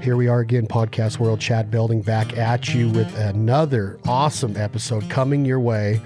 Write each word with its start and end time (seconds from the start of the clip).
Here 0.00 0.16
we 0.16 0.28
are 0.28 0.40
again, 0.40 0.66
Podcast 0.68 1.18
World 1.18 1.40
Chad 1.40 1.70
Belding, 1.70 2.02
back 2.02 2.38
at 2.38 2.72
you 2.72 2.88
with 2.88 3.12
another 3.18 3.98
awesome 4.06 4.56
episode 4.56 5.10
coming 5.10 5.44
your 5.44 5.58
way 5.58 6.00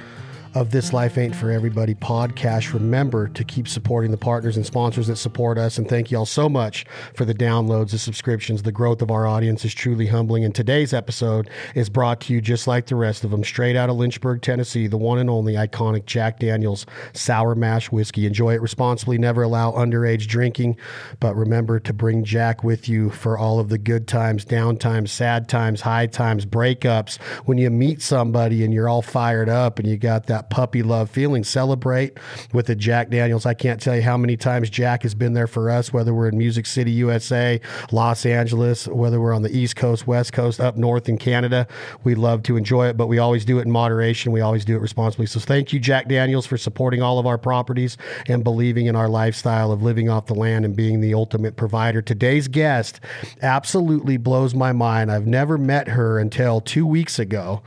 of 0.55 0.71
This 0.71 0.93
Life 0.93 1.17
Ain't 1.17 1.35
For 1.35 1.51
Everybody 1.51 1.95
podcast. 1.95 2.75
Remember 2.75 3.29
to 3.29 3.43
keep 3.43 3.67
supporting 3.67 4.11
the 4.11 4.19
partners 4.19 4.57
and 4.57 4.67
sponsors 4.67 5.07
that 5.07 5.17
support 5.17 5.57
us. 5.57 5.79
And 5.79 5.89
thank 5.89 6.11
you 6.11 6.19
all 6.19 6.27
so 6.27 6.49
much 6.49 6.85
for 7.15 7.25
the 7.25 7.35
downloads, 7.35 7.93
the 7.93 7.99
subscriptions. 7.99 8.63
The 8.63 8.73
growth 8.73 9.01
of 9.01 9.11
our 9.11 9.27
audience 9.27 9.65
is 9.65 9.73
truly 9.73 10.07
humbling. 10.07 10.45
And 10.45 10.55
today's 10.55 10.93
episode 10.93 11.49
is 11.75 11.89
brought 11.89 12.21
to 12.23 12.35
you 12.35 12.43
just 12.43 12.67
like 12.67 12.87
the 12.87 12.97
rest 12.97 13.25
of 13.25 13.31
them, 13.31 13.43
straight 13.43 13.77
out 13.77 13.89
of 13.89 13.97
Lynchburg, 13.97 14.43
Tennessee, 14.43 14.87
the 14.87 14.99
one 14.99 15.19
and 15.19 15.31
only 15.31 15.55
iconic 15.55 16.05
Jack 16.05 16.39
Daniels 16.39 16.85
Sour 17.15 17.55
Mash 17.55 17.91
Whiskey. 17.91 18.27
Enjoy 18.27 18.53
it 18.53 18.61
responsibly. 18.61 19.17
Never 19.17 19.43
allow 19.43 19.73
underage 19.73 20.27
drinking. 20.27 20.77
But 21.19 21.35
remember 21.35 21.81
to 21.81 21.93
bring 21.95 22.25
Jack 22.25 22.63
with 22.63 22.91
you 22.91 23.09
for 23.09 23.39
all 23.39 23.59
of 23.59 23.71
the 23.71 23.79
good 23.79 24.07
times, 24.07 24.45
down 24.45 24.77
times, 24.77 25.13
sad 25.13 25.49
times, 25.49 25.81
high 25.81 26.09
times, 26.09 26.45
breakups. 26.45 27.21
When 27.47 27.57
you 27.57 27.71
meet 27.71 28.03
somebody 28.03 28.65
and 28.65 28.75
you're 28.75 28.89
all 28.89 29.03
fired 29.03 29.49
up 29.49 29.79
and 29.79 29.89
you 29.89 29.97
got 29.97 30.27
that 30.27 30.42
that 30.43 30.51
puppy 30.55 30.83
love 30.83 31.11
feeling. 31.11 31.45
Celebrate 31.45 32.19
with 32.53 32.67
the 32.67 32.75
Jack 32.75 33.11
Daniels. 33.11 33.47
I 33.47 33.55
can't 33.55 33.81
tell 33.81 33.95
you 33.97 34.03
how 34.03 34.17
many 34.17 34.37
times 34.37 34.71
Jack 34.71 35.03
has 35.03 35.15
been 35.15 35.35
there 35.35 35.47
for 35.47 35.71
us, 35.71 35.93
whether 35.93 36.13
we're 36.13 36.29
in 36.29 36.37
Music 36.37 36.67
City, 36.67 36.91
USA, 36.93 37.61
Los 37.91 38.27
Angeles, 38.27 38.89
whether 38.89 39.21
we're 39.21 39.35
on 39.35 39.43
the 39.43 39.57
East 39.57 39.77
Coast, 39.77 40.07
West 40.07 40.33
Coast, 40.33 40.61
up 40.61 40.77
north 40.77 41.09
in 41.09 41.19
Canada. 41.19 41.67
We 42.05 42.15
love 42.15 42.43
to 42.45 42.57
enjoy 42.57 42.89
it, 42.89 42.97
but 42.97 43.07
we 43.07 43.19
always 43.19 43.45
do 43.45 43.59
it 43.59 43.63
in 43.63 43.71
moderation. 43.71 44.33
We 44.33 44.41
always 44.41 44.65
do 44.65 44.77
it 44.77 44.81
responsibly. 44.81 45.27
So 45.27 45.41
thank 45.41 45.73
you, 45.73 45.79
Jack 45.79 46.09
Daniels, 46.09 46.47
for 46.47 46.57
supporting 46.57 47.03
all 47.03 47.19
of 47.19 47.27
our 47.27 47.39
properties 47.39 47.97
and 48.27 48.43
believing 48.43 48.87
in 48.87 48.97
our 48.97 49.09
lifestyle 49.09 49.71
of 49.73 49.83
living 49.83 50.09
off 50.09 50.27
the 50.27 50.35
land 50.35 50.65
and 50.65 50.75
being 50.75 51.01
the 51.01 51.15
ultimate 51.15 51.57
provider. 51.57 52.03
Today's 52.03 52.49
guest 52.49 53.01
absolutely 53.43 54.17
blows 54.17 54.55
my 54.55 54.73
mind. 54.73 55.11
I've 55.11 55.27
never 55.27 55.57
met 55.57 55.89
her 55.89 56.19
until 56.19 56.61
two 56.61 56.87
weeks 56.87 57.19
ago. 57.19 57.63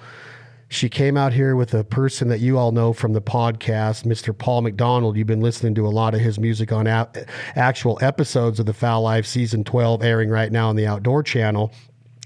She 0.76 0.90
came 0.90 1.16
out 1.16 1.31
here 1.31 1.56
with 1.56 1.73
a 1.73 1.86
person 1.86 2.28
that 2.28 2.42
you 2.42 2.58
all 2.58 2.73
know 2.73 2.92
from 2.92 3.14
the 3.14 3.22
podcast, 3.22 4.04
Mr. 4.04 4.38
Paul 4.38 4.62
McDonald. 4.62 5.16
You've 5.16 5.26
been 5.26 5.40
listening 5.40 5.73
to 5.76 5.88
a 5.88 5.90
lot 5.90 6.14
of 6.14 6.20
his 6.20 6.38
music 6.38 6.73
on 6.73 6.86
a- 6.86 7.08
actual 7.56 7.98
episodes 8.02 8.59
of 8.59 8.66
the 8.66 8.73
Fowl 8.73 9.02
Life 9.04 9.26
season 9.26 9.64
12 9.64 10.04
airing 10.04 10.30
right 10.30 10.52
now 10.52 10.67
on 10.67 10.76
the 10.76 10.86
Outdoor 10.86 11.23
Channel. 11.23 11.72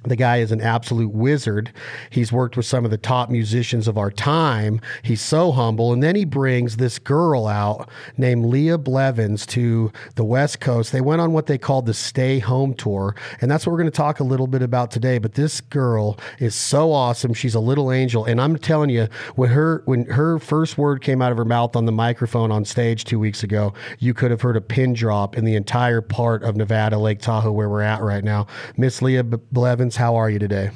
The 0.04 0.16
guy 0.16 0.38
is 0.38 0.52
an 0.52 0.62
absolute 0.62 1.12
wizard. 1.12 1.74
He's 2.10 2.32
worked 2.32 2.56
with 2.56 2.66
some 2.66 2.86
of 2.86 2.92
the 2.92 2.98
top 2.98 3.30
musicians 3.30 3.88
of 3.88 3.98
our 3.98 4.10
time. 4.10 4.80
He's 5.04 5.22
so 5.22 5.52
humble. 5.52 5.92
And 5.92 6.02
then 6.02 6.16
he 6.16 6.24
brings 6.24 6.78
this 6.78 7.00
girl 7.00 7.48
out 7.48 7.90
named 8.18 8.46
Leah 8.46 8.78
Blevins 8.78 9.46
to 9.48 9.92
the 10.16 10.24
West 10.24 10.62
Coast. 10.62 10.94
They 10.94 11.02
went 11.02 11.20
on 11.20 11.34
what 11.34 11.48
they 11.48 11.58
called 11.58 11.86
the 11.86 11.94
Stay 11.94 12.40
Home 12.40 12.74
Tour. 12.74 13.14
And 13.42 13.52
that's 13.52 13.66
what 13.66 13.74
we're 13.74 13.80
going 13.80 13.92
to 13.92 13.98
talk 13.98 14.22
a 14.22 14.24
little 14.24 14.48
bit 14.48 14.62
about 14.62 14.90
today. 14.90 15.18
But 15.18 15.34
this 15.34 15.60
girl 15.60 16.18
is 16.40 16.56
so 16.56 16.94
awesome. 16.94 17.34
She's 17.34 17.56
a 17.56 17.60
little 17.60 17.92
angel. 17.92 18.24
And 18.24 18.40
I'm 18.40 18.58
telling 18.58 18.90
you, 18.90 19.10
when 19.36 19.50
her 19.50 19.84
when 19.86 20.06
her 20.06 20.40
first 20.40 20.78
word 20.78 21.02
came 21.02 21.22
out 21.22 21.32
of 21.32 21.38
her 21.38 21.46
mouth 21.46 21.76
on 21.76 21.86
the 21.86 21.92
microphone 21.92 22.52
on 22.52 22.64
stage 22.64 23.04
two 23.04 23.20
weeks 23.20 23.44
ago, 23.44 23.74
you 24.00 24.14
could 24.14 24.32
have 24.32 24.42
heard 24.42 24.56
a 24.56 24.62
pin 24.62 24.94
drop 24.94 25.38
in 25.38 25.44
the 25.44 25.56
entire 25.56 26.02
part 26.02 26.44
of 26.44 26.56
Nevada, 26.56 26.98
Lake 26.98 27.20
Tahoe, 27.20 27.52
where 27.52 27.68
we're 27.68 27.82
at 27.82 28.02
right 28.02 28.24
now. 28.24 28.48
Miss 28.78 29.02
Leah 29.02 29.24
Blevins 29.24 29.89
how 29.96 30.16
are 30.16 30.30
you 30.30 30.40
today? 30.40 30.72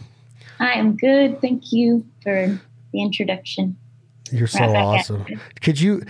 I 0.60 0.74
am 0.74 0.96
good. 0.96 1.42
Thank 1.42 1.72
you 1.72 2.06
for 2.22 2.60
the 2.92 3.02
introduction. 3.02 3.78
You're 4.32 4.48
so 4.48 4.64
awesome. 4.64 5.26
Could 5.62 5.80
you, 5.80 6.04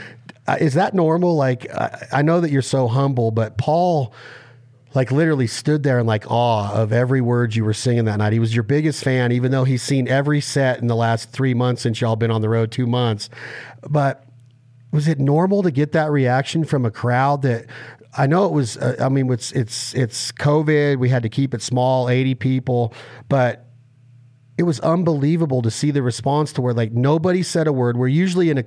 uh, 0.47 0.57
is 0.59 0.75
that 0.75 0.93
normal? 0.93 1.35
Like, 1.35 1.69
I, 1.73 2.07
I 2.11 2.21
know 2.21 2.39
that 2.41 2.51
you're 2.51 2.61
so 2.61 2.87
humble, 2.87 3.31
but 3.31 3.57
Paul, 3.57 4.13
like 4.93 5.11
literally 5.11 5.47
stood 5.47 5.83
there 5.83 5.99
in 5.99 6.05
like 6.05 6.29
awe 6.29 6.71
of 6.73 6.93
every 6.93 7.21
word 7.21 7.55
you 7.55 7.65
were 7.65 7.73
singing 7.73 8.05
that 8.05 8.17
night. 8.17 8.33
He 8.33 8.39
was 8.39 8.53
your 8.53 8.63
biggest 8.63 9.03
fan, 9.03 9.31
even 9.31 9.51
though 9.51 9.63
he's 9.63 9.81
seen 9.81 10.07
every 10.07 10.39
set 10.39 10.79
in 10.79 10.87
the 10.87 10.95
last 10.95 11.31
three 11.31 11.53
months 11.53 11.81
since 11.81 11.99
y'all 11.99 12.15
been 12.15 12.31
on 12.31 12.41
the 12.41 12.49
road 12.49 12.71
two 12.71 12.85
months. 12.85 13.29
But 13.81 14.23
was 14.91 15.07
it 15.07 15.19
normal 15.19 15.63
to 15.63 15.71
get 15.71 15.93
that 15.93 16.11
reaction 16.11 16.63
from 16.63 16.85
a 16.85 16.91
crowd 16.91 17.41
that 17.41 17.65
I 18.15 18.27
know 18.27 18.45
it 18.45 18.51
was. 18.51 18.77
Uh, 18.77 18.95
I 18.99 19.09
mean, 19.09 19.31
it's 19.31 19.51
it's 19.51 19.93
it's 19.95 20.31
COVID. 20.33 20.97
We 20.97 21.09
had 21.09 21.23
to 21.23 21.29
keep 21.29 21.53
it 21.53 21.61
small, 21.61 22.09
eighty 22.09 22.35
people, 22.35 22.93
but 23.27 23.65
it 24.55 24.63
was 24.63 24.79
unbelievable 24.81 25.63
to 25.63 25.71
see 25.71 25.89
the 25.89 26.03
response 26.03 26.53
to 26.53 26.61
where 26.61 26.75
like 26.75 26.91
nobody 26.91 27.41
said 27.41 27.65
a 27.65 27.73
word. 27.73 27.97
We're 27.97 28.07
usually 28.07 28.51
in 28.51 28.59
a, 28.59 28.63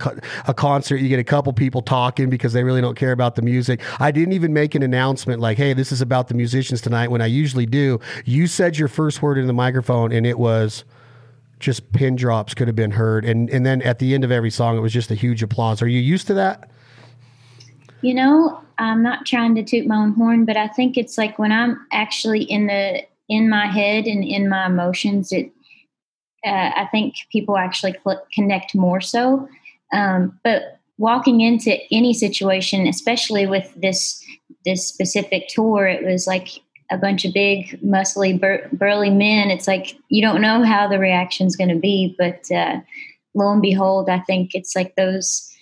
a 0.48 0.54
concert, 0.54 0.96
you 0.96 1.08
get 1.08 1.20
a 1.20 1.24
couple 1.24 1.52
people 1.52 1.80
talking 1.80 2.28
because 2.28 2.52
they 2.52 2.64
really 2.64 2.80
don't 2.80 2.96
care 2.96 3.12
about 3.12 3.36
the 3.36 3.42
music. 3.42 3.80
I 4.00 4.10
didn't 4.10 4.32
even 4.32 4.52
make 4.52 4.74
an 4.74 4.82
announcement 4.82 5.40
like, 5.40 5.58
"Hey, 5.58 5.74
this 5.74 5.92
is 5.92 6.00
about 6.00 6.26
the 6.26 6.34
musicians 6.34 6.80
tonight." 6.80 7.10
When 7.10 7.22
I 7.22 7.26
usually 7.26 7.66
do, 7.66 8.00
you 8.24 8.48
said 8.48 8.76
your 8.76 8.88
first 8.88 9.22
word 9.22 9.38
in 9.38 9.46
the 9.46 9.52
microphone, 9.52 10.10
and 10.10 10.26
it 10.26 10.38
was 10.38 10.84
just 11.60 11.92
pin 11.92 12.16
drops 12.16 12.52
could 12.52 12.66
have 12.66 12.76
been 12.76 12.90
heard, 12.90 13.24
and 13.24 13.48
and 13.50 13.64
then 13.64 13.80
at 13.82 14.00
the 14.00 14.12
end 14.12 14.24
of 14.24 14.32
every 14.32 14.50
song, 14.50 14.76
it 14.76 14.80
was 14.80 14.92
just 14.92 15.12
a 15.12 15.14
huge 15.14 15.42
applause. 15.42 15.82
Are 15.82 15.88
you 15.88 16.00
used 16.00 16.26
to 16.26 16.34
that? 16.34 16.68
You 18.06 18.14
know, 18.14 18.60
I'm 18.78 19.02
not 19.02 19.26
trying 19.26 19.56
to 19.56 19.64
toot 19.64 19.84
my 19.84 19.96
own 19.96 20.12
horn, 20.12 20.44
but 20.44 20.56
I 20.56 20.68
think 20.68 20.96
it's 20.96 21.18
like 21.18 21.40
when 21.40 21.50
I'm 21.50 21.84
actually 21.90 22.44
in 22.44 22.68
the 22.68 23.02
in 23.28 23.50
my 23.50 23.66
head 23.66 24.06
and 24.06 24.22
in 24.22 24.48
my 24.48 24.66
emotions, 24.66 25.32
it 25.32 25.50
uh, 26.46 26.70
I 26.76 26.88
think 26.92 27.16
people 27.32 27.58
actually 27.58 27.96
cl- 28.04 28.24
connect 28.32 28.76
more 28.76 29.00
so. 29.00 29.48
Um, 29.92 30.38
but 30.44 30.78
walking 30.98 31.40
into 31.40 31.76
any 31.90 32.14
situation, 32.14 32.86
especially 32.86 33.44
with 33.44 33.74
this 33.74 34.24
this 34.64 34.86
specific 34.86 35.48
tour, 35.48 35.88
it 35.88 36.04
was 36.04 36.28
like 36.28 36.60
a 36.92 36.96
bunch 36.96 37.24
of 37.24 37.34
big, 37.34 37.76
muscly, 37.82 38.40
bur- 38.40 38.68
burly 38.72 39.10
men. 39.10 39.50
It's 39.50 39.66
like 39.66 39.96
you 40.10 40.22
don't 40.22 40.40
know 40.40 40.62
how 40.62 40.86
the 40.86 41.00
reaction's 41.00 41.56
going 41.56 41.70
to 41.70 41.80
be, 41.80 42.14
but 42.16 42.48
uh, 42.52 42.78
lo 43.34 43.50
and 43.50 43.60
behold, 43.60 44.08
I 44.08 44.20
think 44.20 44.54
it's 44.54 44.76
like 44.76 44.94
those 44.94 45.52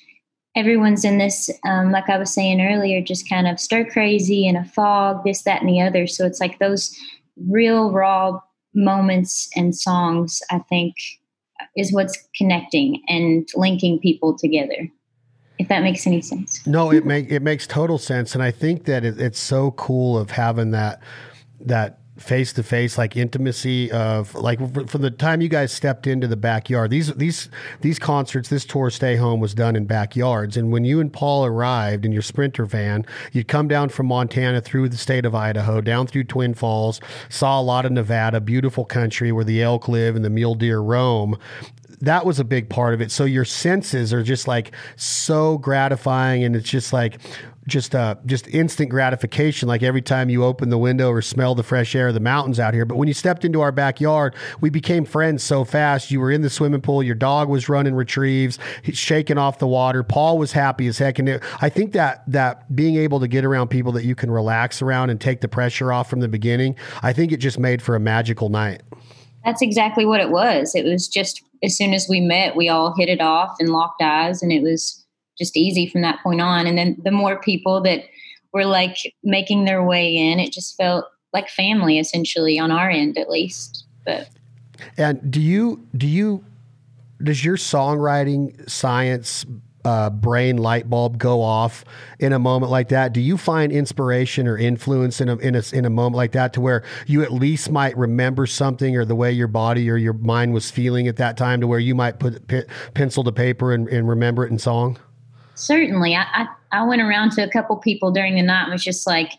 everyone's 0.56 1.04
in 1.04 1.18
this, 1.18 1.50
um, 1.64 1.90
like 1.90 2.08
I 2.08 2.18
was 2.18 2.32
saying 2.32 2.60
earlier, 2.60 3.00
just 3.00 3.28
kind 3.28 3.46
of 3.46 3.58
stir 3.58 3.84
crazy 3.84 4.46
in 4.46 4.56
a 4.56 4.64
fog, 4.64 5.24
this, 5.24 5.42
that, 5.42 5.60
and 5.60 5.68
the 5.68 5.80
other. 5.80 6.06
So 6.06 6.24
it's 6.26 6.40
like 6.40 6.58
those 6.58 6.96
real 7.48 7.90
raw 7.92 8.40
moments 8.74 9.48
and 9.56 9.74
songs, 9.74 10.40
I 10.50 10.58
think, 10.58 10.94
is 11.76 11.92
what's 11.92 12.16
connecting 12.36 13.02
and 13.08 13.48
linking 13.54 13.98
people 13.98 14.36
together. 14.36 14.88
If 15.58 15.68
that 15.68 15.82
makes 15.82 16.06
any 16.06 16.20
sense. 16.20 16.66
No, 16.66 16.90
it 16.90 17.06
make 17.06 17.30
it 17.30 17.40
makes 17.40 17.64
total 17.68 17.96
sense, 17.96 18.34
and 18.34 18.42
I 18.42 18.50
think 18.50 18.86
that 18.86 19.04
it, 19.04 19.20
it's 19.20 19.38
so 19.38 19.70
cool 19.72 20.18
of 20.18 20.32
having 20.32 20.72
that 20.72 21.00
that 21.60 22.00
face 22.24 22.52
to 22.54 22.62
face 22.62 22.96
like 22.98 23.16
intimacy 23.16 23.90
of 23.92 24.34
like 24.34 24.58
from 24.88 25.02
the 25.02 25.10
time 25.10 25.40
you 25.40 25.48
guys 25.48 25.72
stepped 25.72 26.06
into 26.06 26.26
the 26.26 26.36
backyard 26.36 26.90
these 26.90 27.12
these 27.14 27.48
these 27.82 27.98
concerts 27.98 28.48
this 28.48 28.64
tour 28.64 28.90
stay 28.90 29.16
home 29.16 29.40
was 29.40 29.54
done 29.54 29.76
in 29.76 29.84
backyards. 29.84 30.56
And 30.56 30.72
when 30.72 30.84
you 30.84 31.00
and 31.00 31.12
paul 31.12 31.44
arrived 31.44 32.04
in 32.04 32.12
your 32.12 32.22
sprinter 32.22 32.64
van 32.64 33.04
you'd 33.32 33.48
come 33.48 33.68
down 33.68 33.88
from 33.88 34.06
montana 34.06 34.60
through 34.60 34.88
the 34.88 34.96
state 34.96 35.24
of 35.24 35.34
idaho 35.34 35.80
down 35.80 36.06
through 36.06 36.24
twin 36.24 36.54
falls 36.54 37.00
saw 37.28 37.60
a 37.60 37.62
lot 37.62 37.84
of 37.84 37.92
nevada 37.92 38.40
beautiful 38.40 38.84
country 38.84 39.30
where 39.32 39.44
the 39.44 39.62
elk 39.62 39.88
live 39.88 40.16
and 40.16 40.24
the 40.24 40.30
mule 40.30 40.54
deer 40.54 40.80
roam. 40.80 41.38
That 42.00 42.26
was 42.26 42.38
a 42.38 42.44
big 42.44 42.68
part 42.68 42.92
of 42.92 43.00
it. 43.00 43.10
So 43.10 43.24
your 43.24 43.44
senses 43.44 44.12
are 44.12 44.22
just 44.22 44.46
like 44.46 44.72
so 44.96 45.58
gratifying, 45.58 46.44
and 46.44 46.54
it's 46.54 46.68
just 46.68 46.92
like 46.92 47.18
just 47.66 47.94
uh 47.94 48.14
just 48.26 48.46
instant 48.48 48.90
gratification 48.90 49.68
like 49.68 49.82
every 49.82 50.02
time 50.02 50.28
you 50.28 50.44
open 50.44 50.68
the 50.68 50.78
window 50.78 51.10
or 51.10 51.22
smell 51.22 51.54
the 51.54 51.62
fresh 51.62 51.94
air 51.94 52.08
of 52.08 52.14
the 52.14 52.20
mountains 52.20 52.60
out 52.60 52.74
here. 52.74 52.84
But 52.84 52.96
when 52.96 53.08
you 53.08 53.14
stepped 53.14 53.44
into 53.44 53.60
our 53.60 53.72
backyard 53.72 54.34
we 54.60 54.70
became 54.70 55.04
friends 55.04 55.42
so 55.42 55.64
fast. 55.64 56.10
You 56.10 56.20
were 56.20 56.30
in 56.30 56.42
the 56.42 56.50
swimming 56.50 56.80
pool. 56.80 57.02
Your 57.02 57.14
dog 57.14 57.48
was 57.48 57.68
running 57.68 57.94
retrieves. 57.94 58.58
Shaking 58.92 59.38
off 59.38 59.58
the 59.58 59.66
water. 59.66 60.02
Paul 60.02 60.38
was 60.38 60.52
happy 60.52 60.86
as 60.86 60.98
heck. 60.98 61.18
And 61.18 61.28
it, 61.28 61.42
i 61.60 61.68
think 61.68 61.92
that 61.92 62.22
that 62.26 62.74
being 62.74 62.96
able 62.96 63.20
to 63.20 63.28
get 63.28 63.44
around 63.44 63.68
people 63.68 63.92
that 63.92 64.04
you 64.04 64.14
can 64.14 64.30
relax 64.30 64.82
around 64.82 65.10
and 65.10 65.20
take 65.20 65.40
the 65.40 65.48
pressure 65.48 65.92
off 65.92 66.08
from 66.10 66.20
the 66.20 66.28
beginning 66.28 66.76
i 67.02 67.12
think 67.12 67.32
it 67.32 67.38
just 67.38 67.58
made 67.58 67.80
for 67.82 67.94
a 67.94 68.00
magical 68.00 68.48
night. 68.48 68.82
That's 69.44 69.60
exactly 69.60 70.06
what 70.06 70.20
it 70.20 70.30
was. 70.30 70.74
It 70.74 70.84
was 70.84 71.06
just 71.06 71.42
as 71.62 71.76
soon 71.76 71.94
as 71.94 72.06
we 72.08 72.20
met 72.20 72.56
we 72.56 72.68
all 72.68 72.94
hit 72.96 73.08
it 73.08 73.20
off 73.20 73.56
and 73.58 73.70
locked 73.70 74.02
eyes 74.02 74.42
and 74.42 74.52
it 74.52 74.62
was 74.62 75.03
just 75.38 75.56
easy 75.56 75.88
from 75.88 76.02
that 76.02 76.22
point 76.22 76.40
on. 76.40 76.66
And 76.66 76.78
then 76.78 76.96
the 77.04 77.10
more 77.10 77.40
people 77.40 77.80
that 77.82 78.04
were 78.52 78.64
like 78.64 78.96
making 79.22 79.64
their 79.64 79.84
way 79.84 80.16
in, 80.16 80.40
it 80.40 80.52
just 80.52 80.76
felt 80.76 81.06
like 81.32 81.48
family 81.48 81.98
essentially 81.98 82.58
on 82.58 82.70
our 82.70 82.90
end 82.90 83.18
at 83.18 83.28
least. 83.28 83.84
But 84.04 84.28
and 84.96 85.30
do 85.30 85.40
you 85.40 85.86
do 85.96 86.06
you 86.06 86.44
does 87.22 87.44
your 87.44 87.56
songwriting 87.56 88.68
science 88.68 89.44
uh, 89.84 90.08
brain 90.08 90.56
light 90.56 90.88
bulb 90.88 91.18
go 91.18 91.42
off 91.42 91.84
in 92.18 92.32
a 92.32 92.38
moment 92.38 92.70
like 92.70 92.88
that? 92.88 93.12
Do 93.12 93.20
you 93.20 93.36
find 93.36 93.70
inspiration 93.70 94.48
or 94.48 94.56
influence 94.56 95.20
in 95.20 95.28
a, 95.28 95.36
in 95.36 95.54
a, 95.54 95.62
in 95.72 95.84
a 95.84 95.90
moment 95.90 96.16
like 96.16 96.32
that 96.32 96.52
to 96.54 96.60
where 96.60 96.82
you 97.06 97.22
at 97.22 97.32
least 97.32 97.70
might 97.70 97.96
remember 97.96 98.46
something 98.46 98.96
or 98.96 99.04
the 99.04 99.14
way 99.14 99.30
your 99.30 99.48
body 99.48 99.90
or 99.90 99.96
your 99.96 100.14
mind 100.14 100.54
was 100.54 100.70
feeling 100.70 101.06
at 101.06 101.16
that 101.16 101.36
time 101.36 101.60
to 101.60 101.66
where 101.66 101.78
you 101.78 101.94
might 101.94 102.18
put 102.18 102.46
p- 102.48 102.62
pencil 102.94 103.22
to 103.24 103.32
paper 103.32 103.72
and, 103.72 103.88
and 103.88 104.08
remember 104.08 104.46
it 104.46 104.50
in 104.50 104.58
song? 104.58 104.98
Certainly. 105.54 106.14
I, 106.14 106.22
I, 106.22 106.46
I 106.72 106.86
went 106.86 107.02
around 107.02 107.32
to 107.32 107.44
a 107.44 107.50
couple 107.50 107.76
people 107.76 108.10
during 108.10 108.34
the 108.34 108.42
night 108.42 108.64
and 108.64 108.72
was 108.72 108.84
just 108.84 109.06
like 109.06 109.32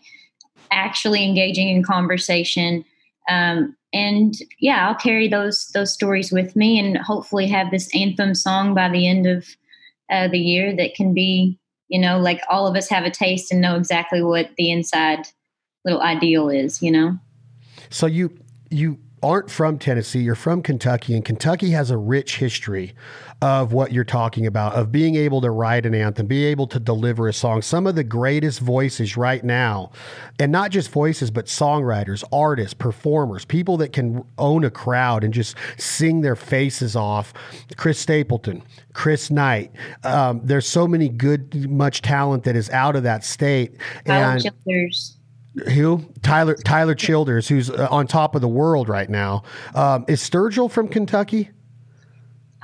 actually 0.70 1.24
engaging 1.24 1.68
in 1.68 1.82
conversation. 1.82 2.84
Um, 3.28 3.76
and 3.92 4.34
yeah, 4.60 4.88
I'll 4.88 4.94
carry 4.94 5.28
those 5.28 5.68
those 5.68 5.92
stories 5.92 6.30
with 6.30 6.54
me, 6.56 6.78
and 6.78 6.98
hopefully 6.98 7.46
have 7.48 7.70
this 7.70 7.94
anthem 7.94 8.34
song 8.34 8.74
by 8.74 8.88
the 8.88 9.08
end 9.08 9.26
of 9.26 9.46
uh, 10.10 10.28
the 10.28 10.38
year 10.38 10.76
that 10.76 10.94
can 10.94 11.14
be, 11.14 11.58
you 11.88 11.98
know, 11.98 12.18
like 12.18 12.40
all 12.50 12.66
of 12.66 12.76
us 12.76 12.88
have 12.88 13.04
a 13.04 13.10
taste 13.10 13.50
and 13.50 13.60
know 13.60 13.76
exactly 13.76 14.22
what 14.22 14.50
the 14.56 14.70
inside 14.70 15.26
little 15.84 16.02
ideal 16.02 16.48
is, 16.48 16.82
you 16.82 16.90
know. 16.90 17.18
So 17.90 18.06
you 18.06 18.36
you 18.70 18.98
aren't 19.22 19.50
from 19.50 19.78
Tennessee, 19.78 20.20
you're 20.20 20.34
from 20.34 20.62
Kentucky, 20.62 21.14
and 21.14 21.24
Kentucky 21.24 21.70
has 21.70 21.90
a 21.90 21.96
rich 21.96 22.36
history 22.36 22.94
of 23.42 23.72
what 23.72 23.92
you're 23.92 24.04
talking 24.04 24.46
about, 24.46 24.74
of 24.74 24.90
being 24.90 25.14
able 25.14 25.42
to 25.42 25.50
write 25.50 25.84
an 25.84 25.94
anthem, 25.94 26.26
be 26.26 26.44
able 26.46 26.66
to 26.66 26.80
deliver 26.80 27.28
a 27.28 27.32
song. 27.32 27.60
Some 27.60 27.86
of 27.86 27.94
the 27.94 28.04
greatest 28.04 28.60
voices 28.60 29.16
right 29.16 29.44
now, 29.44 29.92
and 30.38 30.50
not 30.50 30.70
just 30.70 30.90
voices, 30.90 31.30
but 31.30 31.46
songwriters, 31.46 32.24
artists, 32.32 32.72
performers, 32.72 33.44
people 33.44 33.76
that 33.78 33.92
can 33.92 34.24
own 34.38 34.64
a 34.64 34.70
crowd 34.70 35.22
and 35.22 35.34
just 35.34 35.56
sing 35.76 36.22
their 36.22 36.36
faces 36.36 36.96
off. 36.96 37.34
Chris 37.76 37.98
Stapleton, 37.98 38.62
Chris 38.94 39.30
Knight. 39.30 39.70
Um, 40.02 40.40
there's 40.42 40.66
so 40.66 40.88
many 40.88 41.10
good, 41.10 41.70
much 41.70 42.00
talent 42.00 42.44
that 42.44 42.56
is 42.56 42.70
out 42.70 42.96
of 42.96 43.02
that 43.02 43.22
state. 43.22 43.76
and 44.06 44.42
Childers 44.42 45.16
who 45.72 46.04
Tyler 46.22 46.54
Tyler 46.54 46.94
Childers, 46.94 47.48
who's 47.48 47.70
uh, 47.70 47.88
on 47.90 48.06
top 48.06 48.34
of 48.34 48.40
the 48.40 48.48
world 48.48 48.88
right 48.88 49.08
now. 49.08 49.42
Um, 49.74 50.04
is 50.08 50.20
Sturgill 50.20 50.70
from 50.70 50.88
Kentucky? 50.88 51.50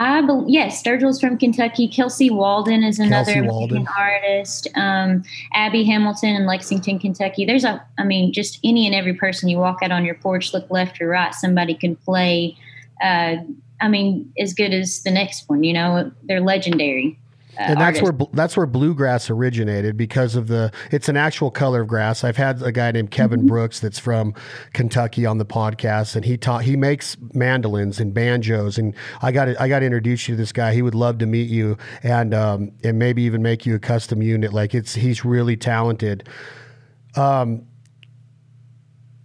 I 0.02 0.20
believe, 0.20 0.49
yes, 0.49 0.81
Sturgill's 0.82 1.20
from 1.20 1.38
Kentucky. 1.38 1.87
Kelsey 1.87 2.28
Waldon 2.28 2.82
is 2.82 2.99
another 2.99 3.44
Waldon. 3.44 3.87
artist. 3.96 4.66
Um, 4.75 5.22
Abby 5.54 5.84
Hamilton 5.84 6.31
in 6.31 6.44
Lexington, 6.44 6.99
Kentucky. 6.99 7.44
There's 7.44 7.62
a, 7.62 7.84
I 7.99 8.04
mean, 8.04 8.32
just 8.32 8.58
any 8.64 8.84
and 8.84 8.96
every 8.96 9.14
person 9.14 9.49
you 9.49 9.58
walk 9.58 9.78
out 9.81 9.93
on 9.93 10.04
your 10.04 10.16
porch, 10.16 10.52
look 10.52 10.69
left 10.70 11.00
or 11.00 11.06
right, 11.06 11.32
somebody 11.32 11.75
can 11.75 11.94
play. 11.94 12.56
Uh, 13.00 13.37
I 13.81 13.87
mean, 13.87 14.32
as 14.38 14.54
good 14.54 14.72
as 14.72 15.04
the 15.04 15.12
next 15.12 15.49
one. 15.49 15.62
You 15.62 15.72
know, 15.72 16.10
they're 16.25 16.40
legendary. 16.40 17.16
Uh, 17.58 17.62
and 17.62 17.81
that's 17.81 18.00
artist. 18.00 18.19
where 18.19 18.28
that's 18.32 18.56
where 18.56 18.66
bluegrass 18.66 19.28
originated 19.28 19.96
because 19.96 20.37
of 20.37 20.49
the 20.49 20.72
it's 20.90 21.08
an 21.08 21.16
actual 21.16 21.50
color 21.50 21.82
of 21.82 21.88
grass. 21.88 22.25
I've 22.25 22.37
had 22.37 22.62
a 22.62 22.72
guy 22.72 22.90
named 22.93 23.10
Kevin 23.10 23.40
mm-hmm. 23.40 23.49
Brooks 23.49 23.81
that's 23.81 23.99
from 23.99 24.34
Kentucky 24.72 25.26
on 25.26 25.38
the 25.38 25.44
podcast, 25.44 26.16
and 26.16 26.25
he 26.25 26.38
taught 26.38 26.64
he 26.64 26.76
makes 26.76 27.16
mandolins 27.34 28.00
and 28.00 28.14
banjos, 28.14 28.78
and 28.78 28.94
I 29.20 29.32
got 29.32 29.49
I 29.60 29.69
got 29.69 29.81
to 29.81 29.87
introduce 29.87 30.28
you 30.28 30.34
to 30.34 30.38
this 30.38 30.52
guy. 30.52 30.72
He 30.72 30.81
would 30.81 30.94
love 30.94 31.19
to 31.19 31.26
meet 31.26 31.50
you, 31.50 31.76
and 32.02 32.32
um, 32.32 32.72
and 32.82 32.99
maybe 32.99 33.22
even 33.22 33.43
make 33.43 33.66
you 33.66 33.75
a 33.75 33.78
custom 33.78 34.22
unit. 34.22 34.52
Like 34.52 34.75
it's 34.75 34.94
he's 34.94 35.25
really 35.25 35.56
talented. 35.56 36.28
Um, 37.16 37.66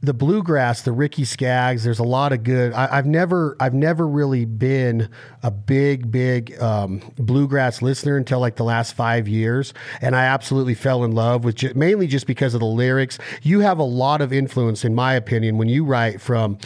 the 0.07 0.13
bluegrass, 0.13 0.83
the 0.83 0.93
Ricky 0.93 1.25
Skaggs. 1.25 1.83
There's 1.83 1.99
a 1.99 2.03
lot 2.03 2.31
of 2.31 2.41
good. 2.43 2.71
I, 2.71 2.95
have 2.95 3.05
never, 3.05 3.57
I've 3.59 3.73
never 3.73 4.07
really 4.07 4.45
been 4.45 5.09
a 5.43 5.51
big, 5.51 6.09
big 6.09 6.57
um, 6.61 7.01
bluegrass 7.17 7.81
listener 7.81 8.15
until 8.15 8.39
like 8.39 8.55
the 8.55 8.63
last 8.63 8.93
five 8.93 9.27
years, 9.27 9.73
and 9.99 10.15
I 10.15 10.23
absolutely 10.23 10.75
fell 10.75 11.03
in 11.03 11.11
love 11.11 11.43
with 11.43 11.75
mainly 11.75 12.07
just 12.07 12.25
because 12.25 12.53
of 12.53 12.61
the 12.61 12.65
lyrics. 12.65 13.19
You 13.41 13.59
have 13.59 13.79
a 13.79 13.83
lot 13.83 14.21
of 14.21 14.31
influence, 14.31 14.85
in 14.85 14.95
my 14.95 15.13
opinion, 15.13 15.57
when 15.57 15.67
you 15.67 15.83
write 15.83 16.21
from 16.21 16.57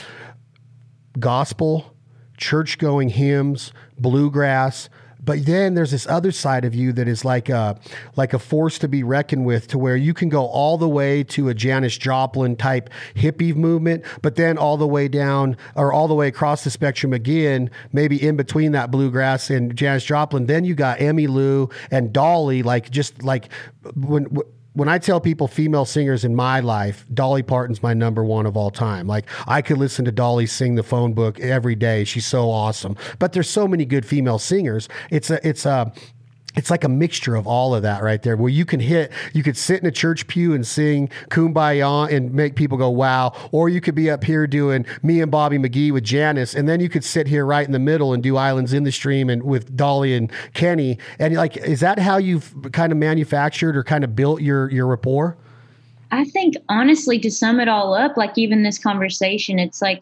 gospel, 1.19 1.95
church 2.37 2.77
going 2.77 3.09
hymns, 3.09 3.73
bluegrass 3.97 4.87
but 5.23 5.45
then 5.45 5.75
there's 5.75 5.91
this 5.91 6.07
other 6.07 6.31
side 6.31 6.65
of 6.65 6.73
you 6.73 6.91
that 6.93 7.07
is 7.07 7.23
like 7.23 7.49
a 7.49 7.79
like 8.15 8.33
a 8.33 8.39
force 8.39 8.79
to 8.79 8.87
be 8.87 9.03
reckoned 9.03 9.45
with, 9.45 9.67
to 9.67 9.77
where 9.77 9.95
you 9.95 10.13
can 10.13 10.29
go 10.29 10.45
all 10.45 10.77
the 10.77 10.89
way 10.89 11.23
to 11.23 11.49
a 11.49 11.53
Janis 11.53 11.97
Joplin 11.97 12.55
type 12.55 12.89
hippie 13.15 13.55
movement, 13.55 14.03
but 14.21 14.35
then 14.35 14.57
all 14.57 14.77
the 14.77 14.87
way 14.87 15.07
down 15.07 15.57
or 15.75 15.93
all 15.93 16.07
the 16.07 16.15
way 16.15 16.27
across 16.27 16.63
the 16.63 16.71
spectrum 16.71 17.13
again, 17.13 17.69
maybe 17.93 18.21
in 18.21 18.35
between 18.35 18.71
that 18.71 18.89
bluegrass 18.89 19.49
and 19.49 19.75
Janis 19.75 20.03
Joplin. 20.03 20.47
Then 20.47 20.65
you 20.65 20.73
got 20.73 20.99
Emmylou 20.99 21.71
and 21.91 22.11
Dolly, 22.11 22.63
like 22.63 22.89
just 22.89 23.23
like 23.23 23.49
when 23.95 24.27
when 24.73 24.87
I 24.87 24.97
tell 24.97 25.19
people 25.19 25.47
female 25.47 25.85
singers 25.85 26.23
in 26.23 26.35
my 26.35 26.59
life, 26.59 27.05
Dolly 27.13 27.43
Parton's 27.43 27.83
my 27.83 27.93
number 27.93 28.23
one 28.23 28.45
of 28.45 28.55
all 28.55 28.71
time. 28.71 29.07
Like 29.07 29.25
I 29.47 29.61
could 29.61 29.77
listen 29.77 30.05
to 30.05 30.11
Dolly 30.11 30.45
sing 30.45 30.75
the 30.75 30.83
phone 30.83 31.13
book 31.13 31.39
every 31.39 31.75
day. 31.75 32.03
She's 32.03 32.25
so 32.25 32.49
awesome. 32.49 32.95
But 33.19 33.33
there's 33.33 33.49
so 33.49 33.67
many 33.67 33.85
good 33.85 34.05
female 34.05 34.39
singers. 34.39 34.87
It's 35.09 35.29
a 35.29 35.45
it's 35.47 35.65
a 35.65 35.91
it's 36.55 36.69
like 36.69 36.83
a 36.83 36.89
mixture 36.89 37.35
of 37.35 37.47
all 37.47 37.73
of 37.73 37.81
that 37.83 38.03
right 38.03 38.21
there 38.23 38.35
where 38.35 38.49
you 38.49 38.65
can 38.65 38.79
hit 38.79 39.11
you 39.33 39.43
could 39.43 39.57
sit 39.57 39.79
in 39.81 39.85
a 39.85 39.91
church 39.91 40.27
pew 40.27 40.53
and 40.53 40.65
sing 40.65 41.09
kumbaya 41.29 42.11
and 42.11 42.33
make 42.33 42.55
people 42.55 42.77
go 42.77 42.89
wow. 42.89 43.33
Or 43.51 43.69
you 43.69 43.81
could 43.81 43.95
be 43.95 44.09
up 44.09 44.23
here 44.23 44.47
doing 44.47 44.85
me 45.03 45.21
and 45.21 45.31
bobby 45.31 45.57
mcgee 45.57 45.91
with 45.91 46.03
janis 46.03 46.53
and 46.53 46.67
then 46.67 46.79
you 46.79 46.89
could 46.89 47.03
sit 47.03 47.27
here 47.27 47.45
right 47.45 47.65
in 47.65 47.71
the 47.71 47.79
middle 47.79 48.13
and 48.13 48.21
do 48.21 48.37
islands 48.37 48.73
in 48.73 48.83
the 48.83 48.91
stream 48.91 49.29
and 49.29 49.43
with 49.43 49.75
dolly 49.75 50.13
and 50.13 50.31
kenny. 50.53 50.97
And 51.19 51.35
like 51.35 51.57
is 51.57 51.79
that 51.81 51.99
how 51.99 52.17
you've 52.17 52.53
kind 52.71 52.91
of 52.91 52.97
manufactured 52.97 53.75
or 53.75 53.83
kind 53.83 54.03
of 54.03 54.15
built 54.15 54.41
your 54.41 54.69
your 54.71 54.87
rapport? 54.87 55.37
I 56.11 56.25
think 56.25 56.55
honestly 56.69 57.19
to 57.19 57.31
sum 57.31 57.59
it 57.59 57.67
all 57.67 57.93
up 57.93 58.17
like 58.17 58.37
even 58.37 58.63
this 58.63 58.77
conversation 58.77 59.59
it's 59.59 59.81
like 59.81 60.01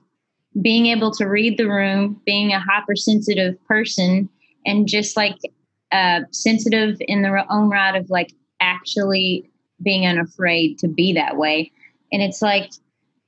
being 0.62 0.88
able 0.88 1.12
to 1.12 1.26
read 1.26 1.58
the 1.58 1.68
room 1.70 2.20
being 2.26 2.52
a 2.52 2.60
hypersensitive 2.60 3.64
person 3.66 4.28
and 4.66 4.88
just 4.88 5.16
like 5.16 5.38
uh, 5.92 6.22
sensitive 6.32 6.98
in 7.02 7.22
their 7.22 7.46
own 7.52 7.70
right 7.70 7.96
of 7.96 8.10
like 8.10 8.34
actually 8.60 9.50
being 9.82 10.06
unafraid 10.06 10.78
to 10.80 10.88
be 10.88 11.14
that 11.14 11.38
way. 11.38 11.72
And 12.12 12.22
it's 12.22 12.42
like, 12.42 12.72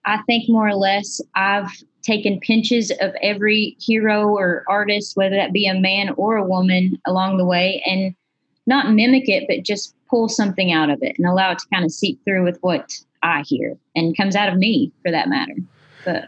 I 0.05 0.21
think 0.23 0.49
more 0.49 0.67
or 0.67 0.75
less 0.75 1.21
I've 1.35 1.71
taken 2.01 2.39
pinches 2.39 2.91
of 2.99 3.13
every 3.21 3.77
hero 3.79 4.27
or 4.29 4.63
artist, 4.67 5.15
whether 5.15 5.35
that 5.35 5.53
be 5.53 5.67
a 5.67 5.79
man 5.79 6.09
or 6.17 6.37
a 6.37 6.47
woman 6.47 6.99
along 7.05 7.37
the 7.37 7.45
way, 7.45 7.83
and 7.85 8.15
not 8.65 8.91
mimic 8.91 9.29
it, 9.29 9.45
but 9.47 9.63
just 9.63 9.95
pull 10.09 10.27
something 10.27 10.71
out 10.71 10.89
of 10.89 11.01
it 11.01 11.15
and 11.17 11.27
allow 11.27 11.51
it 11.51 11.59
to 11.59 11.67
kind 11.71 11.85
of 11.85 11.91
seep 11.91 12.19
through 12.25 12.43
with 12.43 12.57
what 12.61 12.91
I 13.23 13.43
hear 13.45 13.77
and 13.95 14.17
comes 14.17 14.35
out 14.35 14.51
of 14.51 14.57
me 14.57 14.91
for 15.01 15.11
that 15.11 15.29
matter. 15.29 15.55
But 16.03 16.25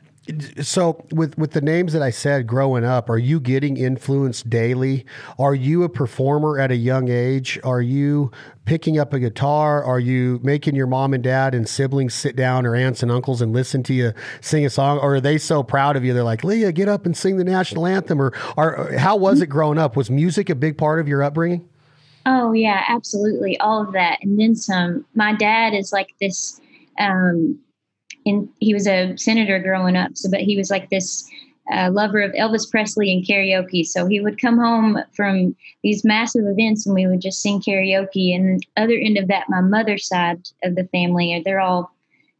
so 0.61 1.05
with 1.11 1.37
with 1.37 1.51
the 1.51 1.59
names 1.59 1.91
that 1.91 2.01
I 2.01 2.09
said 2.09 2.47
growing 2.47 2.85
up, 2.85 3.09
are 3.09 3.17
you 3.17 3.41
getting 3.41 3.75
influenced 3.75 4.49
daily? 4.49 5.05
Are 5.37 5.53
you 5.53 5.83
a 5.83 5.89
performer 5.89 6.59
at 6.59 6.71
a 6.71 6.77
young 6.77 7.09
age? 7.09 7.59
Are 7.63 7.81
you 7.81 8.31
picking 8.63 8.97
up 8.97 9.13
a 9.13 9.19
guitar? 9.19 9.83
Are 9.83 9.99
you 9.99 10.39
making 10.41 10.75
your 10.75 10.87
mom 10.87 11.13
and 11.13 11.21
dad 11.21 11.53
and 11.53 11.67
siblings 11.67 12.13
sit 12.13 12.37
down 12.37 12.65
or 12.65 12.73
aunts 12.73 13.03
and 13.03 13.11
uncles 13.11 13.41
and 13.41 13.51
listen 13.51 13.83
to 13.83 13.93
you 13.93 14.13
sing 14.39 14.65
a 14.65 14.69
song? 14.69 14.97
Or 14.99 15.15
are 15.15 15.21
they 15.21 15.37
so 15.37 15.61
proud 15.61 15.97
of 15.97 16.05
you 16.05 16.13
they're 16.13 16.23
like, 16.23 16.45
Leah, 16.45 16.71
get 16.71 16.87
up 16.87 17.05
and 17.05 17.17
sing 17.17 17.35
the 17.35 17.43
national 17.43 17.85
anthem? 17.85 18.21
Or, 18.21 18.31
or 18.55 18.97
how 18.97 19.17
was 19.17 19.41
it 19.41 19.47
growing 19.47 19.77
up? 19.77 19.97
Was 19.97 20.09
music 20.09 20.49
a 20.49 20.55
big 20.55 20.77
part 20.77 21.01
of 21.01 21.07
your 21.07 21.21
upbringing? 21.21 21.67
Oh 22.25 22.53
yeah, 22.53 22.85
absolutely, 22.87 23.59
all 23.59 23.81
of 23.81 23.91
that, 23.91 24.19
and 24.21 24.39
then 24.39 24.55
some. 24.55 25.05
My 25.13 25.33
dad 25.33 25.73
is 25.73 25.91
like 25.91 26.15
this 26.21 26.61
um, 26.97 27.59
and 28.25 28.49
he 28.59 28.73
was 28.73 28.87
a 28.87 29.15
senator 29.17 29.59
growing 29.59 29.95
up. 29.95 30.11
So, 30.15 30.29
but 30.29 30.41
he 30.41 30.57
was 30.57 30.69
like 30.69 30.89
this 30.89 31.27
uh, 31.71 31.89
lover 31.91 32.21
of 32.21 32.31
Elvis 32.33 32.69
Presley 32.69 33.11
and 33.13 33.25
karaoke. 33.25 33.85
So 33.85 34.05
he 34.05 34.19
would 34.19 34.39
come 34.39 34.57
home 34.57 34.99
from 35.13 35.55
these 35.81 36.03
massive 36.03 36.45
events 36.45 36.85
and 36.85 36.95
we 36.95 37.07
would 37.07 37.21
just 37.21 37.41
sing 37.41 37.61
karaoke. 37.61 38.35
And 38.35 38.65
other 38.77 38.95
end 38.95 39.17
of 39.17 39.27
that, 39.29 39.49
my 39.49 39.61
mother's 39.61 40.07
side 40.07 40.41
of 40.63 40.75
the 40.75 40.87
family, 40.91 41.41
they're 41.43 41.61
all 41.61 41.93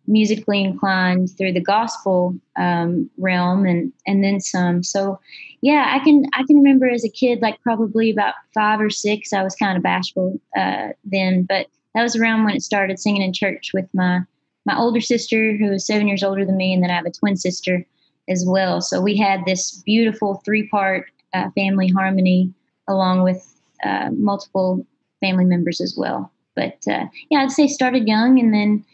musically 0.08 0.62
inclined 0.62 1.30
through 1.38 1.54
the 1.54 1.62
gospel 1.62 2.36
um, 2.58 3.10
realm 3.18 3.66
and 3.66 3.94
and 4.06 4.24
then 4.24 4.40
some. 4.40 4.84
So 4.84 5.20
yeah, 5.62 5.92
I 5.92 6.04
can 6.04 6.26
I 6.34 6.44
can 6.44 6.58
remember 6.58 6.90
as 6.90 7.06
a 7.06 7.10
kid, 7.10 7.42
like 7.42 7.62
probably 7.62 8.12
about 8.12 8.34
five 8.54 8.82
or 8.82 8.90
six, 8.90 9.32
I 9.32 9.44
was 9.44 9.56
kind 9.56 9.78
of 9.78 9.84
bashful 9.84 10.40
uh, 10.58 10.90
then, 11.06 11.44
but 11.44 11.68
that 11.96 12.04
was 12.04 12.16
around 12.16 12.44
when 12.44 12.56
it 12.56 12.64
started 12.64 13.00
singing 13.00 13.22
in 13.22 13.34
church 13.34 13.72
with 13.74 13.88
my 13.94 14.22
my 14.66 14.78
older 14.78 15.02
sister, 15.02 15.56
who 15.58 15.74
is 15.74 15.86
seven 15.86 16.08
years 16.08 16.24
older 16.24 16.46
than 16.46 16.58
me, 16.58 16.74
and 16.74 16.84
then 16.84 16.90
I 16.90 16.96
have 16.96 17.06
a 17.06 17.12
twin 17.12 17.36
sister 17.36 17.86
as 18.30 18.46
well. 18.48 18.82
So 18.82 19.02
we 19.02 19.18
had 19.18 19.46
this 19.46 19.82
beautiful 19.86 20.42
three 20.46 20.68
part 20.70 21.08
uh, 21.34 21.50
family 21.52 21.90
harmony 21.90 22.54
along 22.88 23.24
with 23.24 23.60
uh, 23.84 24.10
multiple 24.14 24.86
family 25.22 25.46
members 25.46 25.82
as 25.82 25.96
well. 25.98 26.32
But 26.56 26.78
uh, 26.90 27.06
yeah, 27.30 27.40
I'd 27.40 27.52
say 27.52 27.68
started 27.68 28.08
young 28.08 28.40
and 28.40 28.54
then 28.54 28.86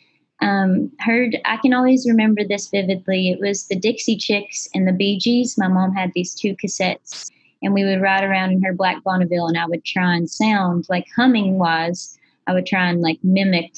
um, 0.41 0.91
heard, 0.99 1.37
I 1.45 1.57
can 1.57 1.73
always 1.73 2.07
remember 2.07 2.43
this 2.43 2.69
vividly. 2.69 3.29
It 3.29 3.39
was 3.39 3.67
the 3.67 3.75
Dixie 3.75 4.15
Chicks 4.15 4.69
and 4.73 4.87
the 4.87 4.93
Bee 4.93 5.19
Gees. 5.19 5.57
My 5.57 5.67
mom 5.67 5.93
had 5.93 6.11
these 6.13 6.33
two 6.33 6.55
cassettes 6.55 7.29
and 7.61 7.73
we 7.73 7.83
would 7.83 8.01
ride 8.01 8.23
around 8.23 8.51
in 8.51 8.63
her 8.63 8.73
black 8.73 9.03
Bonneville 9.03 9.47
and 9.47 9.57
I 9.57 9.65
would 9.65 9.83
try 9.83 10.15
and 10.15 10.29
sound 10.29 10.85
like 10.89 11.05
humming 11.15 11.59
wise. 11.59 12.17
I 12.47 12.53
would 12.53 12.65
try 12.65 12.89
and 12.89 13.01
like 13.01 13.19
mimic 13.21 13.73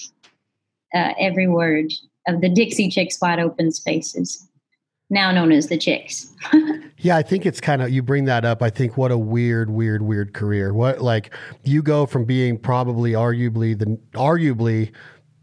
uh, 0.93 1.13
every 1.19 1.47
word 1.47 1.91
of 2.27 2.41
the 2.41 2.49
Dixie 2.49 2.89
Chicks 2.89 3.19
Wide 3.21 3.39
Open 3.39 3.71
Spaces, 3.71 4.47
now 5.09 5.31
known 5.31 5.51
as 5.51 5.67
the 5.67 5.77
Chicks. 5.77 6.31
yeah, 6.97 7.17
I 7.17 7.23
think 7.23 7.45
it's 7.45 7.61
kind 7.61 7.81
of, 7.81 7.89
you 7.89 8.01
bring 8.01 8.25
that 8.25 8.45
up. 8.45 8.61
I 8.61 8.69
think 8.69 8.97
what 8.97 9.11
a 9.11 9.17
weird, 9.17 9.69
weird, 9.69 10.01
weird 10.01 10.33
career. 10.33 10.73
What, 10.73 11.01
like, 11.01 11.33
you 11.63 11.81
go 11.81 12.05
from 12.05 12.25
being 12.25 12.57
probably 12.57 13.13
arguably 13.13 13.77
the, 13.77 13.97
arguably, 14.13 14.91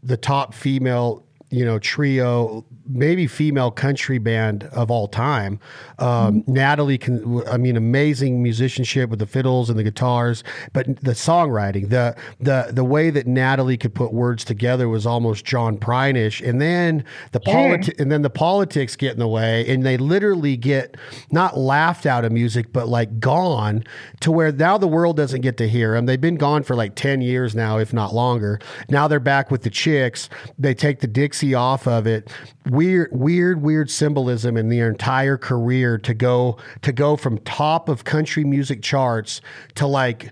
the 0.01 0.17
top 0.17 0.53
female 0.53 1.25
you 1.51 1.65
know 1.65 1.79
trio 1.79 2.65
maybe 2.89 3.27
female 3.27 3.71
country 3.71 4.17
band 4.17 4.63
of 4.65 4.89
all 4.89 5.07
time. 5.07 5.59
Um, 5.99 6.41
mm-hmm. 6.41 6.53
Natalie 6.53 6.97
can, 6.97 7.47
I 7.47 7.57
mean, 7.57 7.77
amazing 7.77 8.41
musicianship 8.41 9.09
with 9.09 9.19
the 9.19 9.27
fiddles 9.27 9.69
and 9.69 9.77
the 9.77 9.83
guitars, 9.83 10.43
but 10.73 10.87
the 10.87 11.11
songwriting, 11.11 11.89
the 11.89 12.15
the 12.39 12.71
the 12.71 12.83
way 12.83 13.09
that 13.11 13.27
Natalie 13.27 13.77
could 13.77 13.93
put 13.93 14.13
words 14.13 14.43
together 14.43 14.89
was 14.89 15.05
almost 15.05 15.45
John 15.45 15.77
Prine-ish. 15.77 16.41
And 16.41 16.59
then 16.59 17.03
the 17.31 17.39
politi- 17.39 17.99
and 17.99 18.11
then 18.11 18.23
the 18.23 18.29
politics 18.29 18.95
get 18.95 19.13
in 19.13 19.19
the 19.19 19.27
way, 19.27 19.67
and 19.67 19.85
they 19.85 19.97
literally 19.97 20.57
get 20.57 20.97
not 21.31 21.57
laughed 21.57 22.05
out 22.05 22.25
of 22.25 22.31
music, 22.31 22.73
but 22.73 22.87
like 22.87 23.19
gone 23.19 23.83
to 24.21 24.31
where 24.31 24.51
now 24.51 24.77
the 24.77 24.87
world 24.87 25.15
doesn't 25.15 25.41
get 25.41 25.57
to 25.57 25.67
hear 25.67 25.93
them. 25.93 26.05
They've 26.05 26.19
been 26.19 26.35
gone 26.35 26.63
for 26.63 26.75
like 26.75 26.95
ten 26.95 27.21
years 27.21 27.55
now, 27.55 27.77
if 27.77 27.93
not 27.93 28.13
longer. 28.13 28.59
Now 28.89 29.07
they're 29.07 29.19
back 29.19 29.51
with 29.51 29.61
the 29.61 29.69
chicks. 29.69 30.29
They 30.57 30.73
take 30.73 30.99
the 31.01 31.07
Dixie 31.07 31.53
off 31.53 31.87
of 31.87 32.07
it. 32.07 32.31
Weird, 32.79 33.09
weird, 33.11 33.61
weird 33.61 33.91
symbolism 33.91 34.55
in 34.55 34.69
their 34.69 34.87
entire 34.87 35.35
career 35.35 35.97
to 35.97 36.13
go 36.13 36.55
to 36.81 36.93
go 36.93 37.17
from 37.17 37.39
top 37.39 37.89
of 37.89 38.05
country 38.05 38.45
music 38.45 38.81
charts 38.81 39.41
to 39.75 39.85
like 39.85 40.31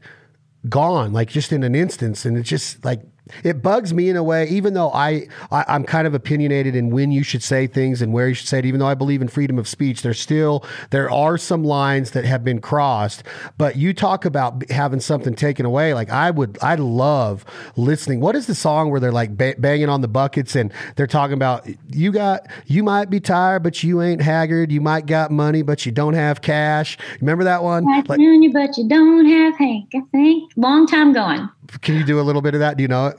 gone, 0.70 1.12
like 1.12 1.28
just 1.28 1.52
in 1.52 1.62
an 1.64 1.76
instance. 1.76 2.26
And 2.26 2.38
it's 2.38 2.48
just 2.48 2.86
like 2.86 3.02
it 3.44 3.62
bugs 3.62 3.94
me 3.94 4.10
in 4.10 4.16
a 4.16 4.24
way, 4.24 4.48
even 4.48 4.74
though 4.74 4.92
I, 4.92 5.28
I 5.52 5.76
am 5.76 5.84
kind 5.84 6.08
of 6.08 6.14
opinionated 6.14 6.76
in 6.76 6.90
when 6.90 7.12
you 7.12 7.24
should 7.24 7.44
say 7.44 7.68
things 7.68 8.02
and 8.02 8.14
where 8.14 8.28
you 8.28 8.34
should 8.34 8.48
say 8.48 8.60
it. 8.60 8.66
Even 8.66 8.80
though 8.80 8.88
I 8.88 8.96
believe 8.96 9.22
in 9.22 9.28
freedom 9.28 9.58
of 9.58 9.68
speech, 9.68 10.02
there's 10.02 10.20
still 10.20 10.64
there 10.90 11.10
are 11.12 11.38
some 11.38 11.64
lines 11.64 12.12
that 12.12 12.26
have 12.26 12.44
been 12.44 12.60
crossed. 12.60 13.24
But 13.58 13.76
you 13.76 13.94
talk 13.94 14.26
about 14.26 14.70
having 14.70 15.00
something 15.00 15.36
taken 15.36 15.66
away. 15.66 15.94
Like 15.94 16.10
I 16.10 16.32
would, 16.32 16.58
I 16.62 16.76
love 16.76 17.46
listening. 17.76 18.20
What 18.20 18.36
is 18.36 18.48
the 18.48 18.56
song 18.56 18.90
where 18.90 19.00
they're 19.00 19.12
like 19.12 19.38
ba- 19.38 19.56
banging 19.58 19.90
on 19.90 20.02
the 20.02 20.08
buckets 20.08 20.56
and 20.56 20.72
they're 20.96 21.08
talking 21.08 21.34
about 21.34 21.68
you 21.90 22.12
got 22.12 22.48
you 22.66 22.84
might 22.84 23.10
be 23.10 23.20
tired, 23.20 23.64
but 23.64 23.84
you 23.84 24.02
ain't 24.02 24.22
haggard. 24.22 24.72
You 24.72 24.82
might 24.82 25.06
got 25.06 25.32
money, 25.32 25.62
but 25.62 25.86
you 25.86 25.92
don't 25.92 26.14
have 26.14 26.42
cash. 26.42 26.98
Remember 27.22 27.44
that 27.44 27.64
one? 27.64 27.86
Like, 27.86 28.20
you, 28.20 28.52
but 28.54 28.78
you 28.78 28.88
don't 28.88 29.26
have 29.26 29.58
Hank. 29.58 29.90
I 29.96 30.02
think 30.12 30.52
long 30.56 30.88
time 30.88 31.14
gone. 31.14 31.50
Can 31.82 31.96
you 31.96 32.04
do 32.04 32.20
a 32.20 32.22
little 32.22 32.42
bit 32.42 32.54
of 32.54 32.60
that? 32.60 32.78
Do 32.78 32.84
you 32.84 32.88
know 32.88 33.08
it? 33.08 33.17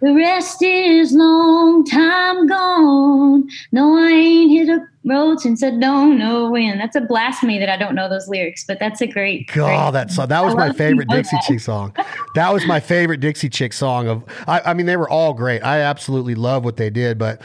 The 0.00 0.12
rest 0.12 0.62
is 0.62 1.12
long 1.12 1.84
time 1.84 2.46
gone. 2.46 3.48
No, 3.72 3.96
I 3.96 4.10
ain't 4.10 4.50
hit 4.50 4.68
a 4.68 4.86
road 5.04 5.40
since 5.40 5.62
I 5.62 5.70
don't 5.70 6.18
know 6.18 6.50
when. 6.50 6.78
That's 6.78 6.96
a 6.96 7.00
blasphemy 7.00 7.58
that 7.58 7.68
I 7.68 7.76
don't 7.76 7.94
know 7.94 8.08
those 8.08 8.28
lyrics, 8.28 8.64
but 8.64 8.78
that's 8.78 9.00
a 9.00 9.06
great. 9.06 9.50
God, 9.52 9.94
that 9.94 10.10
song. 10.10 10.28
That 10.28 10.44
was 10.44 10.54
I 10.54 10.68
my 10.68 10.72
favorite 10.72 11.08
Dixie 11.08 11.38
Chick 11.46 11.60
song. 11.60 11.94
That 12.34 12.52
was 12.52 12.66
my 12.66 12.80
favorite 12.80 13.20
Dixie 13.20 13.48
Chick 13.48 13.72
song. 13.72 14.08
Of, 14.08 14.24
I, 14.46 14.60
I 14.60 14.74
mean, 14.74 14.86
they 14.86 14.96
were 14.96 15.08
all 15.08 15.32
great. 15.32 15.62
I 15.62 15.80
absolutely 15.80 16.34
love 16.34 16.64
what 16.64 16.76
they 16.76 16.90
did, 16.90 17.18
but 17.18 17.40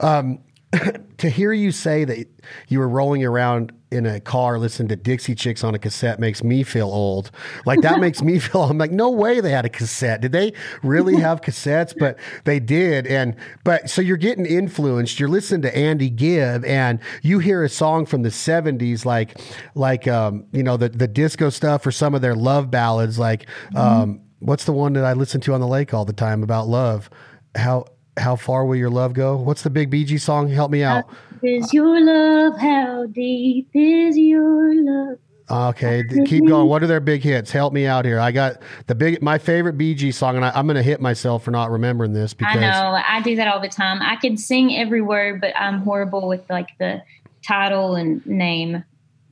um, 0.00 0.38
to 1.18 1.30
hear 1.30 1.52
you 1.52 1.72
say 1.72 2.04
that 2.04 2.26
you 2.68 2.78
were 2.78 2.88
rolling 2.88 3.24
around 3.24 3.72
in 3.94 4.06
a 4.06 4.20
car 4.20 4.58
listening 4.58 4.88
to 4.88 4.96
Dixie 4.96 5.34
Chicks 5.34 5.64
on 5.64 5.74
a 5.74 5.78
cassette 5.78 6.18
makes 6.18 6.42
me 6.42 6.62
feel 6.62 6.88
old. 6.88 7.30
Like 7.64 7.80
that 7.82 8.00
makes 8.00 8.22
me 8.22 8.38
feel 8.40 8.64
I'm 8.64 8.78
like 8.78 8.90
no 8.90 9.10
way 9.10 9.40
they 9.40 9.50
had 9.50 9.64
a 9.64 9.68
cassette. 9.68 10.20
Did 10.20 10.32
they 10.32 10.52
really 10.82 11.16
have 11.16 11.40
cassettes? 11.40 11.94
But 12.04 12.18
they 12.44 12.60
did. 12.60 13.06
And 13.06 13.36
but 13.62 13.88
so 13.88 14.02
you're 14.02 14.16
getting 14.16 14.44
influenced. 14.44 15.18
You're 15.18 15.28
listening 15.28 15.62
to 15.62 15.74
Andy 15.74 16.10
Gibb 16.10 16.64
and 16.64 16.98
you 17.22 17.38
hear 17.38 17.62
a 17.62 17.68
song 17.68 18.04
from 18.04 18.22
the 18.22 18.28
70s 18.30 19.04
like 19.06 19.38
like 19.74 20.06
um 20.08 20.44
you 20.52 20.62
know 20.62 20.76
the 20.76 20.88
the 20.88 21.08
disco 21.08 21.50
stuff 21.50 21.86
or 21.86 21.92
some 21.92 22.14
of 22.14 22.20
their 22.20 22.34
love 22.34 22.70
ballads 22.70 23.18
like 23.18 23.46
mm-hmm. 23.46 23.76
um 23.76 24.20
what's 24.40 24.64
the 24.64 24.72
one 24.72 24.92
that 24.94 25.04
I 25.04 25.12
listen 25.14 25.40
to 25.42 25.54
on 25.54 25.60
the 25.60 25.66
lake 25.66 25.94
all 25.94 26.04
the 26.04 26.12
time 26.12 26.42
about 26.42 26.68
love? 26.68 27.08
How 27.54 27.86
how 28.16 28.36
far 28.36 28.64
will 28.64 28.76
your 28.76 28.90
love 28.90 29.12
go? 29.12 29.36
What's 29.36 29.62
the 29.62 29.70
big 29.70 29.90
BG 29.90 30.20
song? 30.20 30.48
Help 30.48 30.70
me 30.70 30.82
out. 30.82 31.04
Is 31.44 31.72
your 31.72 32.00
love? 32.00 32.58
How 32.58 33.06
deep 33.06 33.68
is 33.74 34.16
your 34.16 34.74
love? 34.82 35.18
Okay, 35.50 36.02
keep 36.24 36.46
going. 36.46 36.68
What 36.68 36.82
are 36.82 36.86
their 36.86 37.00
big 37.00 37.22
hits? 37.22 37.52
Help 37.52 37.74
me 37.74 37.86
out 37.86 38.06
here. 38.06 38.18
I 38.18 38.32
got 38.32 38.62
the 38.86 38.94
big, 38.94 39.20
my 39.20 39.36
favorite 39.36 39.76
BG 39.76 40.14
song, 40.14 40.36
and 40.36 40.44
I, 40.44 40.58
am 40.58 40.66
going 40.66 40.76
to 40.76 40.82
hit 40.82 41.02
myself 41.02 41.44
for 41.44 41.50
not 41.50 41.70
remembering 41.70 42.14
this 42.14 42.32
because 42.32 42.56
I 42.56 42.60
know 42.60 42.98
I 43.06 43.20
do 43.20 43.36
that 43.36 43.48
all 43.48 43.60
the 43.60 43.68
time. 43.68 44.00
I 44.00 44.16
can 44.16 44.38
sing 44.38 44.74
every 44.74 45.02
word, 45.02 45.42
but 45.42 45.52
I'm 45.54 45.80
horrible 45.80 46.28
with 46.28 46.48
like 46.48 46.70
the 46.78 47.02
title 47.46 47.94
and 47.94 48.24
name. 48.26 48.84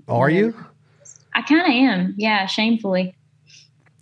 Are 0.06 0.28
you? 0.28 0.54
I 1.34 1.40
kind 1.40 1.62
of 1.62 1.68
am. 1.68 2.14
Yeah, 2.18 2.44
shamefully. 2.44 3.14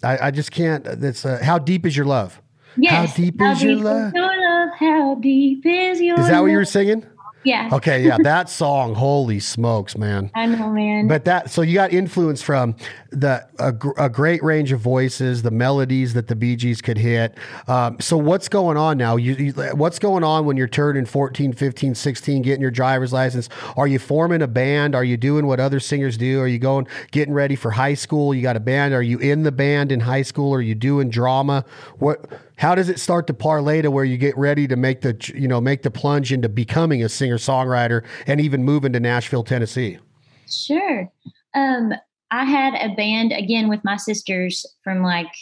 I, 0.02 0.18
I 0.26 0.30
just 0.32 0.50
can't. 0.50 0.82
That's 0.84 1.24
uh, 1.24 1.38
how 1.42 1.58
deep 1.58 1.86
is 1.86 1.96
your 1.96 2.06
love? 2.06 2.42
Yes. 2.76 3.10
How 3.10 3.16
deep 3.16 3.38
how 3.38 3.52
is 3.52 3.58
deep 3.58 3.68
your 3.68 3.76
love? 3.76 4.12
Your 4.14 4.24
love? 4.26 4.70
How 4.78 5.14
deep 5.16 5.64
is 5.64 6.00
your? 6.00 6.16
Love? 6.16 6.24
Is 6.24 6.30
that 6.30 6.40
what 6.40 6.46
you 6.46 6.56
were 6.56 6.64
singing? 6.64 7.06
Yeah. 7.42 7.70
Okay. 7.72 8.04
Yeah. 8.04 8.18
That 8.22 8.50
song, 8.50 8.94
holy 8.94 9.40
smokes, 9.40 9.96
man. 9.96 10.30
I 10.34 10.46
know, 10.46 10.70
man. 10.70 11.08
But 11.08 11.24
that, 11.24 11.50
so 11.50 11.62
you 11.62 11.74
got 11.74 11.92
influence 11.92 12.42
from 12.42 12.76
the 13.10 13.46
a, 13.58 14.04
a 14.04 14.08
great 14.08 14.42
range 14.42 14.72
of 14.72 14.80
voices, 14.80 15.42
the 15.42 15.50
melodies 15.50 16.14
that 16.14 16.28
the 16.28 16.36
Bee 16.36 16.56
Gees 16.56 16.82
could 16.82 16.98
hit. 16.98 17.36
Um, 17.66 17.98
so 17.98 18.16
what's 18.16 18.48
going 18.48 18.76
on 18.76 18.98
now? 18.98 19.16
You, 19.16 19.34
you, 19.34 19.52
what's 19.52 19.98
going 19.98 20.22
on 20.22 20.44
when 20.44 20.56
you're 20.56 20.68
turning 20.68 21.06
14, 21.06 21.52
15, 21.52 21.94
16, 21.94 22.42
getting 22.42 22.60
your 22.60 22.70
driver's 22.70 23.12
license? 23.12 23.48
Are 23.76 23.86
you 23.86 23.98
forming 23.98 24.42
a 24.42 24.48
band? 24.48 24.94
Are 24.94 25.04
you 25.04 25.16
doing 25.16 25.46
what 25.46 25.60
other 25.60 25.80
singers 25.80 26.16
do? 26.16 26.40
Are 26.40 26.48
you 26.48 26.58
going, 26.58 26.86
getting 27.10 27.32
ready 27.32 27.56
for 27.56 27.70
high 27.70 27.94
school? 27.94 28.34
You 28.34 28.42
got 28.42 28.56
a 28.56 28.60
band. 28.60 28.92
Are 28.94 29.02
you 29.02 29.18
in 29.18 29.42
the 29.44 29.52
band 29.52 29.92
in 29.92 30.00
high 30.00 30.22
school? 30.22 30.52
Are 30.54 30.60
you 30.60 30.74
doing 30.74 31.10
drama? 31.10 31.64
What, 31.98 32.26
how 32.60 32.74
does 32.74 32.90
it 32.90 33.00
start 33.00 33.26
to 33.26 33.32
parlay 33.32 33.80
to 33.80 33.90
where 33.90 34.04
you 34.04 34.18
get 34.18 34.36
ready 34.36 34.68
to 34.68 34.76
make 34.76 35.00
the 35.00 35.16
you 35.34 35.48
know 35.48 35.62
make 35.62 35.80
the 35.82 35.90
plunge 35.90 36.30
into 36.30 36.46
becoming 36.46 37.02
a 37.02 37.08
singer 37.08 37.38
songwriter 37.38 38.04
and 38.26 38.38
even 38.38 38.62
moving 38.62 38.92
to 38.92 39.00
Nashville, 39.00 39.42
Tennessee? 39.42 39.98
Sure. 40.46 41.10
Um, 41.54 41.94
I 42.30 42.44
had 42.44 42.74
a 42.74 42.94
band 42.94 43.32
again 43.32 43.70
with 43.70 43.82
my 43.82 43.96
sisters 43.96 44.66
from 44.84 45.02
like 45.02 45.32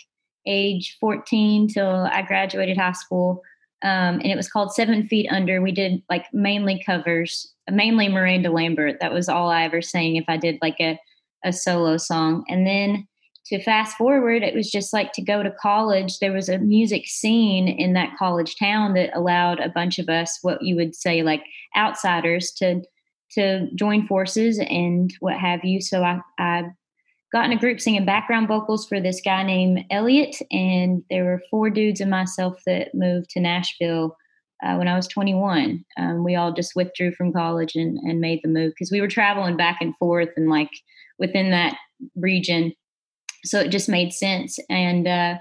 age 0.47 0.97
14 1.01 1.69
till 1.69 1.89
I 1.89 2.23
graduated 2.23 2.79
high 2.79 2.93
school. 2.93 3.43
Um, 3.83 4.21
and 4.21 4.27
it 4.27 4.37
was 4.37 4.49
called 4.49 4.73
Seven 4.73 5.05
Feet 5.09 5.29
Under. 5.29 5.61
We 5.61 5.73
did 5.73 6.01
like 6.09 6.27
mainly 6.33 6.81
covers, 6.87 7.53
mainly 7.69 8.09
Miranda 8.09 8.51
Lambert. 8.53 9.01
That 9.01 9.13
was 9.13 9.29
all 9.29 9.51
I 9.51 9.65
ever 9.65 9.83
sang 9.83 10.15
if 10.15 10.25
I 10.29 10.37
did 10.37 10.59
like 10.63 10.77
a, 10.79 10.99
a 11.45 11.53
solo 11.53 11.97
song. 11.97 12.45
And 12.49 12.65
then 12.65 13.08
to 13.49 13.63
fast 13.63 13.97
forward, 13.97 14.43
it 14.43 14.55
was 14.55 14.71
just 14.71 14.93
like 14.93 15.13
to 15.13 15.23
go 15.23 15.43
to 15.43 15.51
college. 15.51 16.19
There 16.19 16.33
was 16.33 16.49
a 16.49 16.59
music 16.59 17.07
scene 17.07 17.67
in 17.67 17.95
that 17.95 18.17
college 18.19 18.57
town 18.57 18.95
that 18.95 19.17
allowed 19.17 19.59
a 19.59 19.71
bunch 19.71 19.99
of 19.99 20.09
us, 20.09 20.39
what 20.43 20.63
you 20.63 20.77
would 20.77 20.95
say 20.95 21.23
like 21.23 21.43
outsiders, 21.77 22.53
to 22.59 22.83
to 23.33 23.69
join 23.75 24.07
forces 24.07 24.59
and 24.59 25.13
what 25.21 25.37
have 25.37 25.63
you. 25.63 25.83
So 25.83 26.03
I, 26.03 26.21
I 26.39 26.65
got 27.31 27.45
in 27.45 27.53
a 27.53 27.59
group 27.59 27.79
singing 27.79 28.07
background 28.07 28.49
vocals 28.49 28.87
for 28.87 29.01
this 29.01 29.21
guy 29.23 29.43
named 29.43 29.85
Elliot, 29.91 30.37
and 30.51 31.03
there 31.11 31.25
were 31.25 31.43
four 31.51 31.69
dudes 31.71 32.01
and 32.01 32.11
myself 32.11 32.59
that 32.67 32.95
moved 32.95 33.31
to 33.31 33.41
Nashville 33.41 34.17
uh, 34.65 34.77
when 34.77 34.89
I 34.89 34.97
was 34.97 35.07
21. 35.09 35.85
Um, 35.99 36.25
we 36.25 36.37
all 36.37 36.53
just 36.53 36.75
withdrew 36.75 37.13
from 37.13 37.33
college 37.33 37.77
and, 37.77 37.99
and 37.99 38.21
made 38.21 38.41
the 38.43 38.49
move 38.49 38.73
because 38.73 38.91
we 38.91 39.01
were 39.01 39.09
traveling 39.09 39.57
back 39.57 39.79
and 39.81 39.97
forth 39.97 40.31
and 40.37 40.49
like 40.49 40.71
within 41.19 41.51
that 41.51 41.77
region 42.17 42.73
so 43.45 43.61
it 43.61 43.71
just 43.71 43.89
made 43.89 44.13
sense. 44.13 44.59
And 44.69 45.07
uh, 45.07 45.39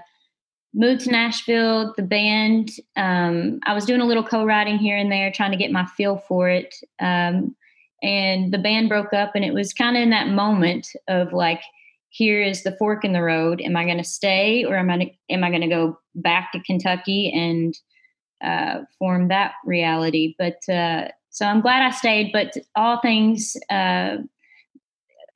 moved 0.74 1.00
to 1.00 1.10
nashville 1.10 1.94
the 1.96 2.02
band 2.02 2.70
um, 2.96 3.58
i 3.66 3.74
was 3.74 3.86
doing 3.86 4.02
a 4.02 4.04
little 4.04 4.22
co-writing 4.22 4.76
here 4.76 4.98
and 4.98 5.10
there 5.10 5.32
trying 5.32 5.50
to 5.50 5.56
get 5.56 5.72
my 5.72 5.86
feel 5.96 6.18
for 6.28 6.50
it 6.50 6.74
um, 7.00 7.56
and 8.02 8.52
the 8.52 8.58
band 8.58 8.88
broke 8.88 9.12
up 9.12 9.32
and 9.34 9.44
it 9.44 9.54
was 9.54 9.72
kind 9.72 9.96
of 9.96 10.02
in 10.02 10.10
that 10.10 10.28
moment 10.28 10.88
of 11.08 11.32
like 11.32 11.62
here 12.10 12.42
is 12.42 12.62
the 12.62 12.76
fork 12.76 13.04
in 13.04 13.12
the 13.12 13.22
road. 13.22 13.60
Am 13.60 13.76
i 13.76 13.84
going 13.84 13.98
to 13.98 14.04
stay 14.04 14.64
or 14.64 14.76
am 14.76 14.90
i 14.90 15.14
am 15.30 15.44
i 15.44 15.50
going 15.50 15.62
to 15.62 15.68
go 15.68 15.98
back 16.14 16.52
to 16.52 16.62
kentucky 16.62 17.32
and 17.34 17.74
uh, 18.42 18.84
form 18.98 19.28
that 19.28 19.52
reality? 19.64 20.34
But 20.38 20.66
uh, 20.68 21.08
so 21.30 21.46
i'm 21.46 21.60
glad 21.60 21.82
i 21.82 21.90
stayed 21.90 22.30
but 22.32 22.54
all 22.74 23.00
things 23.00 23.56
uh, 23.70 24.16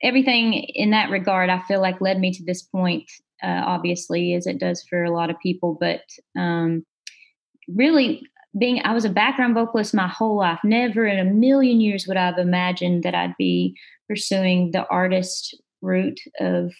everything 0.03 0.53
in 0.53 0.91
that 0.91 1.09
regard, 1.09 1.49
I 1.49 1.61
feel 1.63 1.81
like 1.81 2.01
led 2.01 2.19
me 2.19 2.31
to 2.33 2.43
this 2.43 2.61
point, 2.61 3.09
uh, 3.41 3.63
obviously, 3.65 4.33
as 4.33 4.45
it 4.45 4.59
does 4.59 4.83
for 4.89 5.03
a 5.03 5.11
lot 5.11 5.29
of 5.29 5.39
people. 5.41 5.77
But 5.79 6.01
um, 6.37 6.85
really, 7.67 8.21
being 8.57 8.81
I 8.83 8.93
was 8.93 9.05
a 9.05 9.09
background 9.09 9.55
vocalist 9.55 9.93
my 9.93 10.07
whole 10.07 10.37
life. 10.37 10.59
Never 10.63 11.07
in 11.07 11.19
a 11.19 11.31
million 11.31 11.81
years 11.81 12.05
would 12.07 12.17
I 12.17 12.27
have 12.27 12.37
imagined 12.37 13.03
that 13.03 13.15
I'd 13.15 13.35
be 13.37 13.75
pursuing 14.07 14.71
the 14.71 14.85
artist 14.89 15.55
route 15.81 16.19
of 16.39 16.71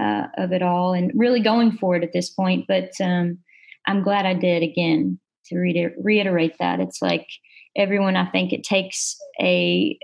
uh, 0.00 0.26
of 0.38 0.52
it 0.52 0.62
all, 0.62 0.92
and 0.92 1.10
really 1.14 1.40
going 1.40 1.72
for 1.72 1.96
it 1.96 2.04
at 2.04 2.12
this 2.12 2.30
point. 2.30 2.66
But 2.68 2.92
um, 3.02 3.38
I'm 3.86 4.02
glad 4.02 4.26
I 4.26 4.34
did. 4.34 4.62
Again, 4.62 5.18
to 5.46 5.56
reiterate 5.56 6.56
that, 6.60 6.78
it's 6.78 7.02
like 7.02 7.26
everyone. 7.76 8.16
I 8.16 8.30
think 8.30 8.52
it 8.52 8.62
takes 8.62 9.16
a 9.40 9.98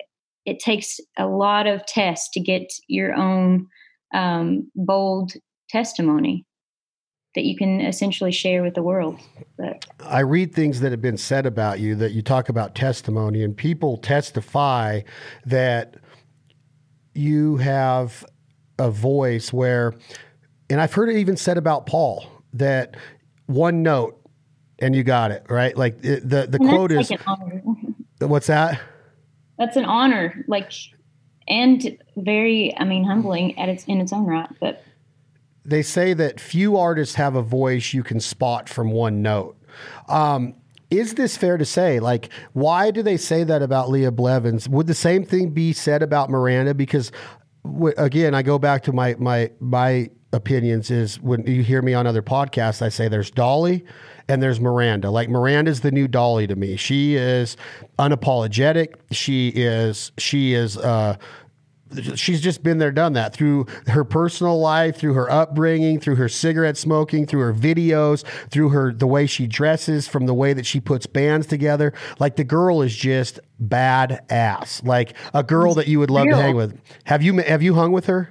it 0.46 0.60
takes 0.60 1.00
a 1.18 1.26
lot 1.26 1.66
of 1.66 1.84
tests 1.86 2.30
to 2.34 2.40
get 2.40 2.72
your 2.88 3.14
own 3.14 3.66
um, 4.14 4.70
bold 4.74 5.32
testimony. 5.68 6.46
that 7.34 7.44
you 7.44 7.56
can 7.56 7.80
essentially 7.82 8.32
share 8.32 8.62
with 8.62 8.74
the 8.74 8.82
world. 8.82 9.20
But 9.58 9.84
I 10.00 10.20
read 10.20 10.54
things 10.54 10.80
that 10.80 10.90
have 10.90 11.02
been 11.02 11.18
said 11.18 11.44
about 11.44 11.78
you 11.80 11.94
that 11.96 12.12
you 12.12 12.22
talk 12.22 12.48
about 12.48 12.74
testimony, 12.74 13.44
and 13.44 13.54
people 13.56 13.98
testify 13.98 15.02
that 15.44 15.96
you 17.14 17.58
have 17.58 18.24
a 18.78 18.90
voice 18.90 19.52
where, 19.52 19.94
and 20.70 20.80
I've 20.80 20.94
heard 20.94 21.10
it 21.10 21.16
even 21.16 21.36
said 21.36 21.58
about 21.58 21.86
Paul 21.86 22.26
that 22.54 22.96
one 23.46 23.82
note 23.82 24.18
and 24.78 24.94
you 24.94 25.02
got 25.02 25.30
it 25.30 25.44
right. 25.48 25.76
Like 25.76 26.00
the 26.00 26.20
the, 26.20 26.46
the 26.46 26.58
quote 26.58 26.92
is, 26.92 27.10
"What's 28.20 28.46
that?" 28.48 28.80
That's 29.58 29.76
an 29.76 29.84
honor, 29.84 30.44
like, 30.48 30.72
and 31.48 31.98
very, 32.16 32.76
I 32.76 32.84
mean, 32.84 33.04
humbling 33.04 33.58
at 33.58 33.68
its 33.68 33.84
in 33.84 34.00
its 34.00 34.12
own 34.12 34.26
right. 34.26 34.48
But 34.60 34.82
they 35.64 35.82
say 35.82 36.14
that 36.14 36.40
few 36.40 36.76
artists 36.76 37.14
have 37.16 37.34
a 37.34 37.42
voice 37.42 37.92
you 37.92 38.02
can 38.02 38.20
spot 38.20 38.68
from 38.68 38.90
one 38.90 39.22
note. 39.22 39.56
Um, 40.08 40.54
is 40.90 41.14
this 41.14 41.36
fair 41.36 41.56
to 41.56 41.64
say? 41.64 41.98
Like, 41.98 42.30
why 42.52 42.90
do 42.90 43.02
they 43.02 43.16
say 43.16 43.42
that 43.44 43.62
about 43.62 43.90
Leah 43.90 44.12
Blevins? 44.12 44.68
Would 44.68 44.86
the 44.86 44.94
same 44.94 45.24
thing 45.24 45.50
be 45.50 45.72
said 45.72 46.02
about 46.02 46.30
Miranda? 46.30 46.74
Because 46.74 47.10
w- 47.64 47.94
again, 47.98 48.34
I 48.34 48.42
go 48.42 48.58
back 48.58 48.84
to 48.84 48.92
my 48.92 49.16
my 49.18 49.50
my 49.58 50.10
opinions. 50.36 50.90
Is 50.90 51.20
when 51.20 51.46
you 51.46 51.62
hear 51.62 51.82
me 51.82 51.94
on 51.94 52.06
other 52.06 52.22
podcasts, 52.22 52.82
I 52.82 52.88
say 52.88 53.08
there's 53.08 53.30
Dolly 53.30 53.84
and 54.28 54.42
there's 54.42 54.60
Miranda. 54.60 55.10
Like 55.10 55.28
Miranda's 55.28 55.80
the 55.80 55.90
new 55.90 56.08
Dolly 56.08 56.46
to 56.46 56.56
me. 56.56 56.76
She 56.76 57.16
is 57.16 57.56
unapologetic. 57.98 58.94
She 59.10 59.48
is 59.48 60.12
she 60.18 60.54
is 60.54 60.76
uh, 60.76 61.16
she's 62.14 62.40
just 62.40 62.62
been 62.62 62.78
there, 62.78 62.90
done 62.90 63.12
that 63.14 63.32
through 63.32 63.66
her 63.86 64.04
personal 64.04 64.58
life, 64.58 64.96
through 64.96 65.14
her 65.14 65.30
upbringing, 65.30 66.00
through 66.00 66.16
her 66.16 66.28
cigarette 66.28 66.76
smoking, 66.76 67.26
through 67.26 67.40
her 67.40 67.54
videos, 67.54 68.24
through 68.50 68.70
her 68.70 68.92
the 68.92 69.06
way 69.06 69.26
she 69.26 69.46
dresses, 69.46 70.08
from 70.08 70.26
the 70.26 70.34
way 70.34 70.52
that 70.52 70.66
she 70.66 70.80
puts 70.80 71.06
bands 71.06 71.46
together. 71.46 71.92
Like 72.18 72.36
the 72.36 72.44
girl 72.44 72.82
is 72.82 72.94
just 72.94 73.40
bad 73.58 74.24
ass. 74.30 74.82
Like 74.84 75.14
a 75.32 75.42
girl 75.42 75.74
that 75.74 75.88
you 75.88 75.98
would 75.98 76.10
love 76.10 76.26
to 76.26 76.36
hang 76.36 76.56
with. 76.56 76.78
Have 77.04 77.22
you 77.22 77.38
have 77.38 77.62
you 77.62 77.74
hung 77.74 77.92
with 77.92 78.06
her? 78.06 78.30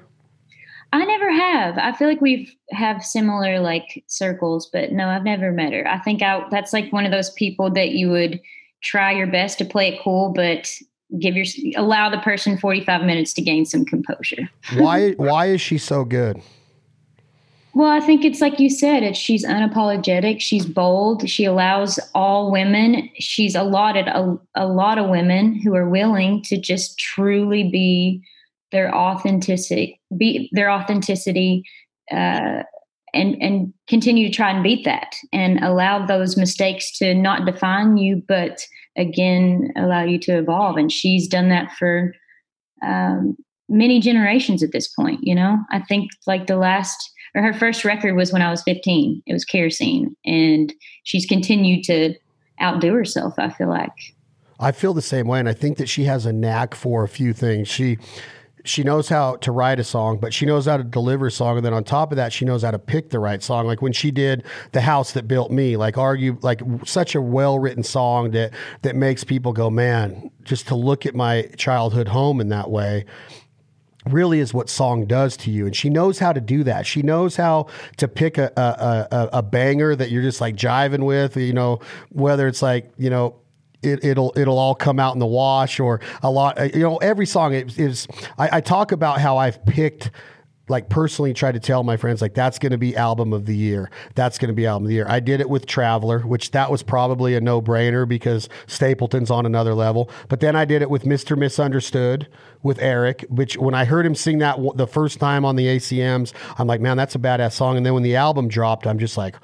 Have. 1.35 1.77
I 1.77 1.91
feel 1.91 2.07
like 2.07 2.21
we've 2.21 2.53
have 2.71 3.03
similar 3.03 3.59
like 3.59 4.03
circles, 4.07 4.69
but 4.71 4.91
no, 4.91 5.09
I've 5.09 5.23
never 5.23 5.51
met 5.51 5.73
her. 5.73 5.87
I 5.87 5.99
think 5.99 6.21
I 6.21 6.45
that's 6.49 6.73
like 6.73 6.91
one 6.91 7.05
of 7.05 7.11
those 7.11 7.31
people 7.31 7.69
that 7.71 7.91
you 7.91 8.09
would 8.09 8.41
try 8.81 9.11
your 9.11 9.27
best 9.27 9.57
to 9.59 9.65
play 9.65 9.89
it 9.93 10.01
cool, 10.01 10.31
but 10.33 10.73
give 11.19 11.35
your 11.35 11.45
allow 11.77 12.09
the 12.09 12.19
person 12.19 12.57
45 12.57 13.03
minutes 13.03 13.33
to 13.33 13.41
gain 13.41 13.65
some 13.65 13.85
composure. 13.85 14.49
why 14.75 15.11
why 15.11 15.47
is 15.47 15.61
she 15.61 15.77
so 15.77 16.03
good? 16.03 16.41
Well, 17.75 17.89
I 17.89 17.99
think 17.99 18.23
it's 18.23 18.39
like 18.39 18.57
you 18.61 18.69
said, 18.69 19.03
it's 19.03 19.19
she's 19.19 19.45
unapologetic, 19.45 20.39
she's 20.39 20.65
bold, 20.65 21.29
she 21.29 21.43
allows 21.43 21.99
all 22.15 22.49
women, 22.49 23.09
she's 23.19 23.53
allotted 23.53 24.07
a, 24.07 24.39
a 24.55 24.65
lot 24.65 24.97
of 24.97 25.09
women 25.09 25.59
who 25.59 25.75
are 25.75 25.89
willing 25.89 26.41
to 26.43 26.55
just 26.55 26.97
truly 26.97 27.69
be 27.69 28.23
their 28.71 28.93
authenticity 28.93 29.99
their 30.51 30.69
authenticity 30.69 31.63
uh, 32.11 32.63
and 33.13 33.41
and 33.41 33.73
continue 33.87 34.27
to 34.27 34.35
try 34.35 34.51
and 34.51 34.63
beat 34.63 34.83
that 34.85 35.15
and 35.31 35.63
allow 35.63 36.05
those 36.05 36.37
mistakes 36.37 36.95
to 36.97 37.15
not 37.15 37.45
define 37.45 37.97
you 37.97 38.21
but 38.27 38.61
again 38.97 39.71
allow 39.75 40.03
you 40.03 40.19
to 40.19 40.37
evolve. 40.37 40.77
And 40.77 40.91
she's 40.91 41.27
done 41.27 41.49
that 41.49 41.71
for 41.71 42.13
um, 42.85 43.35
many 43.69 43.99
generations 43.99 44.61
at 44.61 44.71
this 44.71 44.87
point 44.87 45.19
you 45.23 45.33
know? 45.33 45.57
I 45.71 45.81
think 45.81 46.11
like 46.27 46.47
the 46.47 46.57
last 46.57 47.11
or 47.33 47.41
her 47.41 47.53
first 47.53 47.83
record 47.83 48.15
was 48.15 48.31
when 48.31 48.41
i 48.41 48.49
was 48.51 48.63
15 48.63 49.23
it 49.25 49.33
was 49.33 49.45
kerosene. 49.45 50.15
And 50.25 50.73
she's 51.03 51.25
continued 51.25 51.83
to 51.85 52.13
outdo 52.61 52.93
herself 52.93 53.33
i 53.37 53.49
feel 53.49 53.69
like. 53.69 53.91
I 54.57 54.71
feel 54.71 54.93
the 54.93 55.01
same 55.01 55.27
way, 55.27 55.39
and 55.39 55.49
I 55.49 55.53
think 55.53 55.77
that 55.79 55.89
she 55.89 56.05
has 56.05 56.25
a 56.25 56.31
knack 56.31 56.75
for 56.75 57.03
a 57.03 57.09
few 57.09 57.33
things. 57.33 57.67
She 57.67 57.97
she 58.67 58.83
knows 58.83 59.09
how 59.09 59.35
to 59.37 59.51
write 59.51 59.79
a 59.79 59.83
song, 59.83 60.17
but 60.17 60.33
she 60.33 60.45
knows 60.45 60.65
how 60.65 60.77
to 60.77 60.83
deliver 60.83 61.27
a 61.27 61.31
song. 61.31 61.57
And 61.57 61.65
then 61.65 61.73
on 61.73 61.83
top 61.83 62.11
of 62.11 62.15
that, 62.17 62.33
she 62.33 62.45
knows 62.45 62.63
how 62.63 62.71
to 62.71 62.79
pick 62.79 63.09
the 63.09 63.19
right 63.19 63.41
song. 63.41 63.67
Like 63.67 63.81
when 63.81 63.93
she 63.93 64.11
did 64.11 64.43
The 64.71 64.81
House 64.81 65.13
That 65.13 65.27
Built 65.27 65.51
Me, 65.51 65.77
like 65.77 65.97
argue, 65.97 66.37
like 66.41 66.61
such 66.83 67.15
a 67.15 67.21
well 67.21 67.59
written 67.59 67.83
song 67.83 68.31
that, 68.31 68.53
that 68.81 68.95
makes 68.95 69.23
people 69.23 69.53
go, 69.53 69.69
man, 69.69 70.31
just 70.43 70.67
to 70.67 70.75
look 70.75 71.05
at 71.05 71.15
my 71.15 71.43
childhood 71.57 72.07
home 72.07 72.41
in 72.41 72.49
that 72.49 72.69
way 72.69 73.05
really 74.07 74.39
is 74.39 74.53
what 74.53 74.69
song 74.69 75.05
does 75.07 75.35
to 75.35 75.49
you 75.49 75.65
and 75.65 75.75
she 75.75 75.89
knows 75.89 76.19
how 76.19 76.31
to 76.31 76.39
do 76.39 76.63
that 76.63 76.85
she 76.85 77.01
knows 77.01 77.35
how 77.35 77.65
to 77.97 78.07
pick 78.07 78.37
a, 78.37 78.51
a, 78.55 79.15
a, 79.15 79.29
a 79.39 79.41
banger 79.41 79.95
that 79.95 80.11
you're 80.11 80.21
just 80.21 80.39
like 80.39 80.55
jiving 80.55 81.03
with 81.03 81.35
you 81.35 81.53
know 81.53 81.79
whether 82.09 82.47
it's 82.47 82.61
like 82.61 82.91
you 82.99 83.09
know 83.09 83.35
it, 83.85 84.17
will 84.17 84.33
it'll 84.35 84.57
all 84.57 84.75
come 84.75 84.99
out 84.99 85.13
in 85.13 85.19
the 85.19 85.25
wash 85.25 85.79
or 85.79 86.01
a 86.23 86.29
lot. 86.29 86.59
Uh, 86.59 86.63
you 86.73 86.79
know, 86.79 86.97
every 86.97 87.25
song 87.25 87.53
is. 87.53 87.77
is 87.77 88.07
I, 88.37 88.57
I 88.57 88.61
talk 88.61 88.91
about 88.91 89.19
how 89.19 89.37
I've 89.37 89.63
picked 89.65 90.11
like 90.67 90.89
personally 90.89 91.33
try 91.33 91.51
to 91.51 91.59
tell 91.59 91.83
my 91.83 91.97
friends 91.97 92.21
like 92.21 92.33
that's 92.33 92.57
going 92.57 92.71
to 92.71 92.77
be 92.77 92.95
album 92.95 93.33
of 93.33 93.45
the 93.45 93.55
year 93.55 93.89
that's 94.15 94.37
going 94.37 94.47
to 94.47 94.53
be 94.53 94.65
album 94.65 94.85
of 94.85 94.89
the 94.89 94.95
year 94.95 95.05
i 95.07 95.19
did 95.19 95.39
it 95.39 95.49
with 95.49 95.65
Traveller 95.65 96.19
which 96.21 96.51
that 96.51 96.71
was 96.71 96.81
probably 96.81 97.35
a 97.35 97.41
no-brainer 97.41 98.07
because 98.07 98.49
stapleton's 98.67 99.29
on 99.29 99.45
another 99.45 99.73
level 99.73 100.09
but 100.27 100.39
then 100.39 100.55
i 100.55 100.65
did 100.65 100.81
it 100.81 100.89
with 100.89 101.03
mr 101.03 101.37
misunderstood 101.37 102.27
with 102.63 102.79
eric 102.79 103.25
which 103.29 103.57
when 103.57 103.75
i 103.75 103.85
heard 103.85 104.05
him 104.05 104.15
sing 104.15 104.39
that 104.39 104.57
the 104.75 104.87
first 104.87 105.19
time 105.19 105.45
on 105.45 105.55
the 105.55 105.67
acms 105.67 106.33
i'm 106.57 106.67
like 106.67 106.81
man 106.81 106.97
that's 106.97 107.15
a 107.15 107.19
badass 107.19 107.53
song 107.53 107.77
and 107.77 107.85
then 107.85 107.93
when 107.93 108.03
the 108.03 108.15
album 108.15 108.47
dropped 108.47 108.87
i'm 108.87 108.99
just 108.99 109.17
like 109.17 109.35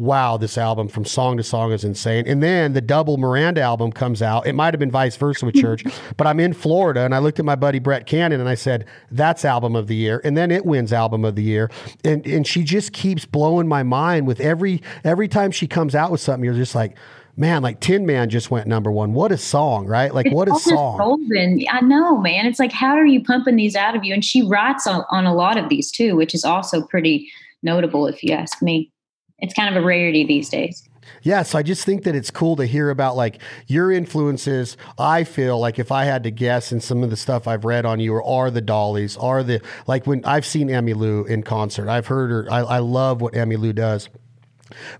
wow, 0.00 0.38
this 0.38 0.56
album 0.56 0.88
from 0.88 1.04
song 1.04 1.36
to 1.36 1.42
song 1.42 1.72
is 1.72 1.84
insane. 1.84 2.24
And 2.26 2.42
then 2.42 2.72
the 2.72 2.80
double 2.80 3.18
Miranda 3.18 3.60
album 3.60 3.92
comes 3.92 4.22
out. 4.22 4.46
It 4.46 4.54
might 4.54 4.72
have 4.72 4.78
been 4.78 4.90
vice 4.90 5.14
versa 5.14 5.44
with 5.44 5.54
Church, 5.54 5.84
but 6.16 6.26
I'm 6.26 6.40
in 6.40 6.54
Florida 6.54 7.02
and 7.02 7.14
I 7.14 7.18
looked 7.18 7.38
at 7.38 7.44
my 7.44 7.54
buddy 7.54 7.80
Brett 7.80 8.06
Cannon 8.06 8.40
and 8.40 8.48
I 8.48 8.54
said, 8.54 8.86
that's 9.10 9.44
album 9.44 9.76
of 9.76 9.88
the 9.88 9.94
year. 9.94 10.22
And 10.24 10.38
then 10.38 10.50
it 10.50 10.64
wins 10.64 10.94
album 10.94 11.22
of 11.26 11.36
the 11.36 11.42
year. 11.42 11.70
And 12.02 12.26
and 12.26 12.46
she 12.46 12.64
just 12.64 12.94
keeps 12.94 13.26
blowing 13.26 13.68
my 13.68 13.82
mind 13.82 14.26
with 14.26 14.40
every 14.40 14.82
every 15.04 15.28
time 15.28 15.50
she 15.50 15.66
comes 15.66 15.94
out 15.94 16.10
with 16.10 16.22
something, 16.22 16.44
you're 16.44 16.54
just 16.54 16.74
like, 16.74 16.96
man, 17.36 17.60
like 17.60 17.80
Tin 17.80 18.06
Man 18.06 18.30
just 18.30 18.50
went 18.50 18.66
number 18.66 18.90
one. 18.90 19.12
What 19.12 19.32
a 19.32 19.38
song, 19.38 19.86
right? 19.86 20.14
Like, 20.14 20.26
it's 20.26 20.34
what 20.34 20.48
a 20.48 20.54
song. 20.54 20.96
Golden. 20.96 21.62
I 21.70 21.82
know, 21.82 22.16
man. 22.16 22.46
It's 22.46 22.58
like, 22.58 22.72
how 22.72 22.94
are 22.94 23.06
you 23.06 23.22
pumping 23.22 23.56
these 23.56 23.76
out 23.76 23.94
of 23.94 24.02
you? 24.02 24.14
And 24.14 24.24
she 24.24 24.46
writes 24.46 24.86
on, 24.86 25.04
on 25.10 25.26
a 25.26 25.34
lot 25.34 25.58
of 25.58 25.68
these 25.68 25.90
too, 25.90 26.16
which 26.16 26.34
is 26.34 26.44
also 26.44 26.80
pretty 26.86 27.30
notable, 27.62 28.06
if 28.06 28.24
you 28.24 28.32
ask 28.32 28.62
me 28.62 28.90
it's 29.40 29.54
kind 29.54 29.74
of 29.74 29.82
a 29.82 29.84
rarity 29.84 30.24
these 30.24 30.48
days. 30.48 30.88
Yeah, 31.22 31.42
so 31.42 31.58
I 31.58 31.62
just 31.62 31.84
think 31.84 32.04
that 32.04 32.14
it's 32.14 32.30
cool 32.30 32.56
to 32.56 32.64
hear 32.64 32.90
about 32.90 33.16
like 33.16 33.40
your 33.66 33.92
influences. 33.92 34.76
I 34.98 35.24
feel 35.24 35.58
like 35.58 35.78
if 35.78 35.92
I 35.92 36.04
had 36.04 36.22
to 36.24 36.30
guess 36.30 36.72
in 36.72 36.80
some 36.80 37.02
of 37.02 37.10
the 37.10 37.16
stuff 37.16 37.46
I've 37.46 37.64
read 37.64 37.84
on 37.84 38.00
you, 38.00 38.14
are 38.14 38.50
the 38.50 38.60
Dollies, 38.60 39.16
are 39.18 39.42
the 39.42 39.60
like 39.86 40.06
when 40.06 40.24
I've 40.24 40.46
seen 40.46 40.68
Emmylou 40.68 41.26
in 41.26 41.42
concert, 41.42 41.88
I've 41.88 42.06
heard 42.06 42.30
her. 42.30 42.46
I, 42.50 42.60
I 42.60 42.78
love 42.78 43.20
what 43.20 43.34
Emmylou 43.34 43.74
does. 43.74 44.08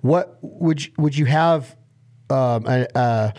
What 0.02 0.38
would 0.42 0.84
you, 0.84 0.92
would 0.98 1.16
you 1.16 1.26
have 1.26 1.76
um, 2.28 2.66
a, 2.66 2.86
a, 2.94 3.34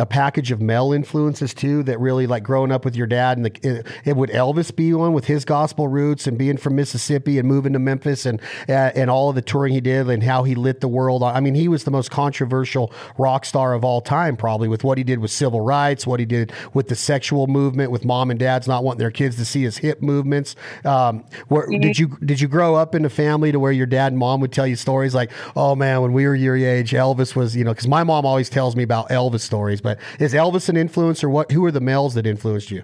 a 0.00 0.06
package 0.06 0.50
of 0.50 0.62
male 0.62 0.92
influences 0.92 1.52
too 1.52 1.82
that 1.82 2.00
really 2.00 2.26
like 2.26 2.42
growing 2.42 2.72
up 2.72 2.86
with 2.86 2.96
your 2.96 3.06
dad 3.06 3.36
and 3.36 3.44
the, 3.44 3.68
it, 3.68 3.86
it, 4.04 4.16
would 4.16 4.30
Elvis 4.30 4.74
be 4.74 4.94
one 4.94 5.12
with 5.12 5.26
his 5.26 5.44
gospel 5.44 5.88
roots 5.88 6.26
and 6.26 6.38
being 6.38 6.56
from 6.56 6.74
Mississippi 6.74 7.38
and 7.38 7.46
moving 7.46 7.74
to 7.74 7.78
Memphis 7.78 8.24
and 8.24 8.40
uh, 8.68 8.72
and 8.94 9.10
all 9.10 9.28
of 9.28 9.34
the 9.34 9.42
touring 9.42 9.74
he 9.74 9.80
did 9.80 10.08
and 10.08 10.22
how 10.22 10.42
he 10.42 10.54
lit 10.54 10.80
the 10.80 10.88
world. 10.88 11.22
I 11.22 11.40
mean, 11.40 11.54
he 11.54 11.68
was 11.68 11.84
the 11.84 11.90
most 11.90 12.10
controversial 12.10 12.92
rock 13.18 13.44
star 13.44 13.74
of 13.74 13.84
all 13.84 14.00
time, 14.00 14.36
probably 14.36 14.68
with 14.68 14.84
what 14.84 14.96
he 14.96 15.04
did 15.04 15.18
with 15.18 15.30
civil 15.30 15.60
rights, 15.60 16.06
what 16.06 16.18
he 16.18 16.26
did 16.26 16.52
with 16.72 16.88
the 16.88 16.96
sexual 16.96 17.46
movement, 17.46 17.90
with 17.90 18.04
mom 18.04 18.30
and 18.30 18.40
dads 18.40 18.66
not 18.66 18.82
wanting 18.82 19.00
their 19.00 19.10
kids 19.10 19.36
to 19.36 19.44
see 19.44 19.62
his 19.62 19.78
hip 19.78 20.00
movements. 20.00 20.56
Um, 20.84 21.24
where, 21.48 21.68
mm-hmm. 21.68 21.80
Did 21.80 21.98
you 21.98 22.08
did 22.24 22.40
you 22.40 22.48
grow 22.48 22.74
up 22.74 22.94
in 22.94 23.04
a 23.04 23.10
family 23.10 23.52
to 23.52 23.58
where 23.58 23.72
your 23.72 23.86
dad 23.86 24.12
and 24.12 24.18
mom 24.18 24.40
would 24.40 24.52
tell 24.52 24.66
you 24.66 24.76
stories 24.76 25.14
like, 25.14 25.30
oh 25.56 25.74
man, 25.74 26.00
when 26.00 26.14
we 26.14 26.26
were 26.26 26.34
your 26.34 26.56
age, 26.56 26.92
Elvis 26.92 27.36
was 27.36 27.54
you 27.54 27.64
know 27.64 27.72
because 27.72 27.88
my 27.88 28.02
mom 28.02 28.24
always 28.24 28.48
tells 28.48 28.76
me 28.76 28.82
about 28.82 29.10
Elvis 29.10 29.40
stories, 29.40 29.80
but 29.80 29.89
but 29.96 30.22
is 30.22 30.34
Elvis 30.34 30.68
an 30.68 30.76
influence, 30.76 31.24
or 31.24 31.28
what? 31.28 31.50
Who 31.52 31.64
are 31.64 31.72
the 31.72 31.80
males 31.80 32.14
that 32.14 32.26
influenced 32.26 32.70
you? 32.70 32.82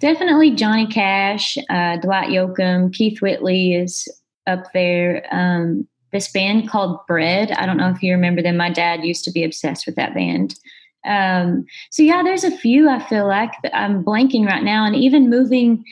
Definitely 0.00 0.52
Johnny 0.52 0.86
Cash, 0.86 1.56
uh, 1.70 1.96
Dwight 1.98 2.30
Yoakam, 2.30 2.92
Keith 2.92 3.22
Whitley 3.22 3.74
is 3.74 4.08
up 4.46 4.64
there. 4.74 5.24
Um, 5.30 5.86
this 6.12 6.30
band 6.30 6.68
called 6.68 6.98
Bread. 7.06 7.52
I 7.52 7.66
don't 7.66 7.76
know 7.76 7.90
if 7.90 8.02
you 8.02 8.12
remember 8.12 8.42
them. 8.42 8.56
My 8.56 8.70
dad 8.70 9.04
used 9.04 9.24
to 9.24 9.30
be 9.30 9.44
obsessed 9.44 9.86
with 9.86 9.94
that 9.96 10.14
band. 10.14 10.56
Um, 11.04 11.64
so 11.90 12.02
yeah, 12.02 12.22
there's 12.22 12.44
a 12.44 12.56
few 12.56 12.88
I 12.88 13.00
feel 13.08 13.26
like 13.26 13.52
I'm 13.72 14.04
blanking 14.04 14.46
right 14.46 14.62
now, 14.62 14.84
and 14.84 14.94
even 14.96 15.30
moving, 15.30 15.84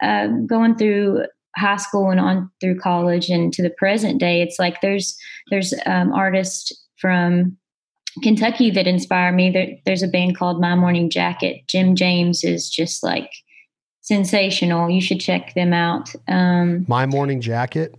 uh, 0.00 0.28
going 0.46 0.76
through 0.76 1.26
high 1.56 1.76
school 1.76 2.10
and 2.10 2.20
on 2.20 2.50
through 2.60 2.80
college 2.80 3.28
and 3.28 3.52
to 3.52 3.62
the 3.62 3.70
present 3.70 4.18
day, 4.18 4.42
it's 4.42 4.58
like 4.58 4.80
there's 4.80 5.16
there's 5.50 5.74
um, 5.86 6.12
artists 6.12 6.72
from 6.96 7.56
Kentucky 8.22 8.70
that 8.70 8.86
inspire 8.86 9.32
me. 9.32 9.50
There, 9.50 9.68
there's 9.86 10.02
a 10.02 10.08
band 10.08 10.36
called 10.36 10.60
My 10.60 10.74
Morning 10.74 11.08
Jacket. 11.10 11.62
Jim 11.66 11.96
James 11.96 12.44
is 12.44 12.68
just 12.68 13.02
like 13.02 13.30
sensational. 14.00 14.90
You 14.90 15.00
should 15.00 15.20
check 15.20 15.54
them 15.54 15.72
out. 15.72 16.12
Um, 16.28 16.84
My 16.88 17.06
Morning 17.06 17.40
Jacket. 17.40 17.94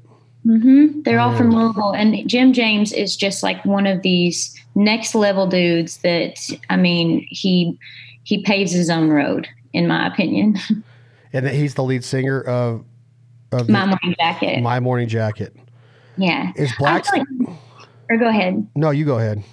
Mm-hmm. 0.46 1.02
They're 1.04 1.20
all 1.20 1.36
from 1.38 1.52
Louisville, 1.52 1.94
and 1.94 2.28
Jim 2.28 2.52
James 2.52 2.92
is 2.92 3.16
just 3.16 3.44
like 3.44 3.64
one 3.64 3.88
of 3.88 4.02
these 4.02 4.54
next 4.76 5.16
level 5.16 5.48
dudes. 5.48 6.00
That 6.00 6.38
I 6.70 6.76
mean, 6.76 7.26
he 7.30 7.80
he 8.24 8.44
paves 8.44 8.74
his 8.74 8.90
own 8.90 9.10
road, 9.10 9.48
in 9.72 9.88
my 9.88 10.08
opinion. 10.08 10.58
And 11.36 11.48
he's 11.48 11.74
the 11.74 11.84
lead 11.84 12.04
singer 12.04 12.42
of 12.42 12.86
of 13.52 13.68
my 13.68 13.86
morning 13.86 14.16
jacket. 14.20 14.62
My 14.62 14.80
Morning 14.80 15.08
Jacket. 15.08 15.56
Yeah. 16.16 16.52
Is 16.56 16.72
Black? 16.78 17.12
Like, 17.12 17.26
or 18.10 18.18
go 18.18 18.30
ahead. 18.30 18.68
No, 18.76 18.92
you 18.92 19.04
go 19.04 19.18
ahead. 19.18 19.44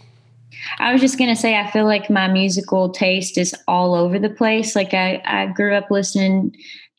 I 0.79 0.93
was 0.93 1.01
just 1.01 1.19
gonna 1.19 1.37
say, 1.37 1.57
I 1.57 1.71
feel 1.71 1.85
like 1.85 2.11
my 2.11 2.29
musical 2.29 2.91
taste 2.91 3.39
is 3.39 3.55
all 3.69 3.95
over 3.95 4.19
the 4.19 4.31
place. 4.31 4.77
Like 4.77 4.95
I, 4.95 5.23
I 5.25 5.47
grew 5.47 5.75
up 5.75 5.91
listening 5.91 6.55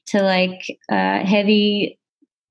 to 0.08 0.22
like 0.22 0.78
uh, 0.92 1.24
heavy, 1.26 2.00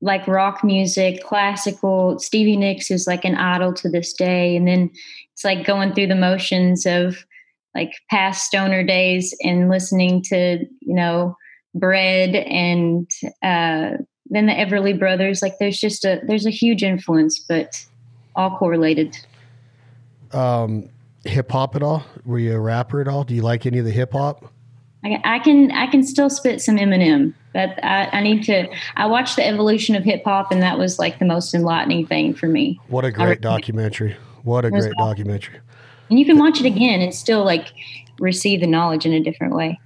like 0.01 0.27
rock 0.27 0.65
music, 0.65 1.23
classical. 1.23 2.19
Stevie 2.19 2.57
Nicks 2.57 2.91
is 2.91 3.07
like 3.07 3.25
an 3.25 3.37
idol 3.37 3.73
to 3.75 3.89
this 3.89 4.13
day, 4.13 4.57
and 4.57 4.67
then 4.67 4.91
it's 5.33 5.45
like 5.45 5.67
going 5.67 5.93
through 5.95 6.09
the 6.09 6.15
motions 6.15 6.87
of 6.87 7.25
like 7.75 7.93
past 8.11 8.47
stoner 8.47 8.83
days 8.83 9.35
and 9.43 9.69
listening 9.69 10.23
to 10.23 10.65
you 10.81 10.95
know 10.95 11.37
bread 11.75 12.35
and 12.35 13.09
uh, 13.43 13.93
then 14.27 14.47
the 14.47 14.53
Everly 14.53 14.99
Brothers. 14.99 15.43
Like 15.43 15.59
there's 15.59 15.79
just 15.79 16.05
a 16.05 16.21
there's 16.27 16.47
a 16.47 16.51
huge 16.51 16.83
influence, 16.83 17.39
but 17.39 17.85
all 18.37 18.57
correlated. 18.57 19.17
Um, 20.33 20.89
hip 21.25 21.51
hop 21.51 21.77
at 21.77 21.83
all? 21.83 22.05
Were 22.25 22.39
you 22.39 22.55
a 22.55 22.61
rapper 22.61 23.01
at 23.01 23.09
all? 23.09 23.25
Do 23.25 23.35
you 23.35 23.43
like 23.43 23.67
any 23.67 23.79
of 23.79 23.85
the 23.85 23.91
hip 23.91 24.13
hop? 24.13 24.53
I, 25.03 25.21
I, 25.25 25.39
can 25.39 25.71
I 25.73 25.87
can 25.87 26.03
still 26.03 26.29
spit 26.29 26.61
some 26.61 26.77
Eminem, 26.77 27.33
but 27.55 27.83
I, 27.83 28.09
I 28.13 28.23
need 28.23 28.45
to. 28.45 28.69
I 28.97 29.07
watched 29.07 29.37
the 29.37 29.47
evolution 29.47 29.95
of 29.95 30.05
hip 30.05 30.23
hop, 30.25 30.53
and 30.53 30.63
that 30.63 30.79
was 30.79 30.99
like 30.99 31.19
the 31.19 31.25
most 31.25 31.55
enlightening 31.55 32.07
thing 32.07 32.35
for 32.35 32.47
me. 32.47 32.79
What 32.89 33.05
a 33.05 33.11
great 33.11 33.41
documentary! 33.41 34.17
What 34.43 34.65
a 34.65 34.71
great 34.71 34.81
awesome. 34.81 34.93
documentary! 34.99 35.61
And 36.11 36.19
you 36.19 36.27
can 36.27 36.39
watch 36.39 36.61
it 36.61 36.67
again 36.67 37.01
and 37.01 37.15
still 37.15 37.45
like 37.45 37.73
receive 38.19 38.61
the 38.61 38.67
knowledge 38.67 39.07
in 39.07 39.13
a 39.13 39.21
different 39.21 39.55
way. 39.55 39.81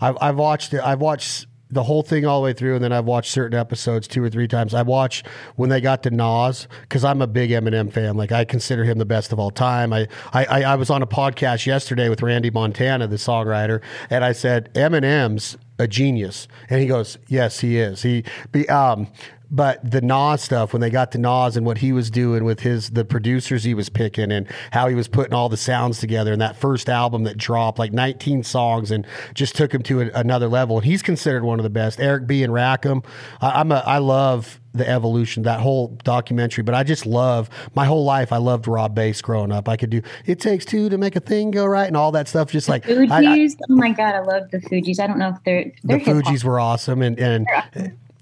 I've 0.00 0.18
I've 0.20 0.36
watched 0.36 0.74
it. 0.74 0.80
I've 0.80 1.00
watched 1.00 1.46
the 1.70 1.82
whole 1.82 2.02
thing 2.02 2.24
all 2.24 2.40
the 2.40 2.44
way 2.44 2.52
through, 2.52 2.74
and 2.74 2.84
then 2.84 2.92
I've 2.92 3.04
watched 3.04 3.30
certain 3.30 3.58
episodes 3.58 4.08
two 4.08 4.22
or 4.22 4.30
three 4.30 4.48
times. 4.48 4.74
I 4.74 4.82
watched 4.82 5.26
when 5.56 5.70
they 5.70 5.80
got 5.80 6.02
to 6.04 6.10
Nas 6.10 6.66
because 6.82 7.04
I'm 7.04 7.20
a 7.20 7.26
big 7.26 7.50
Eminem 7.50 7.92
fan. 7.92 8.16
Like 8.16 8.32
I 8.32 8.44
consider 8.44 8.84
him 8.84 8.98
the 8.98 9.04
best 9.04 9.32
of 9.32 9.38
all 9.38 9.50
time. 9.50 9.92
I, 9.92 10.08
I 10.32 10.62
I 10.62 10.74
was 10.76 10.90
on 10.90 11.02
a 11.02 11.06
podcast 11.06 11.66
yesterday 11.66 12.08
with 12.08 12.22
Randy 12.22 12.50
Montana, 12.50 13.06
the 13.06 13.16
songwriter, 13.16 13.82
and 14.10 14.24
I 14.24 14.32
said 14.32 14.72
Eminem's 14.74 15.58
a 15.78 15.86
genius, 15.86 16.48
and 16.70 16.80
he 16.80 16.86
goes, 16.86 17.18
"Yes, 17.28 17.60
he 17.60 17.78
is." 17.78 18.02
He 18.02 18.24
be 18.50 18.68
um 18.68 19.08
but 19.50 19.88
the 19.88 20.00
Nas 20.00 20.42
stuff, 20.42 20.72
when 20.72 20.80
they 20.80 20.90
got 20.90 21.12
to 21.12 21.18
Nas 21.18 21.56
and 21.56 21.64
what 21.64 21.78
he 21.78 21.92
was 21.92 22.10
doing 22.10 22.44
with 22.44 22.60
his 22.60 22.90
the 22.90 23.04
producers 23.04 23.64
he 23.64 23.72
was 23.74 23.88
picking 23.88 24.30
and 24.30 24.46
how 24.72 24.88
he 24.88 24.94
was 24.94 25.08
putting 25.08 25.32
all 25.32 25.48
the 25.48 25.56
sounds 25.56 26.00
together, 26.00 26.32
and 26.32 26.40
that 26.40 26.56
first 26.56 26.88
album 26.88 27.24
that 27.24 27.38
dropped 27.38 27.78
like 27.78 27.92
19 27.92 28.42
songs 28.42 28.90
and 28.90 29.06
just 29.34 29.56
took 29.56 29.72
him 29.72 29.82
to 29.84 30.02
a, 30.02 30.10
another 30.14 30.48
level. 30.48 30.76
And 30.76 30.84
he's 30.84 31.02
considered 31.02 31.44
one 31.44 31.58
of 31.58 31.62
the 31.62 31.70
best. 31.70 31.98
Eric 31.98 32.26
B 32.26 32.42
and 32.42 32.52
Rakim. 32.52 33.04
I, 33.40 33.60
I'm 33.60 33.72
a 33.72 33.76
I 33.86 33.98
love 33.98 34.60
the 34.74 34.88
evolution, 34.88 35.44
that 35.44 35.60
whole 35.60 35.88
documentary. 36.04 36.62
But 36.62 36.74
I 36.74 36.82
just 36.82 37.06
love 37.06 37.48
my 37.74 37.86
whole 37.86 38.04
life. 38.04 38.32
I 38.32 38.36
loved 38.36 38.68
Rob 38.68 38.94
Base 38.94 39.22
growing 39.22 39.50
up. 39.50 39.66
I 39.66 39.76
could 39.76 39.90
do 39.90 40.02
"It 40.26 40.40
Takes 40.40 40.66
Two 40.66 40.90
to 40.90 40.98
Make 40.98 41.16
a 41.16 41.20
Thing 41.20 41.52
Go 41.52 41.64
Right" 41.64 41.88
and 41.88 41.96
all 41.96 42.12
that 42.12 42.28
stuff. 42.28 42.50
Just 42.50 42.68
like 42.68 42.84
Fugees. 42.84 43.10
I, 43.10 43.24
I, 43.24 43.48
oh 43.70 43.76
my 43.76 43.92
god, 43.92 44.14
I 44.14 44.20
love 44.20 44.50
the 44.50 44.58
Fugees. 44.58 45.00
I 45.00 45.06
don't 45.06 45.18
know 45.18 45.30
if 45.30 45.42
they're, 45.44 45.72
they're 45.84 45.98
the 45.98 46.04
Fugees 46.04 46.44
were 46.44 46.60
awesome, 46.60 47.00
and 47.00 47.18
and 47.18 47.46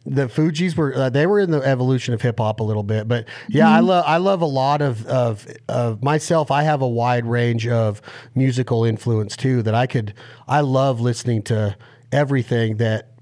the 0.06 0.28
Fugees 0.28 0.76
were 0.76 0.94
uh, 0.94 1.10
they 1.10 1.26
were 1.26 1.40
in 1.40 1.50
the 1.50 1.60
evolution 1.60 2.14
of 2.14 2.22
hip 2.22 2.38
hop 2.38 2.60
a 2.60 2.62
little 2.62 2.84
bit, 2.84 3.08
but 3.08 3.26
yeah, 3.48 3.64
mm-hmm. 3.64 3.74
I 3.74 3.80
love 3.80 4.04
I 4.06 4.16
love 4.18 4.40
a 4.40 4.46
lot 4.46 4.80
of, 4.80 5.04
of 5.06 5.46
of 5.68 6.02
myself. 6.02 6.50
I 6.50 6.62
have 6.62 6.80
a 6.80 6.88
wide 6.88 7.26
range 7.26 7.66
of 7.66 8.00
musical 8.34 8.84
influence 8.84 9.36
too. 9.36 9.62
That 9.62 9.74
I 9.74 9.86
could 9.86 10.14
I 10.46 10.60
love 10.60 11.00
listening 11.00 11.42
to 11.44 11.76
everything 12.12 12.76
that 12.76 13.15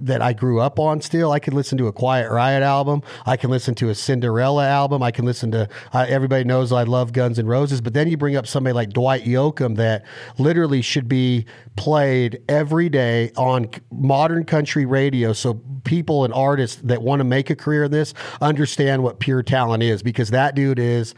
that 0.00 0.22
I 0.22 0.32
grew 0.32 0.60
up 0.60 0.78
on 0.78 1.00
still. 1.00 1.32
I 1.32 1.38
can 1.38 1.54
listen 1.54 1.78
to 1.78 1.86
a 1.86 1.92
Quiet 1.92 2.30
Riot 2.30 2.62
album. 2.62 3.02
I 3.26 3.36
can 3.36 3.50
listen 3.50 3.74
to 3.76 3.90
a 3.90 3.94
Cinderella 3.94 4.66
album. 4.66 5.02
I 5.02 5.10
can 5.10 5.24
listen 5.24 5.50
to, 5.52 5.68
uh, 5.92 6.06
everybody 6.08 6.44
knows 6.44 6.72
I 6.72 6.84
love 6.84 7.12
Guns 7.12 7.38
N' 7.38 7.46
Roses, 7.46 7.80
but 7.80 7.94
then 7.94 8.08
you 8.08 8.16
bring 8.16 8.36
up 8.36 8.46
somebody 8.46 8.74
like 8.74 8.90
Dwight 8.90 9.24
Yoakam 9.24 9.76
that 9.76 10.04
literally 10.38 10.82
should 10.82 11.08
be 11.08 11.46
played 11.76 12.42
every 12.48 12.88
day 12.88 13.32
on 13.36 13.70
modern 13.90 14.44
country 14.44 14.84
radio 14.84 15.32
so 15.32 15.60
people 15.84 16.24
and 16.24 16.34
artists 16.34 16.80
that 16.82 17.02
want 17.02 17.20
to 17.20 17.24
make 17.24 17.50
a 17.50 17.56
career 17.56 17.84
in 17.84 17.90
this 17.90 18.14
understand 18.40 19.02
what 19.02 19.20
pure 19.20 19.42
talent 19.42 19.82
is 19.82 20.02
because 20.02 20.30
that 20.30 20.54
dude 20.54 20.78
is 20.78 21.14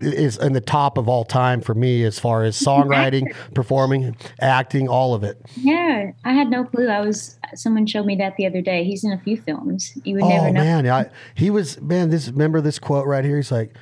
is 0.00 0.36
in 0.38 0.52
the 0.52 0.60
top 0.60 0.98
of 0.98 1.08
all 1.08 1.24
time 1.24 1.60
for 1.60 1.74
me 1.74 2.04
as 2.04 2.18
far 2.18 2.44
as 2.44 2.60
songwriting, 2.60 3.34
performing, 3.54 4.16
acting, 4.40 4.88
all 4.88 5.14
of 5.14 5.24
it. 5.24 5.40
Yeah, 5.56 6.12
I 6.24 6.32
had 6.32 6.50
no 6.50 6.64
clue. 6.64 6.88
I 6.88 7.00
was 7.00 7.38
someone 7.54 7.86
showed 7.86 8.06
me 8.06 8.16
that 8.16 8.36
the 8.36 8.46
other 8.46 8.60
day. 8.60 8.84
He's 8.84 9.04
in 9.04 9.12
a 9.12 9.18
few 9.18 9.36
films. 9.36 9.96
You 10.04 10.14
would 10.14 10.24
oh, 10.24 10.28
never 10.28 10.50
know. 10.52 10.60
man, 10.60 10.88
I, 10.88 11.10
he 11.34 11.50
was 11.50 11.80
man. 11.80 12.10
This 12.10 12.28
remember 12.28 12.60
this 12.60 12.78
quote 12.78 13.06
right 13.06 13.24
here. 13.24 13.36
He's 13.36 13.52
like, 13.52 13.74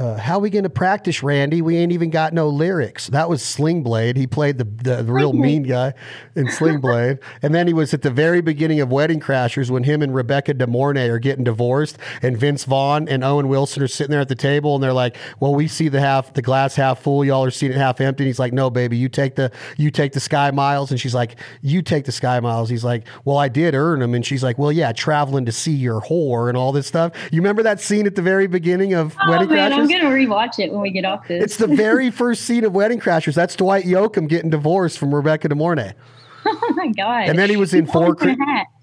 uh, 0.00 0.16
how 0.16 0.38
we 0.38 0.48
going 0.48 0.62
to 0.62 0.70
practice, 0.70 1.22
Randy? 1.22 1.60
We 1.60 1.76
ain't 1.76 1.92
even 1.92 2.08
got 2.08 2.32
no 2.32 2.48
lyrics. 2.48 3.08
That 3.08 3.28
was 3.28 3.42
Sling 3.42 3.82
Blade. 3.82 4.16
He 4.16 4.26
played 4.26 4.56
the, 4.56 4.64
the, 4.64 5.02
the 5.02 5.12
real 5.12 5.34
mean 5.34 5.62
guy 5.62 5.92
in 6.34 6.50
Sling 6.50 6.80
Blade. 6.80 7.18
and 7.42 7.54
then 7.54 7.66
he 7.66 7.74
was 7.74 7.92
at 7.92 8.00
the 8.00 8.10
very 8.10 8.40
beginning 8.40 8.80
of 8.80 8.90
Wedding 8.90 9.20
Crashers 9.20 9.68
when 9.68 9.84
him 9.84 10.00
and 10.00 10.14
Rebecca 10.14 10.54
De 10.54 10.66
Mornay 10.66 11.10
are 11.10 11.18
getting 11.18 11.44
divorced, 11.44 11.98
and 12.22 12.38
Vince 12.38 12.64
Vaughn 12.64 13.08
and 13.08 13.22
Owen 13.22 13.48
Wilson 13.48 13.82
are 13.82 13.88
sitting 13.88 14.10
there 14.10 14.22
at 14.22 14.28
the 14.28 14.34
table, 14.34 14.74
and 14.74 14.82
they're 14.82 14.94
like, 14.94 15.18
"Well, 15.38 15.54
we 15.54 15.68
see 15.68 15.88
the 15.88 16.00
half, 16.00 16.32
the 16.32 16.40
glass 16.40 16.76
half 16.76 17.02
full. 17.02 17.22
Y'all 17.22 17.44
are 17.44 17.50
seeing 17.50 17.72
it 17.72 17.76
half 17.78 18.00
empty." 18.00 18.24
And 18.24 18.26
he's 18.28 18.38
like, 18.38 18.54
"No, 18.54 18.70
baby, 18.70 18.96
you 18.96 19.10
take 19.10 19.34
the 19.36 19.52
you 19.76 19.90
take 19.90 20.12
the 20.12 20.20
Sky 20.20 20.50
Miles." 20.50 20.90
And 20.90 20.98
she's 20.98 21.14
like, 21.14 21.36
"You 21.60 21.82
take 21.82 22.06
the 22.06 22.12
Sky 22.12 22.40
Miles." 22.40 22.70
He's 22.70 22.84
like, 22.84 23.06
"Well, 23.26 23.36
I 23.36 23.48
did 23.48 23.74
earn 23.74 24.00
them." 24.00 24.14
And 24.14 24.24
she's 24.24 24.42
like, 24.42 24.56
"Well, 24.56 24.72
yeah, 24.72 24.92
traveling 24.92 25.44
to 25.44 25.52
see 25.52 25.72
your 25.72 26.00
whore 26.00 26.48
and 26.48 26.56
all 26.56 26.72
this 26.72 26.86
stuff." 26.86 27.12
You 27.30 27.42
remember 27.42 27.62
that 27.64 27.80
scene 27.80 28.06
at 28.06 28.14
the 28.14 28.22
very 28.22 28.46
beginning 28.46 28.94
of 28.94 29.14
oh, 29.20 29.30
Wedding 29.30 29.50
man, 29.50 29.72
Crashers? 29.72 29.89
Gonna 29.90 30.04
rewatch 30.14 30.58
it 30.58 30.72
when 30.72 30.80
we 30.80 30.90
get 30.90 31.04
off 31.04 31.26
this. 31.28 31.42
It's 31.44 31.56
the 31.56 31.66
very 31.66 32.10
first 32.22 32.42
scene 32.42 32.64
of 32.64 32.72
Wedding 32.72 33.00
Crashers. 33.00 33.34
That's 33.34 33.56
Dwight 33.56 33.84
Yoakam 33.84 34.28
getting 34.28 34.50
divorced 34.50 34.98
from 34.98 35.14
Rebecca 35.14 35.48
De 35.48 35.54
Mornay. 35.54 35.94
Oh 36.46 36.72
my 36.74 36.88
god! 36.88 37.28
And 37.28 37.38
then 37.38 37.50
he 37.50 37.56
was 37.58 37.74
in 37.74 37.84
He's 37.84 37.92
four. 37.92 38.16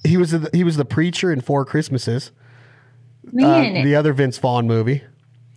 he 0.04 0.16
was 0.16 0.30
the, 0.30 0.48
he 0.54 0.64
was 0.64 0.78
the 0.78 0.86
preacher 0.86 1.32
in 1.34 1.42
Four 1.42 1.66
Christmases. 1.66 2.32
Man, 3.32 3.78
uh, 3.78 3.84
the 3.84 3.96
other 3.96 4.14
Vince 4.14 4.38
Vaughn 4.38 4.68
movie. 4.68 5.02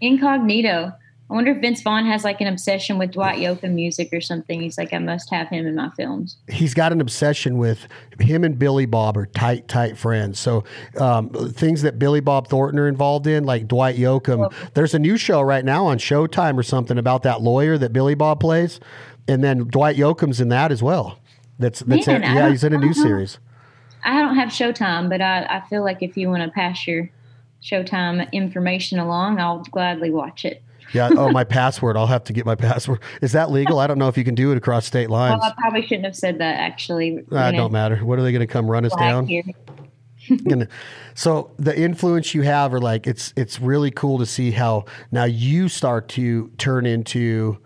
Incognito. 0.01 0.93
I 1.31 1.35
wonder 1.35 1.53
if 1.53 1.59
Vince 1.59 1.81
Vaughn 1.83 2.07
has 2.07 2.25
like 2.25 2.41
an 2.41 2.49
obsession 2.49 2.99
with 2.99 3.13
Dwight 3.13 3.39
Yoakam 3.39 3.73
music 3.73 4.09
or 4.13 4.21
something. 4.21 4.61
He's 4.61 4.77
like, 4.77 4.93
I 4.93 4.99
must 4.99 5.31
have 5.31 5.49
him 5.49 5.65
in 5.65 5.77
my 5.77 5.89
films. 5.91 6.37
He's 6.49 6.75
got 6.75 6.91
an 6.91 7.01
obsession 7.01 7.57
with 7.57 7.87
him 8.19 8.43
and 8.43 8.59
Billy 8.59 8.85
Bob 8.85 9.17
are 9.17 9.27
tight, 9.27 9.69
tight 9.69 9.97
friends. 9.97 10.41
So 10.41 10.65
um, 10.99 11.31
things 11.31 11.83
that 11.83 12.01
Billy 12.01 12.19
Bob 12.19 12.49
Thornton 12.49 12.81
are 12.81 12.89
involved 12.89 13.29
in, 13.29 13.45
like 13.45 13.69
Dwight 13.69 13.97
Yoakam. 13.97 14.51
Oh. 14.51 14.69
There's 14.75 14.93
a 14.93 14.99
new 14.99 15.17
show 15.17 15.41
right 15.41 15.65
now 15.65 15.87
on 15.87 15.99
Showtime 15.99 16.59
or 16.59 16.65
something 16.65 16.99
about 16.99 17.23
that 17.23 17.41
lawyer 17.41 17.79
that 17.79 17.93
Billy 17.93 18.17
Bob 18.17 18.41
plays, 18.41 18.81
and 19.29 19.45
then 19.45 19.69
Dwight 19.69 19.97
Yoakam's 19.97 20.41
in 20.41 20.49
that 20.49 20.73
as 20.73 20.83
well. 20.83 21.21
That's 21.61 21.79
that's 21.81 22.09
Man, 22.09 22.23
yeah, 22.23 22.51
he's 22.51 22.65
in 22.65 22.73
a 22.73 22.79
new 22.79 22.95
series. 22.95 23.39
I 24.03 24.21
don't 24.21 24.35
have 24.35 24.49
Showtime, 24.49 25.09
but 25.09 25.21
I, 25.21 25.45
I 25.45 25.61
feel 25.69 25.85
like 25.85 26.03
if 26.03 26.17
you 26.17 26.29
want 26.29 26.43
to 26.43 26.51
pass 26.51 26.89
your 26.89 27.09
Showtime 27.63 28.33
information 28.33 28.99
along, 28.99 29.39
I'll 29.39 29.63
gladly 29.63 30.11
watch 30.11 30.45
it. 30.45 30.63
Yeah. 30.93 31.11
Oh, 31.17 31.31
my 31.31 31.45
password. 31.45 31.97
I'll 31.97 32.07
have 32.07 32.25
to 32.25 32.33
get 32.33 32.47
my 32.47 32.55
password. 32.55 33.01
Is 33.23 33.33
that 33.33 33.51
legal? 33.51 33.79
I 33.79 33.87
don't 33.87 33.99
know 33.99 34.09
if 34.09 34.17
you 34.17 34.25
can 34.25 34.35
do 34.35 34.53
it 34.53 34.59
across 34.59 34.87
state 34.87 35.11
lines. 35.11 35.41
Well, 35.41 35.51
I 35.51 35.61
probably 35.61 35.83
shouldn't 35.83 36.05
have 36.05 36.17
said 36.17 36.39
that. 36.39 36.57
Actually, 36.57 37.25
uh, 37.31 37.51
don't 37.53 37.73
matter. 37.73 37.97
What 38.05 38.19
are 38.19 38.23
they 38.23 38.33
going 38.33 38.41
to 38.41 38.53
come 38.53 38.71
run 38.71 38.85
us 38.85 38.95
down? 38.97 39.29
so 41.15 41.51
the 41.59 41.79
influence 41.79 42.35
you 42.35 42.43
have, 42.43 42.75
are 42.75 42.81
like 42.81 43.07
it's 43.07 43.33
it's 43.37 43.61
really 43.61 43.91
cool 43.91 44.19
to 44.19 44.27
see 44.27 44.51
how 44.51 44.85
now 45.11 45.25
you 45.25 45.69
start 45.69 46.09
to 46.11 46.49
turn 46.59 46.87
into. 46.87 47.59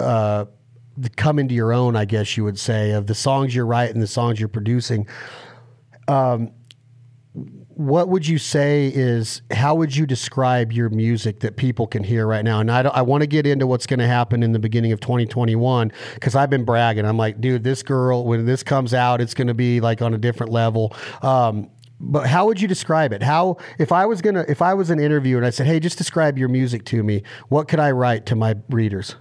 Uh, 0.00 0.46
come 1.16 1.38
into 1.38 1.54
your 1.54 1.72
own, 1.72 1.94
I 1.94 2.04
guess 2.04 2.36
you 2.36 2.42
would 2.42 2.58
say, 2.58 2.90
of 2.90 3.06
the 3.06 3.14
songs 3.14 3.54
you're 3.54 3.66
writing, 3.66 4.00
the 4.00 4.06
songs 4.08 4.40
you're 4.40 4.48
producing. 4.48 5.06
Um, 6.08 6.50
what 7.78 8.08
would 8.08 8.26
you 8.26 8.38
say 8.38 8.88
is 8.92 9.40
how 9.52 9.72
would 9.76 9.94
you 9.94 10.04
describe 10.04 10.72
your 10.72 10.90
music 10.90 11.38
that 11.40 11.56
people 11.56 11.86
can 11.86 12.02
hear 12.02 12.26
right 12.26 12.44
now? 12.44 12.58
And 12.58 12.68
I, 12.72 12.80
I 12.80 13.02
want 13.02 13.20
to 13.20 13.28
get 13.28 13.46
into 13.46 13.68
what's 13.68 13.86
going 13.86 14.00
to 14.00 14.06
happen 14.06 14.42
in 14.42 14.50
the 14.50 14.58
beginning 14.58 14.90
of 14.90 14.98
2021 14.98 15.92
because 16.14 16.34
I've 16.34 16.50
been 16.50 16.64
bragging. 16.64 17.04
I'm 17.04 17.16
like, 17.16 17.40
dude, 17.40 17.62
this 17.62 17.84
girl, 17.84 18.24
when 18.24 18.46
this 18.46 18.64
comes 18.64 18.94
out, 18.94 19.20
it's 19.20 19.32
going 19.32 19.46
to 19.46 19.54
be 19.54 19.80
like 19.80 20.02
on 20.02 20.12
a 20.12 20.18
different 20.18 20.50
level. 20.50 20.92
Um, 21.22 21.70
but 22.00 22.26
how 22.26 22.46
would 22.46 22.60
you 22.60 22.66
describe 22.66 23.12
it? 23.12 23.22
How 23.22 23.58
if 23.78 23.92
I 23.92 24.06
was 24.06 24.22
gonna 24.22 24.44
if 24.48 24.60
I 24.60 24.74
was 24.74 24.90
an 24.90 24.98
interviewer 24.98 25.38
and 25.38 25.46
I 25.46 25.50
said, 25.50 25.68
hey, 25.68 25.78
just 25.78 25.98
describe 25.98 26.36
your 26.36 26.48
music 26.48 26.84
to 26.86 27.04
me, 27.04 27.22
what 27.48 27.68
could 27.68 27.78
I 27.78 27.92
write 27.92 28.26
to 28.26 28.34
my 28.34 28.56
readers? 28.70 29.14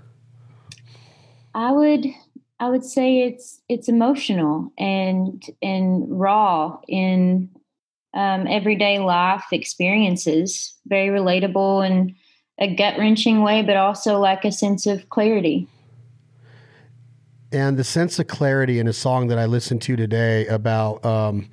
I 1.53 1.71
would 1.71 2.07
I 2.59 2.69
would 2.69 2.83
say 2.83 3.19
it's 3.19 3.61
it's 3.69 3.87
emotional 3.87 4.71
and 4.79 5.43
and 5.61 6.05
raw 6.19 6.79
in 6.87 7.49
um, 8.17 8.47
everyday 8.47 8.97
life 8.97 9.45
experiences. 9.51 10.73
Very 10.87 11.09
relatable 11.09 11.87
in 11.87 12.15
a 12.57 12.75
gut 12.75 12.97
wrenching 12.97 13.43
way, 13.43 13.61
but 13.61 13.77
also 13.77 14.19
like 14.19 14.43
a 14.43 14.51
sense 14.51 14.87
of 14.87 15.07
clarity. 15.09 15.67
And 17.51 17.77
the 17.77 17.83
sense 17.83 18.17
of 18.17 18.27
clarity 18.27 18.79
in 18.79 18.87
a 18.87 18.93
song 18.93 19.27
that 19.27 19.37
I 19.37 19.45
listened 19.45 19.83
to 19.83 19.95
today 19.95 20.47
about. 20.47 21.05
Um, 21.05 21.49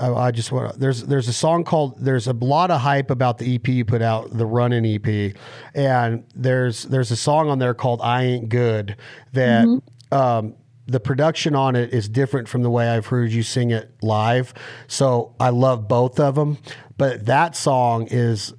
I 0.00 0.32
just 0.32 0.50
want 0.50 0.80
there's 0.80 1.04
there's 1.04 1.28
a 1.28 1.32
song 1.32 1.62
called 1.62 2.04
there's 2.04 2.26
a 2.26 2.32
lot 2.32 2.72
of 2.72 2.80
hype 2.80 3.10
about 3.10 3.38
the 3.38 3.54
EP 3.54 3.68
you 3.68 3.84
put 3.84 4.02
out 4.02 4.36
the 4.36 4.44
Running 4.44 4.84
EP 4.84 5.36
and 5.72 6.24
there's 6.34 6.82
there's 6.82 7.12
a 7.12 7.16
song 7.16 7.48
on 7.48 7.60
there 7.60 7.74
called 7.74 8.00
I 8.02 8.24
Ain't 8.24 8.48
Good 8.48 8.96
that 9.34 9.66
mm-hmm. 9.66 10.14
um, 10.14 10.54
the 10.88 10.98
production 11.00 11.54
on 11.54 11.76
it 11.76 11.92
is 11.92 12.08
different 12.08 12.48
from 12.48 12.62
the 12.62 12.70
way 12.70 12.88
I've 12.88 13.06
heard 13.06 13.30
you 13.30 13.42
sing 13.42 13.70
it 13.70 13.90
live 14.02 14.54
so 14.86 15.34
I 15.38 15.50
love 15.50 15.86
both 15.86 16.18
of 16.18 16.34
them 16.34 16.58
but 16.96 17.26
that 17.26 17.54
song 17.54 18.08
is 18.10 18.54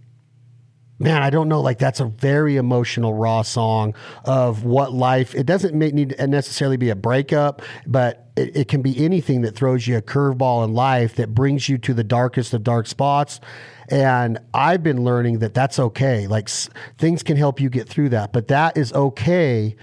man, 1.00 1.22
I 1.22 1.30
don't 1.30 1.48
know. 1.48 1.62
Like 1.62 1.80
that's 1.80 2.02
a 2.02 2.06
very 2.06 2.58
emotional, 2.58 3.14
raw 3.14 3.42
song 3.42 3.96
of 4.26 4.66
what 4.66 4.94
life. 4.94 5.34
It 5.34 5.46
doesn't 5.46 5.74
make, 5.74 5.94
need 5.94 6.10
to 6.10 6.28
necessarily 6.28 6.78
be 6.78 6.90
a 6.90 6.96
breakup, 6.96 7.62
but 7.88 8.30
it, 8.36 8.56
it 8.56 8.68
can 8.68 8.82
be 8.82 9.04
anything 9.04 9.42
that 9.42 9.56
throws 9.56 9.88
you 9.88 9.98
a 9.98 10.02
curveball 10.02 10.66
in 10.66 10.74
life 10.74 11.16
that 11.16 11.34
brings 11.34 11.70
you 11.70 11.78
to 11.80 11.94
the 11.94 12.04
darkest 12.04 12.54
of 12.54 12.64
dark 12.64 12.86
spots. 12.86 13.40
And 13.88 14.40
I've 14.54 14.84
been 14.84 15.04
learning 15.04 15.40
that 15.40 15.54
that's 15.54 15.80
okay. 15.80 16.28
Like 16.28 16.50
s- 16.50 16.70
things 16.98 17.24
can 17.24 17.38
help 17.38 17.60
you 17.60 17.70
get 17.70 17.88
through 17.88 18.10
that, 18.10 18.34
but 18.34 18.50
that 18.50 18.78
is 18.78 18.94
okay 18.94 19.76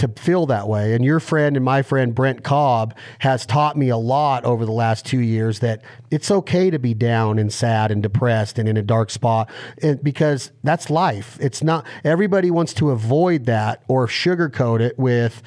to 0.00 0.08
feel 0.08 0.46
that 0.46 0.66
way. 0.66 0.94
And 0.94 1.04
your 1.04 1.20
friend 1.20 1.56
and 1.56 1.64
my 1.64 1.82
friend 1.82 2.14
Brent 2.14 2.42
Cobb 2.42 2.94
has 3.20 3.46
taught 3.46 3.76
me 3.76 3.88
a 3.88 3.96
lot 3.96 4.44
over 4.44 4.64
the 4.64 4.72
last 4.72 5.06
two 5.06 5.20
years 5.20 5.60
that 5.60 5.82
it's 6.10 6.30
okay 6.30 6.70
to 6.70 6.78
be 6.78 6.94
down 6.94 7.38
and 7.38 7.52
sad 7.52 7.90
and 7.90 8.02
depressed 8.02 8.58
and 8.58 8.68
in 8.68 8.76
a 8.76 8.82
dark 8.82 9.10
spot 9.10 9.50
and 9.82 10.02
because 10.02 10.52
that's 10.64 10.90
life. 10.90 11.38
It's 11.40 11.62
not 11.62 11.86
everybody 12.02 12.50
wants 12.50 12.74
to 12.74 12.90
avoid 12.90 13.46
that 13.46 13.82
or 13.88 14.06
sugarcoat 14.06 14.80
it 14.80 14.98
with 14.98 15.42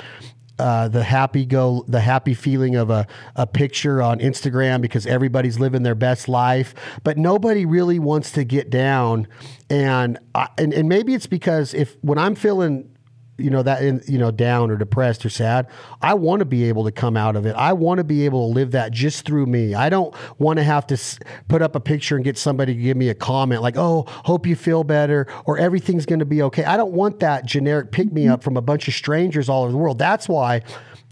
uh, 0.60 0.88
the 0.88 1.04
happy 1.04 1.46
go 1.46 1.84
the 1.88 2.00
happy 2.00 2.36
feeling 2.36 2.76
of 2.76 2.92
a, 2.92 3.08
a 3.36 3.48
picture 3.48 4.04
on 4.04 4.20
Instagram 4.20 4.82
because 4.82 5.08
everybody's 5.08 5.60
living 5.60 5.82
their 5.82 5.96
best 5.96 6.30
life 6.30 6.76
but 7.04 7.18
nobody 7.18 7.66
really 7.66 7.98
wants 7.98 8.32
to 8.32 8.44
get 8.44 8.70
down 8.70 9.28
and 9.72 10.20
I, 10.36 10.50
and, 10.60 10.72
and 10.72 10.88
maybe 10.88 11.16
it's 11.16 11.26
because 11.26 11.74
if 11.74 11.98
when 12.02 12.20
I'm 12.20 12.36
feeling 12.36 12.93
you 13.38 13.50
know 13.50 13.64
that 13.64 13.84
in, 13.84 14.02
you 14.08 14.18
know 14.18 14.30
down 14.30 14.70
or 14.70 14.78
depressed 14.78 15.26
or 15.26 15.30
sad 15.30 15.68
i 16.02 16.14
want 16.14 16.40
to 16.40 16.46
be 16.46 16.66
able 16.66 16.84
to 16.84 16.92
come 16.92 17.18
out 17.18 17.36
of 17.36 17.46
it. 17.46 17.56
I 17.56 17.74
want 17.74 17.98
to 17.98 18.04
be 18.04 18.26
able 18.26 18.48
to 18.48 18.54
live 18.54 18.72
that 18.72 18.92
just 18.92 19.26
through 19.26 19.46
me. 19.46 19.74
I 19.74 19.90
don't 19.90 20.14
want 20.40 20.58
to 20.58 20.64
have 20.64 20.86
to 20.88 20.94
s- 20.96 21.20
put 21.48 21.62
up 21.62 21.76
a 21.76 21.80
picture 21.80 22.16
and 22.16 22.24
get 22.24 22.38
somebody 22.38 22.74
to 22.74 22.80
give 22.80 22.98
me 22.98 23.10
a 23.10 23.16
comment 23.16 23.62
like 23.62 23.78
oh 23.78 24.06
hope 24.08 24.46
you 24.46 24.56
feel 24.56 24.84
better 24.84 25.28
or 25.46 25.58
everything's 25.58 26.06
going 26.06 26.20
to 26.20 26.26
be 26.26 26.42
okay. 26.44 26.64
I 26.64 26.78
don't 26.78 26.92
want 26.92 27.20
that 27.22 27.46
generic 27.46 27.92
pick 27.92 28.12
me 28.12 28.28
up 28.28 28.44
from 28.44 28.58
a 28.58 28.62
bunch 28.62 28.88
of 28.88 28.94
strangers 28.94 29.50
all 29.50 29.64
over 29.64 29.72
the 29.72 29.78
world. 29.78 29.98
That's 29.98 30.30
why 30.30 30.62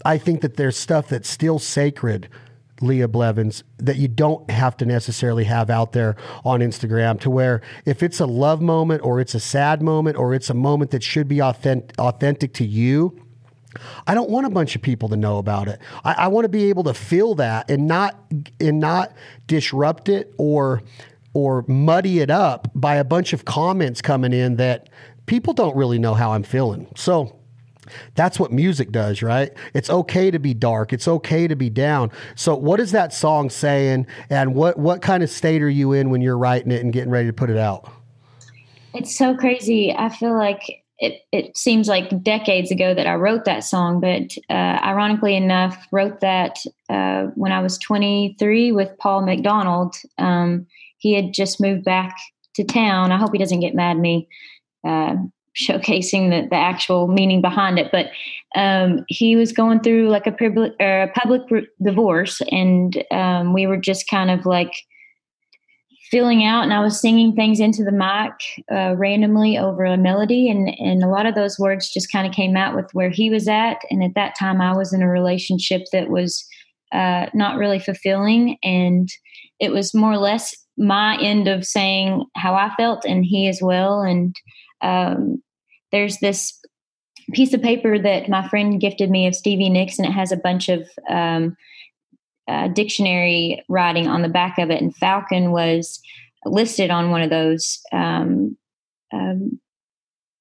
i 0.04 0.18
think 0.18 0.40
that 0.40 0.56
there's 0.56 0.76
stuff 0.76 1.08
that's 1.08 1.28
still 1.28 1.58
sacred 1.58 2.28
Leah 2.82 3.08
Blevins 3.08 3.64
that 3.78 3.96
you 3.96 4.08
don't 4.08 4.50
have 4.50 4.76
to 4.78 4.86
necessarily 4.86 5.44
have 5.44 5.70
out 5.70 5.92
there 5.92 6.16
on 6.44 6.60
Instagram 6.60 7.20
to 7.20 7.30
where 7.30 7.62
if 7.84 8.02
it's 8.02 8.20
a 8.20 8.26
love 8.26 8.60
moment 8.60 9.02
or 9.04 9.20
it's 9.20 9.34
a 9.34 9.40
sad 9.40 9.82
moment 9.82 10.16
or 10.16 10.34
it's 10.34 10.50
a 10.50 10.54
moment 10.54 10.90
that 10.90 11.02
should 11.02 11.28
be 11.28 11.40
authentic, 11.40 11.98
authentic 11.98 12.52
to 12.54 12.64
you, 12.64 13.18
I 14.06 14.14
don't 14.14 14.30
want 14.30 14.46
a 14.46 14.50
bunch 14.50 14.76
of 14.76 14.82
people 14.82 15.08
to 15.08 15.16
know 15.16 15.38
about 15.38 15.68
it. 15.68 15.80
I, 16.04 16.12
I 16.12 16.28
want 16.28 16.44
to 16.44 16.48
be 16.48 16.68
able 16.68 16.84
to 16.84 16.94
feel 16.94 17.34
that 17.36 17.70
and 17.70 17.86
not 17.86 18.18
and 18.60 18.80
not 18.80 19.12
disrupt 19.46 20.08
it 20.08 20.34
or 20.36 20.82
or 21.34 21.64
muddy 21.66 22.20
it 22.20 22.30
up 22.30 22.70
by 22.74 22.96
a 22.96 23.04
bunch 23.04 23.32
of 23.32 23.44
comments 23.44 24.02
coming 24.02 24.32
in 24.32 24.56
that 24.56 24.90
people 25.26 25.54
don't 25.54 25.74
really 25.74 25.98
know 25.98 26.14
how 26.14 26.32
I'm 26.32 26.42
feeling. 26.42 26.86
So 26.94 27.38
that's 28.14 28.38
what 28.38 28.52
music 28.52 28.90
does, 28.92 29.22
right? 29.22 29.52
It's 29.74 29.90
okay 29.90 30.30
to 30.30 30.38
be 30.38 30.54
dark. 30.54 30.92
It's 30.92 31.08
okay 31.08 31.48
to 31.48 31.56
be 31.56 31.70
down. 31.70 32.10
So, 32.34 32.54
what 32.54 32.80
is 32.80 32.92
that 32.92 33.12
song 33.12 33.50
saying, 33.50 34.06
and 34.30 34.54
what 34.54 34.78
what 34.78 35.02
kind 35.02 35.22
of 35.22 35.30
state 35.30 35.62
are 35.62 35.70
you 35.70 35.92
in 35.92 36.10
when 36.10 36.20
you're 36.20 36.38
writing 36.38 36.72
it 36.72 36.82
and 36.82 36.92
getting 36.92 37.10
ready 37.10 37.28
to 37.28 37.32
put 37.32 37.50
it 37.50 37.58
out? 37.58 37.90
It's 38.94 39.16
so 39.16 39.36
crazy. 39.36 39.94
I 39.96 40.08
feel 40.08 40.36
like 40.36 40.84
it. 40.98 41.22
It 41.32 41.56
seems 41.56 41.88
like 41.88 42.22
decades 42.22 42.70
ago 42.70 42.94
that 42.94 43.06
I 43.06 43.14
wrote 43.14 43.44
that 43.44 43.64
song, 43.64 44.00
but 44.00 44.36
uh, 44.50 44.78
ironically 44.84 45.36
enough, 45.36 45.86
wrote 45.90 46.20
that 46.20 46.58
uh, 46.88 47.24
when 47.34 47.52
I 47.52 47.60
was 47.60 47.78
23 47.78 48.72
with 48.72 48.96
Paul 48.98 49.22
McDonald. 49.22 49.96
Um, 50.18 50.66
he 50.98 51.14
had 51.14 51.34
just 51.34 51.60
moved 51.60 51.84
back 51.84 52.16
to 52.54 52.64
town. 52.64 53.10
I 53.10 53.18
hope 53.18 53.32
he 53.32 53.38
doesn't 53.38 53.60
get 53.60 53.74
mad 53.74 53.96
at 53.96 54.00
me. 54.00 54.28
Uh, 54.86 55.16
showcasing 55.56 56.30
the, 56.30 56.48
the 56.48 56.56
actual 56.56 57.08
meaning 57.08 57.40
behind 57.40 57.78
it. 57.78 57.90
But 57.92 58.06
um, 58.54 59.04
he 59.08 59.36
was 59.36 59.52
going 59.52 59.80
through 59.80 60.08
like 60.08 60.26
a 60.26 60.32
public, 60.32 60.72
uh, 60.80 61.06
public 61.14 61.42
divorce, 61.82 62.40
and 62.50 63.02
um, 63.10 63.52
we 63.52 63.66
were 63.66 63.76
just 63.76 64.08
kind 64.08 64.30
of 64.30 64.46
like 64.46 64.72
filling 66.10 66.44
out, 66.44 66.62
and 66.62 66.74
I 66.74 66.80
was 66.80 67.00
singing 67.00 67.34
things 67.34 67.58
into 67.58 67.82
the 67.82 67.90
mic 67.90 68.32
uh, 68.70 68.94
randomly 68.96 69.56
over 69.56 69.84
a 69.84 69.96
melody, 69.96 70.50
and 70.50 70.68
and 70.78 71.02
a 71.02 71.08
lot 71.08 71.26
of 71.26 71.34
those 71.34 71.58
words 71.58 71.92
just 71.92 72.12
kind 72.12 72.26
of 72.26 72.34
came 72.34 72.56
out 72.56 72.76
with 72.76 72.86
where 72.92 73.10
he 73.10 73.30
was 73.30 73.48
at, 73.48 73.78
and 73.90 74.04
at 74.04 74.14
that 74.14 74.34
time 74.38 74.60
I 74.60 74.76
was 74.76 74.92
in 74.92 75.02
a 75.02 75.08
relationship 75.08 75.82
that 75.92 76.10
was 76.10 76.46
uh, 76.92 77.26
not 77.32 77.56
really 77.56 77.78
fulfilling, 77.78 78.58
and 78.62 79.08
it 79.58 79.72
was 79.72 79.94
more 79.94 80.12
or 80.12 80.18
less 80.18 80.54
my 80.76 81.18
end 81.20 81.48
of 81.48 81.64
saying 81.64 82.24
how 82.36 82.54
I 82.54 82.70
felt, 82.76 83.04
and 83.04 83.24
he 83.24 83.48
as 83.48 83.60
well, 83.62 84.02
and 84.02 84.36
um, 84.82 85.42
there's 85.90 86.18
this 86.18 86.58
piece 87.32 87.54
of 87.54 87.62
paper 87.62 87.98
that 87.98 88.28
my 88.28 88.46
friend 88.48 88.80
gifted 88.80 89.10
me 89.10 89.26
of 89.26 89.34
Stevie 89.34 89.70
Nicks, 89.70 89.98
and 89.98 90.06
it 90.06 90.12
has 90.12 90.32
a 90.32 90.36
bunch 90.36 90.68
of 90.68 90.88
um, 91.08 91.56
uh, 92.48 92.68
dictionary 92.68 93.64
writing 93.68 94.08
on 94.08 94.22
the 94.22 94.28
back 94.28 94.58
of 94.58 94.70
it. 94.70 94.82
And 94.82 94.94
Falcon 94.96 95.52
was 95.52 96.00
listed 96.44 96.90
on 96.90 97.10
one 97.10 97.22
of 97.22 97.30
those 97.30 97.80
um, 97.92 98.56
um, 99.12 99.60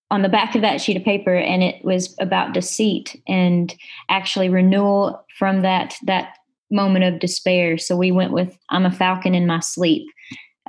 on 0.09 0.23
the 0.23 0.29
back 0.29 0.55
of 0.55 0.61
that 0.61 0.81
sheet 0.81 0.97
of 0.97 1.03
paper, 1.03 1.35
and 1.35 1.63
it 1.63 1.83
was 1.85 2.15
about 2.19 2.53
deceit 2.53 3.21
and 3.27 3.73
actually 4.09 4.49
renewal 4.49 5.23
from 5.37 5.61
that 5.61 5.95
that 6.03 6.35
moment 6.69 7.05
of 7.05 7.19
despair. 7.19 7.77
So 7.77 7.95
we 7.95 8.11
went 8.11 8.33
with 8.33 8.57
"I'm 8.69 8.85
a 8.85 8.91
Falcon 8.91 9.35
in 9.35 9.47
my 9.47 9.59
sleep." 9.59 10.07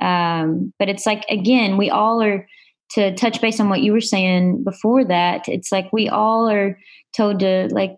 Um, 0.01 0.73
but 0.79 0.89
it's 0.89 1.05
like 1.05 1.25
again, 1.29 1.77
we 1.77 1.89
all 1.89 2.21
are 2.21 2.47
to 2.91 3.13
touch 3.15 3.41
base 3.41 3.59
on 3.59 3.69
what 3.69 3.81
you 3.81 3.91
were 3.91 4.01
saying 4.01 4.63
before 4.63 5.03
that, 5.05 5.47
it's 5.47 5.71
like 5.71 5.91
we 5.91 6.09
all 6.09 6.49
are 6.49 6.77
told 7.15 7.39
to 7.39 7.67
like 7.71 7.97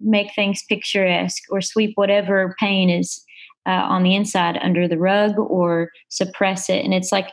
make 0.00 0.34
things 0.34 0.62
picturesque 0.68 1.42
or 1.50 1.60
sweep 1.60 1.92
whatever 1.96 2.54
pain 2.60 2.90
is 2.90 3.24
uh, 3.66 3.70
on 3.70 4.02
the 4.02 4.14
inside 4.14 4.58
under 4.62 4.86
the 4.86 4.98
rug 4.98 5.38
or 5.38 5.90
suppress 6.08 6.68
it. 6.68 6.84
And 6.84 6.94
it's 6.94 7.10
like 7.10 7.30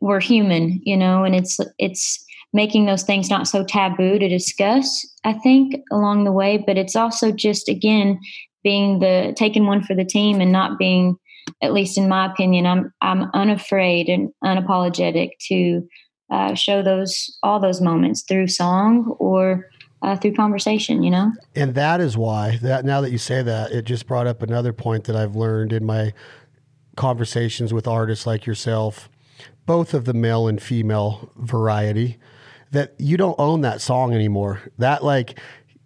we're 0.00 0.20
human, 0.20 0.80
you 0.84 0.96
know, 0.96 1.24
and 1.24 1.34
it's 1.34 1.58
it's 1.78 2.24
making 2.52 2.86
those 2.86 3.02
things 3.02 3.30
not 3.30 3.48
so 3.48 3.64
taboo 3.64 4.18
to 4.18 4.28
discuss. 4.28 5.06
I 5.24 5.34
think 5.34 5.76
along 5.90 6.24
the 6.24 6.32
way, 6.32 6.62
but 6.64 6.78
it's 6.78 6.96
also 6.96 7.32
just 7.32 7.68
again 7.68 8.18
being 8.64 8.98
the 8.98 9.34
taking 9.36 9.66
one 9.66 9.82
for 9.82 9.94
the 9.94 10.04
team 10.04 10.40
and 10.40 10.50
not 10.50 10.78
being 10.78 11.16
at 11.62 11.72
least 11.72 11.98
in 11.98 12.08
my 12.08 12.26
opinion 12.32 12.66
i'm 12.66 12.92
i'm 13.02 13.30
unafraid 13.34 14.08
and 14.08 14.30
unapologetic 14.42 15.30
to 15.40 15.86
uh, 16.34 16.54
show 16.54 16.82
those 16.82 17.38
all 17.42 17.60
those 17.60 17.80
moments 17.80 18.22
through 18.22 18.48
song 18.48 19.14
or 19.20 19.70
uh, 20.02 20.16
through 20.16 20.34
conversation 20.34 21.02
you 21.02 21.10
know 21.10 21.32
and 21.54 21.74
that 21.74 22.00
is 22.00 22.16
why 22.16 22.58
that 22.60 22.84
now 22.84 23.00
that 23.00 23.12
you 23.12 23.18
say 23.18 23.40
that 23.42 23.70
it 23.70 23.84
just 23.84 24.06
brought 24.06 24.26
up 24.26 24.42
another 24.42 24.72
point 24.72 25.04
that 25.04 25.14
i've 25.14 25.36
learned 25.36 25.72
in 25.72 25.84
my 25.84 26.12
conversations 26.96 27.72
with 27.72 27.86
artists 27.86 28.26
like 28.26 28.46
yourself 28.46 29.08
both 29.64 29.94
of 29.94 30.04
the 30.04 30.14
male 30.14 30.48
and 30.48 30.60
female 30.60 31.30
variety 31.36 32.18
that 32.72 32.94
you 32.98 33.16
don't 33.16 33.38
own 33.38 33.60
that 33.60 33.80
song 33.80 34.12
anymore 34.12 34.60
that 34.78 35.04
like 35.04 35.38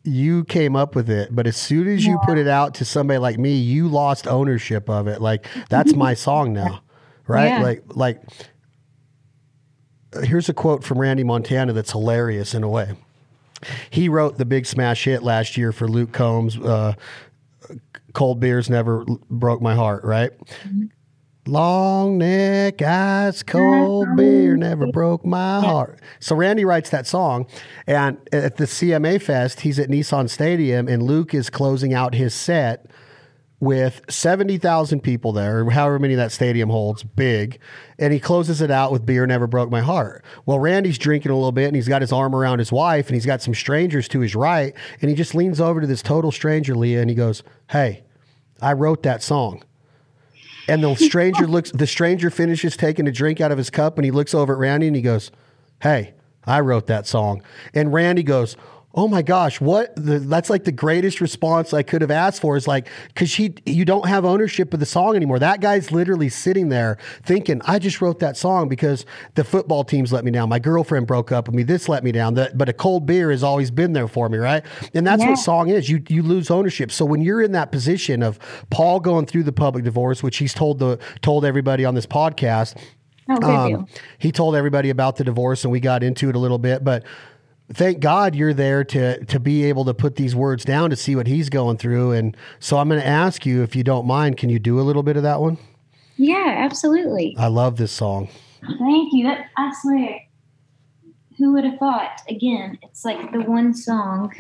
you 0.05 0.45
came 0.45 0.75
up 0.75 0.95
with 0.95 1.11
it, 1.11 1.35
but 1.35 1.47
as 1.47 1.57
soon 1.57 1.87
as 1.87 2.07
you 2.07 2.19
put 2.25 2.39
it 2.39 2.49
out 2.49 2.73
to 2.77 2.85
somebody 2.85 3.19
like 3.19 3.39
me, 3.39 3.57
you 3.57 3.89
lost 3.89 4.27
ownership 4.27 4.89
of 4.89 5.07
it. 5.07 5.21
Like 5.21 5.47
that's 5.69 5.93
my 5.93 6.15
song 6.27 6.55
now, 6.55 6.81
right? 7.27 7.49
Yeah. 7.49 7.63
Like 7.63 7.83
like 7.89 8.23
here's 10.23 10.49
a 10.49 10.55
quote 10.55 10.85
from 10.85 10.99
Randy 10.99 11.25
Montana 11.25 11.73
that's 11.73 11.93
hilarious 11.93 12.55
in 12.55 12.63
a 12.63 12.69
way. 12.69 12.95
He 13.91 14.09
wrote 14.09 14.39
the 14.39 14.45
big 14.45 14.67
smash 14.67 15.05
hit 15.05 15.23
last 15.23 15.57
year 15.57 15.73
for 15.73 15.89
Luke 15.89 16.13
Combs. 16.13 16.57
Uh, 16.57 16.95
Cold 18.15 18.41
beers 18.41 18.71
never 18.71 19.05
broke 19.31 19.61
my 19.61 19.75
heart, 19.75 20.03
right? 20.05 20.31
Long 21.47 22.19
neck, 22.19 22.83
ice 22.83 23.43
cold 23.43 24.17
beer 24.17 24.57
never 24.57 24.87
broke 24.89 25.25
my 25.25 25.61
heart. 25.61 25.99
So 26.21 26.37
Randy 26.37 26.65
writes 26.65 26.91
that 26.91 27.07
song, 27.07 27.47
and 27.87 28.19
at 28.33 28.57
the 28.57 28.65
CMA 28.65 29.21
Fest, 29.21 29.61
he's 29.61 29.79
at 29.79 29.89
Nissan 29.89 30.29
Stadium, 30.29 30.89
and 30.89 31.03
Luke 31.03 31.35
is 31.35 31.49
closing 31.49 31.95
out 31.95 32.15
his 32.15 32.35
set 32.35 32.87
with 33.61 34.03
70,000 34.09 35.01
people 35.01 35.33
there, 35.33 35.61
or 35.61 35.71
however 35.71 35.99
many 35.99 36.15
that 36.15 36.31
stadium 36.31 36.71
holds, 36.71 37.03
big, 37.03 37.59
and 37.99 38.13
he 38.13 38.21
closes 38.21 38.61
it 38.61 38.71
out 38.71 38.93
with 38.93 39.05
Beer 39.05 39.27
Never 39.27 39.49
Broke 39.49 39.71
My 39.71 39.81
Heart. 39.81 40.25
Well, 40.47 40.61
Randy's 40.61 40.99
drinking 40.99 41.33
a 41.33 41.35
little 41.35 41.53
bit 41.53 41.67
and 41.67 41.75
he's 41.75 41.89
got 41.89 42.01
his 42.01 42.13
arm 42.13 42.35
around 42.35 42.61
his 42.61 42.71
wife 42.71 43.09
and 43.09 43.15
he's 43.15 43.27
got 43.27 43.43
some 43.43 43.55
strangers 43.55 44.07
to 44.09 44.21
his 44.21 44.37
right, 44.37 44.75
and 45.01 45.11
he 45.11 45.17
just 45.17 45.35
leans 45.35 45.61
over 45.61 45.81
to 45.81 45.87
this 45.87 46.03
total 46.03 46.31
stranger, 46.31 46.75
Leah, 46.75 47.01
and 47.01 47.11
he 47.11 47.17
goes, 47.17 47.43
Hey, 47.71 48.05
I 48.61 48.75
wrote 48.75 49.03
that 49.03 49.23
song. 49.23 49.65
And 50.69 50.85
the 50.85 50.95
stranger 50.95 51.47
looks, 51.49 51.73
the 51.73 51.87
stranger 51.87 52.31
finishes 52.31 52.77
taking 52.77 53.09
a 53.09 53.13
drink 53.13 53.41
out 53.41 53.51
of 53.51 53.59
his 53.59 53.71
cup 53.71 53.99
and 53.99 54.05
he 54.05 54.11
looks 54.11 54.35
over 54.35 54.53
at 54.53 54.59
Randy 54.59 54.87
and 54.87 54.97
he 54.97 55.03
goes, 55.03 55.33
Hey, 55.83 56.15
I 56.45 56.61
wrote 56.61 56.87
that 56.87 57.07
song. 57.07 57.43
And 57.75 57.93
Randy 57.93 58.23
goes, 58.23 58.57
oh 58.99 59.07
my 59.07 59.23
gosh, 59.23 59.61
what 59.61 59.95
the, 59.95 60.19
that's 60.19 60.51
like 60.51 60.65
the 60.65 60.73
greatest 60.73 61.21
response 61.21 61.73
I 61.73 61.85
could 61.85 62.01
have 62.01 62.11
asked 62.11 62.41
for 62.41 62.57
is 62.57 62.67
like, 62.67 62.89
cause 63.15 63.33
he, 63.33 63.55
you 63.65 63.85
don't 63.85 64.09
have 64.09 64.25
ownership 64.25 64.75
of 64.75 64.81
the 64.81 64.87
song 64.87 65.15
anymore. 65.15 65.39
That 65.39 65.61
guy's 65.61 65.93
literally 65.93 66.29
sitting 66.29 66.69
there 66.69 66.99
thinking, 67.23 67.63
I 67.65 67.79
just 67.79 68.01
wrote 68.01 68.19
that 68.19 68.37
song 68.37 68.69
because 68.69 69.07
the 69.37 69.45
football 69.45 69.85
teams 69.85 70.13
let 70.13 70.25
me 70.25 70.33
down. 70.33 70.49
My 70.49 70.59
girlfriend 70.59 71.07
broke 71.07 71.31
up 71.31 71.47
with 71.47 71.55
me. 71.55 71.63
This 71.63 71.89
let 71.89 72.03
me 72.03 72.11
down. 72.11 72.35
That, 72.35 72.59
but 72.59 72.69
a 72.69 72.73
cold 72.73 73.07
beer 73.07 73.31
has 73.31 73.45
always 73.45 73.71
been 73.71 73.93
there 73.93 74.09
for 74.09 74.29
me. 74.29 74.39
Right. 74.39 74.65
And 74.93 75.07
that's 75.07 75.23
yeah. 75.23 75.31
what 75.31 75.39
song 75.39 75.69
is. 75.69 75.89
You, 75.89 76.03
you 76.09 76.25
lose 76.25 76.51
ownership. 76.51 76.91
So 76.91 77.05
when 77.05 77.23
you're 77.23 77.41
in 77.41 77.53
that 77.53 77.71
position 77.71 78.25
of 78.25 78.41
Paul 78.71 78.99
going 78.99 79.27
through 79.27 79.45
the 79.45 79.53
public 79.53 79.85
divorce, 79.85 80.25
which 80.25 80.39
he's 80.39 80.53
told 80.53 80.81
the, 80.81 80.99
told 81.23 81.45
everybody 81.45 81.85
on 81.85 81.95
this 81.95 82.07
podcast, 82.07 82.77
Oh, 83.31 83.75
um, 83.75 83.87
he 84.19 84.33
told 84.33 84.57
everybody 84.57 84.89
about 84.89 85.17
the 85.17 85.25
divorce 85.25 85.63
and 85.63 85.71
we 85.71 85.81
got 85.81 86.03
into 86.03 86.31
it 86.31 86.35
a 86.35 86.39
little 86.39 86.57
bit, 86.59 86.83
but 86.83 87.05
thank 87.73 88.01
God 88.01 88.35
you're 88.35 88.55
there 88.55 88.85
to 88.85 89.25
to 89.25 89.41
be 89.41 89.65
able 89.65 89.85
to 89.85 89.95
put 89.95 90.17
these 90.17 90.35
words 90.35 90.65
down 90.65 90.91
to 90.91 90.97
see 90.97 91.17
what 91.17 91.27
he's 91.27 91.49
going 91.49 91.79
through. 91.79 92.13
And 92.13 92.37
so 92.61 92.79
I'm 92.79 92.89
going 92.89 93.01
to 93.01 93.07
ask 93.07 93.45
you, 93.47 93.63
if 93.63 93.77
you 93.77 93.85
don't 93.85 94.07
mind, 94.07 94.37
can 94.37 94.49
you 94.51 94.59
do 94.59 94.81
a 94.81 94.83
little 94.83 95.03
bit 95.03 95.17
of 95.17 95.23
that 95.23 95.41
one? 95.41 95.59
Yeah, 96.17 96.55
absolutely. 96.59 97.37
I 97.39 97.47
love 97.47 97.77
this 97.77 97.93
song. 97.93 98.29
Thank 98.79 99.13
you. 99.13 99.25
That, 99.25 99.47
I 99.57 99.73
swear, 99.81 100.21
who 101.37 101.53
would 101.53 101.65
have 101.65 101.79
thought? 101.79 102.21
Again, 102.29 102.79
it's 102.83 103.05
like 103.05 103.33
the 103.33 103.43
one 103.43 103.73
song, 103.73 104.35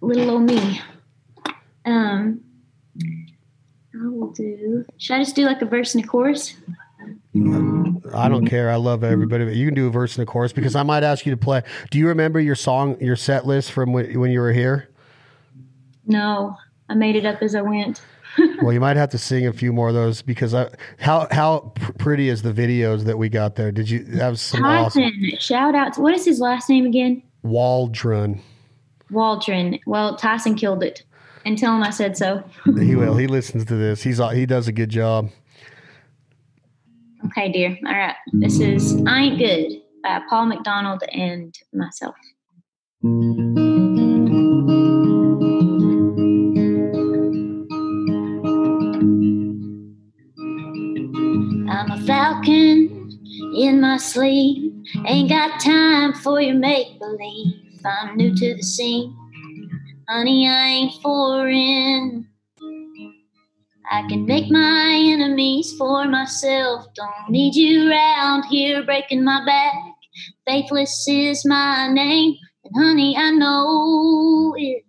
"Little 0.00 0.30
Old 0.30 0.42
Me." 0.42 0.80
Um, 1.84 2.40
I 3.02 4.08
will 4.08 4.30
do. 4.30 4.84
Should 4.96 5.14
I 5.14 5.18
just 5.18 5.34
do 5.34 5.44
like 5.44 5.60
a 5.60 5.66
verse 5.66 5.94
and 5.94 6.04
a 6.04 6.06
chorus? 6.06 6.54
Mm-hmm. 7.34 8.14
I 8.14 8.28
don't 8.28 8.46
care. 8.46 8.70
I 8.70 8.76
love 8.76 9.02
everybody. 9.02 9.56
You 9.56 9.66
can 9.66 9.74
do 9.74 9.88
a 9.88 9.90
verse 9.90 10.16
and 10.16 10.22
a 10.22 10.26
chorus 10.26 10.52
because 10.52 10.76
I 10.76 10.84
might 10.84 11.02
ask 11.02 11.26
you 11.26 11.32
to 11.32 11.36
play. 11.36 11.62
Do 11.90 11.98
you 11.98 12.06
remember 12.06 12.38
your 12.38 12.54
song, 12.54 13.00
your 13.00 13.16
set 13.16 13.44
list 13.44 13.72
from 13.72 13.92
when, 13.92 14.18
when 14.20 14.30
you 14.30 14.40
were 14.40 14.52
here? 14.52 14.88
No, 16.06 16.56
I 16.88 16.94
made 16.94 17.16
it 17.16 17.26
up 17.26 17.42
as 17.42 17.54
I 17.54 17.62
went. 17.62 18.02
well, 18.62 18.72
you 18.72 18.80
might 18.80 18.96
have 18.96 19.10
to 19.10 19.18
sing 19.18 19.46
a 19.46 19.52
few 19.52 19.72
more 19.72 19.88
of 19.88 19.94
those 19.94 20.22
because 20.22 20.54
I, 20.54 20.68
how 20.98 21.28
how 21.30 21.72
pretty 21.98 22.28
is 22.28 22.42
the 22.42 22.52
videos 22.52 23.04
that 23.04 23.16
we 23.16 23.28
got 23.28 23.54
there? 23.54 23.70
Did 23.70 23.88
you 23.88 24.04
have 24.16 24.38
some 24.38 24.60
Tyson, 24.60 25.04
awesome? 25.04 25.38
Shout 25.38 25.74
out! 25.74 25.94
To, 25.94 26.00
what 26.00 26.14
is 26.14 26.24
his 26.24 26.40
last 26.40 26.68
name 26.68 26.84
again? 26.84 27.22
Waldron. 27.42 28.40
Waldron. 29.10 29.78
Well, 29.86 30.16
Tyson 30.16 30.56
killed 30.56 30.82
it, 30.82 31.04
and 31.44 31.56
tell 31.56 31.76
him 31.76 31.82
I 31.82 31.90
said 31.90 32.16
so. 32.16 32.42
he 32.64 32.96
will. 32.96 33.16
He 33.18 33.28
listens 33.28 33.64
to 33.66 33.76
this. 33.76 34.02
He's 34.02 34.20
he 34.32 34.46
does 34.46 34.66
a 34.66 34.72
good 34.72 34.90
job. 34.90 35.30
Okay, 37.26 37.50
dear. 37.50 37.78
All 37.86 37.92
right. 37.92 38.16
This 38.32 38.60
is 38.60 39.02
I 39.06 39.22
Ain't 39.22 39.38
Good 39.38 39.82
by 40.02 40.20
Paul 40.28 40.46
McDonald 40.46 41.02
and 41.10 41.54
myself. 41.72 42.14
I'm 51.70 51.90
a 51.90 52.02
falcon 52.06 53.10
in 53.56 53.80
my 53.80 53.96
sleep. 53.96 54.74
Ain't 55.06 55.28
got 55.30 55.60
time 55.60 56.12
for 56.12 56.40
your 56.40 56.56
make 56.56 56.98
believe. 56.98 57.54
I'm 57.84 58.16
new 58.16 58.34
to 58.34 58.54
the 58.54 58.62
scene. 58.62 59.16
Honey, 60.08 60.46
I 60.48 60.66
ain't 60.66 61.02
foreign. 61.02 62.28
I 63.94 64.02
can 64.08 64.26
make 64.26 64.50
my 64.50 65.00
enemies 65.12 65.72
for 65.78 66.04
myself. 66.08 66.86
Don't 66.96 67.30
need 67.30 67.54
you 67.54 67.92
around 67.92 68.42
here 68.46 68.82
breaking 68.82 69.22
my 69.22 69.44
back. 69.46 69.72
Faithless 70.44 71.06
is 71.06 71.46
my 71.46 71.86
name, 71.92 72.34
and 72.64 72.74
honey, 72.76 73.16
I 73.16 73.30
know 73.30 74.52
it. 74.58 74.82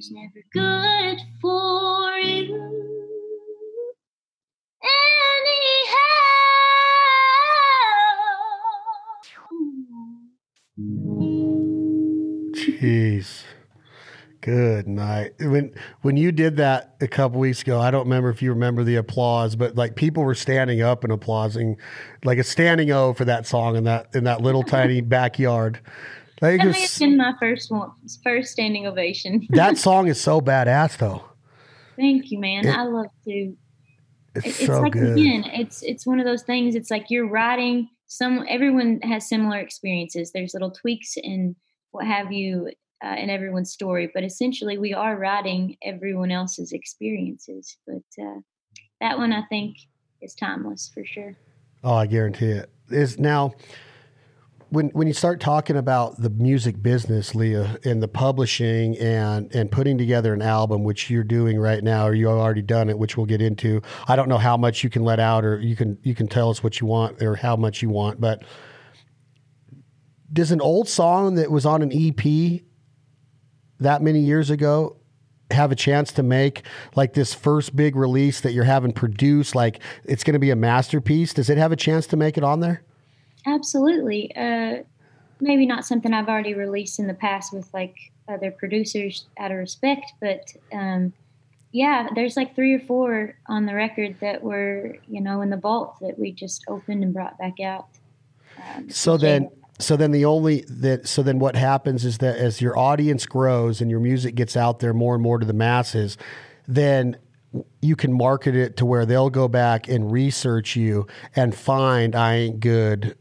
Was 0.00 0.10
never 0.10 0.42
good 0.54 1.20
for 1.42 2.12
you. 2.20 2.80
Jeez. 12.54 13.42
Good 14.40 14.88
night. 14.88 15.32
When 15.38 15.74
when 16.00 16.16
you 16.16 16.32
did 16.32 16.56
that 16.56 16.94
a 17.02 17.06
couple 17.06 17.38
weeks 17.38 17.60
ago, 17.60 17.78
I 17.78 17.90
don't 17.90 18.04
remember 18.04 18.30
if 18.30 18.40
you 18.40 18.48
remember 18.54 18.84
the 18.84 18.96
applause, 18.96 19.54
but 19.54 19.76
like 19.76 19.96
people 19.96 20.24
were 20.24 20.34
standing 20.34 20.80
up 20.80 21.04
and 21.04 21.12
applauding, 21.12 21.76
like 22.24 22.38
a 22.38 22.44
standing 22.44 22.90
O 22.90 23.12
for 23.12 23.26
that 23.26 23.46
song 23.46 23.76
in 23.76 23.84
that 23.84 24.14
in 24.14 24.24
that 24.24 24.40
little 24.40 24.62
tiny 24.62 25.00
backyard. 25.02 25.80
Like 26.40 26.58
that 26.60 26.66
may 26.68 26.80
have 26.80 26.98
been 26.98 27.16
my 27.16 27.34
first 27.38 27.70
one, 27.70 27.90
first 28.24 28.52
standing 28.52 28.86
ovation. 28.86 29.46
that 29.50 29.76
song 29.76 30.08
is 30.08 30.20
so 30.20 30.40
badass, 30.40 30.96
though. 30.96 31.24
Thank 31.96 32.30
you, 32.30 32.38
man. 32.38 32.66
It, 32.66 32.74
I 32.74 32.84
love 32.84 33.06
to 33.26 33.54
it's, 34.34 34.46
it's 34.46 34.66
so 34.66 34.80
like 34.80 34.92
good. 34.92 35.18
again, 35.18 35.44
it's 35.52 35.82
it's 35.82 36.06
one 36.06 36.20
of 36.20 36.26
those 36.26 36.42
things. 36.42 36.74
It's 36.74 36.90
like 36.90 37.06
you're 37.10 37.28
writing 37.28 37.88
some. 38.06 38.44
Everyone 38.48 39.00
has 39.02 39.28
similar 39.28 39.58
experiences. 39.58 40.32
There's 40.32 40.54
little 40.54 40.70
tweaks 40.70 41.16
and 41.16 41.56
what 41.90 42.06
have 42.06 42.32
you 42.32 42.70
uh, 43.04 43.16
in 43.18 43.28
everyone's 43.28 43.72
story, 43.72 44.10
but 44.14 44.24
essentially 44.24 44.78
we 44.78 44.94
are 44.94 45.16
writing 45.16 45.76
everyone 45.82 46.30
else's 46.30 46.72
experiences. 46.72 47.76
But 47.86 48.22
uh, 48.22 48.40
that 49.00 49.18
one, 49.18 49.32
I 49.32 49.42
think, 49.48 49.76
is 50.22 50.34
timeless 50.34 50.90
for 50.92 51.04
sure. 51.04 51.36
Oh, 51.82 51.94
I 51.94 52.06
guarantee 52.06 52.50
it. 52.50 52.70
Is 52.90 53.18
now 53.18 53.54
when 54.70 54.88
when 54.90 55.08
you 55.08 55.12
start 55.12 55.40
talking 55.40 55.76
about 55.76 56.20
the 56.20 56.30
music 56.30 56.80
business, 56.80 57.34
Leah, 57.34 57.78
and 57.84 58.02
the 58.02 58.08
publishing 58.08 58.96
and 58.98 59.54
and 59.54 59.70
putting 59.70 59.98
together 59.98 60.32
an 60.32 60.42
album, 60.42 60.84
which 60.84 61.10
you're 61.10 61.24
doing 61.24 61.58
right 61.58 61.82
now, 61.82 62.06
or 62.06 62.14
you 62.14 62.28
already 62.28 62.62
done 62.62 62.88
it, 62.88 62.98
which 62.98 63.16
we'll 63.16 63.26
get 63.26 63.42
into. 63.42 63.82
I 64.06 64.16
don't 64.16 64.28
know 64.28 64.38
how 64.38 64.56
much 64.56 64.82
you 64.84 64.90
can 64.90 65.04
let 65.04 65.18
out, 65.18 65.44
or 65.44 65.60
you 65.60 65.76
can 65.76 65.98
you 66.02 66.14
can 66.14 66.28
tell 66.28 66.50
us 66.50 66.62
what 66.62 66.80
you 66.80 66.86
want 66.86 67.20
or 67.20 67.34
how 67.34 67.56
much 67.56 67.82
you 67.82 67.90
want, 67.90 68.20
but 68.20 68.44
does 70.32 70.52
an 70.52 70.60
old 70.60 70.88
song 70.88 71.34
that 71.34 71.50
was 71.50 71.66
on 71.66 71.82
an 71.82 71.90
EP 71.92 72.62
that 73.80 74.02
many 74.02 74.20
years 74.20 74.50
ago 74.50 74.96
have 75.50 75.72
a 75.72 75.74
chance 75.74 76.12
to 76.12 76.22
make 76.22 76.62
like 76.94 77.14
this 77.14 77.34
first 77.34 77.74
big 77.74 77.96
release 77.96 78.40
that 78.42 78.52
you're 78.52 78.62
having 78.62 78.92
produced 78.92 79.56
like 79.56 79.80
it's 80.04 80.22
going 80.22 80.34
to 80.34 80.38
be 80.38 80.50
a 80.50 80.56
masterpiece 80.56 81.34
does 81.34 81.50
it 81.50 81.58
have 81.58 81.72
a 81.72 81.76
chance 81.76 82.06
to 82.06 82.16
make 82.16 82.38
it 82.38 82.44
on 82.44 82.60
there 82.60 82.84
Absolutely. 83.46 84.34
Uh, 84.36 84.82
maybe 85.40 85.66
not 85.66 85.84
something 85.84 86.12
I've 86.12 86.28
already 86.28 86.54
released 86.54 86.98
in 86.98 87.06
the 87.06 87.14
past 87.14 87.52
with 87.52 87.72
like 87.72 87.96
other 88.28 88.50
producers 88.50 89.26
out 89.38 89.50
of 89.50 89.58
respect, 89.58 90.12
but 90.20 90.52
um, 90.72 91.12
yeah, 91.72 92.08
there's 92.14 92.36
like 92.36 92.54
three 92.54 92.74
or 92.74 92.80
four 92.80 93.36
on 93.46 93.66
the 93.66 93.74
record 93.74 94.16
that 94.20 94.42
were, 94.42 94.98
you 95.08 95.20
know, 95.20 95.40
in 95.40 95.50
the 95.50 95.56
vault 95.56 95.98
that 96.00 96.18
we 96.18 96.32
just 96.32 96.64
opened 96.68 97.02
and 97.02 97.14
brought 97.14 97.38
back 97.38 97.60
out. 97.60 97.86
Um, 98.74 98.90
so 98.90 99.16
then, 99.16 99.50
so 99.78 99.96
then 99.96 100.10
the 100.10 100.24
only 100.24 100.62
that 100.68 101.08
so 101.08 101.22
then 101.22 101.38
what 101.38 101.56
happens 101.56 102.04
is 102.04 102.18
that 102.18 102.36
as 102.36 102.60
your 102.60 102.76
audience 102.76 103.24
grows 103.24 103.80
and 103.80 103.90
your 103.90 104.00
music 104.00 104.34
gets 104.34 104.56
out 104.56 104.80
there 104.80 104.92
more 104.92 105.14
and 105.14 105.22
more 105.22 105.38
to 105.38 105.46
the 105.46 105.52
masses, 105.52 106.18
then 106.68 107.16
you 107.80 107.96
can 107.96 108.12
market 108.12 108.54
it 108.54 108.76
to 108.76 108.86
where 108.86 109.06
they'll 109.06 109.30
go 109.30 109.48
back 109.48 109.88
and 109.88 110.12
research 110.12 110.76
you 110.76 111.06
and 111.34 111.54
find 111.54 112.14
I 112.14 112.34
ain't 112.34 112.60
good 112.60 113.16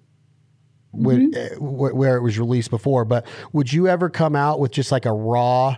when, 1.03 1.31
mm-hmm. 1.31 1.63
uh, 1.63 1.89
where 1.91 2.17
it 2.17 2.21
was 2.21 2.37
released 2.37 2.69
before. 2.69 3.05
But 3.05 3.25
would 3.53 3.71
you 3.71 3.87
ever 3.87 4.09
come 4.09 4.35
out 4.35 4.59
with 4.59 4.71
just 4.71 4.91
like 4.91 5.05
a 5.05 5.13
raw, 5.13 5.75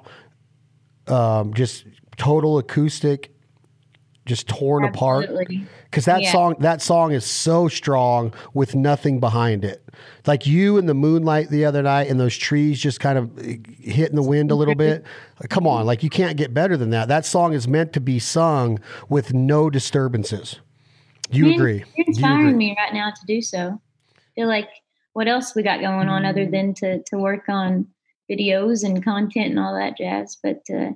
um, 1.08 1.54
just 1.54 1.86
total 2.18 2.58
acoustic, 2.58 3.34
just 4.26 4.48
torn 4.48 4.86
Absolutely. 4.86 5.58
apart? 5.58 5.68
Because 5.86 6.06
that 6.06 6.22
yeah. 6.22 6.32
song, 6.32 6.56
that 6.60 6.82
song 6.82 7.12
is 7.12 7.26
so 7.26 7.68
strong 7.68 8.34
with 8.54 8.76
nothing 8.76 9.20
behind 9.20 9.66
it. 9.66 9.84
Like 10.26 10.48
you 10.48 10.78
in 10.78 10.86
the 10.86 10.94
moonlight 10.94 11.50
the 11.50 11.66
other 11.66 11.82
night, 11.82 12.08
and 12.08 12.20
those 12.20 12.38
trees 12.38 12.80
just 12.80 13.00
kind 13.00 13.18
of 13.18 13.38
eh, 13.40 13.58
hitting 13.80 14.16
the 14.16 14.24
wind 14.24 14.52
a 14.52 14.56
little 14.56 14.76
bit. 14.76 15.04
Come 15.50 15.68
on, 15.68 15.86
like 15.86 16.04
you 16.04 16.10
can't 16.10 16.38
get 16.38 16.54
better 16.54 16.78
than 16.78 16.92
that. 16.92 17.08
That 17.08 17.26
song 17.26 17.54
is 17.54 17.68
meant 17.68 17.94
to 17.94 18.00
be 18.00 18.20
sung 18.20 18.80
with 19.10 19.34
no 19.34 19.70
disturbances. 19.70 20.60
Do 21.32 21.40
you 21.40 21.54
agree? 21.54 21.84
You're 21.96 22.08
inspiring 22.08 22.50
you 22.50 22.56
me 22.56 22.76
right 22.78 22.94
now 22.94 23.10
to 23.10 23.26
do 23.26 23.42
so. 23.42 23.80
I 24.16 24.20
feel 24.36 24.48
like 24.48 24.70
what 25.14 25.28
else 25.28 25.56
we 25.56 25.64
got 25.64 25.82
going 25.82 26.08
on 26.08 26.26
other 26.26 26.46
than 26.46 26.74
to 26.76 27.02
to 27.04 27.18
work 27.18 27.50
on 27.50 27.88
videos 28.30 28.84
and 28.84 29.04
content 29.04 29.48
and 29.48 29.60
all 29.60 29.76
that 29.76 29.98
jazz. 29.98 30.38
But 30.42 30.62
uh, 30.74 30.92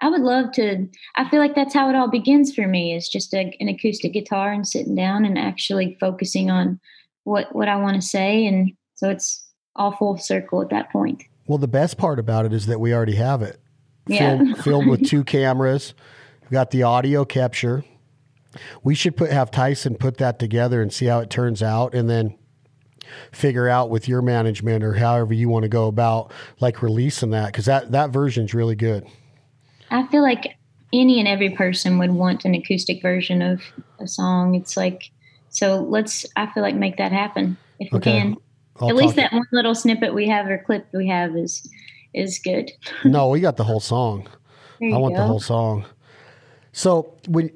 I 0.00 0.08
would 0.08 0.22
love 0.22 0.52
to. 0.52 0.86
I 1.16 1.28
feel 1.28 1.40
like 1.40 1.54
that's 1.54 1.74
how 1.74 1.88
it 1.88 1.96
all 1.96 2.10
begins 2.10 2.54
for 2.54 2.66
me. 2.66 2.94
Is 2.94 3.08
just 3.08 3.34
a, 3.34 3.54
an 3.60 3.68
acoustic 3.68 4.12
guitar 4.12 4.52
and 4.52 4.66
sitting 4.66 4.94
down 4.94 5.24
and 5.24 5.38
actually 5.38 5.96
focusing 6.00 6.50
on 6.50 6.80
what 7.24 7.54
what 7.54 7.68
I 7.68 7.76
want 7.76 7.96
to 7.96 8.06
say, 8.06 8.46
and 8.46 8.72
so 8.94 9.10
it's 9.10 9.46
all 9.76 9.92
full 9.92 10.18
circle 10.18 10.62
at 10.62 10.70
that 10.70 10.90
point. 10.90 11.22
Well, 11.46 11.58
the 11.58 11.68
best 11.68 11.98
part 11.98 12.18
about 12.18 12.46
it 12.46 12.52
is 12.52 12.66
that 12.66 12.80
we 12.80 12.94
already 12.94 13.16
have 13.16 13.42
it. 13.42 13.60
Yeah. 14.06 14.36
Filmed, 14.36 14.58
filmed 14.58 14.88
with 14.88 15.06
two 15.08 15.24
cameras. 15.24 15.94
We've 16.42 16.52
got 16.52 16.70
the 16.70 16.82
audio 16.82 17.24
capture. 17.24 17.84
We 18.82 18.94
should 18.94 19.16
put 19.16 19.30
have 19.30 19.50
Tyson 19.50 19.94
put 19.94 20.16
that 20.18 20.38
together 20.38 20.82
and 20.82 20.92
see 20.92 21.06
how 21.06 21.20
it 21.20 21.30
turns 21.30 21.62
out, 21.62 21.94
and 21.94 22.08
then 22.10 22.36
figure 23.32 23.68
out 23.68 23.90
with 23.90 24.08
your 24.08 24.22
management 24.22 24.84
or 24.84 24.94
however 24.94 25.34
you 25.34 25.48
want 25.48 25.62
to 25.64 25.68
go 25.68 25.86
about 25.86 26.32
like 26.60 26.82
releasing 26.82 27.30
that 27.30 27.46
because 27.46 27.66
that 27.66 27.92
that 27.92 28.10
version's 28.10 28.54
really 28.54 28.76
good. 28.76 29.06
I 29.90 30.06
feel 30.08 30.22
like 30.22 30.56
any 30.92 31.18
and 31.18 31.28
every 31.28 31.50
person 31.50 31.98
would 31.98 32.10
want 32.10 32.44
an 32.44 32.54
acoustic 32.54 33.02
version 33.02 33.42
of 33.42 33.62
a 33.98 34.06
song. 34.06 34.54
It's 34.54 34.76
like 34.76 35.10
so 35.50 35.82
let's 35.82 36.26
I 36.36 36.46
feel 36.52 36.62
like 36.62 36.74
make 36.74 36.96
that 36.96 37.12
happen 37.12 37.56
if 37.78 37.92
we 37.92 38.00
can. 38.00 38.36
I'll 38.80 38.88
At 38.88 38.96
least 38.96 39.16
that 39.16 39.32
one 39.32 39.46
little 39.52 39.74
snippet 39.74 40.14
we 40.14 40.26
have 40.28 40.46
or 40.46 40.58
clip 40.58 40.86
we 40.92 41.08
have 41.08 41.36
is 41.36 41.68
is 42.14 42.38
good. 42.38 42.70
no, 43.04 43.28
we 43.28 43.40
got 43.40 43.56
the 43.56 43.64
whole 43.64 43.80
song. 43.80 44.28
I 44.82 44.96
want 44.96 45.14
go. 45.14 45.20
the 45.20 45.26
whole 45.26 45.40
song. 45.40 45.84
So 46.72 47.14
when 47.28 47.50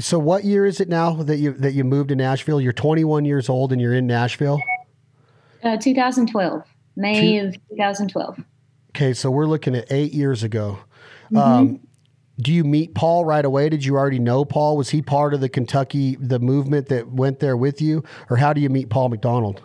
so 0.00 0.18
what 0.18 0.44
year 0.44 0.64
is 0.64 0.80
it 0.80 0.88
now 0.88 1.14
that 1.22 1.38
you 1.38 1.52
that 1.52 1.72
you 1.72 1.84
moved 1.84 2.10
to 2.10 2.16
Nashville? 2.16 2.60
You're 2.60 2.72
21 2.72 3.24
years 3.24 3.48
old 3.48 3.72
and 3.72 3.80
you're 3.80 3.94
in 3.94 4.06
Nashville. 4.06 4.60
Uh, 5.62 5.76
2012, 5.76 6.62
May 6.96 7.40
Two, 7.40 7.48
of 7.48 7.54
2012. 7.70 8.40
Okay, 8.90 9.12
so 9.14 9.30
we're 9.30 9.46
looking 9.46 9.74
at 9.74 9.90
eight 9.90 10.12
years 10.12 10.42
ago. 10.42 10.78
Mm-hmm. 11.26 11.36
Um, 11.38 11.80
do 12.40 12.52
you 12.52 12.64
meet 12.64 12.94
Paul 12.94 13.24
right 13.24 13.44
away? 13.44 13.68
Did 13.68 13.84
you 13.84 13.96
already 13.96 14.18
know 14.18 14.44
Paul? 14.44 14.76
Was 14.76 14.90
he 14.90 15.02
part 15.02 15.34
of 15.34 15.40
the 15.40 15.48
Kentucky 15.48 16.16
the 16.16 16.38
movement 16.38 16.88
that 16.88 17.08
went 17.08 17.38
there 17.38 17.56
with 17.56 17.80
you, 17.80 18.02
or 18.28 18.36
how 18.36 18.52
do 18.52 18.60
you 18.60 18.68
meet 18.68 18.90
Paul 18.90 19.08
McDonald? 19.08 19.62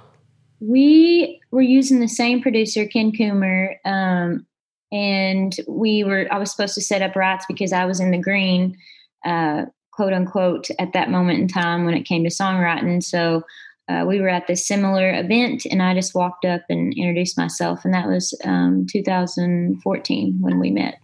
We 0.60 1.42
were 1.52 1.62
using 1.62 2.00
the 2.00 2.08
same 2.08 2.42
producer, 2.42 2.86
Ken 2.86 3.12
Coomer, 3.12 3.76
um, 3.86 4.46
and 4.92 5.56
we 5.68 6.04
were. 6.04 6.28
I 6.32 6.38
was 6.38 6.52
supposed 6.52 6.76
to 6.76 6.82
set 6.82 7.02
up 7.02 7.16
rights 7.16 7.46
because 7.48 7.74
I 7.74 7.86
was 7.86 8.00
in 8.00 8.12
the 8.12 8.18
green, 8.18 8.78
uh, 9.26 9.66
quote 9.92 10.14
unquote, 10.14 10.68
at 10.80 10.94
that 10.94 11.10
moment 11.10 11.40
in 11.40 11.48
time 11.48 11.86
when 11.86 11.96
it 11.96 12.04
came 12.04 12.24
to 12.24 12.30
songwriting. 12.30 13.04
So 13.04 13.44
uh, 13.90 14.04
we 14.06 14.20
were 14.20 14.28
at 14.28 14.48
this 14.48 14.68
similar 14.68 15.14
event 15.14 15.66
and 15.66 15.82
I 15.82 15.94
just 15.94 16.14
walked 16.14 16.46
up 16.46 16.62
and 16.70 16.94
introduced 16.94 17.38
myself. 17.38 17.86
And 17.86 17.94
that 17.94 18.08
was 18.08 18.38
um, 18.44 18.86
2014 18.90 20.38
when 20.42 20.60
we 20.60 20.72
met. 20.72 21.00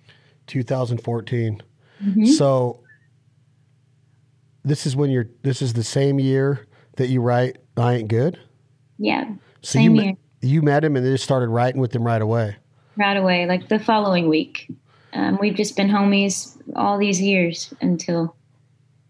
2014. 0.47 1.61
Mm-hmm. 2.03 2.25
So 2.25 2.81
this 4.63 4.85
is 4.85 4.95
when 4.95 5.09
you're, 5.11 5.29
this 5.43 5.61
is 5.61 5.73
the 5.73 5.83
same 5.83 6.19
year 6.19 6.67
that 6.97 7.07
you 7.07 7.21
write 7.21 7.57
I 7.77 7.95
Ain't 7.95 8.09
Good? 8.09 8.39
Yeah. 8.97 9.33
So 9.61 9.79
you, 9.79 9.93
year. 9.93 10.13
you 10.41 10.61
met 10.61 10.83
him 10.83 10.95
and 10.95 11.05
then 11.05 11.13
just 11.13 11.23
started 11.23 11.47
writing 11.47 11.79
with 11.79 11.95
him 11.95 12.03
right 12.03 12.21
away? 12.21 12.57
Right 12.97 13.17
away, 13.17 13.45
like 13.47 13.69
the 13.69 13.79
following 13.79 14.27
week. 14.27 14.69
Um, 15.13 15.37
we've 15.39 15.55
just 15.55 15.77
been 15.77 15.89
homies 15.89 16.57
all 16.75 16.97
these 16.97 17.21
years 17.21 17.73
until 17.81 18.35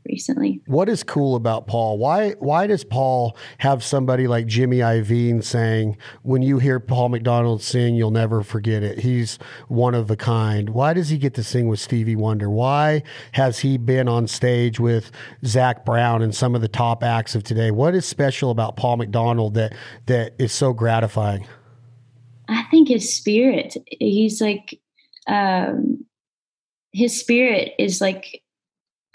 recently. 0.06 0.62
What 0.68 0.90
is 0.90 1.04
cool 1.04 1.36
about 1.36 1.68
Paul? 1.68 1.98
Why 1.98 2.32
why 2.40 2.68
does 2.68 2.84
Paul 2.84 3.38
have 3.60 3.84
somebody 3.84 4.28
like 4.28 4.46
Jimmy 4.48 4.78
Iovine 4.78 5.44
saying 5.44 5.98
when 6.24 6.42
you 6.42 6.60
hear 6.60 6.80
Paul 6.80 7.10
McDonald 7.10 7.62
sing, 7.62 7.96
you'll 7.96 8.12
never 8.12 8.44
forget 8.44 8.84
it. 8.84 9.00
He's 9.00 9.40
one 9.68 9.96
of 9.96 10.10
a 10.12 10.16
kind. 10.16 10.70
Why 10.70 10.94
does 10.94 11.10
he 11.10 11.18
get 11.18 11.34
to 11.36 11.44
sing 11.44 11.68
with 11.68 11.80
Stevie 11.80 12.16
Wonder? 12.16 12.50
Why 12.50 13.04
has 13.34 13.60
he 13.60 13.78
been 13.78 14.08
on 14.08 14.28
stage 14.28 14.80
with 14.80 15.12
Zac 15.46 15.86
Brown 15.86 16.22
and 16.22 16.36
some 16.36 16.56
of 16.56 16.62
the 16.62 16.68
top 16.68 17.04
acts 17.04 17.36
of 17.36 17.44
today? 17.44 17.72
What 17.72 17.96
is 17.96 18.06
special 18.06 18.52
about 18.52 18.76
Paul 18.76 18.98
McDonald 18.98 19.54
that 19.56 19.74
that 20.06 20.34
is 20.40 20.52
so 20.52 20.74
gratifying? 20.74 21.48
I 22.48 22.64
think 22.70 22.90
his 22.90 23.16
spirit. 23.16 23.78
He's 24.00 24.42
like 24.42 24.80
um 25.28 26.06
his 26.92 27.20
spirit 27.20 27.74
is 27.80 28.02
like 28.02 28.43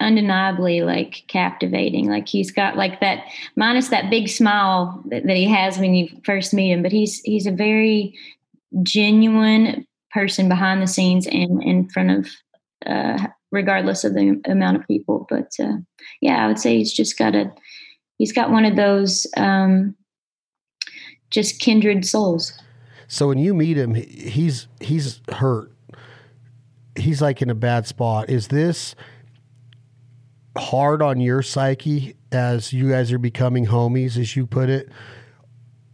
undeniably 0.01 0.82
like 0.82 1.24
captivating. 1.28 2.09
Like 2.09 2.28
he's 2.28 2.51
got 2.51 2.76
like 2.76 3.01
that 3.01 3.24
minus 3.57 3.88
that 3.88 4.11
big 4.11 4.28
smile 4.28 5.03
that, 5.07 5.26
that, 5.26 5.36
he 5.36 5.46
has 5.46 5.78
when 5.78 5.94
you 5.94 6.09
first 6.24 6.55
meet 6.55 6.70
him, 6.70 6.82
but 6.82 6.92
he's 6.92 7.20
he's 7.20 7.46
a 7.46 7.53
very 7.53 8.16
genuine 8.82 9.86
person 10.11 10.49
behind 10.49 10.82
the 10.82 10.86
scenes 10.86 11.26
and 11.26 11.62
in 11.62 11.88
front 11.88 12.11
of 12.11 12.28
uh, 12.86 13.26
regardless 13.51 14.05
of 14.05 14.14
the 14.14 14.40
amount 14.46 14.76
of 14.76 14.86
people. 14.86 15.26
But 15.28 15.53
uh, 15.61 15.78
yeah, 16.20 16.44
I 16.44 16.46
would 16.46 16.59
say 16.59 16.76
he's 16.76 16.92
just 16.92 17.18
got 17.18 17.34
a 17.34 17.53
he's 18.18 18.32
got 18.32 18.51
one 18.51 18.64
of 18.64 18.76
those 18.76 19.26
um, 19.36 19.96
just 21.30 21.61
kindred 21.61 22.05
souls. 22.05 22.53
So 23.09 23.28
when 23.28 23.38
you 23.38 23.55
meet 23.55 23.76
him, 23.76 23.94
he's 23.94 24.68
he's 24.80 25.20
hurt. 25.30 25.72
He's 26.94 27.22
like 27.22 27.40
in 27.42 27.49
a 27.49 27.55
bad 27.55 27.86
spot. 27.86 28.28
Is 28.28 28.49
this 28.49 28.94
hard 30.59 31.02
on 31.02 31.20
your 31.20 31.42
psyche 31.42 32.14
as 32.32 32.72
you 32.72 32.90
guys 32.90 33.12
are 33.12 33.18
becoming 33.18 33.66
homies, 33.66 34.16
as 34.16 34.36
you 34.36 34.46
put 34.46 34.68
it? 34.68 34.88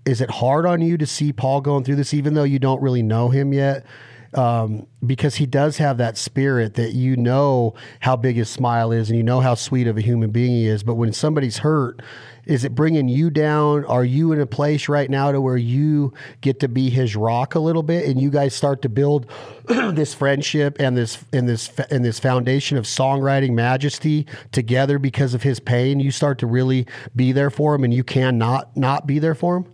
Is 0.05 0.21
it 0.21 0.31
hard 0.31 0.67
on 0.67 0.83
you 0.83 0.99
to 0.99 1.07
see 1.07 1.33
Paul 1.33 1.61
going 1.61 1.85
through 1.85 1.97
this, 1.97 2.13
even 2.13 2.35
though 2.35 2.45
you 2.45 2.59
don't 2.59 2.83
really 2.83 3.03
know 3.03 3.29
him 3.29 3.53
yet? 3.53 3.87
Um, 4.35 4.89
because 5.07 5.37
he 5.37 5.47
does 5.47 5.77
have 5.77 5.99
that 5.99 6.19
spirit 6.19 6.75
that 6.75 6.93
you 6.93 7.17
know 7.17 7.75
how 8.01 8.17
big 8.17 8.35
his 8.35 8.51
smile 8.51 8.91
is 8.91 9.09
and 9.09 9.17
you 9.17 9.23
know 9.23 9.41
how 9.41 9.55
sweet 9.55 9.87
of 9.87 9.97
a 9.97 10.01
human 10.01 10.31
being 10.31 10.51
he 10.51 10.67
is. 10.67 10.83
But 10.83 10.97
when 10.97 11.13
somebody's 11.13 11.59
hurt 11.59 12.03
is 12.47 12.65
it 12.65 12.75
bringing 12.75 13.09
you 13.09 13.31
down? 13.31 13.85
Are 13.87 14.05
you 14.05 14.33
in 14.33 14.41
a 14.41 14.47
place 14.47 14.89
right 14.89 15.09
now 15.09 15.33
to 15.33 15.41
where 15.41 15.57
you 15.57 16.13
get 16.41 16.61
to 16.61 16.69
be 16.69 16.91
his 16.91 17.17
rock 17.17 17.55
a 17.55 17.59
little 17.59 17.83
bit, 17.83 18.07
and 18.07 18.21
you 18.21 18.31
guys 18.31 18.55
start 18.55 18.83
to 18.83 18.89
build 18.89 19.27
this 19.69 20.15
friendship 20.15 20.77
and 20.79 20.97
this 20.97 21.25
and 21.33 21.49
this 21.49 21.71
and 21.91 22.05
this 22.05 22.19
foundation 22.19 22.77
of 22.77 22.85
songwriting 22.85 23.53
majesty 23.53 24.27
together 24.53 24.99
because 24.99 25.35
of 25.35 25.43
his 25.43 25.61
pain? 25.61 26.01
You 26.01 26.11
start 26.11 26.39
to 26.39 26.47
really 26.47 26.87
be 27.15 27.33
there 27.33 27.51
for 27.51 27.75
him, 27.75 27.85
and 27.85 27.95
you 27.95 28.05
can 28.05 28.39
not 28.39 28.77
not 28.77 29.07
be 29.07 29.19
there 29.19 29.35
for 29.35 29.59
him. 29.59 29.67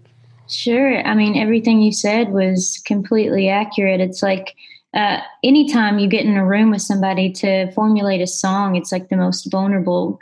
Sure. 0.48 1.06
I 1.06 1.14
mean, 1.14 1.36
everything 1.36 1.80
you 1.80 1.92
said 1.92 2.30
was 2.30 2.82
completely 2.84 3.48
accurate. 3.48 4.00
It's 4.00 4.22
like 4.22 4.56
uh, 4.94 5.20
anytime 5.44 5.98
you 5.98 6.08
get 6.08 6.24
in 6.24 6.36
a 6.36 6.44
room 6.44 6.70
with 6.70 6.82
somebody 6.82 7.30
to 7.32 7.70
formulate 7.72 8.20
a 8.20 8.26
song, 8.26 8.74
it's 8.74 8.90
like 8.90 9.08
the 9.08 9.16
most 9.16 9.50
vulnerable 9.50 10.18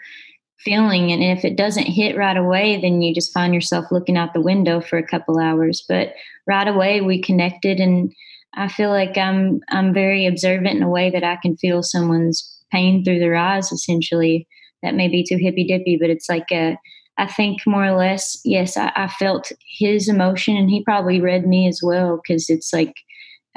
feeling 0.64 1.12
and 1.12 1.22
if 1.22 1.44
it 1.44 1.56
doesn't 1.56 1.86
hit 1.86 2.16
right 2.16 2.36
away 2.36 2.80
then 2.80 3.00
you 3.00 3.14
just 3.14 3.32
find 3.32 3.54
yourself 3.54 3.86
looking 3.90 4.16
out 4.16 4.34
the 4.34 4.40
window 4.40 4.80
for 4.80 4.98
a 4.98 5.06
couple 5.06 5.38
hours. 5.38 5.84
But 5.88 6.14
right 6.46 6.66
away 6.66 7.00
we 7.00 7.20
connected 7.20 7.78
and 7.80 8.12
i 8.54 8.68
feel 8.68 8.90
like 8.90 9.16
i'm 9.18 9.60
i'm 9.70 9.92
very 9.92 10.26
observant 10.26 10.76
in 10.76 10.82
a 10.82 10.88
way 10.88 11.10
that 11.10 11.24
i 11.24 11.36
can 11.42 11.56
feel 11.56 11.82
someone's 11.82 12.64
pain 12.72 13.04
through 13.04 13.18
their 13.18 13.36
eyes 13.36 13.72
essentially. 13.72 14.46
That 14.82 14.94
may 14.94 15.08
be 15.08 15.24
too 15.28 15.38
hippy 15.38 15.66
dippy 15.66 15.98
but 16.00 16.10
it's 16.10 16.28
like 16.28 16.50
a 16.52 16.78
i 17.18 17.26
think 17.26 17.58
more 17.66 17.84
or 17.84 17.96
less 17.96 18.40
yes 18.44 18.76
i, 18.76 18.92
I 18.94 19.08
felt 19.08 19.50
his 19.78 20.08
emotion 20.08 20.56
and 20.56 20.70
he 20.70 20.84
probably 20.84 21.20
read 21.20 21.46
me 21.46 21.66
as 21.66 21.80
well 21.82 22.20
because 22.22 22.48
it's 22.48 22.72
like 22.72 22.94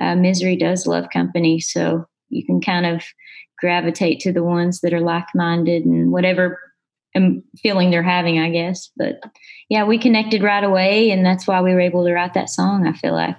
uh, 0.01 0.15
misery 0.15 0.55
does 0.55 0.87
love 0.87 1.05
company. 1.13 1.59
So 1.59 2.05
you 2.29 2.45
can 2.45 2.59
kind 2.59 2.85
of 2.85 3.03
gravitate 3.59 4.19
to 4.21 4.33
the 4.33 4.43
ones 4.43 4.81
that 4.81 4.93
are 4.93 5.01
like-minded 5.01 5.85
and 5.85 6.11
whatever 6.11 6.59
feeling 7.57 7.91
they're 7.91 8.03
having, 8.03 8.39
I 8.39 8.49
guess. 8.49 8.89
But 8.97 9.21
yeah, 9.69 9.85
we 9.85 9.97
connected 9.97 10.43
right 10.43 10.63
away, 10.63 11.11
and 11.11 11.25
that's 11.25 11.47
why 11.47 11.61
we 11.61 11.73
were 11.73 11.79
able 11.79 12.05
to 12.05 12.13
write 12.13 12.33
that 12.33 12.49
song. 12.49 12.87
I 12.87 12.93
feel 12.93 13.13
like. 13.13 13.37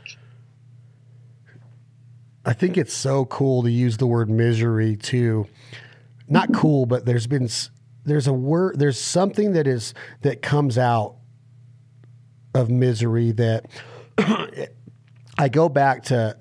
I 2.45 2.53
think 2.53 2.77
it's 2.77 2.93
so 2.93 3.25
cool 3.27 3.63
to 3.63 3.71
use 3.71 3.99
the 3.99 4.07
word 4.07 4.29
misery 4.29 4.97
too. 4.97 5.47
not 6.29 6.49
mm-hmm. 6.49 6.61
cool, 6.61 6.87
but 6.87 7.07
there's 7.07 7.27
been 7.27 7.49
there's 8.05 8.27
a 8.27 8.33
word 8.33 8.79
there's 8.79 9.01
something 9.01 9.53
that 9.53 9.67
is 9.67 9.95
that 10.23 10.43
comes 10.43 10.77
out 10.77 11.17
of 12.55 12.69
misery 12.71 13.33
that 13.33 13.67
I 15.39 15.49
go 15.49 15.69
back 15.69 16.05
to 16.05 16.37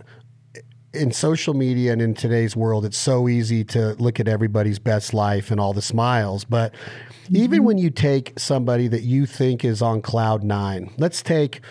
in 0.94 1.12
social 1.12 1.54
media 1.54 1.94
and 1.94 2.02
in 2.02 2.14
today's 2.14 2.56
world, 2.56 2.86
it's 2.86 2.98
so 2.98 3.30
easy 3.30 3.64
to 3.64 3.94
look 3.94 4.20
at 4.20 4.28
everybody's 4.28 4.80
best 4.80 5.14
life 5.14 5.52
and 5.52 5.60
all 5.60 5.74
the 5.74 5.82
smiles. 5.82 6.44
But 6.44 6.74
mm-hmm. 6.74 7.38
even 7.38 7.64
when 7.64 7.78
you 7.78 7.90
take 7.90 8.34
somebody 8.38 8.88
that 8.90 9.04
you 9.04 9.26
think 9.26 9.64
is 9.64 9.82
on 9.82 10.02
cloud 10.02 10.44
nine, 10.44 10.94
let's 10.98 11.22
take 11.22 11.62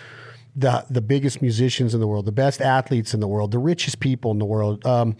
the 0.55 0.85
the 0.89 1.01
biggest 1.01 1.41
musicians 1.41 1.93
in 1.93 1.99
the 1.99 2.07
world, 2.07 2.25
the 2.25 2.31
best 2.31 2.61
athletes 2.61 3.13
in 3.13 3.19
the 3.19 3.27
world, 3.27 3.51
the 3.51 3.59
richest 3.59 3.99
people 3.99 4.31
in 4.31 4.39
the 4.39 4.45
world. 4.45 4.85
Um, 4.85 5.15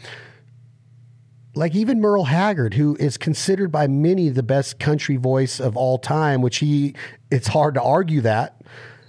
like 1.53 1.75
even 1.75 1.99
Merle 1.99 2.25
Haggard, 2.25 2.73
who 2.75 2.95
is 2.95 3.17
considered 3.17 3.71
by 3.71 3.87
many 3.87 4.29
the 4.29 4.43
best 4.43 4.79
country 4.79 5.17
voice 5.17 5.59
of 5.59 5.75
all 5.75 5.97
time, 5.97 6.41
which 6.41 6.57
he 6.57 6.95
it's 7.29 7.47
hard 7.47 7.75
to 7.75 7.81
argue 7.81 8.21
that. 8.21 8.61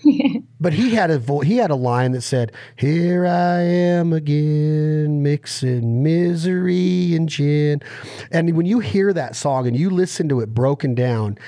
but 0.61 0.73
he 0.73 0.95
had 0.95 1.11
a 1.11 1.19
vo- 1.19 1.41
he 1.41 1.57
had 1.57 1.71
a 1.71 1.77
line 1.77 2.13
that 2.13 2.23
said, 2.23 2.53
"Here 2.77 3.27
I 3.27 3.61
am 3.61 4.13
again, 4.13 5.23
mixing 5.23 6.03
misery 6.03 7.15
and 7.15 7.29
gin." 7.29 7.81
And 8.31 8.57
when 8.57 8.67
you 8.67 8.81
hear 8.81 9.13
that 9.13 9.37
song 9.37 9.67
and 9.67 9.77
you 9.77 9.91
listen 9.91 10.29
to 10.29 10.41
it 10.41 10.55
broken 10.55 10.95
down, 10.95 11.39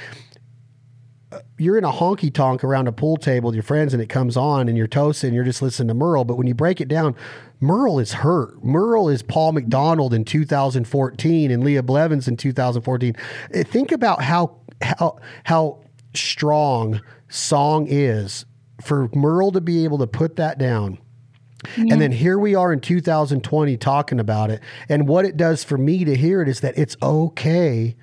you're 1.59 1.79
in 1.79 1.85
a 1.85 1.93
honky 1.93 2.33
tonk 2.33 2.65
around 2.65 2.89
a 2.89 2.93
pool 2.93 3.17
table 3.17 3.49
with 3.49 3.55
your 3.55 3.63
friends 3.63 3.93
and 3.93 4.03
it 4.03 4.09
comes 4.09 4.37
on 4.37 4.69
and 4.69 4.77
you're 4.77 4.87
toasting 4.87 5.29
and 5.29 5.35
you're 5.35 5.45
just 5.45 5.63
listening 5.63 5.89
to 5.89 5.95
Merle. 5.95 6.25
But 6.25 6.37
when 6.37 6.47
you 6.47 6.55
break 6.55 6.81
it 6.81 6.89
down, 6.89 7.15
Merle 7.61 7.99
is 7.99 8.13
hurt. 8.13 8.63
Merle 8.65 9.09
is 9.09 9.23
Paul 9.23 9.53
McDonald 9.53 10.13
in 10.13 10.25
2014 10.25 11.51
and 11.51 11.65
Leah 11.65 11.83
Blevins 11.83 12.29
in 12.29 12.37
2014. 12.37 13.17
Eh, 13.53 13.63
think 13.63 13.93
about 13.93 14.23
how 14.23 14.57
how 14.83 15.19
how 15.45 15.81
strong 16.15 17.01
song 17.35 17.87
is 17.89 18.47
for 18.83 19.09
Merle 19.15 19.53
to 19.53 19.61
be 19.61 19.85
able 19.85 19.99
to 19.99 20.07
put 20.07 20.37
that 20.37 20.59
down. 20.59 20.99
Yeah. 21.77 21.95
And 21.95 22.01
then 22.01 22.13
here 22.13 22.39
we 22.39 22.55
are 22.55 22.73
in 22.73 22.81
2020 22.81 23.77
talking 23.79 24.21
about 24.21 24.51
it. 24.51 24.61
And 24.89 25.09
what 25.09 25.25
it 25.25 25.37
does 25.37 25.65
for 25.65 25.79
me 25.79 26.05
to 26.05 26.15
hear 26.15 26.43
it 26.43 26.49
is 26.49 26.61
that 26.61 26.77
it's 26.77 26.97
okay 27.03 27.97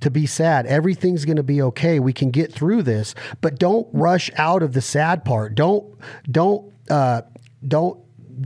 to 0.00 0.10
be 0.10 0.26
sad. 0.26 0.66
Everything's 0.66 1.24
going 1.24 1.36
to 1.36 1.42
be 1.42 1.62
okay. 1.62 1.98
We 1.98 2.12
can 2.12 2.30
get 2.30 2.52
through 2.52 2.82
this, 2.82 3.14
but 3.40 3.58
don't 3.58 3.88
rush 3.92 4.30
out 4.36 4.62
of 4.62 4.72
the 4.72 4.82
sad 4.82 5.24
part. 5.24 5.54
Don't 5.54 5.96
don't 6.30 6.72
uh, 6.90 7.22
don't 7.66 7.98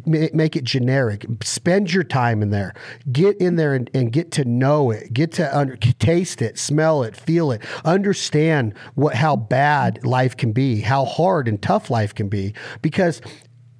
make 0.07 0.57
it 0.57 0.65
generic. 0.65 1.27
Spend 1.43 1.93
your 1.93 2.05
time 2.05 2.43
in 2.43 2.51
there. 2.51 2.75
Get 3.11 3.37
in 3.39 3.57
there 3.57 3.75
and, 3.75 3.91
and 3.95 4.13
get 4.13 4.31
to 4.33 4.45
know 4.45 4.91
it. 4.91 5.13
Get 5.13 5.33
to 5.33 5.57
under, 5.57 5.77
taste 5.77 6.43
it, 6.43 6.59
smell 6.59 7.03
it, 7.03 7.17
feel 7.17 7.53
it. 7.53 7.63
Understand 7.85 8.75
what 8.95 9.15
how 9.15 9.37
bad 9.37 10.05
life 10.05 10.37
can 10.37 10.53
be, 10.53 10.81
how 10.81 11.05
hard 11.05 11.49
and 11.49 11.61
tough 11.61 11.91
life 11.91 12.15
can 12.15 12.29
be. 12.29 12.55
Because 12.83 13.21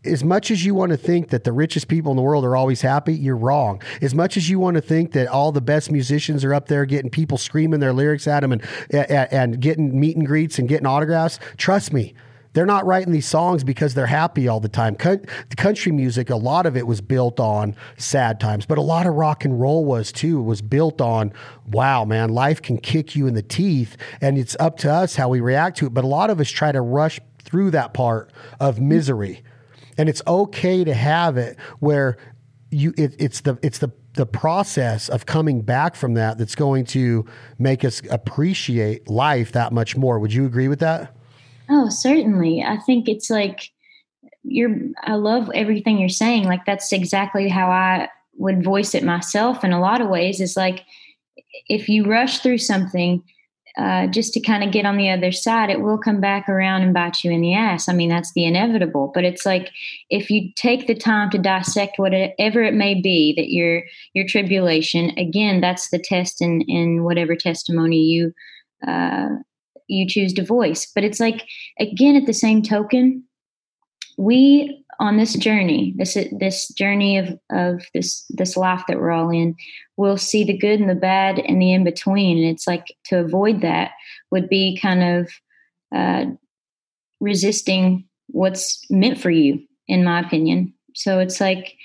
as 0.05 0.25
much 0.25 0.51
as 0.51 0.65
you 0.65 0.75
want 0.75 0.91
to 0.91 0.97
think 0.97 1.29
that 1.29 1.45
the 1.45 1.53
richest 1.53 1.89
people 1.89 2.11
in 2.11 2.17
the 2.17 2.23
world 2.23 2.45
are 2.45 2.57
always 2.57 2.81
happy, 2.81 3.15
you're 3.15 3.37
wrong. 3.37 3.83
As 4.01 4.15
much 4.15 4.37
as 4.37 4.49
you 4.49 4.59
want 4.59 4.77
to 4.77 4.81
think 4.81 5.13
that 5.13 5.29
all 5.29 5.53
the 5.53 5.61
best 5.61 5.91
musicians 5.91 6.45
are 6.45 6.55
up 6.55 6.69
there 6.69 6.87
getting 6.87 7.11
people 7.11 7.37
screaming 7.37 7.81
their 7.81 7.93
lyrics 7.93 8.27
at 8.27 8.41
them 8.41 8.53
and, 8.53 8.63
and, 8.91 9.33
and 9.33 9.61
getting 9.61 9.99
meet 9.99 10.17
and 10.17 10.27
greets 10.27 10.59
and 10.59 10.69
getting 10.69 10.87
autographs, 10.87 11.39
trust 11.57 11.93
me, 11.93 12.15
they're 12.53 12.67
not 12.67 12.85
writing 12.87 13.13
these 13.13 13.27
songs 13.27 13.65
because 13.65 13.95
they're 13.95 14.07
happy 14.07 14.49
all 14.49 14.61
the 14.61 14.69
time. 14.69 14.95
the 14.95 15.57
country 15.57 15.93
music, 15.93 16.31
a 16.31 16.37
lot 16.37 16.67
of 16.67 16.77
it 16.77 16.87
was 16.87 17.01
built 17.01 17.39
on 17.39 17.77
sad 17.97 18.41
times, 18.41 18.67
but 18.67 18.79
a 18.79 18.83
lot 18.83 19.07
of 19.07 19.15
rock 19.15 19.45
and 19.45 19.61
roll 19.61 19.85
was 19.85 20.13
too. 20.13 20.41
It 20.41 20.45
was 20.45 20.63
built 20.63 21.01
on, 21.01 21.33
wow, 21.67 22.05
man, 22.05 22.31
life 22.31 22.61
can 22.61 22.79
kick 22.79 23.15
you 23.15 23.27
in 23.27 23.35
the 23.35 23.43
teeth, 23.43 23.97
and 24.21 24.37
it's 24.37 24.57
up 24.59 24.77
to 24.79 24.93
us 24.93 25.17
how 25.17 25.29
we 25.29 25.41
react 25.41 25.79
to 25.79 25.87
it. 25.87 25.95
But 25.95 26.05
a 26.05 26.09
lot 26.09 26.31
of 26.31 26.41
us 26.41 26.51
try 26.51 26.73
to 26.73 26.81
rush 26.81 27.21
through 27.43 27.71
that 27.73 27.95
part 27.95 28.33
of 28.59 28.81
misery 28.81 29.43
and 30.01 30.09
it's 30.09 30.23
okay 30.27 30.83
to 30.83 30.95
have 30.95 31.37
it 31.37 31.59
where 31.79 32.17
you 32.71 32.95
it, 32.97 33.15
it's 33.19 33.43
the 33.43 33.59
it's 33.63 33.79
the 33.79 33.93
the 34.15 34.25
process 34.25 35.11
of 35.11 35.27
coming 35.27 35.61
back 35.61 35.95
from 35.95 36.15
that 36.15 36.39
that's 36.39 36.55
going 36.55 36.85
to 36.85 37.27
make 37.59 37.85
us 37.85 38.01
appreciate 38.11 39.09
life 39.09 39.53
that 39.53 39.73
much 39.73 39.97
more. 39.97 40.19
Would 40.19 40.33
you 40.33 40.47
agree 40.47 40.69
with 40.69 40.81
that? 40.81 41.15
Oh, 41.71 41.89
certainly. 41.89 42.63
I 42.63 42.79
think 42.79 43.09
it's 43.09 43.31
like 43.31 43.71
you're 44.43 44.77
I 45.03 45.15
love 45.15 45.51
everything 45.55 45.99
you're 45.99 46.09
saying. 46.09 46.45
Like 46.45 46.65
that's 46.65 46.93
exactly 46.93 47.49
how 47.49 47.71
I 47.71 48.09
would 48.37 48.65
voice 48.65 48.95
it 48.95 49.05
myself 49.05 49.63
in 49.65 49.73
a 49.73 49.81
lot 49.81 50.01
of 50.01 50.09
ways 50.09 50.41
is 50.41 50.57
like 50.57 50.85
if 51.69 51.89
you 51.89 52.07
rush 52.07 52.39
through 52.39 52.59
something 52.59 53.23
uh, 53.79 54.07
just 54.09 54.33
to 54.35 54.41
kind 54.41 54.65
of 54.65 54.73
get 54.73 54.85
on 54.85 54.97
the 54.97 55.09
other 55.09 55.31
side, 55.31 55.71
it 55.71 55.81
will 55.81 55.99
come 55.99 56.21
back 56.21 56.49
around 56.49 56.83
and 56.83 56.93
bite 56.93 57.23
you 57.23 57.31
in 57.31 57.41
the 57.41 57.55
ass. 57.55 57.89
I 57.89 57.93
mean, 57.93 58.09
that's 58.09 58.33
the 58.33 58.45
inevitable. 58.45 59.13
But 59.15 59.25
it's 59.25 59.47
like 59.47 59.71
if 60.09 60.29
you 60.29 60.51
take 60.57 60.87
the 60.89 60.95
time 60.95 61.31
to 61.31 61.39
dissect 61.39 61.99
whatever 61.99 62.63
it 62.63 62.75
may 62.75 63.01
be 63.01 63.33
that 63.37 63.51
your 63.51 63.83
your 64.13 64.27
tribulation, 64.27 65.11
again, 65.17 65.61
that's 65.61 65.91
the 65.91 66.01
test 66.01 66.43
in 66.43 66.63
in 66.63 67.05
whatever 67.05 67.37
testimony 67.37 67.99
you 67.99 68.33
uh, 68.87 69.29
you 69.91 70.07
choose 70.07 70.33
to 70.35 70.45
voice. 70.45 70.91
But 70.95 71.05
it's 71.05 71.21
like 71.21 71.47
again, 71.79 72.17
at 72.17 72.27
the 72.27 72.33
same 72.33 72.63
token, 72.63 73.25
we 74.17 74.85
on 75.01 75.17
this 75.17 75.35
journey, 75.35 75.95
this 75.97 76.17
this 76.39 76.69
journey 76.69 77.17
of 77.17 77.39
of 77.51 77.83
this 77.95 78.25
this 78.29 78.57
life 78.57 78.83
that 78.87 78.99
we're 78.99 79.11
all 79.11 79.31
in, 79.31 79.57
we'll 79.97 80.19
see 80.19 80.45
the 80.45 80.57
good 80.57 80.79
and 80.79 80.91
the 80.91 80.95
bad 80.95 81.39
and 81.39 81.61
the 81.61 81.73
in 81.73 81.85
between. 81.85 82.39
And 82.39 82.47
it's 82.47 82.67
like 82.67 82.87
to 83.07 83.19
avoid 83.19 83.63
that 83.63 83.93
would 84.31 84.49
be 84.49 84.79
kind 84.81 85.03
of 85.03 85.31
uh, 85.95 86.27
resisting 87.19 88.05
what's 88.29 88.85
meant 88.91 89.19
for 89.19 89.31
you, 89.31 89.61
in 89.89 90.05
my 90.05 90.21
opinion. 90.21 90.75
So 90.95 91.19
it's 91.19 91.41
like 91.41 91.77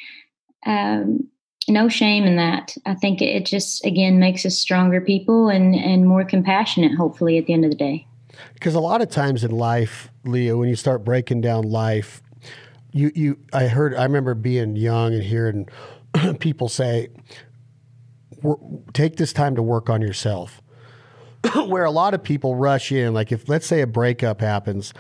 um, 0.66 1.30
no 1.68 1.90
shame 1.90 2.26
in 2.26 2.36
that. 2.36 2.76
I 2.86 2.94
think 2.96 3.22
it 3.22 3.46
just 3.46 3.86
again 3.86 4.20
makes 4.20 4.46
us 4.46 4.58
stronger 4.58 5.02
people 5.02 5.50
and 5.50 5.76
and 5.76 6.08
more 6.08 6.24
compassionate. 6.24 6.96
Hopefully, 6.96 7.38
at 7.38 7.46
the 7.46 7.54
end 7.54 7.66
of 7.66 7.72
the 7.72 7.78
day. 7.78 8.08
Because 8.54 8.76
a 8.76 8.80
lot 8.80 9.02
of 9.02 9.10
times 9.10 9.44
in 9.44 9.52
life, 9.52 10.10
Leah, 10.24 10.58
when 10.58 10.70
you 10.70 10.76
start 10.76 11.04
breaking 11.04 11.42
down 11.42 11.64
life, 11.64 12.22
you 12.92 13.12
you 13.16 13.40
I 13.54 13.68
heard 13.68 13.96
I 13.96 14.04
remember 14.04 14.34
being 14.34 14.76
young 14.76 15.14
and 15.14 15.24
hearing 15.24 15.68
people 16.40 16.70
say 16.70 17.10
take 18.94 19.16
this 19.16 19.34
time 19.34 19.56
to 19.56 19.62
work 19.62 19.90
on 19.90 20.02
yourself. 20.02 20.62
Where 21.68 21.86
a 21.86 21.92
lot 21.92 22.14
of 22.14 22.24
people 22.24 22.56
rush 22.56 22.92
in 22.92 23.14
like 23.14 23.32
if 23.32 23.50
let's 23.50 23.66
say 23.66 23.82
a 23.82 23.88
breakup 23.88 24.42
happens, 24.42 24.94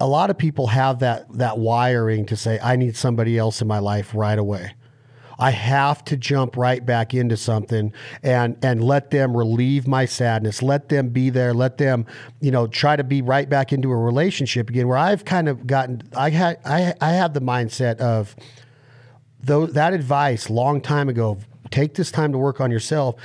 a 0.00 0.06
lot 0.06 0.30
of 0.30 0.38
people 0.38 0.68
have 0.68 1.00
that 1.00 1.26
that 1.36 1.58
wiring 1.58 2.26
to 2.26 2.36
say 2.36 2.58
I 2.62 2.76
need 2.76 2.96
somebody 2.96 3.38
else 3.38 3.60
in 3.60 3.68
my 3.68 3.78
life 3.78 4.14
right 4.14 4.38
away. 4.38 4.74
I 5.38 5.50
have 5.50 6.04
to 6.06 6.16
jump 6.16 6.56
right 6.56 6.84
back 6.84 7.14
into 7.14 7.36
something 7.36 7.92
and 8.22 8.56
and 8.62 8.82
let 8.82 9.10
them 9.10 9.36
relieve 9.36 9.86
my 9.86 10.04
sadness. 10.04 10.62
Let 10.62 10.88
them 10.88 11.10
be 11.10 11.30
there. 11.30 11.52
Let 11.52 11.78
them, 11.78 12.06
you 12.40 12.50
know, 12.50 12.66
try 12.66 12.96
to 12.96 13.04
be 13.04 13.22
right 13.22 13.48
back 13.48 13.72
into 13.72 13.90
a 13.90 13.96
relationship 13.96 14.70
again. 14.70 14.88
Where 14.88 14.98
I've 14.98 15.24
kind 15.24 15.48
of 15.48 15.66
gotten, 15.66 16.02
I 16.16 16.30
had, 16.30 16.58
I, 16.64 16.94
I 17.00 17.10
have 17.10 17.34
the 17.34 17.40
mindset 17.40 17.98
of 17.98 18.34
though 19.42 19.66
that 19.66 19.92
advice 19.92 20.50
long 20.50 20.80
time 20.80 21.08
ago. 21.08 21.38
Take 21.70 21.94
this 21.94 22.10
time 22.10 22.32
to 22.32 22.38
work 22.38 22.60
on 22.60 22.70
yourself. 22.70 23.16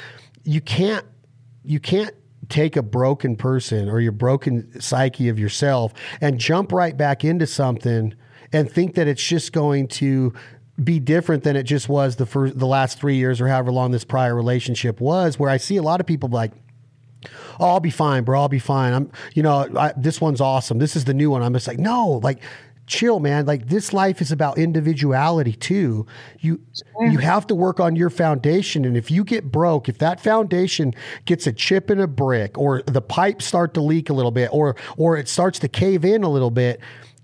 You 0.43 0.62
can't, 0.62 1.05
you 1.64 1.80
can't 1.80 2.16
take 2.49 2.76
a 2.76 2.82
broken 2.82 3.36
person 3.36 3.88
or 3.88 3.99
your 4.01 4.12
broken 4.12 4.82
psyche 4.82 5.30
of 5.30 5.39
yourself 5.39 5.93
and 6.20 6.39
jump 6.39 6.72
right 6.72 6.97
back 6.97 7.24
into 7.24 7.47
something 7.47 8.14
and 8.51 8.70
think 8.70 8.95
that 8.95 9.07
it's 9.07 9.24
just 9.24 9.53
going 9.53 9.88
to 9.88 10.34
be 10.84 10.99
different 10.99 11.43
than 11.43 11.55
it 11.55 11.63
just 11.63 11.89
was 11.89 12.15
the 12.15 12.25
first, 12.25 12.57
the 12.57 12.67
last 12.67 12.99
three 12.99 13.15
years 13.15 13.41
or 13.41 13.47
however 13.47 13.71
long 13.71 13.91
this 13.91 14.03
prior 14.03 14.36
relationship 14.36 14.99
was. 14.99 15.38
Where 15.38 15.49
I 15.49 15.57
see 15.57 15.77
a 15.77 15.84
lot 15.84 15.99
of 15.99 16.07
people 16.07 16.29
like, 16.29 16.51
"Oh, 17.59 17.67
I'll 17.67 17.79
be 17.79 17.91
fine, 17.91 18.23
bro. 18.23 18.41
I'll 18.41 18.49
be 18.49 18.59
fine. 18.59 18.93
I'm, 18.93 19.11
you 19.34 19.43
know, 19.43 19.67
I, 19.77 19.93
this 19.97 20.19
one's 20.19 20.41
awesome. 20.41 20.79
This 20.79 20.95
is 20.95 21.05
the 21.05 21.13
new 21.13 21.29
one." 21.29 21.43
I'm 21.43 21.53
just 21.53 21.67
like, 21.67 21.79
no, 21.79 22.19
like 22.23 22.41
chill 22.91 23.21
man 23.21 23.45
like 23.45 23.69
this 23.69 23.93
life 23.93 24.21
is 24.21 24.34
about 24.34 24.57
individuality 24.57 25.53
too 25.53 26.05
you 26.39 26.59
you 26.99 27.19
have 27.19 27.47
to 27.47 27.55
work 27.55 27.79
on 27.79 27.95
your 27.95 28.09
foundation 28.09 28.84
and 28.84 28.97
if 28.97 29.09
you 29.09 29.23
get 29.23 29.49
broke 29.49 29.88
if 29.88 29.97
that 29.99 30.19
foundation 30.19 30.93
gets 31.23 31.47
a 31.47 31.53
chip 31.53 31.89
in 31.89 32.01
a 32.01 32.07
brick 32.07 32.57
or 32.57 32.82
the 32.82 33.01
pipes 33.01 33.45
start 33.45 33.73
to 33.73 33.79
leak 33.79 34.09
a 34.09 34.13
little 34.13 34.32
bit 34.32 34.49
or 34.51 34.75
or 34.97 35.15
it 35.15 35.29
starts 35.29 35.57
to 35.57 35.69
cave 35.69 36.03
in 36.03 36.21
a 36.21 36.29
little 36.29 36.51
bit 36.51 36.82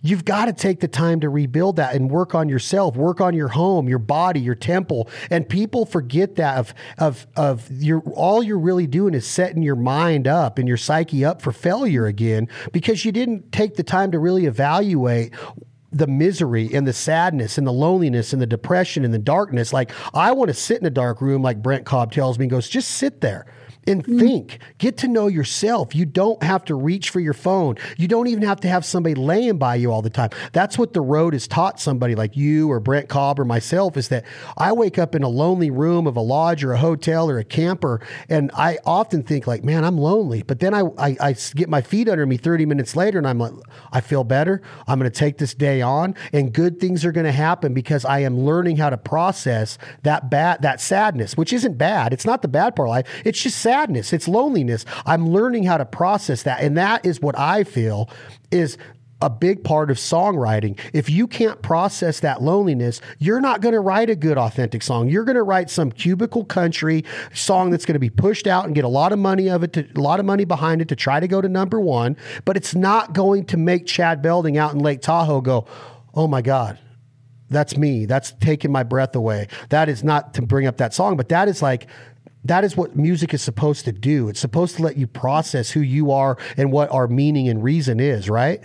You've 0.07 0.23
got 0.23 0.45
to 0.45 0.53
take 0.53 0.79
the 0.79 0.87
time 0.87 1.19
to 1.19 1.29
rebuild 1.29 1.75
that 1.75 1.93
and 1.93 2.09
work 2.09 2.33
on 2.33 2.47
yourself, 2.47 2.95
work 2.95 3.19
on 3.19 3.33
your 3.33 3.49
home, 3.49 3.89
your 3.89 3.99
body, 3.99 4.39
your 4.39 4.55
temple. 4.55 5.09
And 5.29 5.47
people 5.47 5.85
forget 5.85 6.35
that 6.35 6.57
of 6.57 6.73
of 6.97 7.27
of 7.35 7.69
your 7.71 7.99
all 8.15 8.41
you're 8.41 8.57
really 8.57 8.87
doing 8.87 9.13
is 9.13 9.27
setting 9.27 9.61
your 9.61 9.75
mind 9.75 10.25
up 10.25 10.59
and 10.59 10.67
your 10.67 10.77
psyche 10.77 11.25
up 11.25 11.41
for 11.41 11.51
failure 11.51 12.05
again 12.05 12.47
because 12.71 13.03
you 13.03 13.11
didn't 13.11 13.51
take 13.51 13.75
the 13.75 13.83
time 13.83 14.11
to 14.11 14.19
really 14.19 14.45
evaluate 14.45 15.33
the 15.91 16.07
misery 16.07 16.69
and 16.73 16.87
the 16.87 16.93
sadness 16.93 17.57
and 17.57 17.67
the 17.67 17.73
loneliness 17.73 18.31
and 18.31 18.41
the 18.41 18.47
depression 18.47 19.03
and 19.03 19.13
the 19.13 19.19
darkness. 19.19 19.73
Like 19.73 19.91
I 20.13 20.31
want 20.31 20.47
to 20.47 20.53
sit 20.53 20.79
in 20.79 20.85
a 20.85 20.91
dark 20.91 21.19
room, 21.19 21.41
like 21.41 21.61
Brent 21.61 21.85
Cobb 21.85 22.13
tells 22.13 22.39
me, 22.39 22.43
and 22.45 22.51
goes, 22.51 22.69
just 22.69 22.91
sit 22.91 23.19
there 23.19 23.45
and 23.87 24.03
mm. 24.05 24.19
think. 24.19 24.59
Get 24.77 24.97
to 24.97 25.07
know 25.07 25.27
yourself. 25.27 25.95
You 25.95 26.05
don't 26.05 26.41
have 26.43 26.65
to 26.65 26.75
reach 26.75 27.09
for 27.09 27.19
your 27.19 27.33
phone. 27.33 27.75
You 27.97 28.07
don't 28.07 28.27
even 28.27 28.43
have 28.43 28.59
to 28.61 28.67
have 28.67 28.85
somebody 28.85 29.15
laying 29.15 29.57
by 29.57 29.75
you 29.75 29.91
all 29.91 30.01
the 30.01 30.09
time. 30.09 30.29
That's 30.51 30.77
what 30.77 30.93
the 30.93 31.01
road 31.01 31.33
has 31.33 31.47
taught 31.47 31.79
somebody 31.79 32.15
like 32.15 32.35
you 32.35 32.69
or 32.69 32.79
Brent 32.79 33.09
Cobb 33.09 33.39
or 33.39 33.45
myself 33.45 33.97
is 33.97 34.09
that 34.09 34.25
I 34.57 34.71
wake 34.73 34.99
up 34.99 35.15
in 35.15 35.23
a 35.23 35.29
lonely 35.29 35.69
room 35.69 36.07
of 36.07 36.17
a 36.17 36.21
lodge 36.21 36.63
or 36.63 36.73
a 36.73 36.77
hotel 36.77 37.29
or 37.29 37.39
a 37.39 37.43
camper, 37.43 38.01
and 38.29 38.51
I 38.53 38.79
often 38.85 39.23
think 39.23 39.47
like, 39.47 39.63
man, 39.63 39.83
I'm 39.83 39.97
lonely. 39.97 40.43
But 40.43 40.59
then 40.59 40.73
I, 40.73 40.81
I, 40.97 41.17
I 41.19 41.35
get 41.55 41.69
my 41.69 41.81
feet 41.81 42.09
under 42.09 42.25
me 42.25 42.37
30 42.37 42.65
minutes 42.65 42.95
later, 42.95 43.17
and 43.17 43.27
I'm 43.27 43.39
like, 43.39 43.53
I 43.91 44.01
feel 44.01 44.23
better. 44.23 44.61
I'm 44.87 44.99
going 44.99 45.09
to 45.11 45.17
take 45.17 45.37
this 45.37 45.53
day 45.53 45.81
on, 45.81 46.15
and 46.33 46.51
good 46.51 46.79
things 46.79 47.05
are 47.05 47.11
going 47.11 47.25
to 47.25 47.31
happen 47.31 47.73
because 47.73 48.05
I 48.05 48.19
am 48.19 48.39
learning 48.39 48.77
how 48.77 48.89
to 48.89 48.97
process 48.97 49.77
that 50.03 50.29
bad 50.29 50.61
that 50.61 50.81
sadness, 50.81 51.37
which 51.37 51.53
isn't 51.53 51.77
bad. 51.77 52.13
It's 52.13 52.25
not 52.25 52.41
the 52.41 52.47
bad 52.47 52.75
part 52.75 52.87
of 52.87 52.91
life. 52.91 53.07
It's 53.23 53.41
just 53.41 53.59
sad 53.59 53.76
sadness, 53.77 54.11
it's 54.11 54.27
loneliness. 54.27 54.85
I'm 55.05 55.29
learning 55.29 55.63
how 55.63 55.77
to 55.77 55.85
process 55.85 56.43
that. 56.43 56.61
And 56.61 56.77
that 56.77 57.05
is 57.05 57.21
what 57.21 57.37
I 57.37 57.63
feel 57.63 58.09
is 58.49 58.77
a 59.21 59.29
big 59.29 59.63
part 59.63 59.91
of 59.91 59.97
songwriting. 59.97 60.79
If 60.93 61.09
you 61.11 61.27
can't 61.27 61.61
process 61.61 62.19
that 62.21 62.41
loneliness, 62.41 63.01
you're 63.19 63.41
not 63.41 63.61
going 63.61 63.73
to 63.73 63.79
write 63.79 64.09
a 64.09 64.15
good, 64.15 64.37
authentic 64.37 64.81
song. 64.81 65.09
You're 65.09 65.25
going 65.25 65.35
to 65.35 65.43
write 65.43 65.69
some 65.69 65.91
cubicle 65.91 66.43
country 66.45 67.05
song 67.33 67.69
that's 67.69 67.85
going 67.85 67.93
to 67.93 67.99
be 67.99 68.09
pushed 68.09 68.47
out 68.47 68.65
and 68.65 68.73
get 68.73 68.83
a 68.83 68.87
lot 68.87 69.11
of 69.11 69.19
money 69.19 69.47
of 69.47 69.63
it, 69.63 69.73
to, 69.73 69.87
a 69.95 70.01
lot 70.01 70.19
of 70.19 70.25
money 70.25 70.45
behind 70.45 70.81
it 70.81 70.87
to 70.89 70.95
try 70.95 71.19
to 71.19 71.27
go 71.27 71.39
to 71.39 71.49
number 71.49 71.79
one. 71.79 72.17
But 72.45 72.57
it's 72.57 72.73
not 72.73 73.13
going 73.13 73.45
to 73.45 73.57
make 73.57 73.85
Chad 73.85 74.23
Belding 74.23 74.57
out 74.57 74.73
in 74.73 74.79
Lake 74.79 75.01
Tahoe 75.01 75.41
go, 75.41 75.65
"Oh 76.15 76.27
my 76.27 76.41
God, 76.41 76.77
that's 77.49 77.77
me. 77.77 78.05
That's 78.05 78.33
taking 78.39 78.71
my 78.71 78.83
breath 78.83 79.15
away." 79.15 79.47
That 79.69 79.89
is 79.89 80.03
not 80.03 80.35
to 80.35 80.41
bring 80.43 80.67
up 80.67 80.77
that 80.77 80.93
song, 80.93 81.17
but 81.17 81.29
that 81.29 81.47
is 81.47 81.61
like 81.61 81.87
that 82.47 82.63
is 82.63 82.75
what 82.75 82.95
music 82.95 83.33
is 83.33 83.41
supposed 83.41 83.85
to 83.85 83.91
do. 83.91 84.29
It's 84.29 84.39
supposed 84.39 84.75
to 84.77 84.83
let 84.83 84.97
you 84.97 85.07
process 85.07 85.71
who 85.71 85.81
you 85.81 86.11
are 86.11 86.37
and 86.55 86.71
what 86.71 86.91
our 86.91 87.07
meaning 87.07 87.47
and 87.49 87.63
reason 87.63 87.99
is, 87.99 88.29
right? 88.29 88.61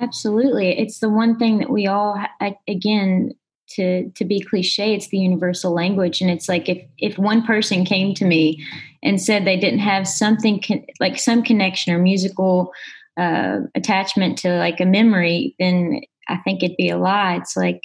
Absolutely. 0.00 0.78
It's 0.78 0.98
the 0.98 1.08
one 1.08 1.38
thing 1.38 1.58
that 1.58 1.70
we 1.70 1.86
all 1.86 2.20
again 2.68 3.32
to 3.70 4.10
to 4.10 4.24
be 4.24 4.40
cliche, 4.40 4.94
it's 4.94 5.08
the 5.08 5.18
universal 5.18 5.72
language 5.72 6.20
and 6.20 6.30
it's 6.30 6.48
like 6.48 6.68
if 6.68 6.84
if 6.98 7.18
one 7.18 7.44
person 7.44 7.84
came 7.84 8.14
to 8.14 8.24
me 8.24 8.64
and 9.02 9.20
said 9.20 9.44
they 9.44 9.58
didn't 9.58 9.78
have 9.80 10.06
something 10.06 10.60
con- 10.60 10.84
like 11.00 11.18
some 11.18 11.42
connection 11.42 11.94
or 11.94 11.98
musical 11.98 12.72
uh, 13.16 13.60
attachment 13.74 14.38
to 14.38 14.52
like 14.58 14.80
a 14.80 14.84
memory, 14.84 15.54
then 15.58 16.00
I 16.28 16.38
think 16.38 16.62
it'd 16.62 16.76
be 16.76 16.90
a 16.90 16.98
lie. 16.98 17.36
It's 17.36 17.56
like 17.56 17.82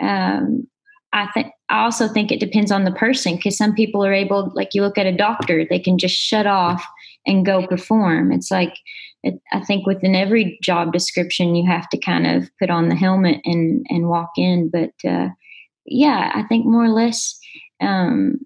um, 0.00 0.66
I 1.12 1.28
think 1.32 1.52
I 1.68 1.82
also 1.82 2.06
think 2.08 2.30
it 2.30 2.40
depends 2.40 2.70
on 2.70 2.84
the 2.84 2.92
person 2.92 3.36
because 3.36 3.56
some 3.56 3.74
people 3.74 4.04
are 4.04 4.12
able, 4.12 4.52
like 4.54 4.70
you 4.72 4.82
look 4.82 4.98
at 4.98 5.06
a 5.06 5.16
doctor, 5.16 5.64
they 5.68 5.80
can 5.80 5.98
just 5.98 6.14
shut 6.14 6.46
off 6.46 6.84
and 7.26 7.44
go 7.44 7.66
perform. 7.66 8.30
It's 8.30 8.50
like 8.50 8.78
it, 9.22 9.40
I 9.52 9.60
think 9.64 9.86
within 9.86 10.14
every 10.14 10.58
job 10.62 10.92
description, 10.92 11.56
you 11.56 11.68
have 11.68 11.88
to 11.88 11.98
kind 11.98 12.26
of 12.26 12.48
put 12.60 12.70
on 12.70 12.88
the 12.88 12.94
helmet 12.94 13.40
and 13.44 13.84
and 13.88 14.08
walk 14.08 14.30
in. 14.36 14.70
But 14.70 14.92
uh, 15.08 15.30
yeah, 15.84 16.30
I 16.34 16.44
think 16.44 16.66
more 16.66 16.84
or 16.84 16.90
less 16.90 17.36
um, 17.80 18.38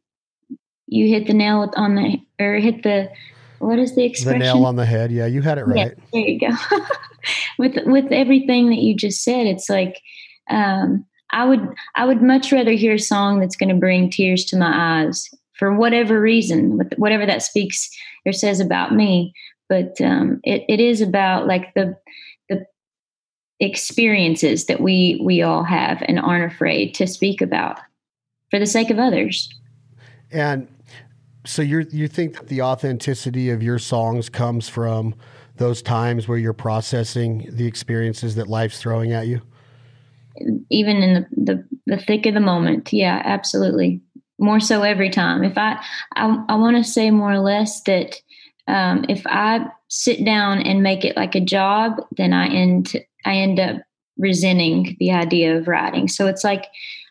you 0.86 1.08
hit 1.08 1.26
the 1.26 1.34
nail 1.34 1.70
on 1.76 1.94
the 1.96 2.18
or 2.42 2.54
hit 2.54 2.82
the 2.82 3.10
what 3.58 3.78
is 3.78 3.94
the 3.94 4.04
expression? 4.04 4.38
The 4.38 4.44
nail 4.46 4.64
on 4.64 4.76
the 4.76 4.86
head. 4.86 5.12
Yeah, 5.12 5.26
you 5.26 5.42
had 5.42 5.58
it 5.58 5.66
right. 5.66 5.76
Yeah, 5.76 6.04
there 6.14 6.22
you 6.22 6.40
go. 6.40 6.78
with 7.58 7.76
with 7.84 8.10
everything 8.10 8.70
that 8.70 8.78
you 8.78 8.96
just 8.96 9.22
said, 9.22 9.46
it's 9.46 9.68
like. 9.68 10.00
Um, 10.48 11.06
I 11.32 11.44
would 11.44 11.66
I 11.94 12.04
would 12.04 12.22
much 12.22 12.52
rather 12.52 12.72
hear 12.72 12.94
a 12.94 12.98
song 12.98 13.40
that's 13.40 13.56
going 13.56 13.68
to 13.68 13.74
bring 13.74 14.10
tears 14.10 14.44
to 14.46 14.56
my 14.56 15.02
eyes 15.02 15.28
for 15.54 15.74
whatever 15.74 16.20
reason, 16.20 16.80
whatever 16.96 17.26
that 17.26 17.42
speaks 17.42 17.90
or 18.24 18.32
says 18.32 18.60
about 18.60 18.94
me. 18.94 19.32
But 19.68 20.00
um, 20.00 20.40
it, 20.42 20.64
it 20.68 20.80
is 20.80 21.00
about 21.00 21.46
like 21.46 21.74
the 21.74 21.96
the 22.48 22.66
experiences 23.60 24.66
that 24.66 24.80
we 24.80 25.20
we 25.22 25.42
all 25.42 25.64
have 25.64 26.02
and 26.06 26.18
aren't 26.18 26.52
afraid 26.52 26.94
to 26.94 27.06
speak 27.06 27.40
about 27.40 27.78
for 28.50 28.58
the 28.58 28.66
sake 28.66 28.90
of 28.90 28.98
others. 28.98 29.52
And 30.32 30.68
so 31.44 31.62
you 31.62 31.86
you 31.90 32.08
think 32.08 32.36
that 32.36 32.48
the 32.48 32.62
authenticity 32.62 33.50
of 33.50 33.62
your 33.62 33.78
songs 33.78 34.28
comes 34.28 34.68
from 34.68 35.14
those 35.56 35.82
times 35.82 36.26
where 36.26 36.38
you're 36.38 36.52
processing 36.54 37.46
the 37.50 37.66
experiences 37.66 38.34
that 38.34 38.48
life's 38.48 38.80
throwing 38.80 39.12
at 39.12 39.26
you? 39.26 39.42
Even 40.70 40.96
in 40.98 41.14
the, 41.14 41.26
the, 41.36 41.68
the 41.86 41.98
thick 41.98 42.26
of 42.26 42.34
the 42.34 42.40
moment. 42.40 42.92
Yeah, 42.92 43.20
absolutely. 43.24 44.00
More 44.38 44.60
so 44.60 44.82
every 44.82 45.10
time. 45.10 45.44
If 45.44 45.58
I, 45.58 45.82
I, 46.16 46.44
I 46.48 46.54
want 46.54 46.76
to 46.76 46.84
say 46.84 47.10
more 47.10 47.32
or 47.32 47.40
less 47.40 47.82
that 47.82 48.16
um, 48.68 49.04
if 49.08 49.26
I 49.26 49.66
sit 49.88 50.24
down 50.24 50.60
and 50.60 50.82
make 50.82 51.04
it 51.04 51.16
like 51.16 51.34
a 51.34 51.40
job, 51.40 52.00
then 52.16 52.32
I 52.32 52.46
end, 52.48 52.94
I 53.24 53.34
end 53.34 53.58
up 53.58 53.76
resenting 54.16 54.96
the 54.98 55.12
idea 55.12 55.56
of 55.56 55.68
writing. 55.68 56.08
So 56.08 56.26
it's 56.26 56.44
like, 56.44 56.66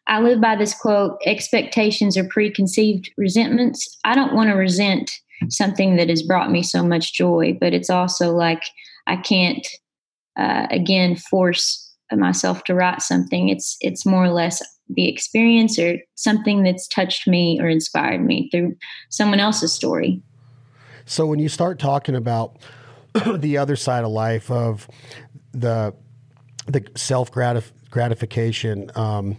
I 0.07 0.22
live 0.22 0.41
by 0.41 0.55
this 0.55 0.74
quote 0.74 1.20
expectations 1.26 2.17
are 2.17 2.28
preconceived 2.28 3.11
resentments. 3.17 3.97
I 4.03 4.15
don't 4.15 4.34
want 4.34 4.49
to 4.49 4.55
resent 4.55 5.11
something 5.49 5.97
that 5.97 6.09
has 6.09 6.24
brought 6.24 6.51
me 6.51 6.63
so 6.63 6.84
much 6.84 7.13
joy, 7.13 7.55
but 7.59 7.74
it's 7.74 7.89
also 7.91 8.36
like 8.36 8.63
I 9.05 9.17
can't, 9.17 9.67
uh, 10.38 10.67
again, 10.72 11.15
force 11.15 11.89
myself 12.18 12.64
to 12.66 12.74
write 12.74 13.01
something. 13.01 13.49
It's 13.49 13.78
it's 13.82 14.05
more 14.05 14.26
or 14.26 14.32
less 14.32 14.62
the 14.89 15.07
experience 15.07 15.78
or 15.78 15.97
something 16.16 16.64
that's 16.64 16.88
touched 16.88 17.28
me 17.28 17.60
or 17.62 17.68
inspired 17.68 18.26
me 18.26 18.49
through 18.49 18.76
someone 19.10 19.39
else's 19.39 19.72
story. 19.72 20.22
So 21.05 21.26
when 21.26 21.39
you 21.39 21.49
start 21.49 21.80
talking 21.80 22.16
about 22.16 22.57
the 23.36 23.57
other 23.57 23.76
side 23.76 24.03
of 24.03 24.12
life 24.12 24.49
of 24.51 24.88
the 25.51 25.93
the 26.68 26.86
self 26.95 27.32
gratif- 27.32 27.72
gratification, 27.89 28.91
um, 28.95 29.38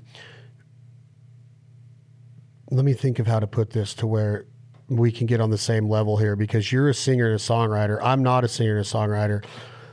let 2.71 2.85
me 2.85 2.93
think 2.93 3.19
of 3.19 3.27
how 3.27 3.41
to 3.41 3.47
put 3.47 3.71
this 3.71 3.95
to 3.95 4.07
where 4.07 4.47
we 4.89 5.13
can 5.13 5.27
get 5.27 5.41
on 5.41 5.51
the 5.51 5.59
same 5.59 5.89
level 5.89 6.17
here 6.17 6.35
because 6.35 6.73
you're 6.73 6.89
a 6.89 6.95
singer 6.95 7.27
and 7.27 7.37
a 7.37 7.39
songwriter. 7.39 8.01
I'm 8.03 8.23
not 8.23 8.43
a 8.43 8.49
singer 8.49 8.77
and 8.77 8.85
a 8.85 8.89
songwriter 8.89 9.45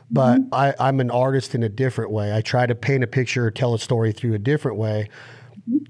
but 0.10 0.38
mm-hmm. 0.38 0.54
I, 0.54 0.74
I'm 0.80 1.00
an 1.00 1.12
artist 1.12 1.56
in 1.56 1.64
a 1.64 1.70
different 1.70 2.12
way. 2.12 2.34
I 2.34 2.42
try 2.42 2.66
to 2.66 2.76
paint 2.76 3.04
a 3.04 3.08
picture 3.08 3.46
or 3.46 3.52
tell 3.52 3.74
a 3.74 3.80
story 3.80 4.12
through 4.12 4.34
a 4.34 4.40
different 4.40 4.78
way. 4.78 5.10
Mm-hmm. 5.70 5.86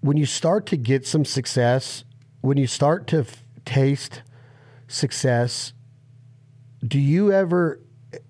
When 0.00 0.16
you 0.16 0.26
start 0.26 0.66
to 0.66 0.76
get 0.76 1.06
some 1.06 1.24
success, 1.24 2.04
when 2.40 2.56
you 2.56 2.66
start 2.66 3.06
to 3.08 3.20
f- 3.20 3.44
taste 3.64 4.22
success, 4.88 5.72
do 6.86 6.98
you 6.98 7.32
ever, 7.32 7.80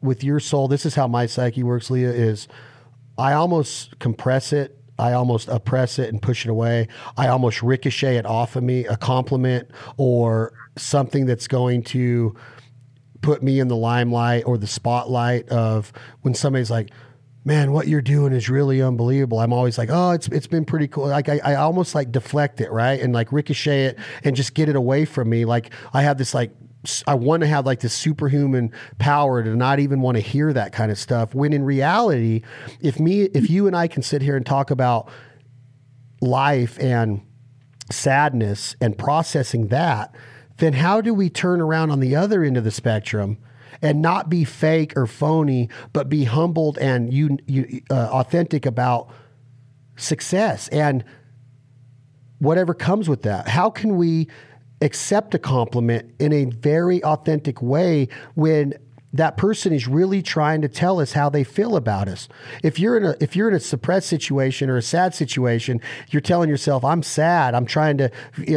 with 0.02 0.24
your 0.24 0.40
soul, 0.40 0.68
this 0.68 0.84
is 0.84 0.96
how 0.96 1.06
my 1.06 1.26
psyche 1.26 1.62
works, 1.62 1.90
Leah, 1.90 2.10
is 2.10 2.48
I 3.16 3.34
almost 3.34 3.98
compress 3.98 4.52
it 4.52 4.80
I 5.00 5.14
almost 5.14 5.48
oppress 5.48 5.98
it 5.98 6.10
and 6.10 6.20
push 6.20 6.44
it 6.44 6.50
away. 6.50 6.86
I 7.16 7.28
almost 7.28 7.62
ricochet 7.62 8.16
it 8.16 8.26
off 8.26 8.54
of 8.54 8.62
me, 8.62 8.84
a 8.84 8.98
compliment 8.98 9.70
or 9.96 10.52
something 10.76 11.24
that's 11.24 11.48
going 11.48 11.82
to 11.84 12.36
put 13.22 13.42
me 13.42 13.60
in 13.60 13.68
the 13.68 13.76
limelight 13.76 14.44
or 14.46 14.56
the 14.58 14.66
spotlight 14.66 15.48
of 15.48 15.92
when 16.22 16.34
somebody's 16.34 16.70
like, 16.70 16.90
man, 17.44 17.72
what 17.72 17.88
you're 17.88 18.02
doing 18.02 18.32
is 18.32 18.48
really 18.48 18.82
unbelievable. 18.82 19.38
I'm 19.40 19.52
always 19.52 19.78
like, 19.78 19.88
oh, 19.90 20.12
it's 20.12 20.28
it's 20.28 20.46
been 20.46 20.64
pretty 20.64 20.88
cool. 20.88 21.08
Like 21.08 21.28
I, 21.28 21.40
I 21.44 21.54
almost 21.56 21.94
like 21.94 22.12
deflect 22.12 22.60
it, 22.60 22.70
right? 22.70 23.00
And 23.00 23.12
like 23.12 23.32
ricochet 23.32 23.84
it 23.86 23.98
and 24.24 24.36
just 24.36 24.54
get 24.54 24.68
it 24.68 24.76
away 24.76 25.04
from 25.04 25.28
me. 25.28 25.44
Like 25.44 25.72
I 25.92 26.02
have 26.02 26.18
this 26.18 26.34
like 26.34 26.52
I 27.06 27.14
want 27.14 27.42
to 27.42 27.46
have 27.46 27.66
like 27.66 27.80
this 27.80 27.92
superhuman 27.92 28.72
power 28.98 29.42
to 29.42 29.54
not 29.54 29.80
even 29.80 30.00
want 30.00 30.16
to 30.16 30.22
hear 30.22 30.52
that 30.52 30.72
kind 30.72 30.90
of 30.90 30.98
stuff. 30.98 31.34
When 31.34 31.52
in 31.52 31.64
reality, 31.64 32.42
if 32.80 32.98
me 32.98 33.22
if 33.22 33.50
you 33.50 33.66
and 33.66 33.76
I 33.76 33.86
can 33.86 34.02
sit 34.02 34.22
here 34.22 34.36
and 34.36 34.44
talk 34.44 34.70
about 34.70 35.10
life 36.22 36.78
and 36.78 37.22
sadness 37.90 38.76
and 38.80 38.96
processing 38.96 39.68
that, 39.68 40.14
then 40.60 40.74
how 40.74 41.00
do 41.00 41.12
we 41.12 41.28
turn 41.28 41.60
around 41.60 41.90
on 41.90 42.00
the 42.00 42.14
other 42.14 42.44
end 42.44 42.56
of 42.56 42.64
the 42.64 42.70
spectrum 42.70 43.38
and 43.82 44.00
not 44.00 44.28
be 44.28 44.44
fake 44.44 44.96
or 44.96 45.06
phony, 45.06 45.68
but 45.92 46.08
be 46.08 46.24
humbled 46.24 46.78
and 46.78 47.12
you, 47.12 47.38
you 47.46 47.82
uh, 47.90 48.08
authentic 48.12 48.66
about 48.66 49.08
success 49.96 50.68
and 50.68 51.04
whatever 52.38 52.74
comes 52.74 53.08
with 53.08 53.22
that? 53.22 53.48
How 53.48 53.70
can 53.70 53.96
we 53.96 54.28
accept 54.82 55.34
a 55.34 55.38
compliment 55.38 56.14
in 56.18 56.32
a 56.32 56.44
very 56.46 57.02
authentic 57.04 57.60
way 57.60 58.08
when 58.34 58.74
that 59.12 59.36
person 59.36 59.72
is 59.72 59.88
really 59.88 60.22
trying 60.22 60.62
to 60.62 60.68
tell 60.68 61.00
us 61.00 61.12
how 61.12 61.28
they 61.28 61.42
feel 61.42 61.76
about 61.76 62.08
us. 62.08 62.28
If 62.62 62.78
you're 62.78 62.96
in 62.96 63.04
a 63.04 63.16
if 63.20 63.34
you're 63.34 63.48
in 63.48 63.54
a 63.54 63.60
suppressed 63.60 64.08
situation 64.08 64.70
or 64.70 64.76
a 64.76 64.82
sad 64.82 65.14
situation, 65.14 65.80
you're 66.10 66.20
telling 66.20 66.48
yourself, 66.48 66.84
"I'm 66.84 67.02
sad. 67.02 67.54
I'm 67.54 67.66
trying 67.66 67.98
to. 67.98 68.10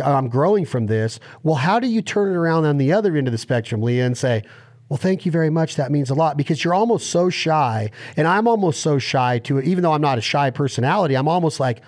I'm 0.06 0.30
growing 0.30 0.66
from 0.66 0.86
this." 0.86 1.20
Well, 1.42 1.56
how 1.56 1.80
do 1.80 1.88
you 1.88 2.02
turn 2.02 2.32
it 2.32 2.36
around 2.36 2.66
on 2.66 2.78
the 2.78 2.94
other 2.94 3.16
end 3.16 3.28
of 3.28 3.32
the 3.32 3.38
spectrum, 3.38 3.82
Leah, 3.82 4.06
and 4.06 4.18
say, 4.18 4.44
well, 4.90 4.98
thank 4.98 5.26
you 5.26 5.32
very 5.32 5.50
much. 5.50 5.76
That 5.76 5.92
means 5.92 6.12
a 6.12 6.14
lot 6.14 6.38
because 6.38 6.64
you're 6.64 6.74
almost 6.74 7.10
so 7.10 7.30
shy, 7.30 7.90
and 8.16 8.28
I'm 8.28 8.48
almost 8.48 8.82
so 8.82 9.00
shy 9.00 9.40
to 9.40 9.58
it. 9.58 9.66
Even 9.66 9.82
though 9.82 9.94
I'm 9.94 10.02
not 10.02 10.20
a 10.20 10.22
shy 10.22 10.52
personality, 10.52 11.16
I'm 11.16 11.28
almost 11.28 11.60
like, 11.60 11.82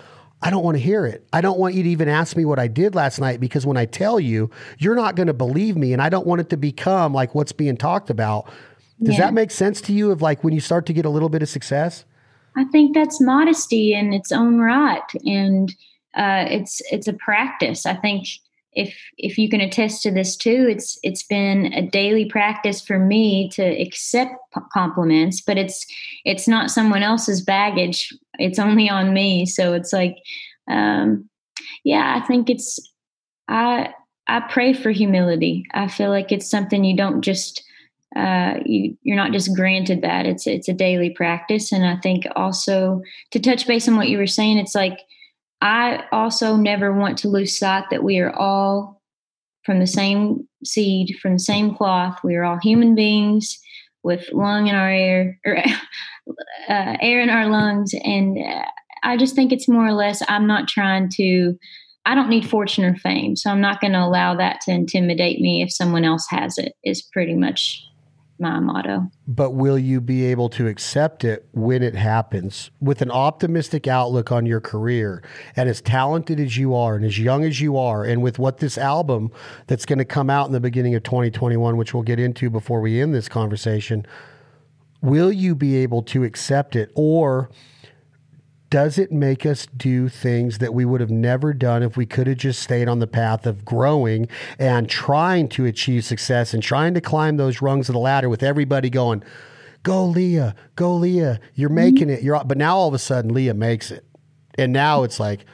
I 0.46 0.50
don't 0.50 0.62
want 0.62 0.76
to 0.76 0.82
hear 0.82 1.04
it. 1.06 1.26
I 1.32 1.40
don't 1.40 1.58
want 1.58 1.74
you 1.74 1.82
to 1.82 1.88
even 1.88 2.08
ask 2.08 2.36
me 2.36 2.44
what 2.44 2.60
I 2.60 2.68
did 2.68 2.94
last 2.94 3.18
night 3.18 3.40
because 3.40 3.66
when 3.66 3.76
I 3.76 3.84
tell 3.84 4.20
you, 4.20 4.48
you're 4.78 4.94
not 4.94 5.16
going 5.16 5.26
to 5.26 5.34
believe 5.34 5.76
me. 5.76 5.92
And 5.92 6.00
I 6.00 6.08
don't 6.08 6.24
want 6.24 6.40
it 6.40 6.50
to 6.50 6.56
become 6.56 7.12
like 7.12 7.34
what's 7.34 7.50
being 7.50 7.76
talked 7.76 8.10
about. 8.10 8.48
Does 9.02 9.14
yeah. 9.14 9.22
that 9.22 9.34
make 9.34 9.50
sense 9.50 9.80
to 9.80 9.92
you 9.92 10.12
of 10.12 10.22
like 10.22 10.44
when 10.44 10.54
you 10.54 10.60
start 10.60 10.86
to 10.86 10.92
get 10.92 11.04
a 11.04 11.10
little 11.10 11.28
bit 11.28 11.42
of 11.42 11.48
success? 11.48 12.04
I 12.56 12.62
think 12.62 12.94
that's 12.94 13.20
modesty 13.20 13.92
in 13.92 14.12
its 14.12 14.30
own 14.30 14.60
right. 14.60 15.02
And 15.24 15.74
uh, 16.14 16.44
it's 16.48 16.80
it's 16.92 17.08
a 17.08 17.12
practice. 17.14 17.84
I 17.84 17.94
think 17.94 18.28
if 18.76 18.94
if 19.18 19.38
you 19.38 19.48
can 19.48 19.60
attest 19.60 20.02
to 20.02 20.12
this 20.12 20.36
too, 20.36 20.68
it's 20.70 20.98
it's 21.02 21.24
been 21.24 21.72
a 21.72 21.82
daily 21.82 22.26
practice 22.26 22.80
for 22.80 22.98
me 23.00 23.48
to 23.54 23.62
accept 23.62 24.34
compliments, 24.72 25.40
but 25.40 25.58
it's 25.58 25.84
it's 26.24 26.46
not 26.46 26.70
someone 26.70 27.02
else's 27.02 27.42
baggage. 27.42 28.14
It's 28.38 28.58
only 28.58 28.88
on 28.88 29.12
me. 29.12 29.46
So 29.46 29.72
it's 29.72 29.92
like, 29.92 30.16
um, 30.68 31.28
yeah, 31.84 32.20
I 32.20 32.26
think 32.26 32.50
it's 32.50 32.78
I 33.48 33.94
I 34.28 34.40
pray 34.40 34.72
for 34.72 34.90
humility. 34.90 35.64
I 35.72 35.88
feel 35.88 36.10
like 36.10 36.32
it's 36.32 36.50
something 36.50 36.84
you 36.84 36.96
don't 36.96 37.22
just 37.22 37.62
uh, 38.16 38.54
you 38.64 38.96
you're 39.02 39.16
not 39.16 39.32
just 39.32 39.54
granted 39.54 40.02
that. 40.02 40.26
It's 40.26 40.46
it's 40.46 40.68
a 40.68 40.72
daily 40.72 41.10
practice, 41.10 41.72
and 41.72 41.86
I 41.86 41.96
think 41.96 42.26
also 42.34 43.02
to 43.32 43.40
touch 43.40 43.66
base 43.66 43.88
on 43.88 43.96
what 43.96 44.08
you 44.08 44.18
were 44.18 44.26
saying, 44.26 44.58
it's 44.58 44.74
like 44.74 45.00
I 45.60 46.04
also 46.12 46.56
never 46.56 46.92
want 46.92 47.18
to 47.18 47.28
lose 47.28 47.58
sight 47.58 47.84
that 47.90 48.02
we 48.02 48.18
are 48.18 48.34
all 48.34 49.02
from 49.64 49.80
the 49.80 49.86
same 49.86 50.48
seed, 50.64 51.16
from 51.20 51.34
the 51.34 51.38
same 51.38 51.74
cloth. 51.74 52.18
We 52.22 52.36
are 52.36 52.44
all 52.44 52.58
human 52.58 52.94
beings 52.94 53.58
with 54.02 54.28
lung 54.32 54.68
in 54.68 54.74
our 54.74 54.90
air, 54.90 55.38
or 55.44 55.62
uh, 56.68 56.96
air 57.00 57.20
in 57.20 57.30
our 57.30 57.48
lungs, 57.48 57.92
and 58.02 58.38
uh, 58.38 58.64
I 59.02 59.16
just 59.16 59.34
think 59.34 59.52
it's 59.52 59.68
more 59.68 59.86
or 59.86 59.92
less. 59.92 60.22
I'm 60.28 60.46
not 60.46 60.68
trying 60.68 61.10
to. 61.16 61.54
I 62.04 62.14
don't 62.14 62.28
need 62.28 62.48
fortune 62.48 62.84
or 62.84 62.94
fame, 62.94 63.34
so 63.34 63.50
I'm 63.50 63.60
not 63.60 63.80
going 63.80 63.92
to 63.92 64.04
allow 64.04 64.36
that 64.36 64.60
to 64.62 64.72
intimidate 64.72 65.40
me 65.40 65.62
if 65.62 65.72
someone 65.72 66.04
else 66.04 66.26
has 66.30 66.56
it. 66.58 66.74
Is 66.84 67.02
pretty 67.02 67.34
much 67.34 67.82
my 68.38 68.60
motto. 68.60 69.10
But 69.26 69.52
will 69.52 69.78
you 69.78 70.00
be 70.00 70.24
able 70.26 70.48
to 70.50 70.66
accept 70.68 71.24
it 71.24 71.48
when 71.52 71.82
it 71.82 71.94
happens 71.94 72.70
with 72.80 73.00
an 73.00 73.10
optimistic 73.10 73.86
outlook 73.86 74.30
on 74.30 74.46
your 74.46 74.60
career 74.60 75.22
and 75.56 75.68
as 75.68 75.80
talented 75.80 76.38
as 76.38 76.56
you 76.56 76.74
are 76.74 76.96
and 76.96 77.04
as 77.04 77.18
young 77.18 77.44
as 77.44 77.60
you 77.60 77.76
are 77.76 78.04
and 78.04 78.22
with 78.22 78.38
what 78.38 78.58
this 78.58 78.76
album 78.76 79.30
that's 79.66 79.86
going 79.86 79.98
to 79.98 80.04
come 80.04 80.28
out 80.28 80.46
in 80.46 80.52
the 80.52 80.60
beginning 80.60 80.94
of 80.94 81.02
2021 81.02 81.76
which 81.76 81.94
we'll 81.94 82.02
get 82.02 82.20
into 82.20 82.50
before 82.50 82.80
we 82.80 83.00
end 83.00 83.14
this 83.14 83.28
conversation 83.28 84.06
will 85.06 85.30
you 85.30 85.54
be 85.54 85.76
able 85.76 86.02
to 86.02 86.24
accept 86.24 86.74
it 86.74 86.90
or 86.94 87.48
does 88.68 88.98
it 88.98 89.12
make 89.12 89.46
us 89.46 89.66
do 89.76 90.08
things 90.08 90.58
that 90.58 90.74
we 90.74 90.84
would 90.84 91.00
have 91.00 91.10
never 91.10 91.54
done 91.54 91.84
if 91.84 91.96
we 91.96 92.04
could 92.04 92.26
have 92.26 92.36
just 92.36 92.60
stayed 92.60 92.88
on 92.88 92.98
the 92.98 93.06
path 93.06 93.46
of 93.46 93.64
growing 93.64 94.26
and 94.58 94.88
trying 94.90 95.48
to 95.48 95.64
achieve 95.64 96.04
success 96.04 96.52
and 96.52 96.62
trying 96.62 96.92
to 96.92 97.00
climb 97.00 97.36
those 97.36 97.62
rungs 97.62 97.88
of 97.88 97.92
the 97.92 98.00
ladder 98.00 98.28
with 98.28 98.42
everybody 98.42 98.90
going, 98.90 99.22
go 99.84 100.04
Leah, 100.04 100.56
go 100.74 100.96
Leah, 100.96 101.38
you're 101.54 101.68
making 101.68 102.10
it. 102.10 102.22
You're 102.22 102.42
but 102.44 102.58
now 102.58 102.76
all 102.76 102.88
of 102.88 102.94
a 102.94 102.98
sudden 102.98 103.32
Leah 103.32 103.54
makes 103.54 103.92
it. 103.92 104.04
And 104.58 104.72
now 104.72 105.04
it's 105.04 105.20
like, 105.20 105.46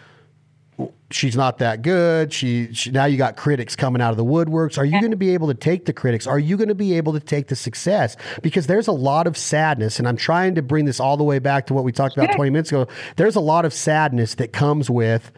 she's 1.11 1.37
not 1.37 1.59
that 1.59 1.83
good. 1.83 2.33
She, 2.33 2.73
she, 2.73 2.91
now 2.91 3.05
you 3.05 3.17
got 3.17 3.37
critics 3.37 3.77
coming 3.77 4.03
out 4.03 4.11
of 4.11 4.17
the 4.17 4.25
woodworks. 4.25 4.79
Are 4.79 4.85
you 4.85 4.99
going 5.01 5.11
to 5.11 5.17
be 5.17 5.35
able 5.35 5.49
to 5.49 5.55
take 5.55 5.85
the 5.85 5.93
critics? 5.93 6.27
Are 6.27 6.39
you 6.39 6.57
going 6.57 6.69
to 6.69 6.75
be 6.75 6.95
able 6.97 7.13
to 7.13 7.21
take 7.21 7.49
the 7.49 7.57
success? 7.57 8.17
Because 8.43 8.67
there's 8.67 8.89
a 8.89 8.93
lot 8.93 9.27
of 9.27 9.37
sadness, 9.37 9.99
and 9.99 10.09
I'm 10.09 10.17
trying 10.17 10.55
to 10.55 10.63
bring 10.63 10.85
this 10.85 11.01
all 11.01 11.17
the 11.17 11.25
way 11.25 11.39
back 11.39 11.67
to 11.67 11.75
what 11.75 11.85
we 11.85 11.93
talked 11.93 12.17
about 12.17 12.35
20 12.35 12.51
minutes 12.51 12.71
ago. 12.71 12.89
There's 13.17 13.37
a 13.37 13.41
lot 13.41 13.65
of 13.65 13.73
sadness 13.73 14.35
that 14.37 14.53
comes 14.53 14.89
with 14.89 15.31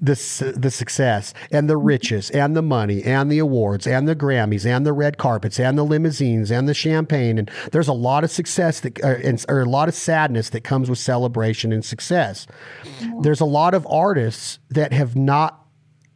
the 0.00 0.54
the 0.56 0.70
success 0.70 1.34
and 1.50 1.68
the 1.68 1.76
riches 1.76 2.30
and 2.30 2.56
the 2.56 2.62
money 2.62 3.02
and 3.02 3.30
the 3.30 3.38
awards 3.38 3.86
and 3.86 4.08
the 4.08 4.16
Grammys 4.16 4.64
and 4.64 4.86
the 4.86 4.92
red 4.92 5.18
carpets 5.18 5.60
and 5.60 5.76
the 5.76 5.84
limousines 5.84 6.50
and 6.50 6.68
the 6.68 6.74
champagne. 6.74 7.38
And 7.38 7.50
there's 7.72 7.88
a 7.88 7.92
lot 7.92 8.24
of 8.24 8.30
success 8.30 8.80
that 8.80 9.02
uh, 9.04 9.16
and, 9.22 9.44
or 9.48 9.60
a 9.60 9.66
lot 9.66 9.88
of 9.88 9.94
sadness 9.94 10.50
that 10.50 10.64
comes 10.64 10.88
with 10.88 10.98
celebration 10.98 11.72
and 11.72 11.84
success. 11.84 12.46
There's 13.20 13.40
a 13.40 13.46
lot 13.46 13.74
of 13.74 13.86
artists 13.90 14.58
that 14.70 14.92
have 14.92 15.16
not 15.16 15.66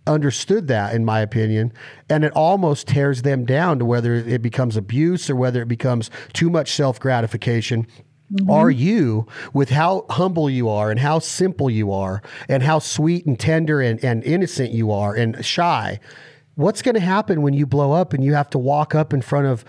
understood 0.07 0.68
that 0.68 0.95
in 0.95 1.03
my 1.03 1.20
opinion 1.20 1.72
and 2.11 2.24
it 2.24 2.32
almost 2.32 2.87
tears 2.89 3.22
them 3.22 3.47
down 3.47 3.78
to 3.78 3.87
whether 3.87 4.14
it 4.14 4.43
becomes 4.43 4.76
abuse 4.76 5.30
or 5.30 5.37
whether 5.37 5.62
it 5.62 5.68
becomes 5.68 6.11
too 6.35 6.51
much 6.51 6.72
self-gratification 6.72 7.87
Mm-hmm. 8.35 8.51
Are 8.51 8.70
you, 8.70 9.26
with 9.53 9.70
how 9.70 10.07
humble 10.11 10.51
you 10.51 10.68
are 10.68 10.91
and 10.91 10.99
how 10.99 11.20
simple 11.20 11.70
you 11.70 11.93
are 11.93 12.20
and 12.49 12.64
how 12.64 12.80
sweet 12.80 13.26
and 13.26 13.39
tender 13.39 13.80
and, 13.80 14.03
and 14.03 14.24
innocent 14.24 14.72
you 14.72 14.91
are 14.91 15.14
and 15.14 15.45
shy, 15.45 16.01
what's 16.57 16.82
going 16.82 16.97
to 16.97 17.01
happen 17.01 17.43
when 17.43 17.55
you 17.55 17.64
blow 17.64 17.93
up 17.93 18.12
and 18.12 18.24
you 18.24 18.35
have 18.35 18.51
to 18.51 18.59
walk 18.59 18.93
up 18.93 19.12
in 19.12 19.22
front 19.22 19.47
of 19.47 19.64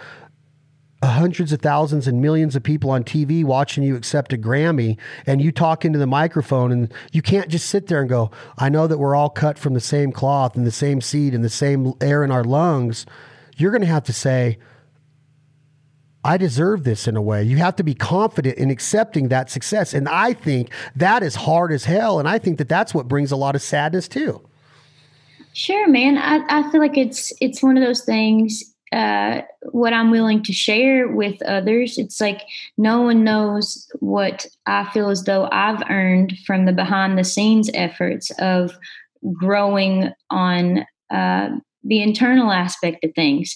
hundreds 1.04 1.54
of 1.54 1.62
thousands 1.62 2.08
and 2.08 2.22
millions 2.22 2.56
of 2.56 2.64
people 2.64 2.90
on 2.90 3.04
TV 3.04 3.44
watching 3.44 3.84
you 3.84 3.96
accept 3.96 4.34
a 4.34 4.38
Grammy 4.38 4.98
and 5.28 5.42
you 5.42 5.52
talk 5.52 5.86
into 5.86 6.00
the 6.00 6.08
microphone 6.08 6.72
and 6.72 6.94
you 7.12 7.22
can't 7.22 7.50
just 7.50 7.70
sit 7.70 7.88
there 7.88 8.00
and 8.00 8.10
go, 8.10 8.32
I 8.58 8.70
know 8.70 8.88
that 8.88 8.98
we're 8.98 9.16
all 9.16 9.30
cut 9.30 9.60
from 9.60 9.76
the 9.76 9.80
same 9.80 10.12
cloth 10.12 10.56
and 10.56 10.66
the 10.66 10.72
same 10.72 11.02
seed 11.02 11.34
and 11.36 11.44
the 11.44 11.50
same 11.50 11.94
air 12.02 12.24
in 12.24 12.32
our 12.32 12.44
lungs. 12.44 13.06
You're 13.58 13.72
going 13.72 13.82
to 13.82 13.88
have 13.88 14.04
to 14.06 14.14
say, 14.14 14.58
I 16.26 16.38
deserve 16.38 16.86
this 16.86 17.08
in 17.08 17.16
a 17.16 17.22
way. 17.22 17.44
You 17.44 17.58
have 17.58 17.76
to 17.76 17.84
be 17.84 17.94
confident 17.94 18.58
in 18.58 18.72
accepting 18.72 19.28
that 19.28 19.52
success. 19.52 19.94
And 19.94 20.10
I 20.10 20.34
think 20.34 20.72
that 20.96 21.22
is 21.22 21.36
hard 21.36 21.72
as 21.72 21.86
hell. 21.86 22.18
And 22.18 22.28
I 22.28 22.40
think 22.40 22.58
that 22.58 22.68
that's 22.68 22.96
what 22.96 23.08
brings 23.08 23.32
a 23.32 23.36
lot 23.36 23.56
of 23.56 23.62
sadness 23.62 24.08
too. 24.08 24.42
Sure, 25.54 25.88
man. 25.88 26.18
I, 26.18 26.44
I 26.50 26.72
feel 26.72 26.82
like 26.82 26.98
it's 26.98 27.32
it's 27.40 27.62
one 27.62 27.78
of 27.78 27.84
those 27.84 28.04
things. 28.04 28.64
Uh, 28.92 29.42
what 29.72 29.94
I'm 29.94 30.10
willing 30.10 30.42
to 30.44 30.54
share 30.54 31.08
with 31.08 31.40
others, 31.44 32.00
it's 32.00 32.20
like 32.20 32.42
no 32.76 33.02
one 33.02 33.24
knows 33.24 33.88
what 34.00 34.48
I 34.66 34.90
feel 34.92 35.10
as 35.10 35.24
though 35.26 35.48
I've 35.52 35.84
earned 35.92 36.38
from 36.46 36.66
the 36.66 36.74
behind 36.74 37.20
the 37.20 37.24
scenes 37.24 37.70
efforts 37.76 38.32
of 38.40 38.72
growing 39.34 40.12
on 40.32 40.86
uh, 41.12 41.50
the 41.84 42.02
internal 42.02 42.52
aspect 42.52 43.04
of 43.04 43.14
things. 43.14 43.56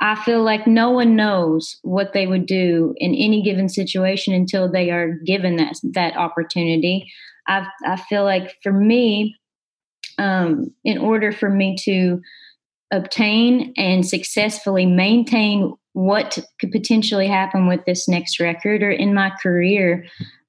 I 0.00 0.16
feel 0.16 0.42
like 0.42 0.66
no 0.66 0.90
one 0.90 1.14
knows 1.16 1.78
what 1.82 2.12
they 2.12 2.26
would 2.26 2.46
do 2.46 2.94
in 2.96 3.14
any 3.14 3.42
given 3.42 3.68
situation 3.68 4.34
until 4.34 4.70
they 4.70 4.90
are 4.90 5.14
given 5.24 5.56
that 5.56 5.76
that 5.94 6.16
opportunity. 6.16 7.10
I 7.46 7.66
I 7.86 7.96
feel 7.96 8.24
like 8.24 8.56
for 8.62 8.72
me, 8.72 9.36
um, 10.18 10.74
in 10.84 10.98
order 10.98 11.32
for 11.32 11.48
me 11.48 11.76
to 11.84 12.20
obtain 12.92 13.72
and 13.76 14.06
successfully 14.06 14.86
maintain 14.86 15.74
what 15.94 16.38
could 16.60 16.72
potentially 16.72 17.26
happen 17.26 17.66
with 17.66 17.80
this 17.86 18.08
next 18.08 18.40
record 18.40 18.82
or 18.82 18.90
in 18.90 19.14
my 19.14 19.30
career, 19.42 20.04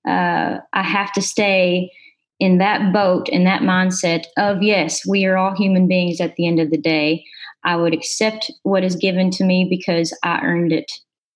uh, 0.07 0.57
I 0.73 0.83
have 0.83 1.11
to 1.13 1.21
stay 1.21 1.91
in 2.39 2.57
that 2.57 2.91
boat 2.91 3.29
in 3.29 3.43
that 3.45 3.61
mindset 3.61 4.25
of 4.37 4.61
yes, 4.61 5.05
we 5.07 5.25
are 5.25 5.37
all 5.37 5.55
human 5.55 5.87
beings 5.87 6.19
at 6.19 6.35
the 6.35 6.47
end 6.47 6.59
of 6.59 6.71
the 6.71 6.77
day. 6.77 7.23
I 7.65 7.75
would 7.75 7.93
accept 7.93 8.51
what 8.63 8.83
is 8.83 8.95
given 8.95 9.31
to 9.31 9.43
me 9.43 9.67
because 9.69 10.17
I 10.23 10.39
earned 10.41 10.71
it 10.71 10.91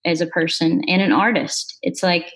as 0.05 0.21
a 0.21 0.27
person 0.27 0.81
and 0.87 1.01
an 1.01 1.11
artist. 1.11 1.77
It's 1.81 2.03
like 2.03 2.31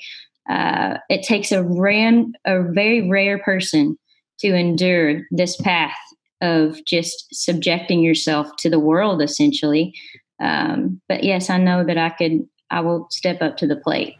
uh, 0.49 0.97
it 1.09 1.23
takes 1.23 1.51
a 1.51 1.63
ram, 1.63 2.33
a 2.45 2.63
very 2.63 3.09
rare 3.09 3.39
person 3.39 3.97
to 4.39 4.53
endure 4.55 5.21
this 5.31 5.55
path 5.57 5.95
of 6.41 6.83
just 6.85 7.27
subjecting 7.31 8.01
yourself 8.01 8.47
to 8.57 8.69
the 8.69 8.79
world, 8.79 9.21
essentially. 9.21 9.93
Um, 10.41 10.99
but 11.07 11.23
yes, 11.23 11.49
I 11.49 11.57
know 11.57 11.83
that 11.85 11.97
I 11.97 12.09
could. 12.09 12.47
I 12.69 12.79
will 12.79 13.07
step 13.11 13.41
up 13.41 13.57
to 13.57 13.67
the 13.67 13.75
plate 13.75 14.15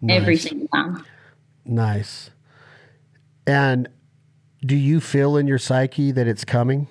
nice. 0.00 0.20
every 0.20 0.36
single 0.36 0.68
time. 0.68 1.04
Nice. 1.64 2.30
And 3.46 3.88
do 4.64 4.74
you 4.74 5.00
feel 5.00 5.36
in 5.36 5.46
your 5.46 5.58
psyche 5.58 6.10
that 6.12 6.26
it's 6.26 6.44
coming? 6.44 6.88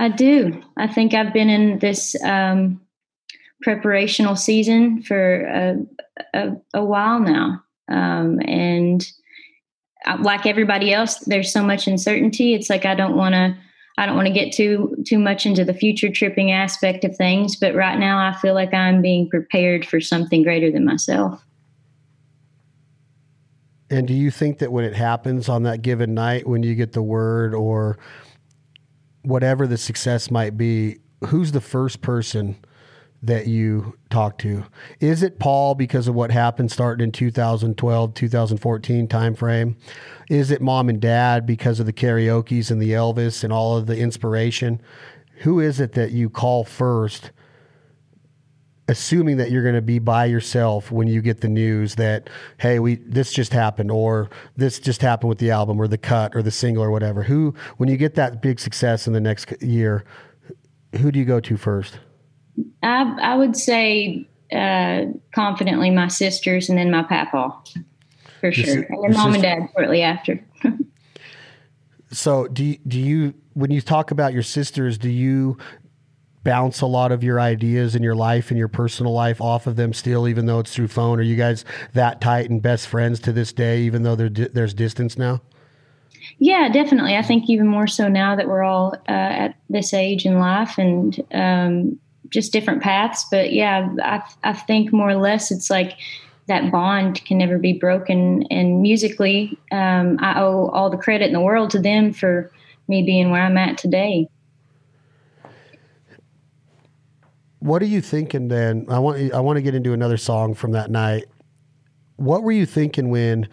I 0.00 0.08
do. 0.08 0.62
I 0.78 0.86
think 0.86 1.12
I've 1.12 1.34
been 1.34 1.50
in 1.50 1.78
this 1.78 2.16
um, 2.24 2.80
preparational 3.64 4.36
season 4.36 5.02
for 5.02 5.44
a, 5.44 5.76
a, 6.32 6.52
a 6.72 6.82
while 6.84 7.20
now. 7.20 7.62
Um, 7.86 8.40
and 8.46 9.06
like 10.20 10.46
everybody 10.46 10.94
else, 10.94 11.18
there's 11.26 11.52
so 11.52 11.62
much 11.62 11.86
uncertainty. 11.86 12.54
It's 12.54 12.70
like 12.70 12.86
I 12.86 12.94
don't 12.94 13.14
want 13.14 13.34
to. 13.34 13.54
I 13.98 14.06
don't 14.06 14.16
want 14.16 14.28
to 14.28 14.32
get 14.32 14.54
too 14.54 14.96
too 15.06 15.18
much 15.18 15.44
into 15.44 15.62
the 15.62 15.74
future 15.74 16.10
tripping 16.10 16.50
aspect 16.50 17.04
of 17.04 17.14
things, 17.14 17.56
but 17.56 17.74
right 17.74 17.98
now 17.98 18.18
I 18.18 18.34
feel 18.40 18.54
like 18.54 18.72
I'm 18.72 19.02
being 19.02 19.28
prepared 19.28 19.84
for 19.84 20.00
something 20.00 20.42
greater 20.42 20.72
than 20.72 20.86
myself. 20.86 21.44
And 23.90 24.08
do 24.08 24.14
you 24.14 24.30
think 24.30 24.60
that 24.60 24.72
when 24.72 24.86
it 24.86 24.94
happens 24.94 25.50
on 25.50 25.64
that 25.64 25.82
given 25.82 26.14
night, 26.14 26.46
when 26.46 26.62
you 26.62 26.74
get 26.74 26.92
the 26.92 27.02
word 27.02 27.54
or 27.54 27.98
whatever 29.22 29.66
the 29.66 29.78
success 29.78 30.30
might 30.30 30.56
be, 30.56 30.98
who's 31.26 31.52
the 31.52 31.60
first 31.60 32.00
person 32.00 32.56
that 33.22 33.46
you 33.46 33.96
talk 34.08 34.38
to? 34.38 34.64
Is 34.98 35.22
it 35.22 35.38
Paul 35.38 35.74
because 35.74 36.08
of 36.08 36.14
what 36.14 36.30
happened 36.30 36.72
starting 36.72 37.04
in 37.04 37.12
2012, 37.12 38.14
2014 38.14 39.08
timeframe? 39.08 39.76
Is 40.30 40.50
it 40.50 40.62
mom 40.62 40.88
and 40.88 41.00
dad 41.00 41.44
because 41.44 41.80
of 41.80 41.86
the 41.86 41.92
karaoke's 41.92 42.70
and 42.70 42.80
the 42.80 42.92
Elvis 42.92 43.44
and 43.44 43.52
all 43.52 43.76
of 43.76 43.86
the 43.86 43.98
inspiration? 43.98 44.80
Who 45.40 45.60
is 45.60 45.80
it 45.80 45.92
that 45.92 46.12
you 46.12 46.30
call 46.30 46.64
first? 46.64 47.30
Assuming 48.90 49.36
that 49.36 49.50
you're 49.50 49.62
going 49.62 49.74
to 49.74 49.82
be 49.82 49.98
by 49.98 50.24
yourself 50.24 50.90
when 50.90 51.06
you 51.06 51.22
get 51.22 51.40
the 51.40 51.48
news 51.48 51.94
that 51.94 52.28
hey 52.58 52.78
we 52.78 52.96
this 52.96 53.32
just 53.32 53.52
happened 53.52 53.90
or 53.90 54.28
this 54.56 54.78
just 54.78 55.00
happened 55.00 55.28
with 55.28 55.38
the 55.38 55.50
album 55.50 55.80
or 55.80 55.86
the 55.86 55.98
cut 55.98 56.34
or 56.34 56.42
the 56.42 56.50
single 56.50 56.82
or 56.82 56.90
whatever 56.90 57.22
who 57.22 57.54
when 57.76 57.88
you 57.88 57.96
get 57.96 58.14
that 58.14 58.42
big 58.42 58.58
success 58.58 59.06
in 59.06 59.12
the 59.12 59.20
next 59.20 59.52
year 59.62 60.04
who 61.00 61.12
do 61.12 61.18
you 61.18 61.24
go 61.24 61.38
to 61.38 61.56
first 61.56 62.00
I, 62.82 63.16
I 63.20 63.36
would 63.36 63.56
say 63.56 64.28
uh, 64.52 65.06
confidently 65.32 65.90
my 65.90 66.08
sisters 66.08 66.68
and 66.68 66.78
then 66.78 66.90
my 66.90 67.02
papa, 67.02 67.56
for 68.40 68.52
sure, 68.52 68.82
and 68.82 69.04
then 69.04 69.12
mom 69.12 69.32
sister. 69.32 69.46
and 69.48 69.62
dad 69.62 69.68
shortly 69.74 70.02
after. 70.02 70.44
so, 72.10 72.48
do 72.48 72.64
you, 72.64 72.78
do 72.86 72.98
you 72.98 73.34
when 73.54 73.70
you 73.70 73.80
talk 73.80 74.10
about 74.10 74.32
your 74.32 74.42
sisters, 74.42 74.98
do 74.98 75.08
you 75.08 75.56
bounce 76.42 76.80
a 76.80 76.86
lot 76.86 77.12
of 77.12 77.22
your 77.22 77.40
ideas 77.40 77.94
in 77.94 78.02
your 78.02 78.14
life 78.14 78.50
and 78.50 78.58
your 78.58 78.68
personal 78.68 79.12
life 79.12 79.40
off 79.40 79.66
of 79.66 79.76
them 79.76 79.92
still, 79.92 80.26
even 80.26 80.46
though 80.46 80.58
it's 80.60 80.74
through 80.74 80.88
phone? 80.88 81.18
Are 81.18 81.22
you 81.22 81.36
guys 81.36 81.64
that 81.92 82.20
tight 82.20 82.48
and 82.48 82.62
best 82.62 82.86
friends 82.86 83.20
to 83.20 83.32
this 83.32 83.52
day, 83.52 83.82
even 83.82 84.02
though 84.02 84.16
there's 84.16 84.74
distance 84.74 85.18
now? 85.18 85.40
Yeah, 86.38 86.68
definitely. 86.68 87.16
I 87.16 87.22
think 87.22 87.48
even 87.48 87.66
more 87.66 87.86
so 87.86 88.08
now 88.08 88.36
that 88.36 88.48
we're 88.48 88.62
all 88.62 88.94
uh, 89.08 89.12
at 89.12 89.56
this 89.68 89.92
age 89.92 90.24
in 90.26 90.38
life, 90.38 90.78
and 90.78 91.18
um, 91.32 91.98
just 92.28 92.52
different 92.52 92.82
paths. 92.82 93.26
But 93.30 93.52
yeah, 93.52 93.88
I, 94.02 94.22
I 94.44 94.52
think 94.52 94.92
more 94.92 95.10
or 95.10 95.16
less 95.16 95.50
it's 95.50 95.70
like 95.70 95.98
that 96.46 96.70
bond 96.70 97.24
can 97.24 97.38
never 97.38 97.58
be 97.58 97.72
broken. 97.72 98.44
And 98.50 98.82
musically, 98.82 99.58
um, 99.70 100.18
I 100.20 100.40
owe 100.40 100.68
all 100.68 100.90
the 100.90 100.96
credit 100.96 101.26
in 101.26 101.32
the 101.32 101.40
world 101.40 101.70
to 101.70 101.78
them 101.78 102.12
for 102.12 102.50
me 102.88 103.02
being 103.02 103.30
where 103.30 103.42
I'm 103.42 103.58
at 103.58 103.78
today. 103.78 104.28
What 107.60 107.82
are 107.82 107.86
you 107.86 108.00
thinking 108.00 108.48
then? 108.48 108.86
I 108.88 108.98
want 108.98 109.32
I 109.32 109.40
want 109.40 109.56
to 109.56 109.62
get 109.62 109.74
into 109.74 109.92
another 109.92 110.16
song 110.16 110.54
from 110.54 110.72
that 110.72 110.90
night. 110.90 111.26
What 112.16 112.42
were 112.42 112.52
you 112.52 112.66
thinking 112.66 113.10
when 113.10 113.48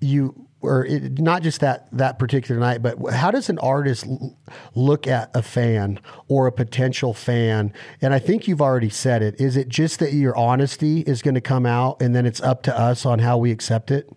you 0.00 0.48
or 0.62 0.86
it, 0.86 1.18
not 1.18 1.42
just 1.42 1.60
that 1.60 1.88
that 1.92 2.18
particular 2.18 2.60
night, 2.60 2.82
but 2.82 2.96
how 3.10 3.30
does 3.30 3.48
an 3.50 3.58
artist 3.58 4.06
l- 4.06 4.36
look 4.74 5.06
at 5.06 5.30
a 5.34 5.42
fan 5.42 6.00
or 6.28 6.46
a 6.46 6.52
potential 6.52 7.12
fan? 7.12 7.72
And 8.00 8.14
I 8.14 8.18
think 8.18 8.46
you've 8.46 8.62
already 8.62 8.88
said 8.88 9.22
it. 9.22 9.40
Is 9.40 9.56
it 9.56 9.68
just 9.68 9.98
that 9.98 10.12
your 10.12 10.36
honesty 10.36 11.00
is 11.00 11.20
going 11.20 11.34
to 11.34 11.40
come 11.40 11.66
out, 11.66 12.00
and 12.00 12.14
then 12.14 12.26
it's 12.26 12.40
up 12.40 12.62
to 12.64 12.78
us 12.78 13.04
on 13.04 13.18
how 13.18 13.38
we 13.38 13.50
accept 13.50 13.90
it? 13.90 14.08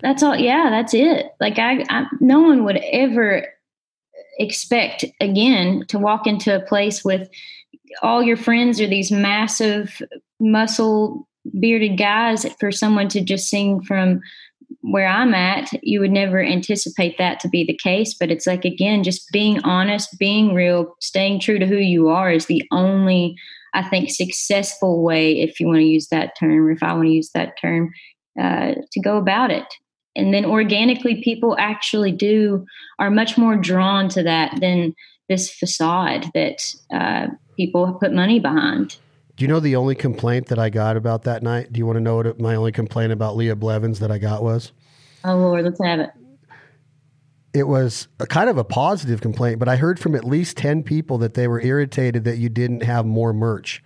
That's 0.00 0.22
all. 0.22 0.36
Yeah, 0.36 0.68
that's 0.70 0.94
it. 0.94 1.26
Like 1.40 1.58
I, 1.58 1.84
I 1.88 2.06
no 2.20 2.40
one 2.40 2.64
would 2.64 2.80
ever 2.92 3.46
expect 4.38 5.04
again 5.20 5.84
to 5.88 5.98
walk 5.98 6.26
into 6.26 6.54
a 6.54 6.60
place 6.60 7.04
with 7.04 7.28
all 8.02 8.22
your 8.22 8.36
friends 8.36 8.80
are 8.80 8.86
these 8.86 9.10
massive 9.10 10.00
muscle 10.40 11.28
bearded 11.58 11.98
guys 11.98 12.46
for 12.60 12.70
someone 12.70 13.08
to 13.08 13.20
just 13.20 13.48
sing 13.48 13.82
from 13.82 14.20
where 14.82 15.06
I'm 15.06 15.34
at, 15.34 15.70
you 15.82 16.00
would 16.00 16.10
never 16.10 16.42
anticipate 16.42 17.18
that 17.18 17.40
to 17.40 17.48
be 17.48 17.64
the 17.64 17.76
case. 17.76 18.14
But 18.14 18.30
it's 18.30 18.46
like, 18.46 18.64
again, 18.64 19.02
just 19.02 19.30
being 19.32 19.60
honest, 19.62 20.18
being 20.18 20.54
real, 20.54 20.94
staying 21.00 21.40
true 21.40 21.58
to 21.58 21.66
who 21.66 21.76
you 21.76 22.08
are 22.08 22.30
is 22.30 22.46
the 22.46 22.62
only, 22.70 23.36
I 23.74 23.88
think, 23.88 24.10
successful 24.10 25.02
way, 25.02 25.40
if 25.40 25.58
you 25.58 25.66
want 25.66 25.78
to 25.78 25.84
use 25.84 26.08
that 26.08 26.32
term, 26.38 26.66
or 26.66 26.70
if 26.70 26.82
I 26.82 26.92
want 26.92 27.06
to 27.06 27.12
use 27.12 27.30
that 27.34 27.58
term, 27.60 27.90
uh, 28.40 28.74
to 28.92 29.00
go 29.00 29.16
about 29.16 29.50
it. 29.50 29.66
And 30.14 30.34
then 30.34 30.44
organically, 30.44 31.22
people 31.22 31.56
actually 31.58 32.12
do 32.12 32.66
are 32.98 33.10
much 33.10 33.38
more 33.38 33.56
drawn 33.56 34.08
to 34.10 34.22
that 34.22 34.60
than 34.60 34.94
this 35.28 35.50
facade 35.50 36.26
that 36.34 36.62
uh, 36.92 37.28
people 37.58 37.92
put 38.00 38.14
money 38.14 38.38
behind. 38.38 38.96
Do 39.36 39.44
you 39.44 39.48
know 39.48 39.60
the 39.60 39.76
only 39.76 39.94
complaint 39.94 40.46
that 40.46 40.58
I 40.58 40.70
got 40.70 40.96
about 40.96 41.24
that 41.24 41.42
night? 41.42 41.72
Do 41.72 41.78
you 41.78 41.86
want 41.86 41.96
to 41.96 42.00
know 42.00 42.16
what 42.16 42.40
my 42.40 42.54
only 42.54 42.72
complaint 42.72 43.12
about 43.12 43.36
Leah 43.36 43.56
Blevins 43.56 43.98
that 43.98 44.10
I 44.10 44.18
got 44.18 44.42
was? 44.42 44.72
Oh 45.24 45.36
Lord, 45.36 45.64
let's 45.64 45.80
have 45.84 46.00
it. 46.00 46.10
It 47.52 47.64
was 47.64 48.08
a 48.20 48.26
kind 48.26 48.48
of 48.48 48.58
a 48.58 48.64
positive 48.64 49.20
complaint, 49.20 49.58
but 49.58 49.68
I 49.68 49.76
heard 49.76 49.98
from 49.98 50.14
at 50.14 50.24
least 50.24 50.56
10 50.56 50.84
people 50.84 51.18
that 51.18 51.34
they 51.34 51.48
were 51.48 51.60
irritated 51.60 52.24
that 52.24 52.38
you 52.38 52.48
didn't 52.48 52.84
have 52.84 53.04
more 53.04 53.32
merch. 53.32 53.82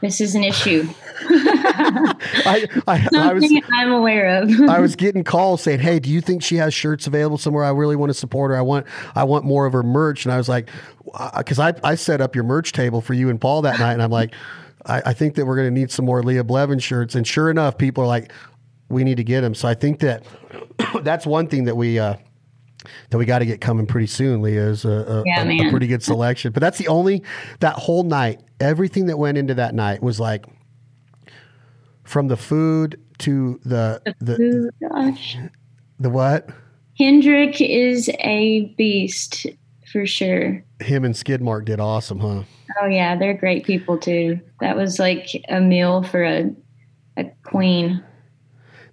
This 0.00 0.20
is 0.20 0.34
an 0.34 0.44
issue. 0.44 0.88
I, 1.30 2.66
I, 2.86 3.08
I, 3.16 3.32
was, 3.32 3.52
I'm 3.72 3.90
aware 3.90 4.42
of. 4.42 4.50
I 4.68 4.78
was 4.78 4.94
getting 4.94 5.24
calls 5.24 5.62
saying, 5.62 5.80
"Hey, 5.80 5.98
do 5.98 6.08
you 6.08 6.20
think 6.20 6.42
she 6.42 6.56
has 6.56 6.72
shirts 6.72 7.06
available 7.06 7.38
somewhere? 7.38 7.64
I 7.64 7.70
really 7.70 7.96
want 7.96 8.10
to 8.10 8.14
support 8.14 8.50
her. 8.52 8.56
I 8.56 8.60
want, 8.60 8.86
I 9.16 9.24
want 9.24 9.44
more 9.44 9.66
of 9.66 9.72
her 9.72 9.82
merch." 9.82 10.24
And 10.24 10.32
I 10.32 10.36
was 10.36 10.48
like, 10.48 10.70
because 11.36 11.58
I, 11.58 11.74
I 11.82 11.96
set 11.96 12.20
up 12.20 12.34
your 12.34 12.44
merch 12.44 12.72
table 12.72 13.00
for 13.00 13.14
you 13.14 13.28
and 13.28 13.40
Paul 13.40 13.62
that 13.62 13.80
night, 13.80 13.94
and 13.94 14.02
I'm 14.02 14.10
like, 14.10 14.34
I, 14.86 15.02
I 15.06 15.12
think 15.12 15.34
that 15.34 15.46
we're 15.46 15.56
going 15.56 15.72
to 15.72 15.80
need 15.80 15.90
some 15.90 16.04
more 16.04 16.22
Leah 16.22 16.44
Blevin 16.44 16.80
shirts. 16.82 17.14
And 17.14 17.26
sure 17.26 17.50
enough, 17.50 17.78
people 17.78 18.04
are 18.04 18.08
like, 18.08 18.32
we 18.88 19.04
need 19.04 19.16
to 19.16 19.24
get 19.24 19.40
them. 19.40 19.54
So 19.54 19.68
I 19.68 19.74
think 19.74 20.00
that 20.00 20.24
that's 21.02 21.26
one 21.26 21.48
thing 21.48 21.64
that 21.64 21.76
we. 21.76 21.98
Uh, 21.98 22.14
that 23.10 23.18
we 23.18 23.24
got 23.24 23.40
to 23.40 23.46
get 23.46 23.60
coming 23.60 23.86
pretty 23.86 24.06
soon, 24.06 24.42
Leah, 24.42 24.68
is 24.68 24.84
a, 24.84 24.88
a, 24.88 25.22
yeah, 25.26 25.42
a, 25.42 25.68
a, 25.68 25.70
pretty 25.70 25.86
good 25.86 26.02
selection. 26.02 26.52
But 26.52 26.60
that's 26.60 26.78
the 26.78 26.88
only, 26.88 27.22
that 27.60 27.74
whole 27.74 28.02
night, 28.02 28.40
everything 28.60 29.06
that 29.06 29.18
went 29.18 29.38
into 29.38 29.54
that 29.54 29.74
night 29.74 30.02
was 30.02 30.18
like 30.20 30.46
from 32.04 32.28
the 32.28 32.36
food 32.36 33.00
to 33.18 33.60
the, 33.64 34.00
the, 34.20 34.34
the, 34.34 34.88
gosh. 34.88 35.36
the 35.98 36.10
what? 36.10 36.48
Hendrick 36.98 37.60
is 37.60 38.10
a 38.20 38.74
beast 38.76 39.46
for 39.90 40.06
sure. 40.06 40.62
Him 40.80 41.04
and 41.04 41.14
Skidmark 41.14 41.64
did 41.64 41.80
awesome, 41.80 42.20
huh? 42.20 42.42
Oh 42.80 42.86
yeah, 42.86 43.16
they're 43.16 43.34
great 43.34 43.64
people 43.64 43.98
too. 43.98 44.40
That 44.60 44.76
was 44.76 44.98
like 44.98 45.28
a 45.48 45.60
meal 45.60 46.02
for 46.02 46.24
a 46.24 46.50
a 47.16 47.24
queen. 47.44 48.02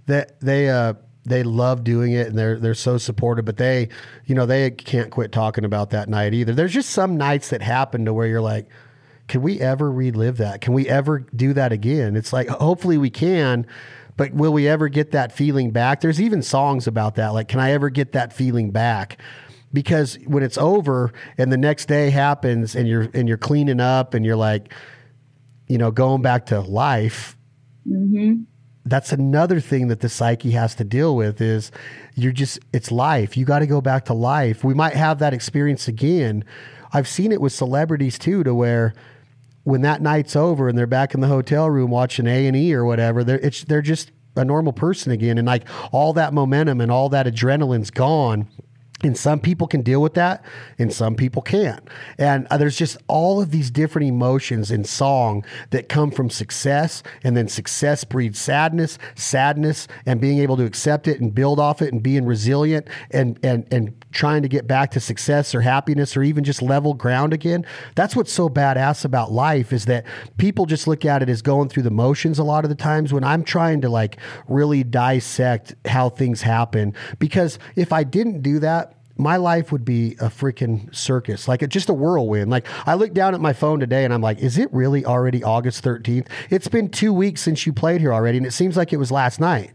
That 0.08 0.40
they 0.40 0.70
uh 0.70 0.94
they 1.26 1.44
love 1.44 1.84
doing 1.84 2.14
it 2.14 2.28
and 2.28 2.38
they're 2.38 2.60
they're 2.60 2.74
so 2.74 2.98
supportive, 2.98 3.46
but 3.46 3.58
they 3.58 3.90
you 4.26 4.36
know 4.36 4.46
they 4.46 4.72
can't 4.72 5.12
quit 5.12 5.32
talking 5.32 5.66
about 5.66 5.90
that 5.92 6.10
night 6.10 6.34
either. 6.34 6.54
There's 6.54 6.74
just 6.74 6.90
some 6.90 7.18
nights 7.18 7.50
that 7.50 7.62
happen 7.62 8.06
to 8.06 8.14
where 8.14 8.28
you're 8.28 8.42
like, 8.42 8.68
can 9.28 9.42
we 9.42 9.60
ever 9.60 9.92
relive 9.92 10.38
that? 10.38 10.62
Can 10.62 10.74
we 10.74 10.88
ever 10.88 11.20
do 11.20 11.54
that 11.54 11.72
again? 11.72 12.16
It's 12.16 12.32
like 12.32 12.48
hopefully 12.48 12.98
we 12.98 13.10
can, 13.10 13.66
but 14.18 14.34
will 14.34 14.54
we 14.54 14.68
ever 14.68 14.88
get 14.88 15.12
that 15.12 15.32
feeling 15.32 15.72
back? 15.72 16.02
There's 16.02 16.22
even 16.22 16.42
songs 16.42 16.88
about 16.88 17.16
that. 17.16 17.30
Like, 17.30 17.48
can 17.48 17.60
I 17.60 17.72
ever 17.72 17.90
get 17.90 18.14
that 18.14 18.32
feeling 18.32 18.72
back? 18.72 19.18
because 19.76 20.18
when 20.26 20.42
it's 20.42 20.58
over 20.58 21.14
and 21.38 21.52
the 21.52 21.58
next 21.58 21.86
day 21.86 22.10
happens 22.10 22.76
and 22.76 22.88
you're 22.88 23.10
and 23.14 23.28
you're 23.28 23.38
cleaning 23.38 23.80
up 23.80 24.16
and 24.16 24.26
you're 24.26 24.36
like 24.36 24.74
you 25.68 25.78
know 25.78 25.92
going 25.92 26.24
back 26.24 26.48
to 26.48 26.60
life 26.62 27.38
mm-hmm. 27.88 28.42
That's 28.86 29.12
another 29.12 29.60
thing 29.60 29.88
that 29.88 30.02
the 30.02 30.10
psyche 30.10 30.52
has 30.52 30.76
to 30.76 30.84
deal 30.84 31.16
with 31.16 31.42
is 31.42 31.72
you're 32.14 32.32
just 32.32 32.60
it's 32.72 32.92
life. 32.92 33.36
You 33.36 33.46
got 33.46 33.60
to 33.60 33.68
go 33.68 33.82
back 33.82 34.06
to 34.06 34.14
life. 34.14 34.64
We 34.64 34.74
might 34.74 34.94
have 34.94 35.20
that 35.20 35.34
experience 35.34 35.88
again. 35.88 36.44
I've 36.94 37.08
seen 37.08 37.32
it 37.32 37.42
with 37.42 37.52
celebrities 37.52 38.20
too 38.20 38.44
to 38.44 38.54
where 38.54 38.94
when 39.64 39.82
that 39.82 40.02
night's 40.02 40.36
over 40.36 40.70
and 40.70 40.78
they're 40.78 40.86
back 40.86 41.16
in 41.16 41.22
the 41.22 41.28
hotel 41.28 41.70
room 41.70 41.90
watching 41.90 42.28
a&e 42.28 42.74
or 42.74 42.86
whatever 42.86 43.24
they're, 43.24 43.40
they're 43.68 43.82
just 43.82 44.12
a 44.36 44.46
normal 44.46 44.74
person 44.74 45.12
again. 45.12 45.40
And 45.40 45.48
like 45.48 45.68
all 45.92 46.14
that 46.14 46.34
momentum 46.34 46.80
and 46.80 46.92
all 46.92 47.10
that 47.10 47.26
adrenaline's 47.26 47.90
gone 47.90 48.48
and 49.04 49.18
some 49.18 49.40
people 49.40 49.68
can 49.68 49.82
deal 49.82 50.02
with 50.02 50.14
that, 50.14 50.44
and 50.80 50.92
some 50.92 51.16
people 51.16 51.42
can't. 51.42 51.86
And 52.18 52.48
uh, 52.50 52.58
there's 52.58 52.78
just 52.78 52.98
all 53.08 53.42
of 53.42 53.52
these 53.52 53.70
different 53.70 54.08
emotions 54.08 54.72
in 54.72 54.86
song 54.86 55.46
that 55.72 55.90
come 55.90 56.12
from 56.12 56.30
success, 56.30 57.04
and 57.24 57.36
then 57.36 57.48
success 57.48 58.04
breeds 58.06 58.40
sadness, 58.40 58.98
sadness, 59.16 59.88
and 60.06 60.22
being 60.22 60.40
able 60.40 60.56
to 60.58 60.64
accept 60.64 61.08
it 61.08 61.20
and 61.20 61.36
build 61.36 61.60
off 61.60 61.82
it, 61.82 61.92
and 61.92 62.02
being 62.02 62.26
resilient, 62.26 62.88
and 63.12 63.38
and 63.44 63.68
and 63.72 64.05
trying 64.16 64.42
to 64.42 64.48
get 64.48 64.66
back 64.66 64.90
to 64.92 65.00
success 65.00 65.54
or 65.54 65.62
happiness, 65.62 66.18
or 66.18 66.24
even 66.24 66.44
just 66.44 66.62
level 66.62 66.94
ground 66.94 67.34
again. 67.34 67.66
That's 67.94 68.16
what's 68.16 68.32
so 68.32 68.50
badass 68.50 69.06
about 69.06 69.32
life 69.32 69.72
is 69.72 69.86
that 69.86 70.06
people 70.38 70.66
just 70.66 70.88
look 70.88 71.06
at 71.06 71.22
it 71.22 71.30
as 71.30 71.42
going 71.42 71.70
through 71.70 71.84
the 71.84 71.92
motions 71.92 72.40
a 72.40 72.44
lot 72.44 72.66
of 72.66 72.70
the 72.70 72.76
times. 72.76 73.14
When 73.14 73.24
I'm 73.24 73.44
trying 73.44 73.82
to 73.82 73.90
like 73.90 74.18
really 74.48 74.84
dissect 74.84 75.76
how 75.86 76.10
things 76.10 76.42
happen, 76.42 76.96
because 77.20 77.60
if 77.76 77.94
I 77.94 78.04
didn't 78.04 78.42
do 78.42 78.60
that 78.60 78.94
my 79.18 79.38
life 79.38 79.72
would 79.72 79.86
be 79.86 80.12
a 80.20 80.26
freaking 80.26 80.94
circus, 80.94 81.48
like 81.48 81.68
just 81.70 81.88
a 81.90 81.94
whirlwind. 81.94 82.52
Like 82.52 82.68
I 82.86 82.96
look 82.96 83.14
down 83.14 83.34
at 83.34 83.40
my 83.40 83.54
phone 83.54 83.80
today 83.80 84.04
and 84.04 84.14
I'm 84.14 84.22
like, 84.22 84.40
is 84.40 84.58
it 84.58 84.68
really 84.74 85.06
already 85.06 85.42
August 85.42 85.84
13th? 85.84 86.28
It's 86.50 86.68
been 86.68 86.90
two 86.90 87.14
weeks 87.14 87.42
since 87.42 87.66
you 87.66 87.72
played 87.72 88.02
here 88.02 88.14
already, 88.14 88.38
and 88.38 88.46
it 88.46 88.52
seems 88.52 88.76
like 88.76 88.92
it 88.92 88.98
was 88.98 89.12
last 89.12 89.40
night. 89.40 89.72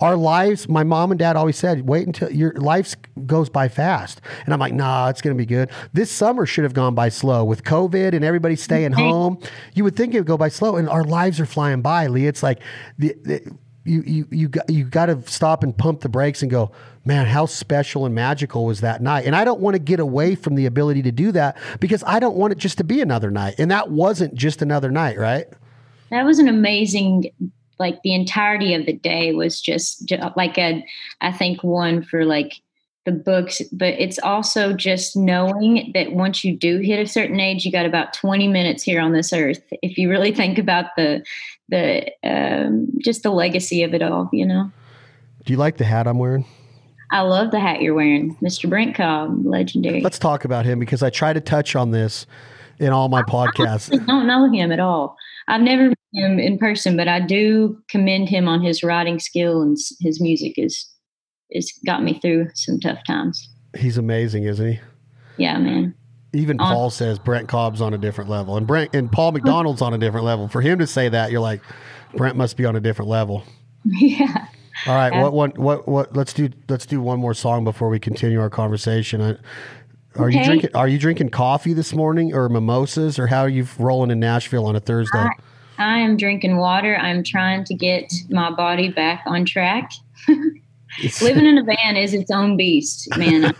Our 0.00 0.16
lives, 0.16 0.68
my 0.68 0.82
mom 0.82 1.10
and 1.10 1.18
dad 1.18 1.36
always 1.36 1.56
said, 1.56 1.86
wait 1.86 2.06
until 2.06 2.30
your 2.30 2.52
life 2.54 2.94
goes 3.26 3.50
by 3.50 3.68
fast. 3.68 4.20
And 4.44 4.54
I'm 4.54 4.60
like, 4.60 4.72
nah, 4.72 5.08
it's 5.08 5.20
going 5.20 5.36
to 5.36 5.38
be 5.38 5.46
good. 5.46 5.70
This 5.92 6.10
summer 6.10 6.46
should 6.46 6.64
have 6.64 6.72
gone 6.74 6.94
by 6.94 7.10
slow 7.10 7.44
with 7.44 7.64
COVID 7.64 8.14
and 8.14 8.24
everybody 8.24 8.56
staying 8.56 8.92
mm-hmm. 8.92 9.00
home. 9.00 9.42
You 9.74 9.84
would 9.84 9.96
think 9.96 10.14
it 10.14 10.20
would 10.20 10.26
go 10.26 10.38
by 10.38 10.48
slow, 10.48 10.76
and 10.76 10.88
our 10.88 11.04
lives 11.04 11.38
are 11.38 11.46
flying 11.46 11.82
by, 11.82 12.06
Lee. 12.06 12.26
It's 12.26 12.42
like 12.42 12.60
the, 12.98 13.14
the 13.22 13.56
you 13.84 14.02
you 14.06 14.28
you 14.30 14.48
got 14.48 14.68
you 14.70 14.84
got 14.84 15.06
to 15.06 15.22
stop 15.26 15.62
and 15.62 15.76
pump 15.76 16.00
the 16.00 16.08
brakes 16.08 16.42
and 16.42 16.50
go, 16.50 16.72
man, 17.04 17.26
how 17.26 17.46
special 17.46 18.06
and 18.06 18.14
magical 18.14 18.66
was 18.66 18.80
that 18.80 19.02
night? 19.02 19.24
And 19.26 19.34
I 19.34 19.44
don't 19.44 19.60
want 19.60 19.74
to 19.74 19.78
get 19.78 20.00
away 20.00 20.34
from 20.34 20.54
the 20.54 20.66
ability 20.66 21.02
to 21.02 21.12
do 21.12 21.32
that 21.32 21.56
because 21.80 22.04
I 22.06 22.20
don't 22.20 22.36
want 22.36 22.52
it 22.52 22.58
just 22.58 22.78
to 22.78 22.84
be 22.84 23.00
another 23.00 23.30
night. 23.30 23.54
And 23.58 23.70
that 23.70 23.90
wasn't 23.90 24.34
just 24.34 24.62
another 24.62 24.90
night, 24.90 25.18
right? 25.18 25.46
That 26.10 26.24
was 26.24 26.38
an 26.38 26.48
amazing 26.48 27.30
like 27.80 28.02
the 28.02 28.14
entirety 28.14 28.74
of 28.74 28.86
the 28.86 28.92
day 28.92 29.32
was 29.32 29.60
just 29.60 30.12
like 30.36 30.58
a 30.58 30.84
I 31.20 31.32
think 31.32 31.64
one 31.64 32.02
for 32.02 32.24
like 32.24 32.60
the 33.06 33.12
books, 33.12 33.62
but 33.72 33.94
it's 33.94 34.18
also 34.18 34.74
just 34.74 35.16
knowing 35.16 35.90
that 35.94 36.12
once 36.12 36.44
you 36.44 36.54
do 36.54 36.78
hit 36.78 37.00
a 37.00 37.06
certain 37.06 37.40
age, 37.40 37.64
you 37.64 37.72
got 37.72 37.86
about 37.86 38.12
20 38.12 38.46
minutes 38.46 38.82
here 38.82 39.00
on 39.00 39.12
this 39.12 39.32
earth. 39.32 39.62
If 39.82 39.96
you 39.96 40.10
really 40.10 40.32
think 40.32 40.58
about 40.58 40.94
the 40.96 41.24
the 41.70 42.10
um, 42.22 42.88
just 42.98 43.22
the 43.22 43.30
legacy 43.30 43.82
of 43.82 43.94
it 43.94 44.02
all, 44.02 44.28
you 44.32 44.44
know. 44.44 44.70
Do 45.44 45.52
you 45.52 45.58
like 45.58 45.78
the 45.78 45.84
hat 45.84 46.06
I'm 46.06 46.18
wearing? 46.18 46.44
I 47.12 47.22
love 47.22 47.50
the 47.50 47.58
hat 47.58 47.80
you're 47.80 47.94
wearing, 47.94 48.36
Mr. 48.36 48.68
Brent 48.68 48.94
Cobb, 48.94 49.44
legendary. 49.44 50.00
Let's 50.00 50.18
talk 50.18 50.44
about 50.44 50.64
him 50.64 50.78
because 50.78 51.02
I 51.02 51.10
try 51.10 51.32
to 51.32 51.40
touch 51.40 51.74
on 51.74 51.90
this 51.90 52.26
in 52.78 52.90
all 52.90 53.08
my 53.08 53.22
podcasts. 53.22 53.92
I 53.92 54.04
don't 54.04 54.26
know 54.26 54.50
him 54.52 54.70
at 54.70 54.78
all. 54.78 55.16
I've 55.48 55.62
never 55.62 55.92
him 56.12 56.38
in 56.38 56.58
person, 56.58 56.96
but 56.96 57.08
I 57.08 57.20
do 57.20 57.80
commend 57.88 58.28
him 58.28 58.48
on 58.48 58.62
his 58.62 58.82
writing 58.82 59.18
skill 59.18 59.62
and 59.62 59.76
his 60.00 60.20
music 60.20 60.54
is 60.56 60.86
is 61.50 61.72
got 61.84 62.02
me 62.02 62.18
through 62.20 62.48
some 62.54 62.78
tough 62.78 63.00
times. 63.06 63.48
He's 63.76 63.98
amazing, 63.98 64.44
isn't 64.44 64.72
he? 64.72 64.80
Yeah, 65.36 65.58
man. 65.58 65.94
Even 66.32 66.58
Paul 66.58 66.90
says 66.90 67.18
Brent 67.18 67.48
Cobb's 67.48 67.80
on 67.80 67.92
a 67.92 67.98
different 67.98 68.30
level, 68.30 68.56
and 68.56 68.66
Brent 68.66 68.94
and 68.94 69.10
Paul 69.10 69.28
oh. 69.28 69.32
McDonald's 69.32 69.82
on 69.82 69.94
a 69.94 69.98
different 69.98 70.26
level. 70.26 70.46
For 70.46 70.60
him 70.60 70.78
to 70.78 70.86
say 70.86 71.08
that, 71.08 71.32
you're 71.32 71.40
like, 71.40 71.60
Brent 72.14 72.36
must 72.36 72.56
be 72.56 72.64
on 72.64 72.76
a 72.76 72.80
different 72.80 73.08
level. 73.08 73.44
Yeah. 73.84 74.46
All 74.86 74.94
right. 74.94 75.22
What 75.22 75.32
what 75.32 75.58
what 75.58 75.88
what? 75.88 76.16
Let's 76.16 76.34
do 76.34 76.50
let's 76.68 76.84
do 76.84 77.00
one 77.00 77.18
more 77.18 77.32
song 77.32 77.64
before 77.64 77.88
we 77.88 77.98
continue 77.98 78.40
our 78.40 78.50
conversation. 78.50 79.22
I, 79.22 79.36
are 80.16 80.28
okay. 80.28 80.38
you 80.38 80.44
drinking 80.44 80.70
Are 80.74 80.88
you 80.88 80.98
drinking 80.98 81.30
coffee 81.30 81.72
this 81.72 81.94
morning 81.94 82.34
or 82.34 82.48
mimosas 82.48 83.18
or 83.18 83.26
how 83.26 83.40
are 83.40 83.48
you 83.48 83.66
rolling 83.78 84.10
in 84.10 84.20
Nashville 84.20 84.66
on 84.66 84.76
a 84.76 84.80
Thursday? 84.80 85.18
I, 85.18 85.30
I 85.80 85.98
am 85.98 86.16
drinking 86.18 86.58
water. 86.58 86.96
I'm 86.96 87.24
trying 87.24 87.64
to 87.64 87.74
get 87.74 88.12
my 88.28 88.50
body 88.50 88.90
back 88.90 89.22
on 89.26 89.46
track. 89.46 89.90
Living 91.22 91.46
in 91.46 91.56
a 91.56 91.64
van 91.64 91.96
is 91.96 92.12
its 92.12 92.30
own 92.30 92.58
beast, 92.58 93.08
man. 93.16 93.54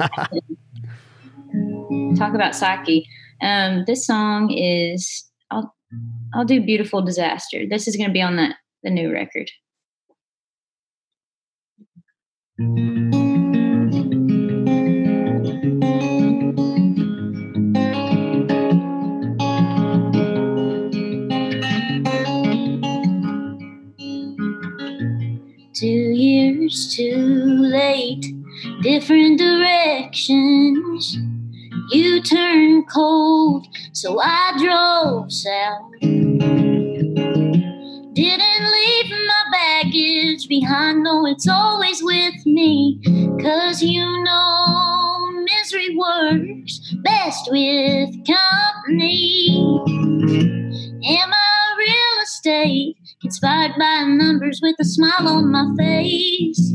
Talk 2.16 2.34
about 2.34 2.54
Psyche. 2.54 3.08
Um, 3.40 3.84
this 3.86 4.06
song 4.06 4.50
is 4.50 5.30
I'll 5.50 5.74
I'll 6.34 6.44
do 6.44 6.60
Beautiful 6.60 7.00
Disaster. 7.00 7.64
This 7.66 7.88
is 7.88 7.96
going 7.96 8.10
to 8.10 8.12
be 8.12 8.20
on 8.20 8.36
the 8.36 8.54
the 8.82 8.90
new 8.90 9.10
record. 9.10 9.50
Years 26.70 26.94
too 26.94 27.56
late, 27.58 28.24
different 28.82 29.38
directions. 29.38 31.18
You 31.90 32.22
turned 32.22 32.88
cold, 32.88 33.66
so 33.92 34.20
I 34.20 34.52
drove 34.58 35.32
south. 35.32 35.90
Didn't 38.12 38.72
leave 38.72 39.10
my 39.10 39.44
baggage 39.52 40.48
behind, 40.48 41.02
no, 41.02 41.26
it's 41.26 41.48
always 41.48 42.02
with 42.02 42.46
me. 42.46 43.00
Cause 43.42 43.82
you 43.82 44.04
know 44.22 45.30
misery 45.42 45.96
works 45.96 46.94
best 47.02 47.48
with 47.50 48.10
company. 48.26 49.48
Am 51.08 51.32
I 51.32 51.49
real 52.44 52.54
estate? 52.54 52.96
Inspired 53.22 53.72
by 53.78 54.04
numbers 54.06 54.60
with 54.62 54.76
a 54.80 54.84
smile 54.84 55.28
on 55.28 55.50
my 55.50 55.66
face. 55.78 56.72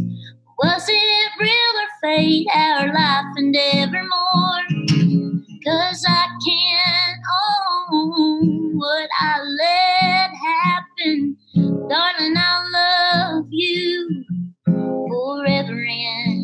Was 0.62 0.86
it 0.88 1.32
real 1.40 1.52
or 1.52 1.90
fate, 2.02 2.48
our 2.54 2.88
life 2.94 3.26
and 3.36 3.56
evermore? 3.74 4.64
Cause 5.66 6.06
I 6.08 6.28
can't 6.46 7.22
own 7.92 8.78
what 8.78 9.10
I 9.20 9.42
let 9.42 10.32
happen. 10.36 11.38
Darling, 11.90 12.36
I 12.38 13.34
love 13.34 13.46
you 13.50 14.24
forever 15.10 15.86
and 15.86 16.35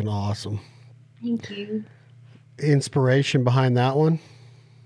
freaking 0.00 0.10
awesome. 0.10 0.60
Thank 1.22 1.50
you. 1.50 1.84
Inspiration 2.58 3.44
behind 3.44 3.76
that 3.76 3.96
one? 3.96 4.18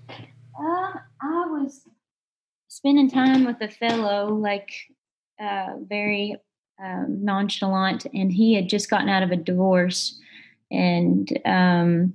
Uh, 0.09 0.93
I 1.21 1.45
was 1.47 1.81
spending 2.67 3.09
time 3.09 3.45
with 3.45 3.57
a 3.61 3.67
fellow, 3.67 4.33
like 4.33 4.69
uh, 5.39 5.75
very 5.87 6.35
um, 6.83 7.23
nonchalant, 7.23 8.05
and 8.13 8.31
he 8.31 8.53
had 8.53 8.69
just 8.69 8.89
gotten 8.89 9.09
out 9.09 9.23
of 9.23 9.31
a 9.31 9.35
divorce. 9.35 10.19
And 10.71 11.29
um, 11.45 12.13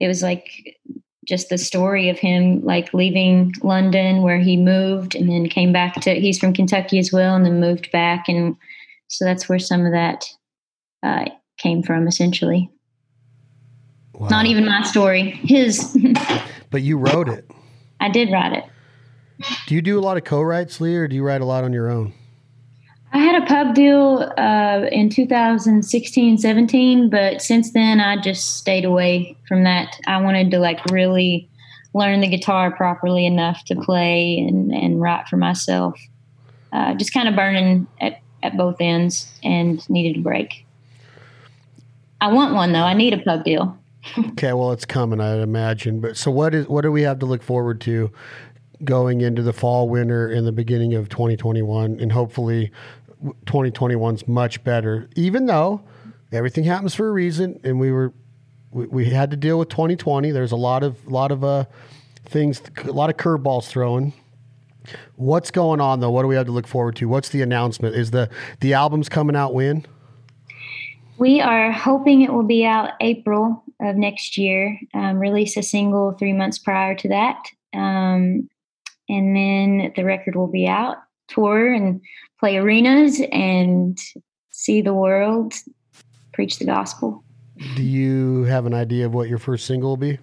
it 0.00 0.08
was 0.08 0.22
like 0.22 0.78
just 1.26 1.48
the 1.48 1.56
story 1.56 2.10
of 2.10 2.18
him 2.18 2.62
like 2.64 2.92
leaving 2.92 3.54
London 3.62 4.20
where 4.20 4.38
he 4.38 4.58
moved 4.58 5.14
and 5.14 5.30
then 5.30 5.48
came 5.48 5.72
back 5.72 5.94
to 5.94 6.14
he's 6.14 6.38
from 6.38 6.52
Kentucky 6.52 6.98
as 6.98 7.10
well 7.10 7.34
and 7.34 7.46
then 7.46 7.60
moved 7.60 7.90
back 7.92 8.28
and 8.28 8.54
so 9.08 9.24
that's 9.24 9.48
where 9.48 9.58
some 9.58 9.86
of 9.86 9.92
that 9.92 10.26
uh, 11.02 11.24
came 11.58 11.82
from 11.82 12.06
essentially. 12.06 12.70
Wow. 14.14 14.28
Not 14.28 14.46
even 14.46 14.64
my 14.66 14.82
story, 14.82 15.30
his. 15.30 15.96
but 16.70 16.82
you 16.82 16.96
wrote 16.98 17.28
it. 17.28 17.50
I 18.00 18.08
did 18.08 18.30
write 18.30 18.52
it. 18.52 18.64
Do 19.66 19.74
you 19.74 19.82
do 19.82 19.98
a 19.98 20.02
lot 20.02 20.16
of 20.16 20.24
co-writes, 20.24 20.80
Lee, 20.80 20.94
or 20.96 21.08
do 21.08 21.16
you 21.16 21.24
write 21.24 21.40
a 21.40 21.44
lot 21.44 21.64
on 21.64 21.72
your 21.72 21.90
own? 21.90 22.12
I 23.12 23.18
had 23.18 23.42
a 23.42 23.46
pub 23.46 23.74
deal 23.74 24.32
uh, 24.36 24.86
in 24.90 25.08
2016, 25.08 26.38
17, 26.38 27.10
but 27.10 27.40
since 27.40 27.72
then 27.72 28.00
I 28.00 28.20
just 28.20 28.56
stayed 28.56 28.84
away 28.84 29.36
from 29.46 29.62
that. 29.64 30.00
I 30.06 30.20
wanted 30.20 30.50
to 30.50 30.58
like 30.58 30.84
really 30.86 31.48
learn 31.94 32.20
the 32.20 32.28
guitar 32.28 32.72
properly 32.72 33.24
enough 33.24 33.64
to 33.66 33.76
play 33.76 34.38
and, 34.38 34.72
and 34.72 35.00
write 35.00 35.28
for 35.28 35.36
myself. 35.36 35.98
Uh, 36.72 36.94
just 36.94 37.14
kind 37.14 37.28
of 37.28 37.36
burning 37.36 37.86
at, 38.00 38.20
at 38.42 38.56
both 38.56 38.76
ends 38.80 39.32
and 39.44 39.88
needed 39.88 40.18
a 40.18 40.22
break. 40.22 40.63
I 42.24 42.28
want 42.28 42.54
one 42.54 42.72
though. 42.72 42.84
I 42.84 42.94
need 42.94 43.12
a 43.12 43.18
pub 43.18 43.44
deal. 43.44 43.78
okay, 44.30 44.54
well, 44.54 44.72
it's 44.72 44.86
coming, 44.86 45.20
I'd 45.20 45.40
imagine. 45.40 46.00
But 46.00 46.16
so, 46.16 46.30
what 46.30 46.54
is 46.54 46.66
what 46.68 46.80
do 46.80 46.90
we 46.90 47.02
have 47.02 47.18
to 47.18 47.26
look 47.26 47.42
forward 47.42 47.82
to 47.82 48.10
going 48.82 49.20
into 49.20 49.42
the 49.42 49.52
fall, 49.52 49.90
winter, 49.90 50.30
and 50.30 50.46
the 50.46 50.52
beginning 50.52 50.94
of 50.94 51.10
2021, 51.10 52.00
and 52.00 52.12
hopefully 52.12 52.72
2021's 53.44 54.26
much 54.26 54.64
better. 54.64 55.10
Even 55.16 55.44
though 55.44 55.82
everything 56.32 56.64
happens 56.64 56.94
for 56.94 57.08
a 57.08 57.12
reason, 57.12 57.60
and 57.62 57.78
we 57.78 57.92
were 57.92 58.14
we, 58.70 58.86
we 58.86 59.04
had 59.10 59.30
to 59.30 59.36
deal 59.36 59.58
with 59.58 59.68
2020. 59.68 60.30
There's 60.30 60.52
a 60.52 60.56
lot 60.56 60.82
of 60.82 61.06
lot 61.06 61.30
of 61.30 61.44
uh, 61.44 61.66
things, 62.24 62.62
a 62.84 62.90
lot 62.90 63.10
of 63.10 63.18
curveballs 63.18 63.66
thrown. 63.66 64.14
What's 65.16 65.50
going 65.50 65.82
on 65.82 66.00
though? 66.00 66.10
What 66.10 66.22
do 66.22 66.28
we 66.28 66.36
have 66.36 66.46
to 66.46 66.52
look 66.52 66.66
forward 66.66 66.96
to? 66.96 67.06
What's 67.06 67.28
the 67.28 67.42
announcement? 67.42 67.94
Is 67.94 68.12
the 68.12 68.30
the 68.60 68.72
album's 68.72 69.10
coming 69.10 69.36
out 69.36 69.52
when? 69.52 69.84
We 71.16 71.40
are 71.40 71.70
hoping 71.70 72.22
it 72.22 72.32
will 72.32 72.44
be 72.44 72.64
out 72.64 72.90
April 73.00 73.62
of 73.80 73.96
next 73.96 74.36
year. 74.36 74.78
Um, 74.94 75.18
release 75.18 75.56
a 75.56 75.62
single 75.62 76.12
three 76.12 76.32
months 76.32 76.58
prior 76.58 76.94
to 76.96 77.08
that, 77.08 77.38
um, 77.72 78.48
and 79.08 79.36
then 79.36 79.92
the 79.94 80.04
record 80.04 80.34
will 80.36 80.48
be 80.48 80.66
out. 80.66 80.96
Tour 81.28 81.72
and 81.72 82.00
play 82.40 82.56
arenas 82.56 83.22
and 83.32 83.98
see 84.50 84.82
the 84.82 84.94
world, 84.94 85.54
preach 86.32 86.58
the 86.58 86.66
gospel. 86.66 87.24
Do 87.76 87.82
you 87.82 88.44
have 88.44 88.66
an 88.66 88.74
idea 88.74 89.06
of 89.06 89.14
what 89.14 89.28
your 89.28 89.38
first 89.38 89.66
single 89.66 89.90
will 89.90 89.96
be? 89.96 90.18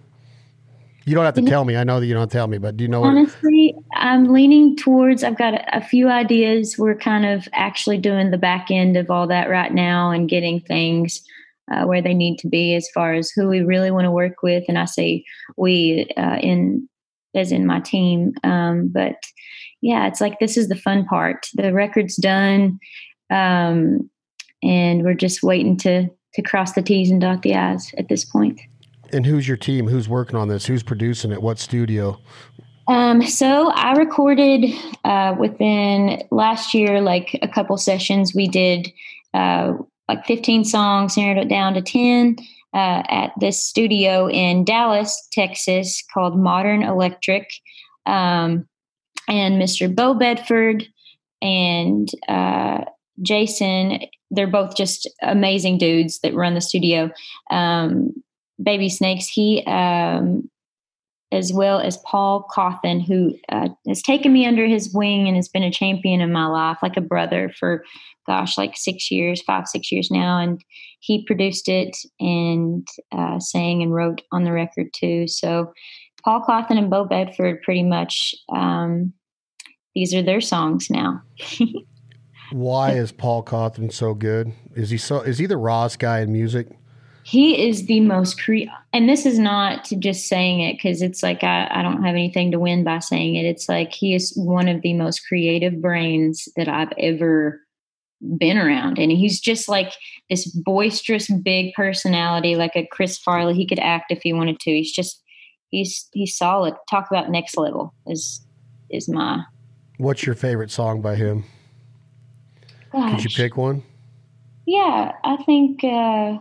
You 1.12 1.16
don't 1.16 1.26
have 1.26 1.34
to 1.34 1.42
tell 1.42 1.66
me. 1.66 1.76
I 1.76 1.84
know 1.84 2.00
that 2.00 2.06
you 2.06 2.14
don't 2.14 2.32
tell 2.32 2.48
me, 2.48 2.58
but 2.58 2.78
do 2.78 2.86
you 2.86 2.88
know? 2.88 3.04
Honestly, 3.04 3.74
what- 3.76 3.98
I'm 3.98 4.32
leaning 4.32 4.78
towards. 4.78 5.26
I've 5.26 5.38
got 5.38 5.56
a, 5.56 5.80
a, 5.80 5.82
few 5.82 6.08
ideas. 6.08 6.78
We're 6.78 6.96
kind 6.96 7.26
of 7.26 7.50
actually 7.52 7.98
doing 7.98 8.32
the 8.32 8.38
back 8.38 8.72
end 8.72 8.96
of 8.96 9.12
all 9.12 9.28
that 9.28 9.50
right 9.50 9.74
now 9.74 10.12
and 10.12 10.30
getting 10.30 10.62
things 10.62 11.22
uh, 11.70 11.84
where 11.84 12.02
they 12.02 12.14
need 12.14 12.38
to 12.38 12.48
be 12.48 12.76
as 12.76 12.90
far 12.94 13.14
as 13.14 13.30
who 13.30 13.50
we 13.50 13.60
really 13.60 13.92
want 13.92 14.06
to 14.06 14.12
work 14.12 14.42
with. 14.42 14.64
And 14.70 14.78
I 14.78 14.86
say 14.86 15.26
we 15.58 16.10
uh, 16.16 16.38
in 16.38 16.88
as 17.36 17.52
in 17.52 17.66
my 17.66 17.82
team. 17.82 18.34
Um, 18.46 18.88
but 18.88 19.18
yeah, 19.82 20.08
it's 20.08 20.22
like 20.22 20.40
this 20.40 20.56
is 20.56 20.70
the 20.70 20.78
fun 20.78 21.04
part. 21.04 21.48
The 21.56 21.74
record's 21.74 22.16
done, 22.16 22.80
um, 23.30 24.10
and 24.64 25.04
we're 25.04 25.14
just 25.14 25.44
waiting 25.44 25.76
to 25.80 26.08
to 26.36 26.42
cross 26.42 26.72
the 26.72 26.82
T's 26.82 27.12
and 27.12 27.20
dot 27.20 27.42
the 27.42 27.54
I's 27.54 27.94
at 27.98 28.08
this 28.08 28.24
point. 28.24 28.62
And 29.14 29.26
who's 29.26 29.48
your 29.48 29.58
team? 29.58 29.88
Who's 29.88 30.08
working 30.08 30.38
on 30.38 30.48
this? 30.48 30.66
Who's 30.66 30.84
producing 30.84 31.32
it? 31.32 31.42
What 31.42 31.60
studio? 31.60 32.20
Um, 32.88 33.22
so 33.22 33.70
I 33.72 33.94
recorded 33.94 34.74
uh, 35.04 35.36
within 35.40 36.24
last 36.32 36.74
year, 36.74 37.02
like 37.02 37.38
a 37.42 37.48
couple 37.48 37.78
sessions. 37.78 38.34
We 38.34 38.48
did 38.48 38.92
uh, 39.34 39.74
like 40.08 40.26
15 40.26 40.66
songs, 40.66 41.16
narrowed 41.16 41.38
it 41.38 41.48
down 41.48 41.74
to 41.76 41.82
10 41.82 42.38
uh, 42.74 43.04
at 43.10 43.32
this 43.40 43.64
studio 43.64 44.30
in 44.30 44.66
Dallas, 44.66 45.28
Texas, 45.32 46.04
called 46.14 46.38
Modern 46.38 46.84
Electric. 46.84 47.50
Um, 48.06 48.68
and 49.28 49.62
Mr. 49.62 49.94
Beau 49.94 50.14
Bedford 50.14 50.86
and 51.42 52.10
uh, 52.28 52.84
Jason, 53.22 54.00
they're 54.32 54.48
both 54.48 54.76
just 54.76 55.10
amazing 55.22 55.78
dudes 55.78 56.20
that 56.20 56.34
run 56.34 56.56
the 56.56 56.62
studio. 56.62 57.12
Um, 57.50 58.14
Baby 58.62 58.90
Snakes, 58.90 59.28
he, 59.28 59.64
um, 59.66 60.50
as 61.32 61.54
well 61.54 61.80
as 61.80 61.98
Paul 61.98 62.46
Cauthen, 62.54 63.06
who 63.06 63.36
uh, 63.50 63.70
has 63.88 64.02
taken 64.02 64.34
me 64.34 64.46
under 64.46 64.66
his 64.66 64.94
wing 64.94 65.28
and 65.28 65.36
has 65.36 65.48
been 65.48 65.64
a 65.64 65.72
champion 65.72 66.20
in 66.20 66.32
my 66.32 66.46
life, 66.46 66.78
like 66.84 66.98
a 66.98 67.02
brother 67.02 67.52
for, 67.58 67.84
gosh, 68.28 68.58
like 68.58 68.76
six 68.76 69.10
years, 69.10 69.42
five, 69.42 69.68
six 69.68 69.92
years 69.92 70.10
now. 70.12 70.40
And 70.40 70.62
he 71.00 71.26
produced 71.26 71.70
it 71.70 71.96
and 72.20 72.86
uh, 73.12 73.40
sang 73.40 73.82
and 73.82 73.94
wrote 73.94 74.22
on 74.32 74.44
the 74.44 74.52
record 74.52 74.88
too. 74.94 75.28
So 75.28 75.72
Paul 76.24 76.44
Cauthen 76.48 76.78
and 76.78 76.90
Beau 76.90 77.06
Bedford 77.06 77.62
pretty 77.64 77.84
much 77.84 78.36
um, 78.54 79.14
these 79.96 80.14
are 80.14 80.22
their 80.22 80.42
songs 80.42 80.90
now. 80.90 81.22
Why 82.52 82.92
is 82.92 83.12
Paul 83.12 83.44
Cauthen 83.44 83.92
so 83.92 84.14
good? 84.14 84.52
Is 84.76 84.90
he 84.90 84.98
so? 84.98 85.22
Is 85.22 85.38
he 85.38 85.46
the 85.46 85.58
rawest 85.58 86.00
guy 86.00 86.20
in 86.20 86.34
music? 86.34 86.68
He 87.24 87.68
is 87.68 87.86
the 87.86 88.00
most 88.00 88.42
creative, 88.42 88.74
and 88.94 89.08
this 89.08 89.26
is 89.26 89.38
not 89.38 89.90
just 90.00 90.28
saying 90.28 90.62
it 90.62 90.74
because 90.74 91.02
it's 91.02 91.22
like 91.22 91.44
I, 91.44 91.68
I 91.70 91.82
don't 91.84 92.04
have 92.04 92.16
anything 92.16 92.52
to 92.52 92.60
win 92.60 92.84
by 92.84 93.00
saying 93.00 93.36
it. 93.36 93.46
It's 93.46 93.70
like 93.70 93.94
he 93.94 94.16
is 94.16 94.34
one 94.36 94.68
of 94.68 94.82
the 94.82 94.94
most 94.94 95.28
creative 95.28 95.82
brains 95.82 96.48
that 96.56 96.68
I've 96.68 96.92
ever 96.98 97.62
been 98.38 98.58
around, 98.58 98.98
and 98.98 99.12
he's 99.12 99.40
just 99.40 99.70
like 99.70 99.94
this 100.30 100.46
boisterous, 100.48 101.30
big 101.30 101.74
personality, 101.76 102.56
like 102.56 102.76
a 102.76 102.88
Chris 102.92 103.18
Farley. 103.18 103.54
He 103.54 103.68
could 103.68 103.80
act 103.80 104.12
if 104.12 104.22
he 104.24 104.34
wanted 104.34 104.60
to. 104.62 104.72
He's 104.72 104.92
just 104.92 105.22
he's 105.70 106.10
he's 106.14 106.36
solid. 106.36 106.74
Talk 106.90 107.08
about 107.12 107.30
next 107.30 107.56
level 107.56 107.94
is 108.08 108.44
is 108.90 109.08
my 109.08 109.44
What's 110.02 110.26
your 110.26 110.34
favorite 110.34 110.72
song 110.72 111.02
by 111.02 111.16
him? 111.16 111.44
Gosh. 112.92 113.22
Could 113.22 113.24
you 113.24 113.30
pick 113.36 113.56
one? 113.56 113.84
Yeah, 114.66 115.12
I 115.24 115.38
think 115.44 115.84
uh, 115.84 116.40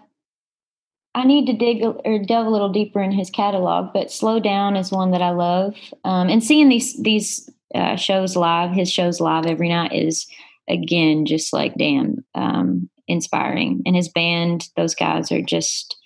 I 1.14 1.24
need 1.24 1.46
to 1.46 1.52
dig 1.52 1.82
or 1.82 2.18
delve 2.24 2.46
a 2.46 2.50
little 2.50 2.72
deeper 2.72 3.02
in 3.02 3.12
his 3.12 3.30
catalog. 3.30 3.92
But 3.92 4.10
"Slow 4.10 4.40
Down" 4.40 4.76
is 4.76 4.92
one 4.92 5.10
that 5.10 5.22
I 5.22 5.30
love, 5.30 5.74
um, 6.04 6.28
and 6.28 6.42
seeing 6.42 6.68
these 6.68 7.00
these 7.02 7.50
uh, 7.74 7.96
shows 7.96 8.36
live, 8.36 8.72
his 8.72 8.90
shows 8.90 9.20
live 9.20 9.46
every 9.46 9.68
night 9.68 9.92
is 9.92 10.26
again 10.68 11.26
just 11.26 11.52
like 11.52 11.74
damn 11.76 12.24
um, 12.34 12.88
inspiring. 13.08 13.82
And 13.86 13.96
his 13.96 14.08
band, 14.08 14.68
those 14.76 14.94
guys 14.94 15.32
are 15.32 15.42
just 15.42 15.96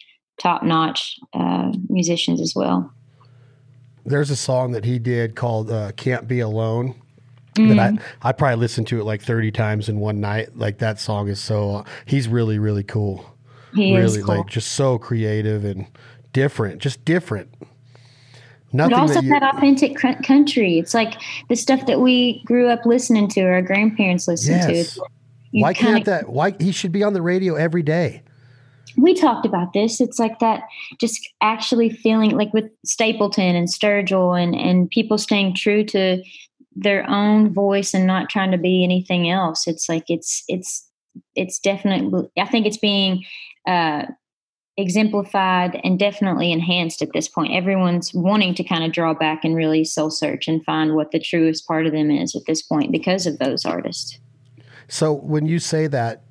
top 0.41 0.63
notch 0.63 1.19
uh, 1.35 1.73
musicians 1.89 2.41
as 2.41 2.55
well. 2.55 2.93
There's 4.07 4.31
a 4.31 4.37
song 4.37 4.73
that 4.73 4.85
he 4.85 4.99
did 4.99 5.37
called 5.37 5.71
uh, 5.71 5.93
"Can't 5.93 6.27
Be 6.27 6.41
Alone." 6.41 6.95
mm. 7.57 7.69
that 7.69 7.79
I 7.79 7.91
mm. 7.91 8.01
I 8.23 8.33
probably 8.33 8.57
listened 8.57 8.87
to 8.89 9.01
it 9.01 9.05
like 9.05 9.23
30 9.23 9.51
times 9.53 9.89
in 9.89 10.01
one 10.01 10.21
night. 10.21 10.57
Like 10.57 10.79
that 10.79 10.99
song 10.99 11.29
is 11.29 11.41
so 11.41 11.77
uh, 11.77 11.85
he's 12.07 12.29
really 12.29 12.59
really 12.59 12.85
cool. 12.85 13.34
He 13.75 13.97
really 13.97 14.23
cool. 14.23 14.39
like 14.39 14.47
just 14.47 14.73
so 14.73 14.99
creative 14.99 15.65
and 15.65 15.87
different, 16.33 16.81
just 16.81 17.05
different. 17.05 17.53
Nothing 18.73 18.91
but 18.91 19.01
also 19.01 19.15
that, 19.15 19.25
you, 19.25 19.31
that 19.31 19.55
authentic 19.55 19.97
country. 20.25 20.79
It's 20.79 20.95
like 20.95 21.15
the 21.49 21.55
stuff 21.55 21.87
that 21.87 22.01
we 22.01 22.43
grew 22.45 22.69
up 22.69 22.85
listening 22.85 23.29
to, 23.29 23.43
or 23.43 23.55
our 23.55 23.63
grandparents 23.63 24.27
listened 24.27 24.75
yes. 24.75 24.95
to. 24.95 25.03
why 25.53 25.73
can't 25.73 26.05
that? 26.07 26.29
Why 26.29 26.55
he 26.59 26.73
should 26.73 26.91
be 26.91 27.05
on 27.05 27.13
the 27.13 27.23
radio 27.23 27.55
every 27.55 27.83
day? 27.83 28.23
we 28.97 29.15
talked 29.15 29.47
about 29.47 29.73
this. 29.73 30.01
It's 30.01 30.19
like 30.19 30.39
that, 30.39 30.63
just 31.01 31.29
actually 31.41 31.91
feeling 31.91 32.31
like 32.31 32.53
with 32.53 32.71
Stapleton 32.85 33.57
and 33.57 33.69
Sturgill 33.69 34.41
and 34.41 34.55
and 34.55 34.91
people 34.91 35.19
staying 35.19 35.55
true 35.55 35.85
to 35.85 36.23
their 36.77 37.09
own 37.09 37.53
voice 37.53 37.95
and 37.95 38.07
not 38.07 38.29
trying 38.29 38.51
to 38.51 38.59
be 38.59 38.85
anything 38.85 39.31
else. 39.31 39.67
It's 39.67 39.89
like 39.89 40.05
it's 40.09 40.45
it's 40.49 40.89
it's 41.35 41.59
definitely. 41.59 42.29
I 42.39 42.47
think 42.47 42.67
it's 42.67 42.79
being 42.79 43.25
uh, 43.67 44.07
exemplified 44.77 45.81
and 45.85 45.99
definitely 45.99 46.53
enhanced 46.53 47.03
at 47.03 47.13
this 47.13 47.29
point. 47.29 47.53
Everyone's 47.53 48.13
wanting 48.13 48.55
to 48.57 48.65
kind 48.65 48.85
of 48.85 48.93
draw 48.93 49.15
back 49.15 49.45
and 49.45 49.55
really 49.55 49.85
soul 49.85 50.11
search 50.11 50.49
and 50.49 50.65
find 50.65 50.95
what 50.95 51.11
the 51.11 51.21
truest 51.21 51.67
part 51.67 51.87
of 51.87 51.93
them 51.93 52.11
is 52.11 52.35
at 52.35 52.43
this 52.47 52.63
point 52.63 52.93
because 52.93 53.27
of 53.27 53.39
those 53.39 53.65
artists. 53.65 54.19
So 54.89 55.13
when 55.13 55.47
you 55.47 55.59
say 55.59 55.87
that, 55.89 56.25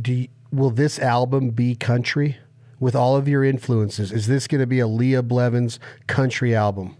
do 0.00 0.12
you, 0.12 0.28
will 0.52 0.70
this 0.70 0.98
album 0.98 1.50
be 1.50 1.74
country 1.74 2.38
with 2.78 2.94
all 2.94 3.16
of 3.16 3.28
your 3.28 3.44
influences? 3.44 4.12
Is 4.12 4.26
this 4.26 4.46
going 4.46 4.60
to 4.60 4.66
be 4.66 4.78
a 4.78 4.86
Leah 4.86 5.22
Blevins 5.22 5.78
country 6.06 6.54
album? 6.54 6.96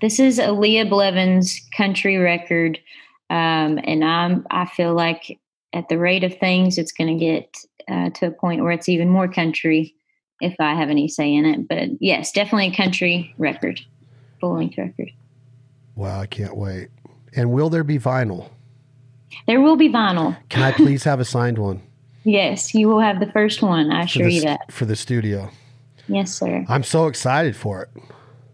this 0.00 0.20
is 0.20 0.38
a 0.38 0.52
Leah 0.52 0.86
Blevins 0.86 1.60
country 1.76 2.16
record, 2.16 2.78
um, 3.30 3.78
and 3.84 4.04
I'm 4.04 4.46
I 4.50 4.66
feel 4.66 4.94
like 4.94 5.38
at 5.76 5.90
the 5.90 5.98
rate 5.98 6.24
of 6.24 6.34
things, 6.38 6.78
it's 6.78 6.92
going 6.92 7.18
to 7.18 7.22
get 7.22 7.54
uh, 7.86 8.10
to 8.10 8.26
a 8.26 8.30
point 8.30 8.62
where 8.62 8.72
it's 8.72 8.88
even 8.88 9.10
more 9.10 9.28
country 9.28 9.94
if 10.40 10.54
I 10.58 10.74
have 10.74 10.88
any 10.88 11.06
say 11.06 11.34
in 11.34 11.44
it. 11.44 11.68
But 11.68 12.00
yes, 12.00 12.32
definitely 12.32 12.68
a 12.68 12.76
country 12.76 13.34
record, 13.36 13.80
full 14.40 14.54
length 14.54 14.78
record. 14.78 15.10
Wow, 15.94 16.20
I 16.20 16.26
can't 16.26 16.56
wait. 16.56 16.88
And 17.34 17.52
will 17.52 17.68
there 17.68 17.84
be 17.84 17.98
vinyl? 17.98 18.50
There 19.46 19.60
will 19.60 19.76
be 19.76 19.90
vinyl. 19.90 20.36
Can 20.48 20.62
I 20.62 20.72
please 20.72 21.04
have 21.04 21.20
a 21.20 21.24
signed 21.26 21.58
one? 21.58 21.82
yes, 22.24 22.74
you 22.74 22.88
will 22.88 23.00
have 23.00 23.20
the 23.20 23.30
first 23.32 23.60
one. 23.60 23.90
I 23.90 24.04
assure 24.04 24.26
the, 24.26 24.32
you 24.32 24.40
that. 24.42 24.72
For 24.72 24.86
the 24.86 24.96
studio. 24.96 25.50
Yes, 26.08 26.32
sir. 26.32 26.64
I'm 26.68 26.84
so 26.84 27.06
excited 27.06 27.54
for 27.54 27.82
it. 27.82 28.02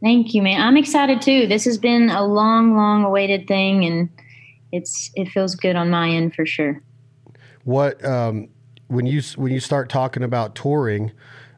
Thank 0.03 0.35
you, 0.35 0.43
man. 0.43 0.61
I'm 0.61 0.77
excited 0.77 1.23
too. 1.23 1.47
This 1.47 1.65
has 1.67 1.79
been 1.79 2.11
a 2.11 2.25
long, 2.25 2.75
long 2.75 3.05
awaited 3.05 3.47
thing, 3.47 3.85
and 3.85 4.09
it's 4.73 5.13
it 5.15 5.29
feels 5.29 5.55
good 5.55 5.77
on 5.77 5.91
my 5.91 6.09
end 6.09 6.35
for 6.35 6.45
sure. 6.45 6.83
What 7.65 8.05
um, 8.05 8.49
when 8.89 9.07
you 9.07 9.23
when 9.37 9.53
you 9.53 9.61
start 9.61 9.89
talking 9.89 10.23
about 10.23 10.55
touring, 10.55 11.13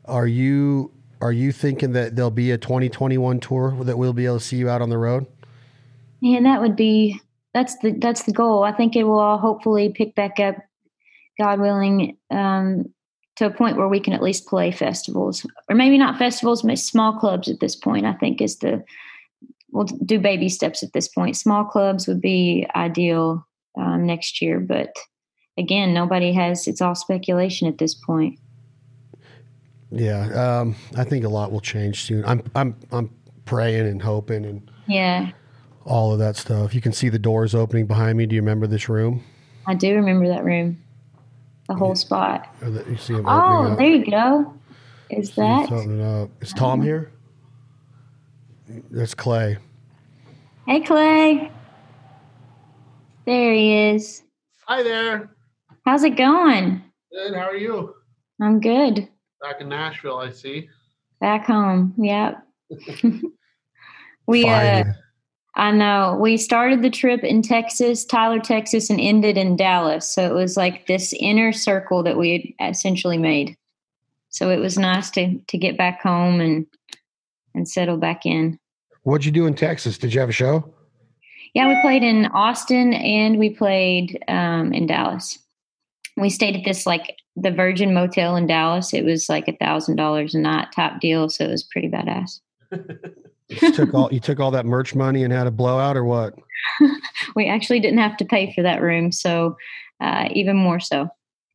are 0.04 0.26
you 0.26 0.92
are 1.20 1.32
you 1.32 1.52
thinking 1.52 1.92
that 1.92 2.16
there'll 2.16 2.30
be 2.30 2.50
a 2.50 2.58
2021 2.58 3.40
tour 3.40 3.76
that 3.84 3.96
we'll 3.96 4.12
be 4.12 4.26
able 4.26 4.38
to 4.38 4.44
see 4.44 4.56
you 4.56 4.68
out 4.68 4.82
on 4.82 4.90
the 4.90 4.98
road? 4.98 5.26
Yeah, 6.20 6.40
that 6.42 6.60
would 6.60 6.76
be 6.76 7.20
that's 7.54 7.78
the 7.78 7.92
that's 7.92 8.24
the 8.24 8.32
goal. 8.32 8.64
I 8.64 8.72
think 8.72 8.96
it 8.96 9.04
will 9.04 9.18
all 9.18 9.38
hopefully 9.38 9.90
pick 9.90 10.14
back 10.14 10.38
up, 10.40 10.56
God 11.38 11.60
willing, 11.60 12.18
um, 12.30 12.92
to 13.36 13.46
a 13.46 13.50
point 13.50 13.76
where 13.76 13.88
we 13.88 14.00
can 14.00 14.12
at 14.12 14.22
least 14.22 14.46
play 14.46 14.70
festivals, 14.70 15.46
or 15.68 15.74
maybe 15.74 15.96
not 15.96 16.18
festivals, 16.18 16.62
but 16.62 16.78
small 16.78 17.18
clubs 17.18 17.48
at 17.48 17.60
this 17.60 17.76
point. 17.76 18.06
I 18.06 18.12
think 18.14 18.40
is 18.40 18.58
the 18.58 18.84
we'll 19.70 19.84
do 19.84 20.18
baby 20.18 20.48
steps 20.48 20.82
at 20.82 20.92
this 20.92 21.08
point. 21.08 21.36
Small 21.36 21.64
clubs 21.64 22.06
would 22.06 22.20
be 22.20 22.66
ideal 22.76 23.46
um, 23.78 24.06
next 24.06 24.42
year, 24.42 24.60
but 24.60 24.94
again, 25.56 25.94
nobody 25.94 26.32
has. 26.32 26.66
It's 26.66 26.80
all 26.80 26.94
speculation 26.94 27.68
at 27.68 27.78
this 27.78 27.94
point. 27.94 28.38
Yeah, 29.90 30.60
um, 30.60 30.74
I 30.96 31.04
think 31.04 31.24
a 31.24 31.28
lot 31.28 31.52
will 31.52 31.60
change 31.60 32.02
soon. 32.02 32.24
I'm 32.24 32.42
I'm 32.54 32.76
I'm 32.90 33.10
praying 33.44 33.86
and 33.86 34.02
hoping 34.02 34.44
and 34.44 34.70
yeah, 34.88 35.30
all 35.84 36.12
of 36.12 36.18
that 36.18 36.36
stuff. 36.36 36.74
You 36.74 36.80
can 36.80 36.92
see 36.92 37.08
the 37.08 37.18
doors 37.18 37.54
opening 37.54 37.86
behind 37.86 38.18
me. 38.18 38.26
Do 38.26 38.34
you 38.34 38.42
remember 38.42 38.66
this 38.66 38.88
room? 38.88 39.22
I 39.66 39.74
do 39.74 39.94
remember 39.94 40.26
that 40.28 40.44
room, 40.44 40.82
the 41.68 41.74
whole 41.74 41.94
spot. 41.94 42.48
The, 42.60 42.84
you 42.88 42.96
see 42.96 43.14
him 43.14 43.24
oh, 43.26 43.76
there 43.76 43.86
you 43.86 44.10
go. 44.10 44.52
Is 45.10 45.34
that? 45.36 45.70
Is 46.40 46.52
Tom 46.54 46.82
here? 46.82 47.12
That's 48.90 49.14
Clay. 49.14 49.58
Hey, 50.66 50.80
Clay. 50.80 51.52
There 53.26 53.52
he 53.52 53.90
is. 53.90 54.22
Hi 54.66 54.82
there. 54.82 55.33
How's 55.84 56.02
it 56.02 56.16
going? 56.16 56.82
Good. 57.12 57.34
How 57.34 57.48
are 57.48 57.56
you? 57.56 57.94
I'm 58.40 58.58
good. 58.58 59.06
Back 59.42 59.60
in 59.60 59.68
Nashville, 59.68 60.16
I 60.16 60.30
see. 60.30 60.68
Back 61.20 61.44
home. 61.44 61.94
Yep. 61.98 62.42
we 64.26 64.48
uh 64.48 64.84
I 65.56 65.70
know. 65.70 66.18
We 66.20 66.36
started 66.36 66.82
the 66.82 66.90
trip 66.90 67.22
in 67.22 67.40
Texas, 67.42 68.04
Tyler, 68.04 68.40
Texas, 68.40 68.90
and 68.90 68.98
ended 68.98 69.38
in 69.38 69.56
Dallas. 69.56 70.10
So 70.10 70.28
it 70.28 70.34
was 70.34 70.56
like 70.56 70.86
this 70.86 71.12
inner 71.20 71.52
circle 71.52 72.02
that 72.02 72.16
we 72.16 72.54
had 72.58 72.70
essentially 72.70 73.18
made. 73.18 73.56
So 74.30 74.50
it 74.50 74.58
was 74.58 74.78
nice 74.78 75.10
to 75.12 75.38
to 75.38 75.58
get 75.58 75.76
back 75.76 76.02
home 76.02 76.40
and 76.40 76.66
and 77.54 77.68
settle 77.68 77.98
back 77.98 78.24
in. 78.24 78.58
What'd 79.02 79.26
you 79.26 79.32
do 79.32 79.46
in 79.46 79.54
Texas? 79.54 79.98
Did 79.98 80.14
you 80.14 80.20
have 80.20 80.30
a 80.30 80.32
show? 80.32 80.74
Yeah, 81.52 81.68
we 81.68 81.80
played 81.82 82.02
in 82.02 82.26
Austin 82.26 82.94
and 82.94 83.38
we 83.38 83.50
played 83.50 84.18
um, 84.26 84.72
in 84.72 84.86
Dallas. 84.86 85.38
We 86.16 86.30
stayed 86.30 86.56
at 86.56 86.64
this 86.64 86.86
like 86.86 87.16
the 87.36 87.50
Virgin 87.50 87.92
Motel 87.92 88.36
in 88.36 88.46
Dallas. 88.46 88.94
It 88.94 89.04
was 89.04 89.28
like 89.28 89.48
a 89.48 89.56
thousand 89.56 89.96
dollars 89.96 90.34
a 90.34 90.38
night, 90.38 90.68
top 90.74 91.00
deal. 91.00 91.28
So 91.28 91.44
it 91.44 91.50
was 91.50 91.64
pretty 91.64 91.88
badass. 91.88 92.40
you 93.48 93.72
took 93.72 93.92
all 93.94 94.12
you 94.12 94.20
took 94.20 94.40
all 94.40 94.50
that 94.52 94.66
merch 94.66 94.94
money 94.94 95.24
and 95.24 95.32
had 95.32 95.46
a 95.46 95.50
blowout, 95.50 95.96
or 95.96 96.04
what? 96.04 96.34
we 97.36 97.48
actually 97.48 97.80
didn't 97.80 97.98
have 97.98 98.16
to 98.18 98.24
pay 98.24 98.52
for 98.54 98.62
that 98.62 98.80
room, 98.80 99.12
so 99.12 99.56
uh, 100.00 100.28
even 100.32 100.56
more 100.56 100.80
so. 100.80 101.08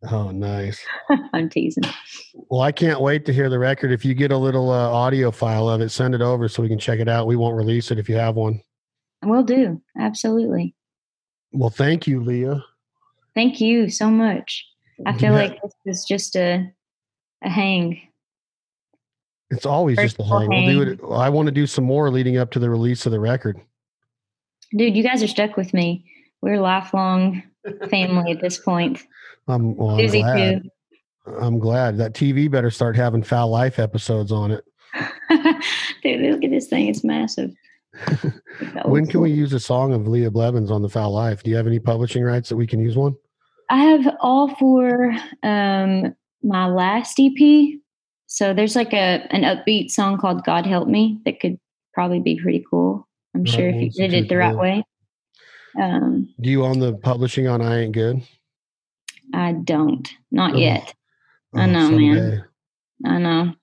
Oh, 0.09 0.31
nice. 0.31 0.85
I'm 1.33 1.49
teasing. 1.49 1.83
Well, 2.49 2.61
I 2.61 2.71
can't 2.71 3.01
wait 3.01 3.25
to 3.25 3.33
hear 3.33 3.49
the 3.49 3.59
record. 3.59 3.91
If 3.91 4.05
you 4.05 4.13
get 4.13 4.31
a 4.31 4.37
little 4.37 4.69
uh, 4.71 4.89
audio 4.89 5.29
file 5.29 5.67
of 5.67 5.81
it, 5.81 5.89
send 5.89 6.15
it 6.15 6.21
over 6.21 6.47
so 6.47 6.63
we 6.63 6.69
can 6.69 6.79
check 6.79 6.99
it 6.99 7.09
out. 7.09 7.27
We 7.27 7.35
won't 7.35 7.57
release 7.57 7.91
it 7.91 7.99
if 7.99 8.07
you 8.07 8.15
have 8.15 8.35
one. 8.35 8.61
We'll 9.23 9.43
do. 9.43 9.81
Absolutely. 9.99 10.73
Well, 11.51 11.69
thank 11.69 12.07
you, 12.07 12.21
Leah. 12.21 12.63
Thank 13.35 13.61
you 13.61 13.89
so 13.89 14.09
much. 14.09 14.65
I 15.05 15.13
feel 15.13 15.31
yeah. 15.31 15.39
like 15.39 15.61
this 15.85 15.97
is 15.97 16.05
just 16.05 16.35
a 16.35 16.71
a 17.41 17.49
hang. 17.49 18.01
It's 19.49 19.65
always 19.65 19.97
First 19.97 20.17
just 20.17 20.29
a 20.29 20.39
hang. 20.39 20.51
hang. 20.51 20.67
We'll 20.67 20.85
do 20.85 20.91
it. 20.91 20.99
I 21.11 21.29
want 21.29 21.47
to 21.47 21.51
do 21.51 21.65
some 21.65 21.83
more 21.83 22.11
leading 22.11 22.37
up 22.37 22.51
to 22.51 22.59
the 22.59 22.69
release 22.69 23.05
of 23.05 23.11
the 23.11 23.19
record. 23.19 23.59
Dude, 24.75 24.95
you 24.95 25.03
guys 25.03 25.23
are 25.23 25.27
stuck 25.27 25.57
with 25.57 25.73
me. 25.73 26.05
We're 26.41 26.59
lifelong 26.59 27.43
family 27.89 28.31
at 28.31 28.41
this 28.41 28.57
point. 28.57 29.03
I'm, 29.47 29.75
well, 29.75 29.99
I'm 29.99 30.07
glad. 30.07 30.63
Too. 30.63 30.69
I'm 31.39 31.59
glad 31.59 31.97
that 31.97 32.13
TV 32.13 32.49
better 32.49 32.69
start 32.71 32.95
having 32.95 33.23
Fowl 33.23 33.49
Life 33.49 33.79
episodes 33.79 34.31
on 34.31 34.51
it. 34.51 34.63
Dude, 36.03 36.21
look 36.31 36.43
at 36.43 36.51
this 36.51 36.67
thing. 36.67 36.87
It's 36.87 37.03
massive. 37.03 37.53
when 38.85 39.07
can 39.07 39.21
we 39.21 39.31
use 39.31 39.53
a 39.53 39.59
song 39.59 39.93
of 39.93 40.07
Leah 40.07 40.31
Blevins 40.31 40.71
on 40.71 40.81
the 40.81 40.89
Fowl 40.89 41.11
Life? 41.11 41.43
Do 41.43 41.49
you 41.49 41.57
have 41.57 41.67
any 41.67 41.79
publishing 41.79 42.23
rights 42.23 42.49
that 42.49 42.55
we 42.55 42.67
can 42.67 42.79
use 42.79 42.95
one? 42.95 43.15
I 43.69 43.77
have 43.77 44.15
all 44.19 44.55
for 44.55 45.15
um, 45.43 46.15
my 46.43 46.67
last 46.67 47.19
EP. 47.19 47.79
So 48.27 48.53
there's 48.53 48.75
like 48.75 48.93
a 48.93 49.27
an 49.31 49.43
upbeat 49.43 49.91
song 49.91 50.17
called 50.17 50.43
"God 50.43 50.65
Help 50.65 50.87
Me" 50.87 51.19
that 51.25 51.39
could 51.39 51.57
probably 51.93 52.19
be 52.19 52.39
pretty 52.39 52.63
cool. 52.69 53.07
I'm 53.35 53.45
sure 53.45 53.69
if 53.69 53.75
you 53.81 53.89
did 53.91 54.13
it 54.13 54.29
the 54.29 54.37
right 54.37 54.55
way. 54.55 54.83
Um, 55.79 56.33
Do 56.41 56.49
you 56.49 56.65
own 56.65 56.79
the 56.79 56.93
publishing 56.93 57.47
on 57.47 57.61
"I 57.61 57.81
Ain't 57.81 57.93
Good"? 57.93 58.21
I 59.33 59.53
don't, 59.53 60.07
not 60.31 60.55
oh. 60.55 60.57
yet. 60.57 60.93
I 61.55 61.63
oh, 61.63 61.65
know, 61.67 61.89
someday. 61.89 62.05
man. 62.05 62.45
I 63.05 63.17
know. 63.19 63.53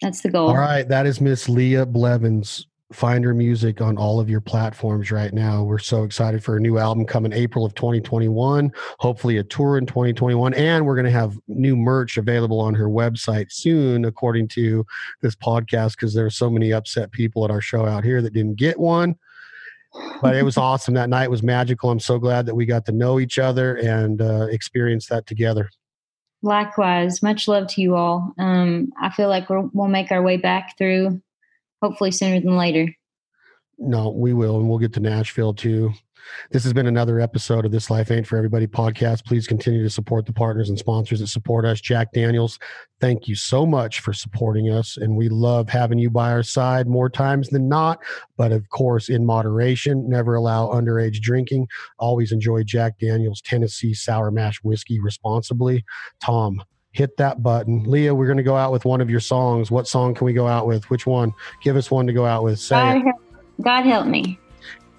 That's 0.00 0.22
the 0.22 0.30
goal. 0.30 0.48
All 0.48 0.56
right, 0.56 0.88
that 0.88 1.06
is 1.06 1.20
Miss 1.20 1.48
Leah 1.48 1.86
Blevins 1.86 2.66
find 2.92 3.24
her 3.24 3.34
music 3.34 3.80
on 3.80 3.96
all 3.96 4.20
of 4.20 4.28
your 4.28 4.40
platforms 4.40 5.10
right 5.10 5.32
now. 5.32 5.62
We're 5.62 5.78
so 5.78 6.04
excited 6.04 6.44
for 6.44 6.56
a 6.56 6.60
new 6.60 6.78
album 6.78 7.06
coming 7.06 7.32
April 7.32 7.64
of 7.64 7.74
2021, 7.74 8.72
hopefully 8.98 9.38
a 9.38 9.44
tour 9.44 9.78
in 9.78 9.86
2021, 9.86 10.54
and 10.54 10.84
we're 10.84 10.94
going 10.94 11.06
to 11.06 11.10
have 11.10 11.38
new 11.48 11.76
merch 11.76 12.16
available 12.16 12.60
on 12.60 12.74
her 12.74 12.88
website 12.88 13.50
soon, 13.50 14.04
according 14.04 14.48
to 14.48 14.84
this 15.22 15.34
podcast, 15.34 15.92
because 15.92 16.14
there 16.14 16.26
are 16.26 16.30
so 16.30 16.50
many 16.50 16.72
upset 16.72 17.10
people 17.10 17.44
at 17.44 17.50
our 17.50 17.60
show 17.60 17.86
out 17.86 18.04
here 18.04 18.20
that 18.20 18.34
didn't 18.34 18.56
get 18.56 18.78
one. 18.78 19.16
But 20.20 20.34
it 20.34 20.42
was 20.42 20.56
awesome. 20.56 20.94
That 20.94 21.08
night 21.08 21.30
was 21.30 21.42
magical. 21.42 21.90
I'm 21.90 22.00
so 22.00 22.18
glad 22.18 22.46
that 22.46 22.54
we 22.54 22.66
got 22.66 22.84
to 22.86 22.92
know 22.92 23.20
each 23.20 23.38
other 23.38 23.76
and 23.76 24.20
uh, 24.20 24.48
experience 24.50 25.06
that 25.06 25.26
together. 25.26 25.70
Likewise, 26.42 27.22
much 27.22 27.48
love 27.48 27.68
to 27.68 27.80
you 27.80 27.94
all. 27.94 28.34
Um, 28.38 28.92
I 29.00 29.08
feel 29.10 29.28
like 29.28 29.48
we 29.48 29.56
will 29.72 29.88
make 29.88 30.12
our 30.12 30.22
way 30.22 30.36
back 30.36 30.76
through 30.76 31.22
hopefully 31.84 32.10
sooner 32.10 32.40
than 32.40 32.56
later. 32.56 32.88
No, 33.76 34.08
we 34.08 34.32
will, 34.32 34.56
and 34.56 34.68
we'll 34.68 34.78
get 34.78 34.94
to 34.94 35.00
Nashville 35.00 35.52
too. 35.52 35.92
This 36.50 36.64
has 36.64 36.72
been 36.72 36.86
another 36.86 37.20
episode 37.20 37.66
of 37.66 37.72
This 37.72 37.90
Life 37.90 38.10
Ain't 38.10 38.26
for 38.26 38.38
Everybody 38.38 38.66
podcast. 38.66 39.26
Please 39.26 39.46
continue 39.46 39.82
to 39.82 39.90
support 39.90 40.24
the 40.24 40.32
partners 40.32 40.70
and 40.70 40.78
sponsors 40.78 41.20
that 41.20 41.26
support 41.26 41.66
us. 41.66 41.82
Jack 41.82 42.12
Daniels, 42.12 42.58
thank 42.98 43.28
you 43.28 43.34
so 43.34 43.66
much 43.66 44.00
for 44.00 44.14
supporting 44.14 44.70
us. 44.70 44.96
And 44.96 45.14
we 45.14 45.28
love 45.28 45.68
having 45.68 45.98
you 45.98 46.08
by 46.08 46.32
our 46.32 46.42
side 46.42 46.88
more 46.88 47.10
times 47.10 47.50
than 47.50 47.68
not. 47.68 47.98
But 48.38 48.52
of 48.52 48.66
course, 48.70 49.10
in 49.10 49.26
moderation, 49.26 50.08
never 50.08 50.34
allow 50.34 50.68
underage 50.68 51.20
drinking. 51.20 51.68
Always 51.98 52.32
enjoy 52.32 52.62
Jack 52.62 52.98
Daniels 52.98 53.42
Tennessee 53.42 53.92
Sour 53.92 54.30
Mash 54.30 54.56
Whiskey 54.62 55.00
responsibly. 55.00 55.84
Tom, 56.22 56.62
hit 56.94 57.16
that 57.18 57.42
button. 57.42 57.82
Leah, 57.84 58.14
we're 58.14 58.26
going 58.26 58.38
to 58.38 58.42
go 58.42 58.56
out 58.56 58.72
with 58.72 58.84
one 58.84 59.00
of 59.00 59.10
your 59.10 59.20
songs. 59.20 59.70
What 59.70 59.86
song 59.86 60.14
can 60.14 60.24
we 60.24 60.32
go 60.32 60.46
out 60.46 60.66
with? 60.66 60.88
Which 60.90 61.06
one? 61.06 61.34
Give 61.60 61.76
us 61.76 61.90
one 61.90 62.06
to 62.06 62.12
go 62.12 62.24
out 62.24 62.44
with. 62.44 62.58
Say 62.58 62.76
God, 62.76 63.02
help, 63.02 63.16
God 63.60 63.82
help 63.84 64.06
me. 64.06 64.38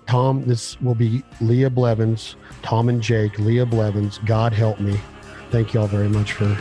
Tom, 0.07 0.43
this 0.43 0.79
will 0.81 0.93
be 0.93 1.23
Leah 1.41 1.69
Blevins, 1.69 2.35
Tom 2.61 2.89
and 2.89 3.01
Jake, 3.01 3.39
Leah 3.39 3.65
Blevins. 3.65 4.19
God 4.25 4.53
help 4.53 4.79
me. 4.79 4.99
Thank 5.49 5.73
you 5.73 5.79
all 5.79 5.87
very 5.87 6.09
much 6.09 6.33
for 6.33 6.55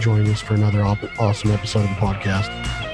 joining 0.00 0.32
us 0.32 0.40
for 0.40 0.54
another 0.54 0.82
awesome 0.82 1.50
episode 1.50 1.80
of 1.80 1.90
the 1.90 1.96
podcast. 1.96 2.87